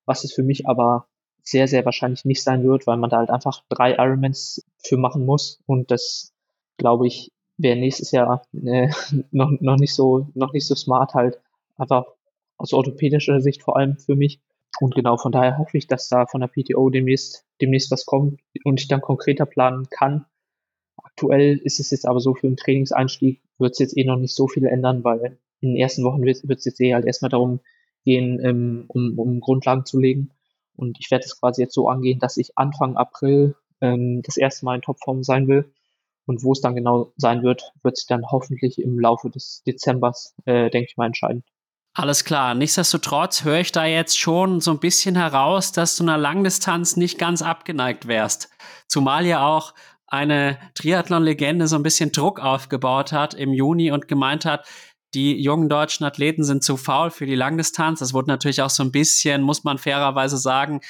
Was 0.05 0.25
es 0.25 0.33
für 0.33 0.45
mich 0.45 0.69
aber 0.69 1.09
sehr, 1.43 1.69
sehr 1.69 1.85
wahrscheinlich 1.85 2.25
nicht 2.25 2.43
sein 2.43 2.65
wird, 2.65 2.87
weil 2.87 2.97
man 2.97 3.11
da 3.11 3.19
halt 3.19 3.31
einfach 3.31 3.63
drei 3.69 3.95
Ironmans 3.95 4.65
für 4.79 4.97
machen 4.97 5.25
muss. 5.25 5.61
Und 5.67 5.91
das, 5.91 6.35
glaube 6.77 7.07
ich, 7.07 7.33
wäre 7.57 7.77
nächstes 7.77 8.11
Jahr 8.11 8.43
äh, 8.53 8.89
noch, 9.31 9.51
noch 9.61 9.77
nicht 9.77 9.95
so, 9.95 10.29
noch 10.35 10.53
nicht 10.53 10.67
so 10.67 10.75
smart 10.75 11.15
halt. 11.15 11.41
Einfach 11.77 12.07
aus 12.57 12.73
orthopädischer 12.73 13.41
Sicht 13.41 13.63
vor 13.63 13.77
allem 13.77 13.99
für 13.99 14.17
mich. 14.17 14.41
Und 14.81 14.95
genau 14.95 15.17
von 15.17 15.33
daher 15.33 15.59
hoffe 15.59 15.79
ich, 15.79 15.87
dass 15.87 16.09
da 16.09 16.27
von 16.27 16.41
der 16.41 16.49
PTO 16.49 16.91
demnächst, 16.91 17.47
demnächst 17.61 17.91
was 17.91 18.05
kommt 18.05 18.41
und 18.65 18.81
ich 18.81 18.89
dann 18.89 19.01
konkreter 19.01 19.47
planen 19.47 19.89
kann. 19.91 20.27
Aktuell 20.97 21.59
ist 21.59 21.81
es 21.81 21.91
jetzt 21.91 22.07
aber 22.07 22.21
so, 22.21 22.35
für 22.35 22.47
den 22.47 22.57
Trainingseinstieg 22.57 23.41
wird 23.59 23.73
es 23.73 23.79
jetzt 23.79 23.97
eh 23.97 24.05
noch 24.05 24.19
nicht 24.19 24.35
so 24.35 24.49
viel 24.49 24.67
ändern, 24.67 25.05
weil 25.05 25.39
in 25.61 25.71
den 25.71 25.77
ersten 25.77 26.05
Wochen 26.05 26.23
wird 26.23 26.45
es 26.45 26.65
jetzt 26.65 26.81
eh 26.81 26.95
halt 26.95 27.07
erstmal 27.07 27.31
darum 27.31 27.61
gehen, 28.05 28.39
ähm, 28.45 28.85
um, 28.89 29.19
um 29.19 29.41
Grundlagen 29.41 29.87
zu 29.87 29.99
legen. 29.99 30.31
Und 30.77 30.99
ich 31.01 31.11
werde 31.11 31.25
es 31.25 31.41
quasi 31.41 31.63
jetzt 31.63 31.75
so 31.75 31.89
angehen, 31.89 32.19
dass 32.19 32.37
ich 32.37 32.59
Anfang 32.59 32.97
April 32.97 33.57
ähm, 33.81 34.23
das 34.23 34.37
erste 34.37 34.65
Mal 34.65 34.77
in 34.77 34.83
Topform 34.83 35.23
sein 35.23 35.49
will. 35.49 35.73
Und 36.27 36.43
wo 36.43 36.53
es 36.53 36.61
dann 36.61 36.75
genau 36.75 37.13
sein 37.17 37.43
wird, 37.43 37.73
wird 37.83 37.97
sich 37.97 38.07
dann 38.07 38.27
hoffentlich 38.31 38.81
im 38.81 38.99
Laufe 38.99 39.31
des 39.31 39.63
Dezembers, 39.67 40.35
äh, 40.45 40.71
denke 40.71 40.89
ich 40.91 40.97
mal, 40.97 41.07
entscheiden. 41.07 41.45
Alles 41.99 42.27
klar. 42.27 42.55
Nichtsdestotrotz 42.55 43.43
höre 43.43 43.61
ich 43.61 43.73
da 43.73 43.87
jetzt 43.87 44.19
schon 44.19 44.61
so 44.61 44.71
ein 44.71 44.81
bisschen 44.81 45.17
heraus, 45.17 45.73
dass 45.73 45.97
du 45.97 46.03
einer 46.03 46.19
Langdistanz 46.19 46.99
nicht 46.99 47.19
ganz 47.19 47.41
abgeneigt 47.41 48.07
wärst. 48.07 48.51
Zumal 48.87 49.25
ja 49.25 49.47
auch 49.47 49.73
eine 50.07 50.59
Triathlon-Legende 50.75 51.67
so 51.67 51.77
ein 51.77 51.83
bisschen 51.83 52.13
Druck 52.13 52.39
aufgebaut 52.39 53.13
hat 53.13 53.33
im 53.33 53.55
Juni 53.55 53.93
und 53.93 54.09
gemeint 54.09 54.45
hat, 54.45 54.69
die 55.15 55.43
jungen 55.43 55.71
deutschen 55.71 56.05
Athleten 56.05 56.45
sind 56.45 56.63
zu 56.63 56.77
faul 56.77 57.11
für 57.11 57.25
die 57.25 57.35
Langdistanz. 57.35 58.01
Das 58.01 58.13
wurde 58.13 58.29
natürlich 58.29 58.61
auch 58.61 58.69
so 58.69 58.83
ein 58.83 58.93
bisschen, 58.93 59.41
muss 59.41 59.65
man 59.65 59.79
fairerweise 59.79 60.37
sagen, 60.37 60.83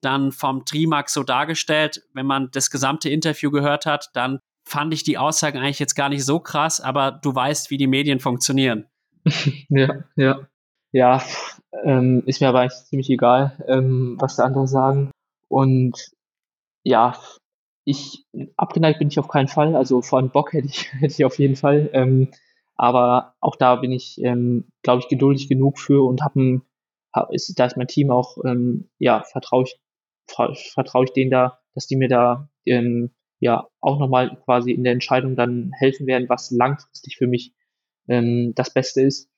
dann 0.00 0.32
vom 0.32 0.64
Trimax 0.64 1.12
so 1.12 1.22
dargestellt. 1.22 2.00
Wenn 2.14 2.24
man 2.24 2.48
das 2.52 2.70
gesamte 2.70 3.10
Interview 3.10 3.50
gehört 3.50 3.84
hat, 3.84 4.08
dann 4.14 4.38
fand 4.66 4.94
ich 4.94 5.04
die 5.04 5.18
Aussagen 5.18 5.58
eigentlich 5.58 5.80
jetzt 5.80 5.96
gar 5.96 6.08
nicht 6.08 6.24
so 6.24 6.40
krass, 6.40 6.80
aber 6.80 7.10
du 7.12 7.34
weißt, 7.34 7.68
wie 7.68 7.76
die 7.76 7.86
Medien 7.86 8.20
funktionieren. 8.20 8.86
ja, 9.68 10.04
ja. 10.16 10.48
Ja, 10.92 11.22
ähm, 11.84 12.22
ist 12.26 12.40
mir 12.40 12.48
aber 12.48 12.60
eigentlich 12.60 12.84
ziemlich 12.84 13.10
egal, 13.10 13.62
ähm, 13.68 14.16
was 14.18 14.36
die 14.36 14.42
anderen 14.42 14.66
sagen. 14.68 15.10
Und 15.48 16.10
ja, 16.84 17.18
ich 17.84 18.24
abgeneigt 18.56 19.00
bin 19.00 19.08
ich 19.08 19.18
auf 19.18 19.28
keinen 19.28 19.48
Fall. 19.48 19.76
Also 19.76 20.02
vor 20.02 20.18
allem 20.18 20.30
Bock 20.30 20.52
hätte 20.52 20.68
ich, 20.68 20.92
hätte 21.00 21.14
ich 21.14 21.24
auf 21.24 21.38
jeden 21.38 21.56
Fall. 21.56 21.90
Ähm, 21.92 22.30
aber 22.76 23.34
auch 23.40 23.56
da 23.56 23.76
bin 23.76 23.92
ich, 23.92 24.20
ähm, 24.22 24.70
glaube 24.82 25.00
ich, 25.00 25.08
geduldig 25.08 25.48
genug 25.48 25.78
für 25.78 26.06
und 26.06 26.22
habe 26.22 26.62
hab, 27.12 27.32
ist, 27.32 27.58
da 27.58 27.66
ist 27.66 27.76
mein 27.76 27.88
Team 27.88 28.10
auch, 28.10 28.38
ähm, 28.44 28.90
ja, 28.98 29.22
vertraue 29.24 29.64
ich, 29.64 29.80
vertraue 30.74 31.04
ich 31.04 31.12
denen 31.12 31.30
da, 31.30 31.60
dass 31.74 31.86
die 31.86 31.96
mir 31.96 32.08
da 32.08 32.48
ähm, 32.66 33.10
ja 33.40 33.68
auch 33.80 33.98
nochmal 33.98 34.36
quasi 34.44 34.72
in 34.72 34.84
der 34.84 34.92
Entscheidung 34.94 35.36
dann 35.36 35.72
helfen 35.78 36.06
werden, 36.06 36.28
was 36.28 36.50
langfristig 36.50 37.16
für 37.16 37.26
mich 37.26 37.54
ähm, 38.08 38.52
das 38.54 38.72
Beste 38.72 39.02
ist. 39.02 39.28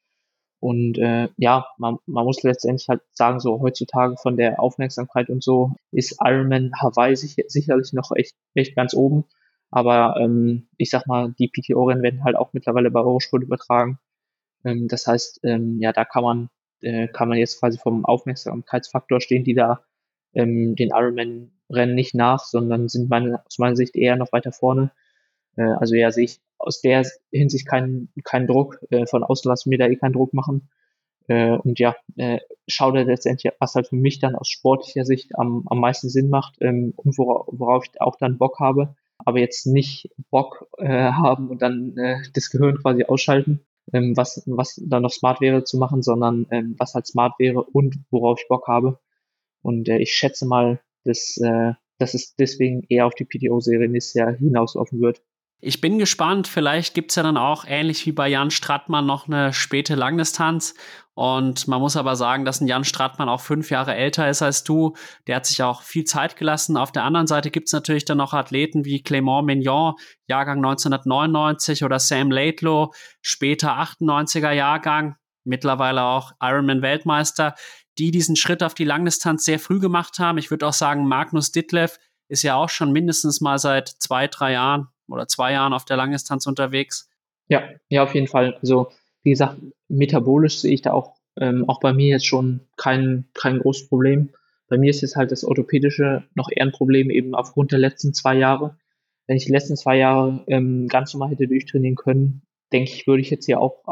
Und 0.61 0.99
äh, 0.99 1.29
ja, 1.37 1.67
man, 1.79 1.99
man 2.07 2.25
muss 2.25 2.43
letztendlich 2.43 2.89
halt 2.89 3.03
sagen, 3.13 3.39
so 3.39 3.61
heutzutage 3.61 4.17
von 4.17 4.37
der 4.37 4.61
Aufmerksamkeit 4.61 5.31
und 5.31 5.43
so 5.43 5.75
ist 5.93 6.19
Ironman 6.21 6.73
Hawaii 6.81 7.15
sich, 7.15 7.37
sicherlich 7.47 7.93
noch 7.93 8.11
echt, 8.15 8.35
echt 8.55 8.75
ganz 8.75 8.95
oben. 8.95 9.25
Aber 9.71 10.17
ähm, 10.21 10.69
ich 10.77 10.91
sag 10.91 11.07
mal, 11.07 11.35
die 11.39 11.49
PTO-Rennen 11.49 12.03
werden 12.03 12.25
halt 12.25 12.37
auch 12.37 12.53
mittlerweile 12.55 12.91
bei 12.91 13.01
Eurosport 13.01 13.43
übertragen. 13.43 13.99
Ähm, 14.65 14.89
das 14.89 15.07
heißt, 15.07 15.41
ähm, 15.45 15.79
ja, 15.81 15.93
da 15.93 16.05
kann 16.05 16.25
man, 16.25 16.51
äh, 16.81 17.09
kann 17.09 17.29
man 17.29 17.39
jetzt 17.39 17.61
quasi 17.61 17.79
vom 17.79 18.05
Aufmerksamkeitsfaktor 18.05 19.21
stehen, 19.21 19.45
die 19.45 19.55
da 19.55 19.85
ähm, 20.35 20.75
den 20.75 20.91
Ironman-Rennen 20.91 21.95
nicht 21.95 22.15
nach, 22.15 22.45
sondern 22.45 22.89
sind 22.89 23.11
meine, 23.11 23.45
aus 23.47 23.59
meiner 23.59 23.77
Sicht 23.77 23.95
eher 23.97 24.17
noch 24.17 24.33
weiter 24.33 24.53
vorne. 24.53 24.91
Äh, 25.59 25.75
also 25.79 25.95
ja, 25.95 26.11
sehe 26.11 26.25
ich 26.25 26.41
aus 26.59 26.81
der 26.81 27.05
Hinsicht 27.33 27.67
keinen 27.67 28.11
keinen 28.25 28.47
Druck. 28.47 28.79
Äh, 28.91 29.07
von 29.07 29.25
außen 29.25 29.49
lassen 29.49 29.71
mir 29.71 29.79
da 29.79 29.87
eh 29.87 29.97
keinen 29.97 30.15
Druck 30.15 30.33
machen. 30.33 30.69
Äh, 31.29 31.59
und 31.59 31.79
ja, 31.79 31.95
äh, 32.17 32.39
schau 32.67 32.91
da 32.93 33.03
letztendlich, 33.03 33.53
was 33.61 33.75
halt 33.75 33.89
für 33.89 33.97
mich 33.97 34.19
dann 34.19 34.35
aus 34.35 34.49
sportlicher 34.49 35.05
Sicht 35.05 35.39
am, 35.39 35.65
am 35.67 35.79
meisten 35.79 36.09
Sinn 36.09 36.31
macht 36.31 36.57
ähm, 36.61 36.95
und 36.97 37.19
worauf, 37.19 37.47
worauf 37.53 37.85
ich 37.85 38.01
auch 38.01 38.17
dann 38.17 38.39
Bock 38.39 38.59
habe. 38.61 38.97
Aber 39.19 39.41
jetzt 39.41 39.67
nicht 39.67 40.11
Bock 40.31 40.69
äh, 40.79 40.89
haben 40.89 41.49
und 41.51 41.61
dann 41.61 41.97
äh, 41.99 42.23
das 42.33 42.51
Gehirn 42.51 42.79
quasi 42.79 43.05
ausschalten, 43.05 43.61
ähm, 43.93 44.17
was, 44.17 44.43
was 44.47 44.81
dann 44.87 45.03
noch 45.03 45.11
smart 45.11 45.41
wäre 45.41 45.65
zu 45.65 45.77
machen, 45.77 46.03
sondern 46.03 46.47
ähm, 46.51 46.77
was 46.79 46.95
halt 46.95 47.07
smart 47.07 47.35
wäre 47.39 47.63
und 47.63 47.97
worauf 48.11 48.41
ich 48.41 48.49
Bock 48.49 48.69
habe. 48.69 48.99
Und 49.63 49.89
äh, 49.89 49.99
ich 49.99 50.15
schätze 50.15 50.47
mal, 50.47 50.81
dass, 51.05 51.37
äh, 51.39 51.73
dass 51.99 52.15
es 52.15 52.37
deswegen 52.37 52.85
eher 52.89 53.07
auf 53.07 53.15
die 53.15 53.25
PTO-Serie 53.25 53.89
nächstes 53.89 54.15
Jahr 54.15 54.33
hinauslaufen 54.33 55.01
wird. 55.01 55.21
Ich 55.61 55.81
bin 55.81 55.99
gespannt, 55.99 56.47
vielleicht 56.47 56.95
gibt's 56.95 57.17
ja 57.17 57.25
dann 57.25 57.37
auch 57.37 57.65
ähnlich 57.67 58.07
wie 58.07 58.13
bei 58.13 58.29
Jan 58.29 58.53
Strattmann 58.53 59.07
noch 59.07 59.27
eine 59.27 59.53
späte 59.53 59.97
Langdistanz. 59.97 60.75
Und 61.15 61.67
man 61.67 61.81
muss 61.81 61.97
aber 61.97 62.15
sagen, 62.15 62.45
dass 62.45 62.61
ein 62.61 62.69
Jan 62.69 62.85
Strattmann 62.85 63.29
auch 63.29 63.41
fünf 63.41 63.71
Jahre 63.71 63.97
älter 63.97 64.31
ist 64.31 64.41
als 64.41 64.63
du. 64.63 64.95
Der 65.27 65.35
hat 65.35 65.47
sich 65.47 65.61
auch 65.65 65.83
viel 65.83 66.05
Zeit 66.05 66.37
gelassen. 66.37 66.77
Auf 66.77 66.93
der 66.93 67.03
anderen 67.03 67.27
Seite 67.27 67.51
gibt's 67.51 67.73
natürlich 67.73 68.05
dann 68.05 68.19
noch 68.19 68.35
Athleten 68.35 68.85
wie 68.85 69.03
Clément 69.03 69.43
Mignon, 69.43 69.95
Jahrgang 70.29 70.59
1999 70.59 71.83
oder 71.83 71.99
Sam 71.99 72.31
Laidlow, 72.31 72.95
später 73.21 73.81
98er 73.81 74.53
Jahrgang, 74.53 75.17
mittlerweile 75.43 76.05
auch 76.05 76.31
Ironman-Weltmeister, 76.41 77.57
die 77.99 78.13
diesen 78.13 78.37
Schritt 78.37 78.63
auf 78.63 78.75
die 78.75 78.85
Langdistanz 78.85 79.45
sehr 79.45 79.59
früh 79.59 79.81
gemacht 79.81 80.21
haben. 80.21 80.39
Ich 80.39 80.53
würde 80.53 80.69
auch 80.69 80.73
sagen, 80.73 81.09
Magnus 81.09 81.51
Ditlev 81.51 81.99
ist 82.29 82.45
ja 82.45 82.55
auch 82.55 82.69
schon 82.69 82.93
mindestens 82.93 83.41
mal 83.41 83.59
seit 83.59 83.89
zwei, 83.89 84.29
drei 84.29 84.53
Jahren 84.53 84.87
oder 85.09 85.29
zwei 85.29 85.53
Jahren 85.53 85.73
auf 85.73 85.85
der 85.85 85.97
Langdistanz 85.97 86.47
unterwegs. 86.47 87.11
Ja, 87.49 87.63
ja, 87.89 88.03
auf 88.03 88.15
jeden 88.15 88.27
Fall. 88.27 88.59
Also, 88.61 88.91
wie 89.23 89.31
gesagt, 89.31 89.59
metabolisch 89.89 90.61
sehe 90.61 90.75
ich 90.75 90.83
da 90.83 90.93
auch, 90.93 91.15
ähm, 91.41 91.69
auch 91.69 91.81
bei 91.81 91.93
mir 91.93 92.09
jetzt 92.09 92.27
schon 92.27 92.61
kein, 92.77 93.27
kein 93.35 93.59
großes 93.59 93.89
Problem. 93.89 94.31
Bei 94.69 94.77
mir 94.77 94.91
ist 94.91 95.01
jetzt 95.01 95.17
halt 95.17 95.33
das 95.33 95.45
Orthopädische 95.45 96.25
noch 96.35 96.51
eher 96.51 96.65
ein 96.65 96.73
Problem, 96.73 97.11
eben 97.11 97.35
aufgrund 97.35 97.73
der 97.73 97.79
letzten 97.79 98.13
zwei 98.13 98.37
Jahre. 98.37 98.77
Wenn 99.27 99.37
ich 99.37 99.47
die 99.47 99.53
letzten 99.53 99.77
zwei 99.77 99.97
Jahre 99.97 100.45
ähm, 100.47 100.89
ganz 100.89 101.13
normal 101.15 101.31
hätte 101.31 101.49
durchtrainieren 101.49 101.97
können, 101.97 102.43
denke 102.73 102.91
ich, 102.91 103.07
würde 103.07 103.23
ich 103.23 103.31
jetzt 103.31 103.47
ja 103.47 103.59
auch, 103.59 103.83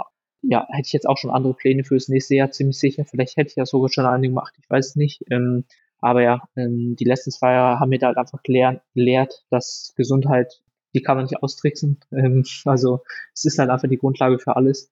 ja, 0.43 0.67
hätte 0.71 0.87
ich 0.87 0.93
jetzt 0.93 1.09
auch 1.09 1.17
schon 1.17 1.31
andere 1.31 1.55
Pläne 1.55 1.85
fürs 1.85 2.09
nächste 2.09 2.35
Jahr, 2.35 2.51
ziemlich 2.51 2.79
sicher. 2.79 3.05
Vielleicht 3.05 3.37
hätte 3.37 3.51
ich 3.51 3.57
ja 3.57 3.65
sogar 3.65 3.91
schon 3.91 4.07
eine 4.07 4.29
gemacht, 4.29 4.55
ich 4.59 4.69
weiß 4.69 4.97
nicht. 4.97 5.23
Ähm, 5.31 5.65
aber 5.99 6.23
ja, 6.23 6.43
ähm, 6.57 6.95
die 6.97 7.05
letzten 7.05 7.31
zwei 7.31 7.53
Jahre 7.53 7.81
haben 7.81 7.89
mir 7.89 7.99
da 7.99 8.09
halt 8.09 8.19
einfach 8.19 8.43
gelehrt, 8.43 9.45
dass 9.51 9.95
Gesundheit 9.97 10.63
die 10.97 11.03
kann 11.03 11.17
man 11.17 11.27
nicht 11.27 11.43
austricksen. 11.43 12.01
Ähm, 12.13 12.45
also 12.65 13.03
es 13.35 13.45
ist 13.45 13.59
halt 13.59 13.71
einfach 13.71 13.89
die 13.89 13.99
Grundlage 13.99 14.39
für 14.39 14.57
alles. 14.57 14.91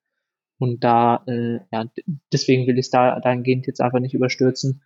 Und 0.59 0.83
da, 0.83 1.23
äh, 1.27 1.59
ja, 1.71 1.85
deswegen 2.31 2.67
will 2.67 2.77
ich 2.77 2.85
es 2.85 2.89
da 2.91 3.19
dahingehend 3.19 3.67
jetzt 3.67 3.81
einfach 3.81 3.99
nicht 3.99 4.13
überstürzen. 4.13 4.83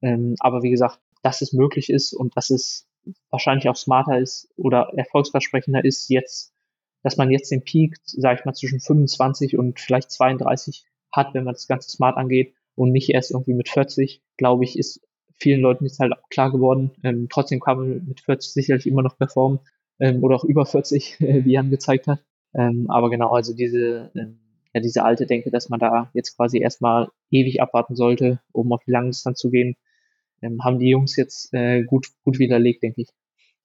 Ähm, 0.00 0.36
aber 0.38 0.62
wie 0.62 0.70
gesagt, 0.70 1.00
dass 1.22 1.42
es 1.42 1.52
möglich 1.52 1.90
ist 1.90 2.12
und 2.12 2.36
dass 2.36 2.50
es 2.50 2.88
wahrscheinlich 3.30 3.68
auch 3.68 3.76
smarter 3.76 4.18
ist 4.18 4.48
oder 4.56 4.92
erfolgsversprechender 4.96 5.84
ist, 5.84 6.08
jetzt, 6.08 6.54
dass 7.02 7.16
man 7.16 7.30
jetzt 7.30 7.50
den 7.50 7.64
Peak, 7.64 7.96
sage 8.04 8.38
ich 8.38 8.44
mal, 8.44 8.54
zwischen 8.54 8.80
25 8.80 9.58
und 9.58 9.80
vielleicht 9.80 10.10
32 10.12 10.84
hat, 11.12 11.34
wenn 11.34 11.44
man 11.44 11.54
das 11.54 11.66
Ganze 11.66 11.90
smart 11.90 12.16
angeht 12.16 12.54
und 12.76 12.92
nicht 12.92 13.10
erst 13.10 13.32
irgendwie 13.32 13.54
mit 13.54 13.68
40, 13.68 14.22
glaube 14.36 14.64
ich, 14.64 14.78
ist 14.78 15.00
vielen 15.36 15.60
Leuten 15.60 15.84
jetzt 15.84 15.98
halt 15.98 16.12
auch 16.12 16.28
klar 16.30 16.52
geworden. 16.52 16.92
Ähm, 17.02 17.26
trotzdem 17.28 17.60
kann 17.60 17.76
man 17.76 18.04
mit 18.06 18.20
40 18.20 18.52
sicherlich 18.52 18.86
immer 18.86 19.02
noch 19.02 19.18
performen 19.18 19.58
ähm, 20.02 20.22
oder 20.22 20.36
auch 20.36 20.44
über 20.44 20.66
40, 20.66 21.16
äh, 21.20 21.44
wie 21.44 21.52
Jan 21.52 21.70
gezeigt 21.70 22.08
hat. 22.08 22.18
Ähm, 22.54 22.86
aber 22.90 23.08
genau, 23.08 23.30
also 23.30 23.54
diese, 23.54 24.10
ähm, 24.14 24.40
ja, 24.74 24.80
diese 24.80 25.04
alte 25.04 25.26
Denke, 25.26 25.50
dass 25.50 25.68
man 25.68 25.80
da 25.80 26.10
jetzt 26.12 26.36
quasi 26.36 26.58
erstmal 26.58 27.08
ewig 27.30 27.62
abwarten 27.62 27.94
sollte, 27.94 28.40
um 28.52 28.72
auf 28.72 28.82
die 28.84 28.90
Langdistanz 28.90 29.38
zu 29.38 29.50
gehen, 29.50 29.76
ähm, 30.42 30.62
haben 30.62 30.78
die 30.78 30.88
Jungs 30.88 31.16
jetzt 31.16 31.54
äh, 31.54 31.84
gut, 31.84 32.08
gut 32.24 32.38
widerlegt, 32.38 32.82
denke 32.82 33.02
ich. 33.02 33.08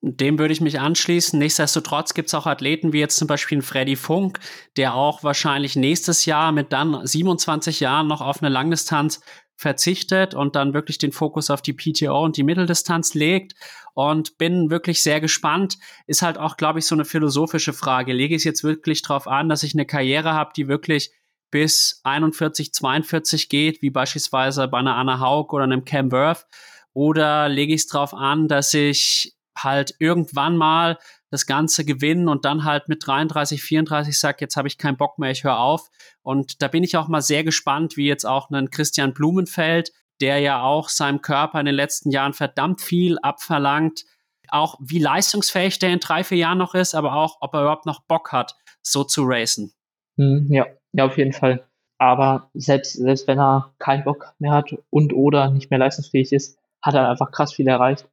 Dem 0.01 0.37
würde 0.37 0.53
ich 0.53 0.61
mich 0.61 0.79
anschließen. 0.79 1.39
Nichtsdestotrotz 1.39 2.13
gibt 2.13 2.27
es 2.27 2.35
auch 2.35 2.45
Athleten 2.45 2.93
wie 2.93 2.99
jetzt 2.99 3.17
zum 3.17 3.27
Beispiel 3.27 3.63
Freddy 3.63 3.95
Funk, 3.95 4.39
der 4.77 4.93
auch 4.93 5.23
wahrscheinlich 5.23 5.75
nächstes 5.75 6.25
Jahr 6.25 6.51
mit 6.51 6.71
dann 6.71 7.05
27 7.05 7.79
Jahren 7.79 8.07
noch 8.07 8.21
auf 8.21 8.43
eine 8.43 8.53
Langdistanz 8.53 9.21
verzichtet 9.55 10.35
und 10.35 10.55
dann 10.55 10.75
wirklich 10.75 10.99
den 10.99 11.11
Fokus 11.11 11.49
auf 11.49 11.63
die 11.63 11.73
PTO 11.73 12.23
und 12.23 12.37
die 12.37 12.43
Mitteldistanz 12.43 13.15
legt 13.15 13.55
und 13.97 14.37
bin 14.37 14.69
wirklich 14.69 15.01
sehr 15.01 15.19
gespannt. 15.19 15.79
Ist 16.05 16.21
halt 16.21 16.37
auch, 16.37 16.55
glaube 16.55 16.77
ich, 16.77 16.85
so 16.85 16.93
eine 16.93 17.03
philosophische 17.03 17.73
Frage. 17.73 18.13
Lege 18.13 18.35
ich 18.35 18.41
es 18.41 18.43
jetzt 18.43 18.63
wirklich 18.63 19.01
darauf 19.01 19.27
an, 19.27 19.49
dass 19.49 19.63
ich 19.63 19.73
eine 19.73 19.87
Karriere 19.87 20.33
habe, 20.33 20.51
die 20.55 20.67
wirklich 20.67 21.09
bis 21.49 21.99
41, 22.03 22.73
42 22.73 23.49
geht, 23.49 23.81
wie 23.81 23.89
beispielsweise 23.89 24.67
bei 24.67 24.77
einer 24.77 24.97
Anna 24.97 25.19
Haug 25.19 25.51
oder 25.51 25.63
einem 25.63 25.83
Cam 25.83 26.11
Worth? 26.11 26.45
Oder 26.93 27.49
lege 27.49 27.73
ich 27.73 27.81
es 27.81 27.87
darauf 27.87 28.13
an, 28.13 28.47
dass 28.47 28.71
ich 28.75 29.35
halt 29.57 29.95
irgendwann 29.97 30.57
mal 30.57 30.99
das 31.31 31.47
Ganze 31.47 31.83
gewinnen 31.83 32.27
und 32.27 32.45
dann 32.45 32.65
halt 32.65 32.89
mit 32.89 33.07
33, 33.07 33.63
34 33.63 34.19
sagt, 34.19 34.41
jetzt 34.41 34.57
habe 34.57 34.67
ich 34.67 34.77
keinen 34.77 34.97
Bock 34.97 35.17
mehr, 35.17 35.31
ich 35.31 35.43
höre 35.43 35.57
auf. 35.57 35.89
Und 36.21 36.61
da 36.61 36.67
bin 36.67 36.83
ich 36.83 36.97
auch 36.97 37.07
mal 37.07 37.23
sehr 37.23 37.43
gespannt, 37.43 37.97
wie 37.97 38.05
jetzt 38.05 38.27
auch 38.27 38.51
ein 38.51 38.69
Christian 38.69 39.15
Blumenfeld, 39.15 39.91
der 40.21 40.39
ja 40.39 40.61
auch 40.61 40.89
seinem 40.89 41.21
Körper 41.21 41.59
in 41.59 41.65
den 41.65 41.75
letzten 41.75 42.11
Jahren 42.11 42.33
verdammt 42.33 42.81
viel 42.81 43.17
abverlangt. 43.21 44.05
Auch 44.49 44.75
wie 44.79 44.99
leistungsfähig 44.99 45.79
der 45.79 45.91
in 45.91 45.99
drei, 45.99 46.23
vier 46.23 46.37
Jahren 46.37 46.57
noch 46.57 46.73
ist, 46.73 46.95
aber 46.95 47.13
auch, 47.13 47.37
ob 47.41 47.53
er 47.53 47.61
überhaupt 47.61 47.85
noch 47.85 48.03
Bock 48.03 48.31
hat, 48.31 48.55
so 48.81 49.03
zu 49.03 49.23
racen. 49.25 49.73
Hm, 50.17 50.47
ja, 50.49 50.65
ja, 50.93 51.05
auf 51.05 51.17
jeden 51.17 51.33
Fall. 51.33 51.67
Aber 51.97 52.49
selbst, 52.53 52.93
selbst 52.93 53.27
wenn 53.27 53.39
er 53.39 53.73
keinen 53.79 54.03
Bock 54.03 54.33
mehr 54.39 54.51
hat 54.51 54.75
und 54.89 55.13
oder 55.13 55.49
nicht 55.49 55.69
mehr 55.69 55.79
leistungsfähig 55.79 56.31
ist, 56.31 56.59
hat 56.81 56.93
er 56.93 57.09
einfach 57.09 57.31
krass 57.31 57.53
viel 57.53 57.67
erreicht. 57.67 58.07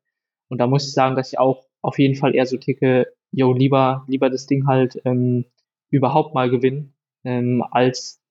Und 0.48 0.58
da 0.58 0.66
muss 0.66 0.86
ich 0.86 0.92
sagen, 0.92 1.16
dass 1.16 1.32
ich 1.32 1.38
auch 1.38 1.66
auf 1.82 1.98
jeden 1.98 2.16
Fall 2.16 2.34
eher 2.34 2.46
so 2.46 2.56
ticke, 2.56 3.12
yo, 3.30 3.52
lieber, 3.52 4.04
lieber 4.08 4.30
das 4.30 4.46
Ding 4.46 4.66
halt 4.66 5.00
ähm, 5.04 5.44
überhaupt 5.90 6.34
mal 6.34 6.50
gewinnen, 6.50 6.94
ähm, 7.24 7.62
als 7.70 8.22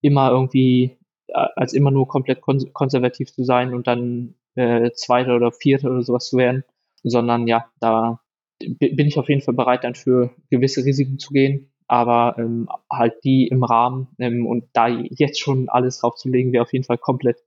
immer 0.00 0.30
irgendwie, 0.30 0.98
als 1.32 1.72
immer 1.72 1.90
nur 1.90 2.08
komplett 2.08 2.40
kon 2.40 2.72
konservativ 2.72 3.32
zu 3.32 3.44
sein 3.44 3.74
und 3.74 3.86
dann 3.86 4.34
äh, 4.54 4.90
Zweiter 4.92 5.36
oder 5.36 5.52
Vierter 5.52 5.90
oder 5.90 6.02
sowas 6.02 6.28
zu 6.28 6.36
werden, 6.36 6.64
sondern 7.02 7.46
ja, 7.46 7.70
da 7.80 8.20
bin 8.60 9.06
ich 9.06 9.18
auf 9.18 9.28
jeden 9.28 9.40
Fall 9.40 9.54
bereit, 9.54 9.84
dann 9.84 9.94
für 9.94 10.30
gewisse 10.50 10.84
Risiken 10.84 11.18
zu 11.18 11.32
gehen, 11.32 11.72
aber 11.86 12.36
ähm, 12.38 12.68
halt 12.90 13.24
die 13.24 13.48
im 13.48 13.64
Rahmen 13.64 14.08
ähm, 14.18 14.46
und 14.46 14.64
da 14.72 14.88
jetzt 14.88 15.40
schon 15.40 15.68
alles 15.68 15.98
draufzulegen, 15.98 16.52
wäre 16.52 16.62
auf 16.62 16.72
jeden 16.72 16.84
Fall 16.84 16.98
komplett 16.98 17.38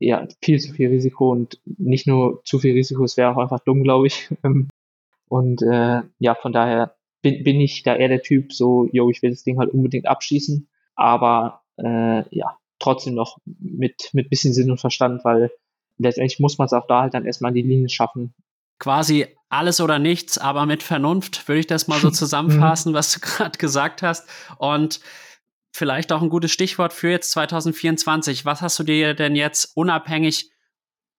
ja, 0.00 0.26
viel 0.42 0.58
zu 0.60 0.72
viel 0.72 0.88
Risiko. 0.88 1.30
Und 1.30 1.60
nicht 1.64 2.06
nur 2.06 2.42
zu 2.44 2.58
viel 2.58 2.72
Risiko, 2.72 3.04
es 3.04 3.16
wäre 3.16 3.30
auch 3.30 3.38
einfach 3.38 3.60
dumm, 3.60 3.82
glaube 3.82 4.06
ich. 4.06 4.28
Ähm, 4.44 4.68
und 5.30 5.60
äh, 5.62 6.02
ja, 6.18 6.34
von 6.34 6.52
daher 6.52 6.96
bin, 7.22 7.44
bin 7.44 7.60
ich 7.60 7.82
da 7.82 7.94
eher 7.94 8.08
der 8.08 8.22
Typ, 8.22 8.52
so, 8.52 8.88
yo, 8.92 9.10
ich 9.10 9.20
will 9.22 9.30
das 9.30 9.42
Ding 9.42 9.58
halt 9.58 9.70
unbedingt 9.70 10.06
abschießen, 10.06 10.68
aber 10.94 11.60
äh, 11.76 12.24
ja, 12.34 12.56
trotzdem 12.78 13.14
noch 13.14 13.38
mit, 13.44 14.10
mit 14.12 14.30
bisschen 14.30 14.52
Sinn 14.52 14.70
und 14.70 14.80
Verstand, 14.80 15.24
weil 15.24 15.50
letztendlich 15.98 16.38
muss 16.40 16.58
man 16.58 16.66
es 16.66 16.72
auch 16.72 16.86
da 16.86 17.02
halt 17.02 17.14
dann 17.14 17.26
erstmal 17.26 17.50
an 17.50 17.54
die 17.54 17.62
Linie 17.62 17.88
schaffen. 17.88 18.34
Quasi 18.78 19.26
alles 19.48 19.80
oder 19.80 19.98
nichts, 19.98 20.38
aber 20.38 20.66
mit 20.66 20.82
Vernunft, 20.82 21.48
würde 21.48 21.60
ich 21.60 21.66
das 21.66 21.88
mal 21.88 22.00
so 22.00 22.10
zusammenfassen, 22.12 22.94
was 22.94 23.12
du 23.12 23.20
gerade 23.22 23.58
gesagt 23.58 24.02
hast. 24.02 24.28
Und 24.58 25.00
vielleicht 25.72 26.12
auch 26.12 26.22
ein 26.22 26.30
gutes 26.30 26.52
Stichwort 26.52 26.92
für 26.92 27.10
jetzt 27.10 27.30
2024. 27.32 28.44
Was 28.44 28.62
hast 28.62 28.78
du 28.78 28.84
dir 28.84 29.14
denn 29.14 29.36
jetzt 29.36 29.76
unabhängig 29.76 30.50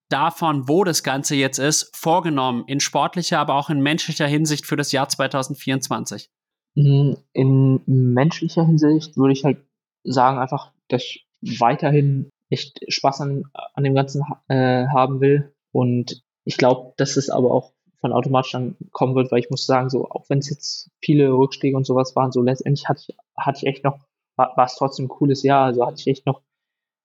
davon, 0.10 0.68
wo 0.68 0.84
das 0.84 1.04
Ganze 1.04 1.36
jetzt 1.36 1.60
ist, 1.60 1.96
vorgenommen, 1.96 2.64
in 2.68 2.80
sportlicher, 2.80 3.40
aber 3.40 3.56
auch 3.56 3.70
in 3.70 3.82
menschlicher 3.82 4.28
Hinsicht 4.28 4.66
für 4.66 4.76
das 4.76 4.92
Jahr 4.92 5.08
2024? 5.08 6.30
Mhm, 6.76 7.18
in 7.34 7.82
menschlicher 7.86 8.66
Hinsicht 8.66 9.18
würde 9.18 9.34
ich 9.34 9.44
halt 9.44 9.58
sagen, 10.04 10.40
einfach, 10.40 10.72
dass 10.88 11.04
ich 11.04 11.29
weiterhin 11.42 12.30
echt 12.50 12.80
Spaß 12.88 13.22
an, 13.22 13.44
an 13.54 13.84
dem 13.84 13.96
Ganzen 13.96 14.24
äh, 14.48 14.88
haben 14.88 15.22
will. 15.22 15.54
Und 15.72 16.24
ich 16.46 16.58
glaube, 16.58 16.94
dass 16.98 17.18
es 17.18 17.30
aber 17.30 17.52
auch 17.52 17.74
von 18.02 18.14
automatisch 18.14 18.54
dann 18.54 18.76
kommen 18.92 19.16
wird, 19.16 19.32
weil 19.32 19.40
ich 19.40 19.50
muss 19.50 19.66
sagen, 19.66 19.90
so, 19.90 20.10
auch 20.10 20.30
wenn 20.30 20.40
es 20.40 20.50
jetzt 20.50 20.90
viele 21.02 21.32
Rückschläge 21.32 21.76
und 21.76 21.86
sowas 21.86 22.16
waren, 22.16 22.32
so 22.32 22.42
letztendlich 22.42 22.88
hatte 22.88 23.02
ich, 23.08 23.18
hatte 23.38 23.60
ich 23.60 23.68
echt 23.68 23.84
noch, 23.84 24.00
war, 24.36 24.56
war 24.56 24.66
es 24.66 24.76
trotzdem 24.76 25.06
ein 25.06 25.10
cooles 25.10 25.44
Jahr. 25.44 25.66
Also 25.66 25.86
hatte 25.86 26.00
ich 26.00 26.08
echt 26.08 26.26
noch 26.26 26.42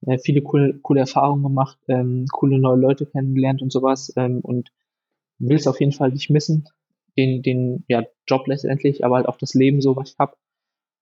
äh, 0.07 0.18
viele 0.18 0.43
coole, 0.43 0.78
coole 0.80 1.01
Erfahrungen 1.01 1.43
gemacht, 1.43 1.78
ähm, 1.89 2.26
coole 2.30 2.59
neue 2.59 2.78
Leute 2.78 3.07
kennengelernt 3.07 3.62
und 3.62 3.72
sowas 3.72 4.12
ähm, 4.16 4.41
und 4.41 4.70
will 5.39 5.57
es 5.57 5.66
auf 5.66 5.80
jeden 5.80 5.93
Fall 5.93 6.11
nicht 6.11 6.30
missen, 6.30 6.68
den, 7.16 7.43
den 7.43 7.85
ja, 7.89 8.05
Job 8.26 8.47
letztendlich, 8.47 9.05
aber 9.05 9.16
halt 9.16 9.26
auch 9.26 9.37
das 9.37 9.55
Leben 9.55 9.80
so, 9.80 9.97
was 9.97 10.12
ich 10.12 10.18
habe 10.18 10.37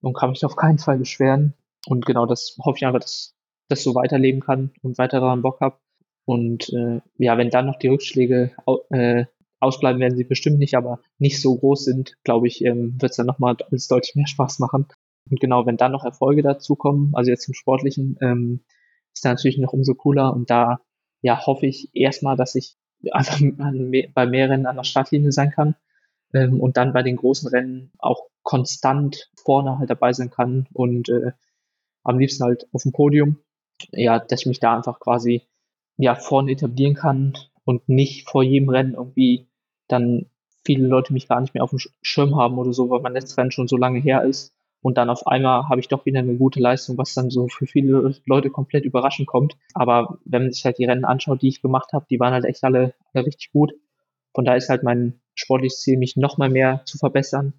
und 0.01 0.15
kann 0.15 0.31
mich 0.31 0.45
auf 0.45 0.57
keinen 0.57 0.79
Fall 0.79 0.99
beschweren. 0.99 1.55
Und 1.87 2.07
genau 2.07 2.27
das 2.27 2.57
hoffe 2.63 2.79
ich 2.79 2.87
einfach, 2.87 3.01
dass 3.01 3.35
das 3.69 3.83
so 3.83 3.95
weiterleben 3.95 4.41
kann 4.41 4.73
und 4.83 4.99
weiter 4.99 5.21
daran 5.21 5.43
Bock 5.43 5.61
habe. 5.61 5.79
Und 6.25 6.73
äh, 6.73 7.01
ja, 7.19 7.37
wenn 7.37 7.51
dann 7.51 7.67
noch 7.67 7.79
die 7.79 7.89
Rückschläge 7.89 8.53
äh, 8.91 9.25
ausbleiben, 9.59 10.01
werden 10.01 10.17
sie 10.17 10.25
bestimmt 10.25 10.59
nicht, 10.59 10.77
aber 10.77 11.01
nicht 11.19 11.41
so 11.41 11.57
groß 11.57 11.85
sind, 11.85 12.17
glaube 12.25 12.47
ich, 12.47 12.65
ähm, 12.65 12.97
wird 13.01 13.11
es 13.11 13.17
dann 13.17 13.27
nochmal 13.27 13.57
alles 13.71 13.89
deutlich 13.89 14.15
mehr 14.15 14.27
Spaß 14.27 14.59
machen. 14.59 14.87
Und 15.31 15.41
genau, 15.41 15.67
wenn 15.67 15.77
dann 15.77 15.93
noch 15.93 16.05
Erfolge 16.05 16.43
dazukommen, 16.43 17.13
also 17.15 17.31
jetzt 17.31 17.47
im 17.49 17.55
Sportlichen, 17.55 18.17
ähm, 18.21 18.65
ist 19.13 19.25
dann 19.25 19.35
natürlich 19.35 19.59
noch 19.59 19.73
umso 19.73 19.95
cooler. 19.95 20.33
Und 20.33 20.51
da 20.51 20.81
ja, 21.23 21.47
hoffe 21.47 21.67
ich 21.67 21.91
erstmal, 21.95 22.37
dass 22.37 22.55
ich 22.55 22.77
einfach 23.11 23.41
bei 24.15 24.27
mehr 24.27 24.51
Rennen 24.51 24.67
an 24.67 24.77
der 24.77 24.85
Startlinie 24.85 25.33
sein 25.33 25.51
kann 25.51 25.75
ähm, 26.35 26.61
und 26.61 26.77
dann 26.77 26.93
bei 26.93 27.03
den 27.03 27.17
großen 27.17 27.49
Rennen 27.49 27.93
auch 27.99 28.29
konstant 28.43 29.31
vorne 29.45 29.79
halt 29.79 29.91
dabei 29.91 30.13
sein 30.13 30.31
kann 30.31 30.67
und 30.73 31.09
äh, 31.09 31.33
am 32.05 32.19
liebsten 32.19 32.45
halt 32.45 32.67
auf 32.73 32.83
dem 32.83 32.93
Podium. 32.93 33.39
Ja, 33.91 34.19
dass 34.19 34.43
ich 34.43 34.47
mich 34.47 34.61
da 34.61 34.77
einfach 34.77 35.01
quasi 35.01 35.43
ja 35.97 36.15
vorne 36.15 36.53
etablieren 36.53 36.95
kann 36.95 37.35
und 37.65 37.89
nicht 37.89 38.29
vor 38.29 38.43
jedem 38.43 38.69
Rennen 38.69 38.95
irgendwie 38.95 39.49
dann 39.89 40.27
viele 40.65 40.87
Leute 40.87 41.13
mich 41.13 41.29
gar 41.29 41.41
nicht 41.41 41.55
mehr 41.55 41.65
auf 41.65 41.71
dem 41.71 41.81
Schirm 42.03 42.37
haben 42.37 42.59
oder 42.59 42.73
so, 42.73 42.91
weil 42.91 43.01
mein 43.01 43.13
letztes 43.13 43.37
Rennen 43.37 43.51
schon 43.51 43.69
so 43.69 43.77
lange 43.77 43.99
her 43.99 44.23
ist 44.23 44.55
und 44.83 44.99
dann 44.99 45.11
auf 45.11 45.27
einmal 45.29 45.69
habe 45.69 45.81
ich 45.81 45.89
doch 45.89 46.05
wieder 46.07 46.19
eine 46.19 46.37
gute 46.37 46.61
Leistung, 46.61 46.99
was 46.99 47.15
dann 47.15 47.31
so 47.31 47.47
für 47.49 47.67
viele 47.67 48.17
Leute 48.27 48.51
komplett 48.51 48.85
überraschend 48.85 49.29
kommt. 49.29 49.57
Aber 49.75 50.19
wenn 50.25 50.43
man 50.43 50.53
sich 50.53 50.65
halt 50.65 50.79
die 50.79 50.85
Rennen 50.85 51.05
anschaut, 51.05 51.41
die 51.41 51.49
ich 51.49 51.63
gemacht 51.63 51.93
habe, 51.93 52.05
die 52.11 52.19
waren 52.19 52.33
halt 52.33 52.45
echt 52.45 52.65
alle, 52.65 52.93
alle 53.15 53.27
richtig 53.27 53.53
gut. 53.53 53.73
Von 54.35 54.45
da 54.45 54.55
ist 54.57 54.69
halt 54.69 54.83
mein 54.83 55.21
sportliches 55.35 55.81
Ziel, 55.81 55.99
mich 55.99 56.17
noch 56.17 56.37
mal 56.37 56.51
mehr 56.51 56.83
zu 56.85 56.99
verbessern, 56.99 57.53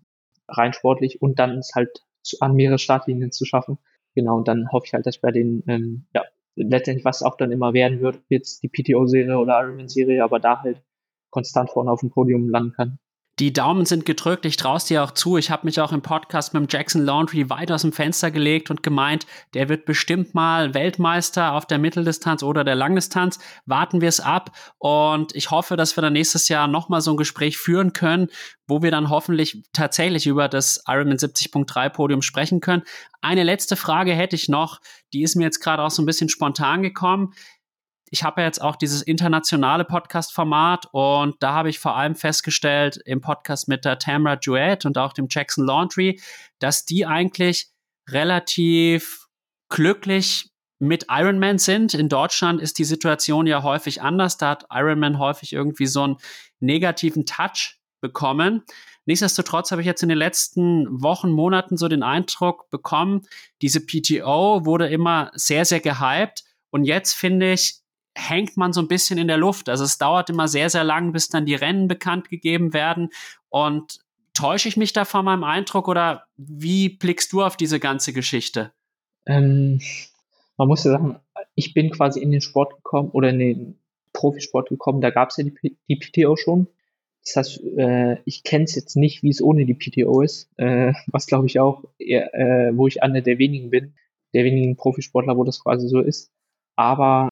rein 0.49 0.73
sportlich 0.73 1.21
und 1.21 1.39
dann 1.39 1.57
es 1.57 1.71
halt 1.73 2.03
an 2.41 2.55
mehrere 2.55 2.77
Startlinien 2.77 3.31
zu 3.31 3.45
schaffen. 3.45 3.77
Genau, 4.15 4.37
und 4.37 4.47
dann 4.47 4.71
hoffe 4.71 4.85
ich 4.87 4.93
halt, 4.93 5.05
dass 5.05 5.17
bei 5.19 5.31
den, 5.31 5.63
ähm, 5.67 6.05
ja, 6.13 6.23
letztendlich 6.55 7.05
was 7.05 7.23
auch 7.23 7.35
dann 7.35 7.51
immer 7.51 7.73
werden 7.73 8.01
wird, 8.01 8.21
jetzt 8.29 8.61
die 8.63 8.69
PTO-Serie 8.69 9.37
oder 9.39 9.59
Ironman-Serie, 9.61 10.23
aber 10.23 10.39
da 10.39 10.61
halt 10.61 10.83
konstant 11.31 11.71
vorne 11.71 11.91
auf 11.91 12.01
dem 12.01 12.11
Podium 12.11 12.49
landen 12.49 12.73
kann. 12.73 12.99
Die 13.39 13.51
Daumen 13.51 13.87
sind 13.87 14.05
gedrückt, 14.05 14.45
ich 14.45 14.57
traue 14.57 14.77
dir 14.77 15.03
auch 15.03 15.09
zu. 15.09 15.37
Ich 15.37 15.49
habe 15.49 15.65
mich 15.65 15.81
auch 15.81 15.91
im 15.91 16.03
Podcast 16.03 16.53
mit 16.53 16.61
dem 16.61 16.67
Jackson 16.69 17.03
Laundry 17.03 17.49
weit 17.49 17.71
aus 17.71 17.81
dem 17.81 17.91
Fenster 17.91 18.29
gelegt 18.29 18.69
und 18.69 18.83
gemeint, 18.83 19.25
der 19.55 19.69
wird 19.69 19.85
bestimmt 19.85 20.35
mal 20.35 20.75
Weltmeister 20.75 21.53
auf 21.53 21.65
der 21.65 21.79
Mitteldistanz 21.79 22.43
oder 22.43 22.63
der 22.63 22.75
Langdistanz. 22.75 23.39
Warten 23.65 24.01
wir 24.01 24.09
es 24.09 24.19
ab 24.19 24.55
und 24.77 25.35
ich 25.35 25.49
hoffe, 25.49 25.77
dass 25.77 25.97
wir 25.97 26.03
dann 26.03 26.13
nächstes 26.13 26.47
Jahr 26.47 26.67
nochmal 26.67 27.01
so 27.01 27.09
ein 27.09 27.17
Gespräch 27.17 27.57
führen 27.57 27.91
können, 27.93 28.27
wo 28.67 28.83
wir 28.83 28.91
dann 28.91 29.09
hoffentlich 29.09 29.63
tatsächlich 29.73 30.27
über 30.27 30.47
das 30.47 30.83
Ironman 30.87 31.17
70.3 31.17 31.89
Podium 31.89 32.21
sprechen 32.21 32.61
können. 32.61 32.83
Eine 33.21 33.41
letzte 33.41 33.75
Frage 33.75 34.13
hätte 34.13 34.35
ich 34.35 34.47
noch, 34.47 34.79
die 35.11 35.23
ist 35.23 35.35
mir 35.35 35.45
jetzt 35.45 35.59
gerade 35.59 35.81
auch 35.81 35.91
so 35.91 36.03
ein 36.03 36.05
bisschen 36.05 36.29
spontan 36.29 36.83
gekommen 36.83 37.33
ich 38.13 38.23
habe 38.23 38.41
ja 38.41 38.47
jetzt 38.47 38.61
auch 38.61 38.75
dieses 38.75 39.01
internationale 39.01 39.85
Podcast-Format 39.85 40.85
und 40.91 41.35
da 41.39 41.53
habe 41.53 41.71
ich 41.71 41.79
vor 41.79 41.97
allem 41.97 42.13
festgestellt 42.13 42.99
im 43.05 43.21
Podcast 43.21 43.67
mit 43.67 43.85
der 43.85 43.97
Tamara 43.97 44.35
Duet 44.35 44.85
und 44.85 44.99
auch 44.99 45.13
dem 45.13 45.25
Jackson 45.27 45.65
Laundry, 45.65 46.21
dass 46.59 46.85
die 46.85 47.07
eigentlich 47.07 47.71
relativ 48.07 49.25
glücklich 49.67 50.51
mit 50.77 51.07
Ironman 51.09 51.57
sind. 51.57 51.95
In 51.95 52.07
Deutschland 52.07 52.61
ist 52.61 52.77
die 52.77 52.83
Situation 52.83 53.47
ja 53.47 53.63
häufig 53.63 54.03
anders. 54.03 54.37
Da 54.37 54.51
hat 54.51 54.67
Ironman 54.69 55.17
häufig 55.17 55.51
irgendwie 55.51 55.87
so 55.87 56.03
einen 56.03 56.17
negativen 56.59 57.25
Touch 57.25 57.79
bekommen. 57.99 58.61
Nichtsdestotrotz 59.07 59.71
habe 59.71 59.81
ich 59.81 59.87
jetzt 59.87 60.03
in 60.03 60.09
den 60.09 60.19
letzten 60.19 61.01
Wochen, 61.01 61.31
Monaten 61.31 61.77
so 61.77 61.87
den 61.87 62.03
Eindruck 62.03 62.69
bekommen, 62.69 63.21
diese 63.63 63.79
PTO 63.79 64.67
wurde 64.67 64.87
immer 64.87 65.31
sehr, 65.33 65.65
sehr 65.65 65.79
gehypt. 65.79 66.43
Und 66.69 66.83
jetzt 66.85 67.13
finde 67.13 67.53
ich, 67.53 67.82
hängt 68.15 68.57
man 68.57 68.73
so 68.73 68.81
ein 68.81 68.87
bisschen 68.87 69.17
in 69.17 69.27
der 69.27 69.37
Luft. 69.37 69.69
Also 69.69 69.83
es 69.83 69.97
dauert 69.97 70.29
immer 70.29 70.47
sehr, 70.47 70.69
sehr 70.69 70.83
lang, 70.83 71.11
bis 71.11 71.29
dann 71.29 71.45
die 71.45 71.55
Rennen 71.55 71.87
bekannt 71.87 72.29
gegeben 72.29 72.73
werden. 72.73 73.09
Und 73.49 73.99
täusche 74.33 74.67
ich 74.67 74.77
mich 74.77 74.93
da 74.93 75.05
von 75.05 75.25
meinem 75.25 75.43
Eindruck 75.43 75.87
oder 75.87 76.25
wie 76.37 76.89
blickst 76.89 77.31
du 77.33 77.43
auf 77.43 77.57
diese 77.57 77.79
ganze 77.79 78.13
Geschichte? 78.13 78.71
Ähm, 79.25 79.79
man 80.57 80.67
muss 80.67 80.83
ja 80.83 80.91
sagen, 80.91 81.19
ich 81.55 81.73
bin 81.73 81.91
quasi 81.91 82.19
in 82.19 82.31
den 82.31 82.41
Sport 82.41 82.75
gekommen 82.75 83.09
oder 83.11 83.29
in 83.29 83.39
den 83.39 83.79
Profisport 84.11 84.69
gekommen, 84.69 85.01
da 85.01 85.09
gab 85.09 85.29
es 85.29 85.37
ja 85.37 85.43
die, 85.43 85.77
die, 85.87 85.95
PTO 85.95 86.35
schon. 86.35 86.67
Das 87.25 87.35
heißt, 87.35 87.63
äh, 87.77 88.17
ich 88.25 88.43
kenne 88.43 88.65
es 88.65 88.75
jetzt 88.75 88.95
nicht, 88.95 89.23
wie 89.23 89.29
es 89.29 89.41
ohne 89.41 89.65
die 89.65 89.73
PTO 89.73 90.21
ist, 90.21 90.49
äh, 90.57 90.93
was 91.07 91.25
glaube 91.25 91.47
ich 91.47 91.59
auch, 91.59 91.83
eher, 91.97 92.33
äh, 92.33 92.75
wo 92.75 92.87
ich 92.87 93.01
einer 93.01 93.21
der 93.21 93.37
wenigen 93.39 93.69
bin, 93.69 93.93
der 94.33 94.43
wenigen 94.43 94.75
Profisportler, 94.75 95.37
wo 95.37 95.43
das 95.43 95.63
quasi 95.63 95.87
so 95.87 95.99
ist. 95.99 96.31
Aber 96.75 97.29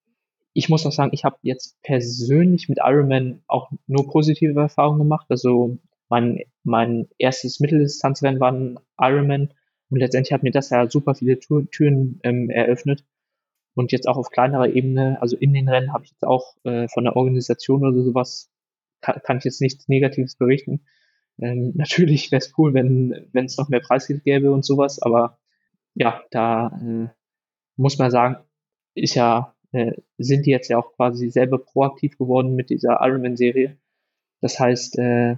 ich 0.53 0.69
muss 0.69 0.85
auch 0.85 0.91
sagen, 0.91 1.11
ich 1.13 1.23
habe 1.23 1.37
jetzt 1.41 1.81
persönlich 1.81 2.67
mit 2.67 2.79
Ironman 2.81 3.41
auch 3.47 3.71
nur 3.87 4.09
positive 4.09 4.59
Erfahrungen 4.59 4.99
gemacht. 4.99 5.27
Also 5.29 5.77
mein, 6.09 6.43
mein 6.63 7.07
erstes 7.17 7.59
Mitteldistanzrennen 7.59 8.39
war 8.39 8.51
ein 8.51 8.79
Ironman 8.99 9.53
und 9.89 9.99
letztendlich 9.99 10.33
hat 10.33 10.43
mir 10.43 10.51
das 10.51 10.69
ja 10.69 10.89
super 10.89 11.15
viele 11.15 11.39
Türen 11.39 12.19
ähm, 12.23 12.49
eröffnet. 12.49 13.05
Und 13.73 13.93
jetzt 13.93 14.07
auch 14.07 14.17
auf 14.17 14.29
kleinerer 14.29 14.69
Ebene, 14.69 15.21
also 15.21 15.37
in 15.37 15.53
den 15.53 15.69
Rennen 15.69 15.93
habe 15.93 16.03
ich 16.03 16.11
jetzt 16.11 16.25
auch 16.25 16.57
äh, 16.63 16.89
von 16.89 17.05
der 17.05 17.15
Organisation 17.15 17.85
oder 17.85 18.03
sowas, 18.03 18.51
kann, 18.99 19.21
kann 19.23 19.37
ich 19.37 19.45
jetzt 19.45 19.61
nichts 19.61 19.87
Negatives 19.87 20.35
berichten. 20.35 20.85
Ähm, 21.39 21.71
natürlich 21.75 22.31
wäre 22.31 22.41
es 22.41 22.53
cool, 22.57 22.73
wenn 22.73 23.29
wenn 23.31 23.45
es 23.45 23.57
noch 23.57 23.69
mehr 23.69 23.79
Preisgeld 23.79 24.23
gäbe 24.25 24.51
und 24.51 24.65
sowas, 24.65 25.01
aber 25.01 25.39
ja, 25.93 26.23
da 26.31 26.67
äh, 26.81 27.07
muss 27.77 27.97
man 27.97 28.11
sagen, 28.11 28.37
ist 28.95 29.15
ja 29.15 29.55
äh, 29.71 29.93
sind 30.17 30.45
die 30.45 30.51
jetzt 30.51 30.69
ja 30.69 30.77
auch 30.77 30.93
quasi 30.93 31.29
selber 31.29 31.57
proaktiv 31.57 32.17
geworden 32.17 32.55
mit 32.55 32.69
dieser 32.69 32.99
Ironman-Serie. 33.01 33.77
Das 34.41 34.59
heißt, 34.59 34.97
äh, 34.99 35.37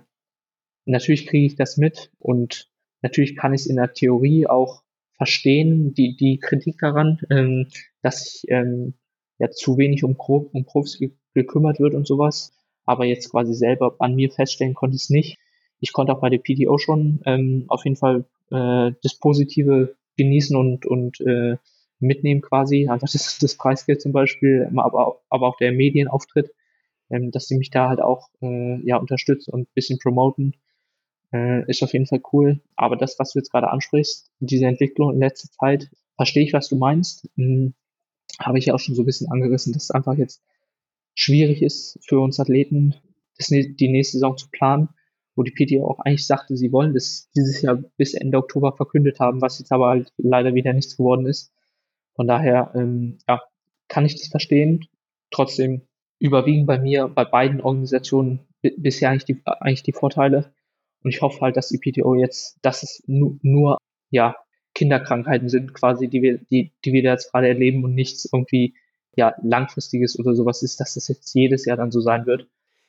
natürlich 0.85 1.27
kriege 1.27 1.45
ich 1.45 1.55
das 1.55 1.77
mit 1.77 2.11
und 2.19 2.69
natürlich 3.01 3.35
kann 3.35 3.53
ich 3.53 3.61
es 3.61 3.67
in 3.67 3.75
der 3.75 3.93
Theorie 3.93 4.47
auch 4.47 4.83
verstehen, 5.17 5.93
die, 5.93 6.15
die 6.15 6.39
Kritik 6.39 6.79
daran, 6.79 7.19
ähm, 7.29 7.67
dass 8.01 8.25
ich 8.25 8.49
ähm, 8.49 8.95
ja 9.37 9.49
zu 9.51 9.77
wenig 9.77 10.03
um, 10.03 10.15
um 10.15 10.65
Profis 10.65 10.99
gekümmert 11.33 11.79
wird 11.79 11.93
und 11.93 12.07
sowas. 12.07 12.53
Aber 12.85 13.05
jetzt 13.05 13.29
quasi 13.31 13.53
selber 13.53 13.95
an 13.99 14.15
mir 14.15 14.31
feststellen 14.31 14.73
konnte 14.73 14.95
ich 14.95 15.03
es 15.03 15.09
nicht. 15.09 15.37
Ich 15.79 15.93
konnte 15.93 16.13
auch 16.13 16.21
bei 16.21 16.29
der 16.29 16.39
PTO 16.39 16.77
schon 16.77 17.21
ähm, 17.25 17.65
auf 17.67 17.83
jeden 17.85 17.95
Fall 17.95 18.25
äh, 18.51 18.91
das 19.01 19.15
Positive 19.19 19.95
genießen 20.17 20.55
und, 20.55 20.85
und 20.85 21.21
äh, 21.21 21.57
mitnehmen 22.03 22.41
quasi. 22.41 22.87
Einfach 22.87 23.09
das, 23.11 23.37
das 23.39 23.55
Preisgeld 23.55 24.01
zum 24.01 24.11
Beispiel, 24.11 24.69
aber, 24.75 25.21
aber 25.29 25.47
auch 25.47 25.57
der 25.57 25.71
Medienauftritt, 25.71 26.51
ähm, 27.09 27.31
dass 27.31 27.47
sie 27.47 27.57
mich 27.57 27.69
da 27.69 27.89
halt 27.89 28.01
auch 28.01 28.29
äh, 28.41 28.79
ja 28.85 28.97
unterstützen 28.97 29.51
und 29.51 29.61
ein 29.61 29.73
bisschen 29.73 29.99
promoten. 29.99 30.55
Äh, 31.33 31.69
ist 31.69 31.83
auf 31.83 31.93
jeden 31.93 32.05
Fall 32.05 32.21
cool. 32.31 32.61
Aber 32.75 32.95
das, 32.95 33.17
was 33.17 33.33
du 33.33 33.39
jetzt 33.39 33.51
gerade 33.51 33.69
ansprichst, 33.69 34.29
diese 34.39 34.67
Entwicklung 34.67 35.13
in 35.13 35.19
letzter 35.19 35.49
Zeit, 35.51 35.89
verstehe 36.15 36.43
ich, 36.43 36.53
was 36.53 36.69
du 36.69 36.75
meinst. 36.75 37.29
Hm, 37.35 37.73
Habe 38.39 38.59
ich 38.59 38.67
ja 38.67 38.75
auch 38.75 38.79
schon 38.79 38.95
so 38.95 39.01
ein 39.01 39.05
bisschen 39.05 39.31
angerissen, 39.31 39.73
dass 39.73 39.83
es 39.83 39.91
einfach 39.91 40.15
jetzt 40.15 40.43
schwierig 41.15 41.61
ist 41.61 41.99
für 42.07 42.19
uns 42.19 42.39
Athleten, 42.39 42.95
das, 43.37 43.47
die 43.47 43.87
nächste 43.87 44.17
Saison 44.17 44.37
zu 44.37 44.47
planen, 44.51 44.89
wo 45.35 45.43
die 45.43 45.51
PTO 45.51 45.87
auch 45.87 45.99
eigentlich 45.99 46.27
sagte, 46.27 46.55
sie 46.55 46.71
wollen 46.71 46.93
das 46.93 47.29
dieses 47.35 47.61
Jahr 47.61 47.83
bis 47.97 48.13
Ende 48.13 48.37
Oktober 48.37 48.73
verkündet 48.75 49.19
haben, 49.19 49.41
was 49.41 49.59
jetzt 49.59 49.71
aber 49.71 49.87
halt 49.87 50.13
leider 50.17 50.53
wieder 50.53 50.73
nichts 50.73 50.95
geworden 50.97 51.25
ist. 51.25 51.51
Von 52.15 52.27
daher, 52.27 52.71
ähm, 52.75 53.17
ja, 53.27 53.41
kann 53.87 54.05
ich 54.05 54.15
das 54.15 54.27
verstehen. 54.27 54.87
Trotzdem 55.31 55.81
überwiegen 56.19 56.65
bei 56.65 56.79
mir, 56.79 57.07
bei 57.07 57.25
beiden 57.25 57.61
Organisationen 57.61 58.47
bisher 58.61 59.09
eigentlich 59.09 59.25
die, 59.25 59.41
eigentlich 59.45 59.83
die 59.83 59.93
Vorteile. 59.93 60.53
Und 61.03 61.09
ich 61.09 61.21
hoffe 61.21 61.41
halt, 61.41 61.57
dass 61.57 61.69
die 61.69 61.79
PTO 61.79 62.15
jetzt, 62.15 62.57
dass 62.61 62.83
es 62.83 63.03
nu, 63.07 63.37
nur, 63.41 63.77
ja, 64.09 64.35
Kinderkrankheiten 64.73 65.49
sind 65.49 65.73
quasi, 65.73 66.07
die 66.07 66.21
wir, 66.21 66.39
die, 66.49 66.71
die 66.83 66.93
wir 66.93 67.03
jetzt 67.03 67.31
gerade 67.31 67.47
erleben 67.47 67.83
und 67.83 67.93
nichts 67.93 68.27
irgendwie 68.31 68.75
ja, 69.15 69.35
langfristiges 69.43 70.17
oder 70.17 70.33
sowas 70.33 70.63
ist, 70.63 70.79
dass 70.79 70.95
das 70.95 71.07
jetzt 71.07 71.33
jedes 71.35 71.65
Jahr 71.65 71.77
dann 71.77 71.91
so 71.91 72.01
sein 72.01 72.25
wird. 72.25 72.47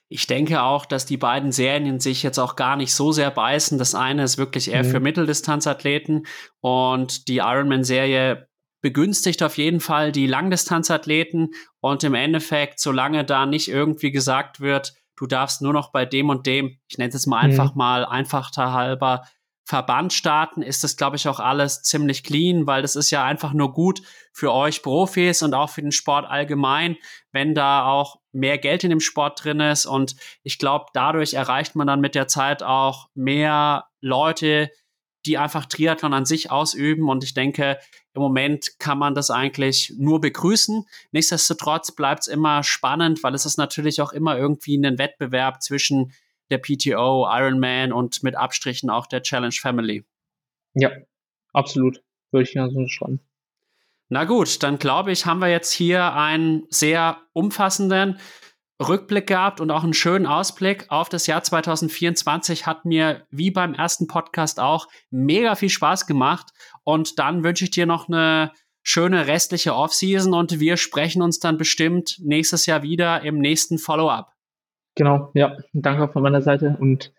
Ich 0.08 0.26
denke 0.26 0.62
auch, 0.62 0.86
dass 0.86 1.06
die 1.06 1.16
beiden 1.16 1.50
Serien 1.50 1.98
sich 1.98 2.22
jetzt 2.22 2.38
auch 2.38 2.56
gar 2.56 2.76
nicht 2.76 2.94
so 2.94 3.10
sehr 3.10 3.30
beißen. 3.30 3.78
Das 3.78 3.94
eine 3.94 4.22
ist 4.22 4.38
wirklich 4.38 4.70
eher 4.70 4.84
mhm. 4.84 4.88
für 4.88 5.00
Mitteldistanzathleten 5.00 6.26
und 6.60 7.28
die 7.28 7.38
Ironman-Serie 7.38 8.46
begünstigt 8.84 9.42
auf 9.42 9.56
jeden 9.56 9.80
Fall 9.80 10.12
die 10.12 10.26
Langdistanzathleten 10.26 11.54
und 11.80 12.04
im 12.04 12.12
Endeffekt, 12.12 12.78
solange 12.78 13.24
da 13.24 13.46
nicht 13.46 13.68
irgendwie 13.68 14.10
gesagt 14.10 14.60
wird, 14.60 14.92
du 15.16 15.26
darfst 15.26 15.62
nur 15.62 15.72
noch 15.72 15.90
bei 15.90 16.04
dem 16.04 16.28
und 16.28 16.46
dem, 16.46 16.76
ich 16.86 16.98
nenne 16.98 17.14
es 17.14 17.26
mal 17.26 17.38
mhm. 17.38 17.44
einfach 17.44 17.74
mal 17.74 18.04
einfacher 18.04 18.74
halber, 18.74 19.24
Verband 19.64 20.12
starten, 20.12 20.60
ist 20.60 20.84
das, 20.84 20.98
glaube 20.98 21.16
ich, 21.16 21.26
auch 21.26 21.40
alles 21.40 21.80
ziemlich 21.80 22.24
clean, 22.24 22.66
weil 22.66 22.82
das 22.82 22.94
ist 22.94 23.08
ja 23.08 23.24
einfach 23.24 23.54
nur 23.54 23.72
gut 23.72 24.02
für 24.34 24.52
euch 24.52 24.82
Profis 24.82 25.42
und 25.42 25.54
auch 25.54 25.70
für 25.70 25.80
den 25.80 25.90
Sport 25.90 26.26
allgemein, 26.26 26.98
wenn 27.32 27.54
da 27.54 27.86
auch 27.86 28.20
mehr 28.32 28.58
Geld 28.58 28.84
in 28.84 28.90
dem 28.90 29.00
Sport 29.00 29.42
drin 29.42 29.60
ist. 29.60 29.86
Und 29.86 30.14
ich 30.42 30.58
glaube, 30.58 30.88
dadurch 30.92 31.32
erreicht 31.32 31.74
man 31.74 31.86
dann 31.86 32.02
mit 32.02 32.14
der 32.14 32.28
Zeit 32.28 32.62
auch 32.62 33.08
mehr 33.14 33.86
Leute, 34.02 34.70
die 35.26 35.38
einfach 35.38 35.66
Triathlon 35.66 36.12
an 36.12 36.26
sich 36.26 36.50
ausüben. 36.50 37.08
Und 37.08 37.24
ich 37.24 37.34
denke, 37.34 37.78
im 38.12 38.22
Moment 38.22 38.78
kann 38.78 38.98
man 38.98 39.14
das 39.14 39.30
eigentlich 39.30 39.92
nur 39.96 40.20
begrüßen. 40.20 40.84
Nichtsdestotrotz 41.12 41.92
bleibt 41.92 42.22
es 42.22 42.28
immer 42.28 42.62
spannend, 42.62 43.22
weil 43.22 43.34
es 43.34 43.46
ist 43.46 43.56
natürlich 43.56 44.00
auch 44.00 44.12
immer 44.12 44.36
irgendwie 44.38 44.76
ein 44.76 44.98
Wettbewerb 44.98 45.62
zwischen 45.62 46.12
der 46.50 46.58
PTO, 46.58 47.26
Ironman 47.28 47.92
und 47.92 48.22
mit 48.22 48.36
Abstrichen 48.36 48.90
auch 48.90 49.06
der 49.06 49.22
Challenge 49.22 49.54
Family. 49.58 50.04
Ja, 50.74 50.90
absolut. 51.52 52.02
Würde 52.30 52.48
ich 52.48 52.54
ja 52.54 52.68
so 52.68 52.86
schreiben. 52.88 53.20
Na 54.08 54.24
gut, 54.24 54.62
dann 54.62 54.78
glaube 54.78 55.12
ich, 55.12 55.24
haben 55.24 55.40
wir 55.40 55.48
jetzt 55.48 55.72
hier 55.72 56.12
einen 56.14 56.66
sehr 56.68 57.18
umfassenden 57.32 58.18
Rückblick 58.88 59.26
gehabt 59.26 59.60
und 59.60 59.70
auch 59.70 59.84
einen 59.84 59.94
schönen 59.94 60.26
Ausblick 60.26 60.86
auf 60.88 61.08
das 61.08 61.26
Jahr 61.26 61.42
2024. 61.42 62.66
Hat 62.66 62.84
mir 62.84 63.26
wie 63.30 63.50
beim 63.50 63.74
ersten 63.74 64.06
Podcast 64.06 64.60
auch 64.60 64.88
mega 65.10 65.54
viel 65.54 65.70
Spaß 65.70 66.06
gemacht. 66.06 66.52
Und 66.82 67.18
dann 67.18 67.44
wünsche 67.44 67.64
ich 67.64 67.70
dir 67.70 67.86
noch 67.86 68.08
eine 68.08 68.52
schöne 68.82 69.26
restliche 69.26 69.74
Offseason 69.74 70.34
und 70.34 70.60
wir 70.60 70.76
sprechen 70.76 71.22
uns 71.22 71.38
dann 71.38 71.56
bestimmt 71.56 72.18
nächstes 72.22 72.66
Jahr 72.66 72.82
wieder 72.82 73.22
im 73.22 73.38
nächsten 73.38 73.78
Follow-up. 73.78 74.32
Genau, 74.94 75.30
ja, 75.34 75.56
danke 75.72 76.04
auch 76.04 76.12
von 76.12 76.22
meiner 76.22 76.42
Seite 76.42 76.76
und 76.78 77.12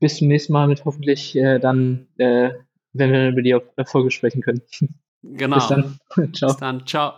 bis 0.00 0.18
zum 0.18 0.28
nächsten 0.28 0.52
Mal 0.52 0.66
mit 0.66 0.84
hoffentlich 0.84 1.36
äh, 1.36 1.58
dann, 1.58 2.08
äh, 2.18 2.50
wenn 2.92 3.12
wir 3.12 3.28
über 3.28 3.42
die 3.42 3.56
Erfolge 3.76 4.10
sprechen 4.10 4.42
können. 4.42 4.60
Genau. 5.22 5.56
Bis 5.56 5.68
dann. 5.68 5.98
Ciao. 6.34 6.50
Bis 6.50 6.56
dann. 6.58 6.86
Ciao. 6.86 7.14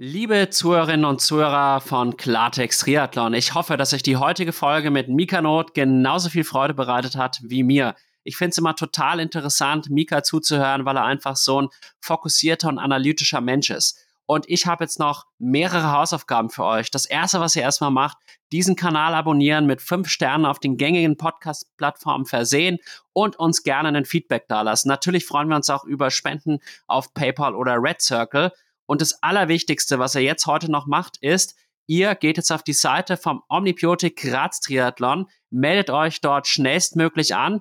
Liebe 0.00 0.48
Zuhörerinnen 0.48 1.04
und 1.04 1.20
Zuhörer 1.20 1.80
von 1.80 2.16
Klartext 2.16 2.82
Triathlon, 2.82 3.34
ich 3.34 3.54
hoffe, 3.54 3.76
dass 3.76 3.92
euch 3.92 4.04
die 4.04 4.16
heutige 4.16 4.52
Folge 4.52 4.92
mit 4.92 5.08
Mika 5.08 5.42
Not 5.42 5.74
genauso 5.74 6.28
viel 6.28 6.44
Freude 6.44 6.72
bereitet 6.72 7.16
hat 7.16 7.40
wie 7.42 7.64
mir. 7.64 7.96
Ich 8.22 8.36
finde 8.36 8.50
es 8.50 8.58
immer 8.58 8.76
total 8.76 9.18
interessant, 9.18 9.90
Mika 9.90 10.22
zuzuhören, 10.22 10.84
weil 10.84 10.96
er 10.96 11.04
einfach 11.04 11.34
so 11.34 11.62
ein 11.62 11.68
fokussierter 12.00 12.68
und 12.68 12.78
analytischer 12.78 13.40
Mensch 13.40 13.70
ist. 13.70 13.98
Und 14.24 14.48
ich 14.48 14.66
habe 14.66 14.84
jetzt 14.84 15.00
noch 15.00 15.26
mehrere 15.40 15.90
Hausaufgaben 15.90 16.50
für 16.50 16.62
euch. 16.62 16.92
Das 16.92 17.04
erste, 17.04 17.40
was 17.40 17.56
ihr 17.56 17.62
erstmal 17.62 17.90
macht, 17.90 18.18
diesen 18.52 18.76
Kanal 18.76 19.14
abonnieren, 19.14 19.66
mit 19.66 19.82
fünf 19.82 20.10
Sternen 20.10 20.46
auf 20.46 20.60
den 20.60 20.76
gängigen 20.76 21.16
Podcast-Plattformen 21.16 22.24
versehen 22.24 22.78
und 23.12 23.34
uns 23.34 23.64
gerne 23.64 23.88
ein 23.88 24.04
Feedback 24.04 24.46
dalassen. 24.46 24.90
Natürlich 24.90 25.26
freuen 25.26 25.48
wir 25.48 25.56
uns 25.56 25.70
auch 25.70 25.82
über 25.82 26.12
Spenden 26.12 26.60
auf 26.86 27.14
PayPal 27.14 27.56
oder 27.56 27.82
Red 27.82 28.00
Circle. 28.00 28.52
Und 28.88 29.02
das 29.02 29.22
Allerwichtigste, 29.22 29.98
was 29.98 30.14
ihr 30.14 30.22
jetzt 30.22 30.46
heute 30.46 30.70
noch 30.70 30.86
macht, 30.86 31.18
ist, 31.20 31.54
ihr 31.86 32.14
geht 32.14 32.38
jetzt 32.38 32.50
auf 32.50 32.62
die 32.62 32.72
Seite 32.72 33.16
vom 33.16 33.42
Omnibiotik 33.48 34.16
Graz 34.16 34.60
Triathlon, 34.60 35.26
meldet 35.50 35.90
euch 35.90 36.20
dort 36.22 36.46
schnellstmöglich 36.46 37.34
an 37.34 37.60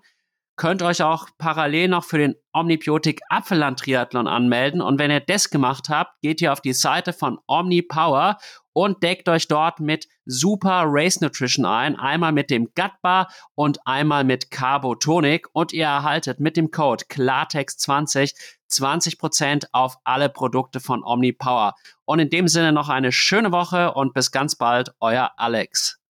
könnt 0.57 0.81
euch 0.81 1.01
auch 1.03 1.29
parallel 1.37 1.87
noch 1.87 2.03
für 2.03 2.17
den 2.17 2.35
Omnibiotik 2.51 3.21
Apfelland 3.29 3.79
Triathlon 3.79 4.27
anmelden. 4.27 4.81
Und 4.81 4.99
wenn 4.99 5.11
ihr 5.11 5.21
das 5.21 5.49
gemacht 5.49 5.87
habt, 5.89 6.19
geht 6.21 6.41
ihr 6.41 6.51
auf 6.51 6.61
die 6.61 6.73
Seite 6.73 7.13
von 7.13 7.39
OmniPower 7.47 8.37
und 8.73 9.01
deckt 9.03 9.29
euch 9.29 9.47
dort 9.47 9.79
mit 9.79 10.07
Super 10.25 10.83
Race 10.85 11.21
Nutrition 11.21 11.65
ein. 11.65 11.95
Einmal 11.95 12.31
mit 12.31 12.49
dem 12.49 12.65
Gut 12.75 12.91
Bar 13.01 13.31
und 13.55 13.79
einmal 13.85 14.23
mit 14.23 14.51
Carbotonic. 14.51 15.47
Und 15.53 15.73
ihr 15.73 15.85
erhaltet 15.85 16.39
mit 16.39 16.57
dem 16.57 16.71
Code 16.71 17.05
Klartext20 17.05 18.33
20% 18.69 19.65
auf 19.71 19.97
alle 20.03 20.29
Produkte 20.29 20.79
von 20.79 21.03
OmniPower. 21.03 21.75
Und 22.05 22.19
in 22.19 22.29
dem 22.29 22.47
Sinne 22.47 22.71
noch 22.71 22.89
eine 22.89 23.11
schöne 23.11 23.51
Woche 23.51 23.93
und 23.93 24.13
bis 24.13 24.31
ganz 24.31 24.55
bald, 24.55 24.93
euer 24.99 25.31
Alex. 25.37 25.99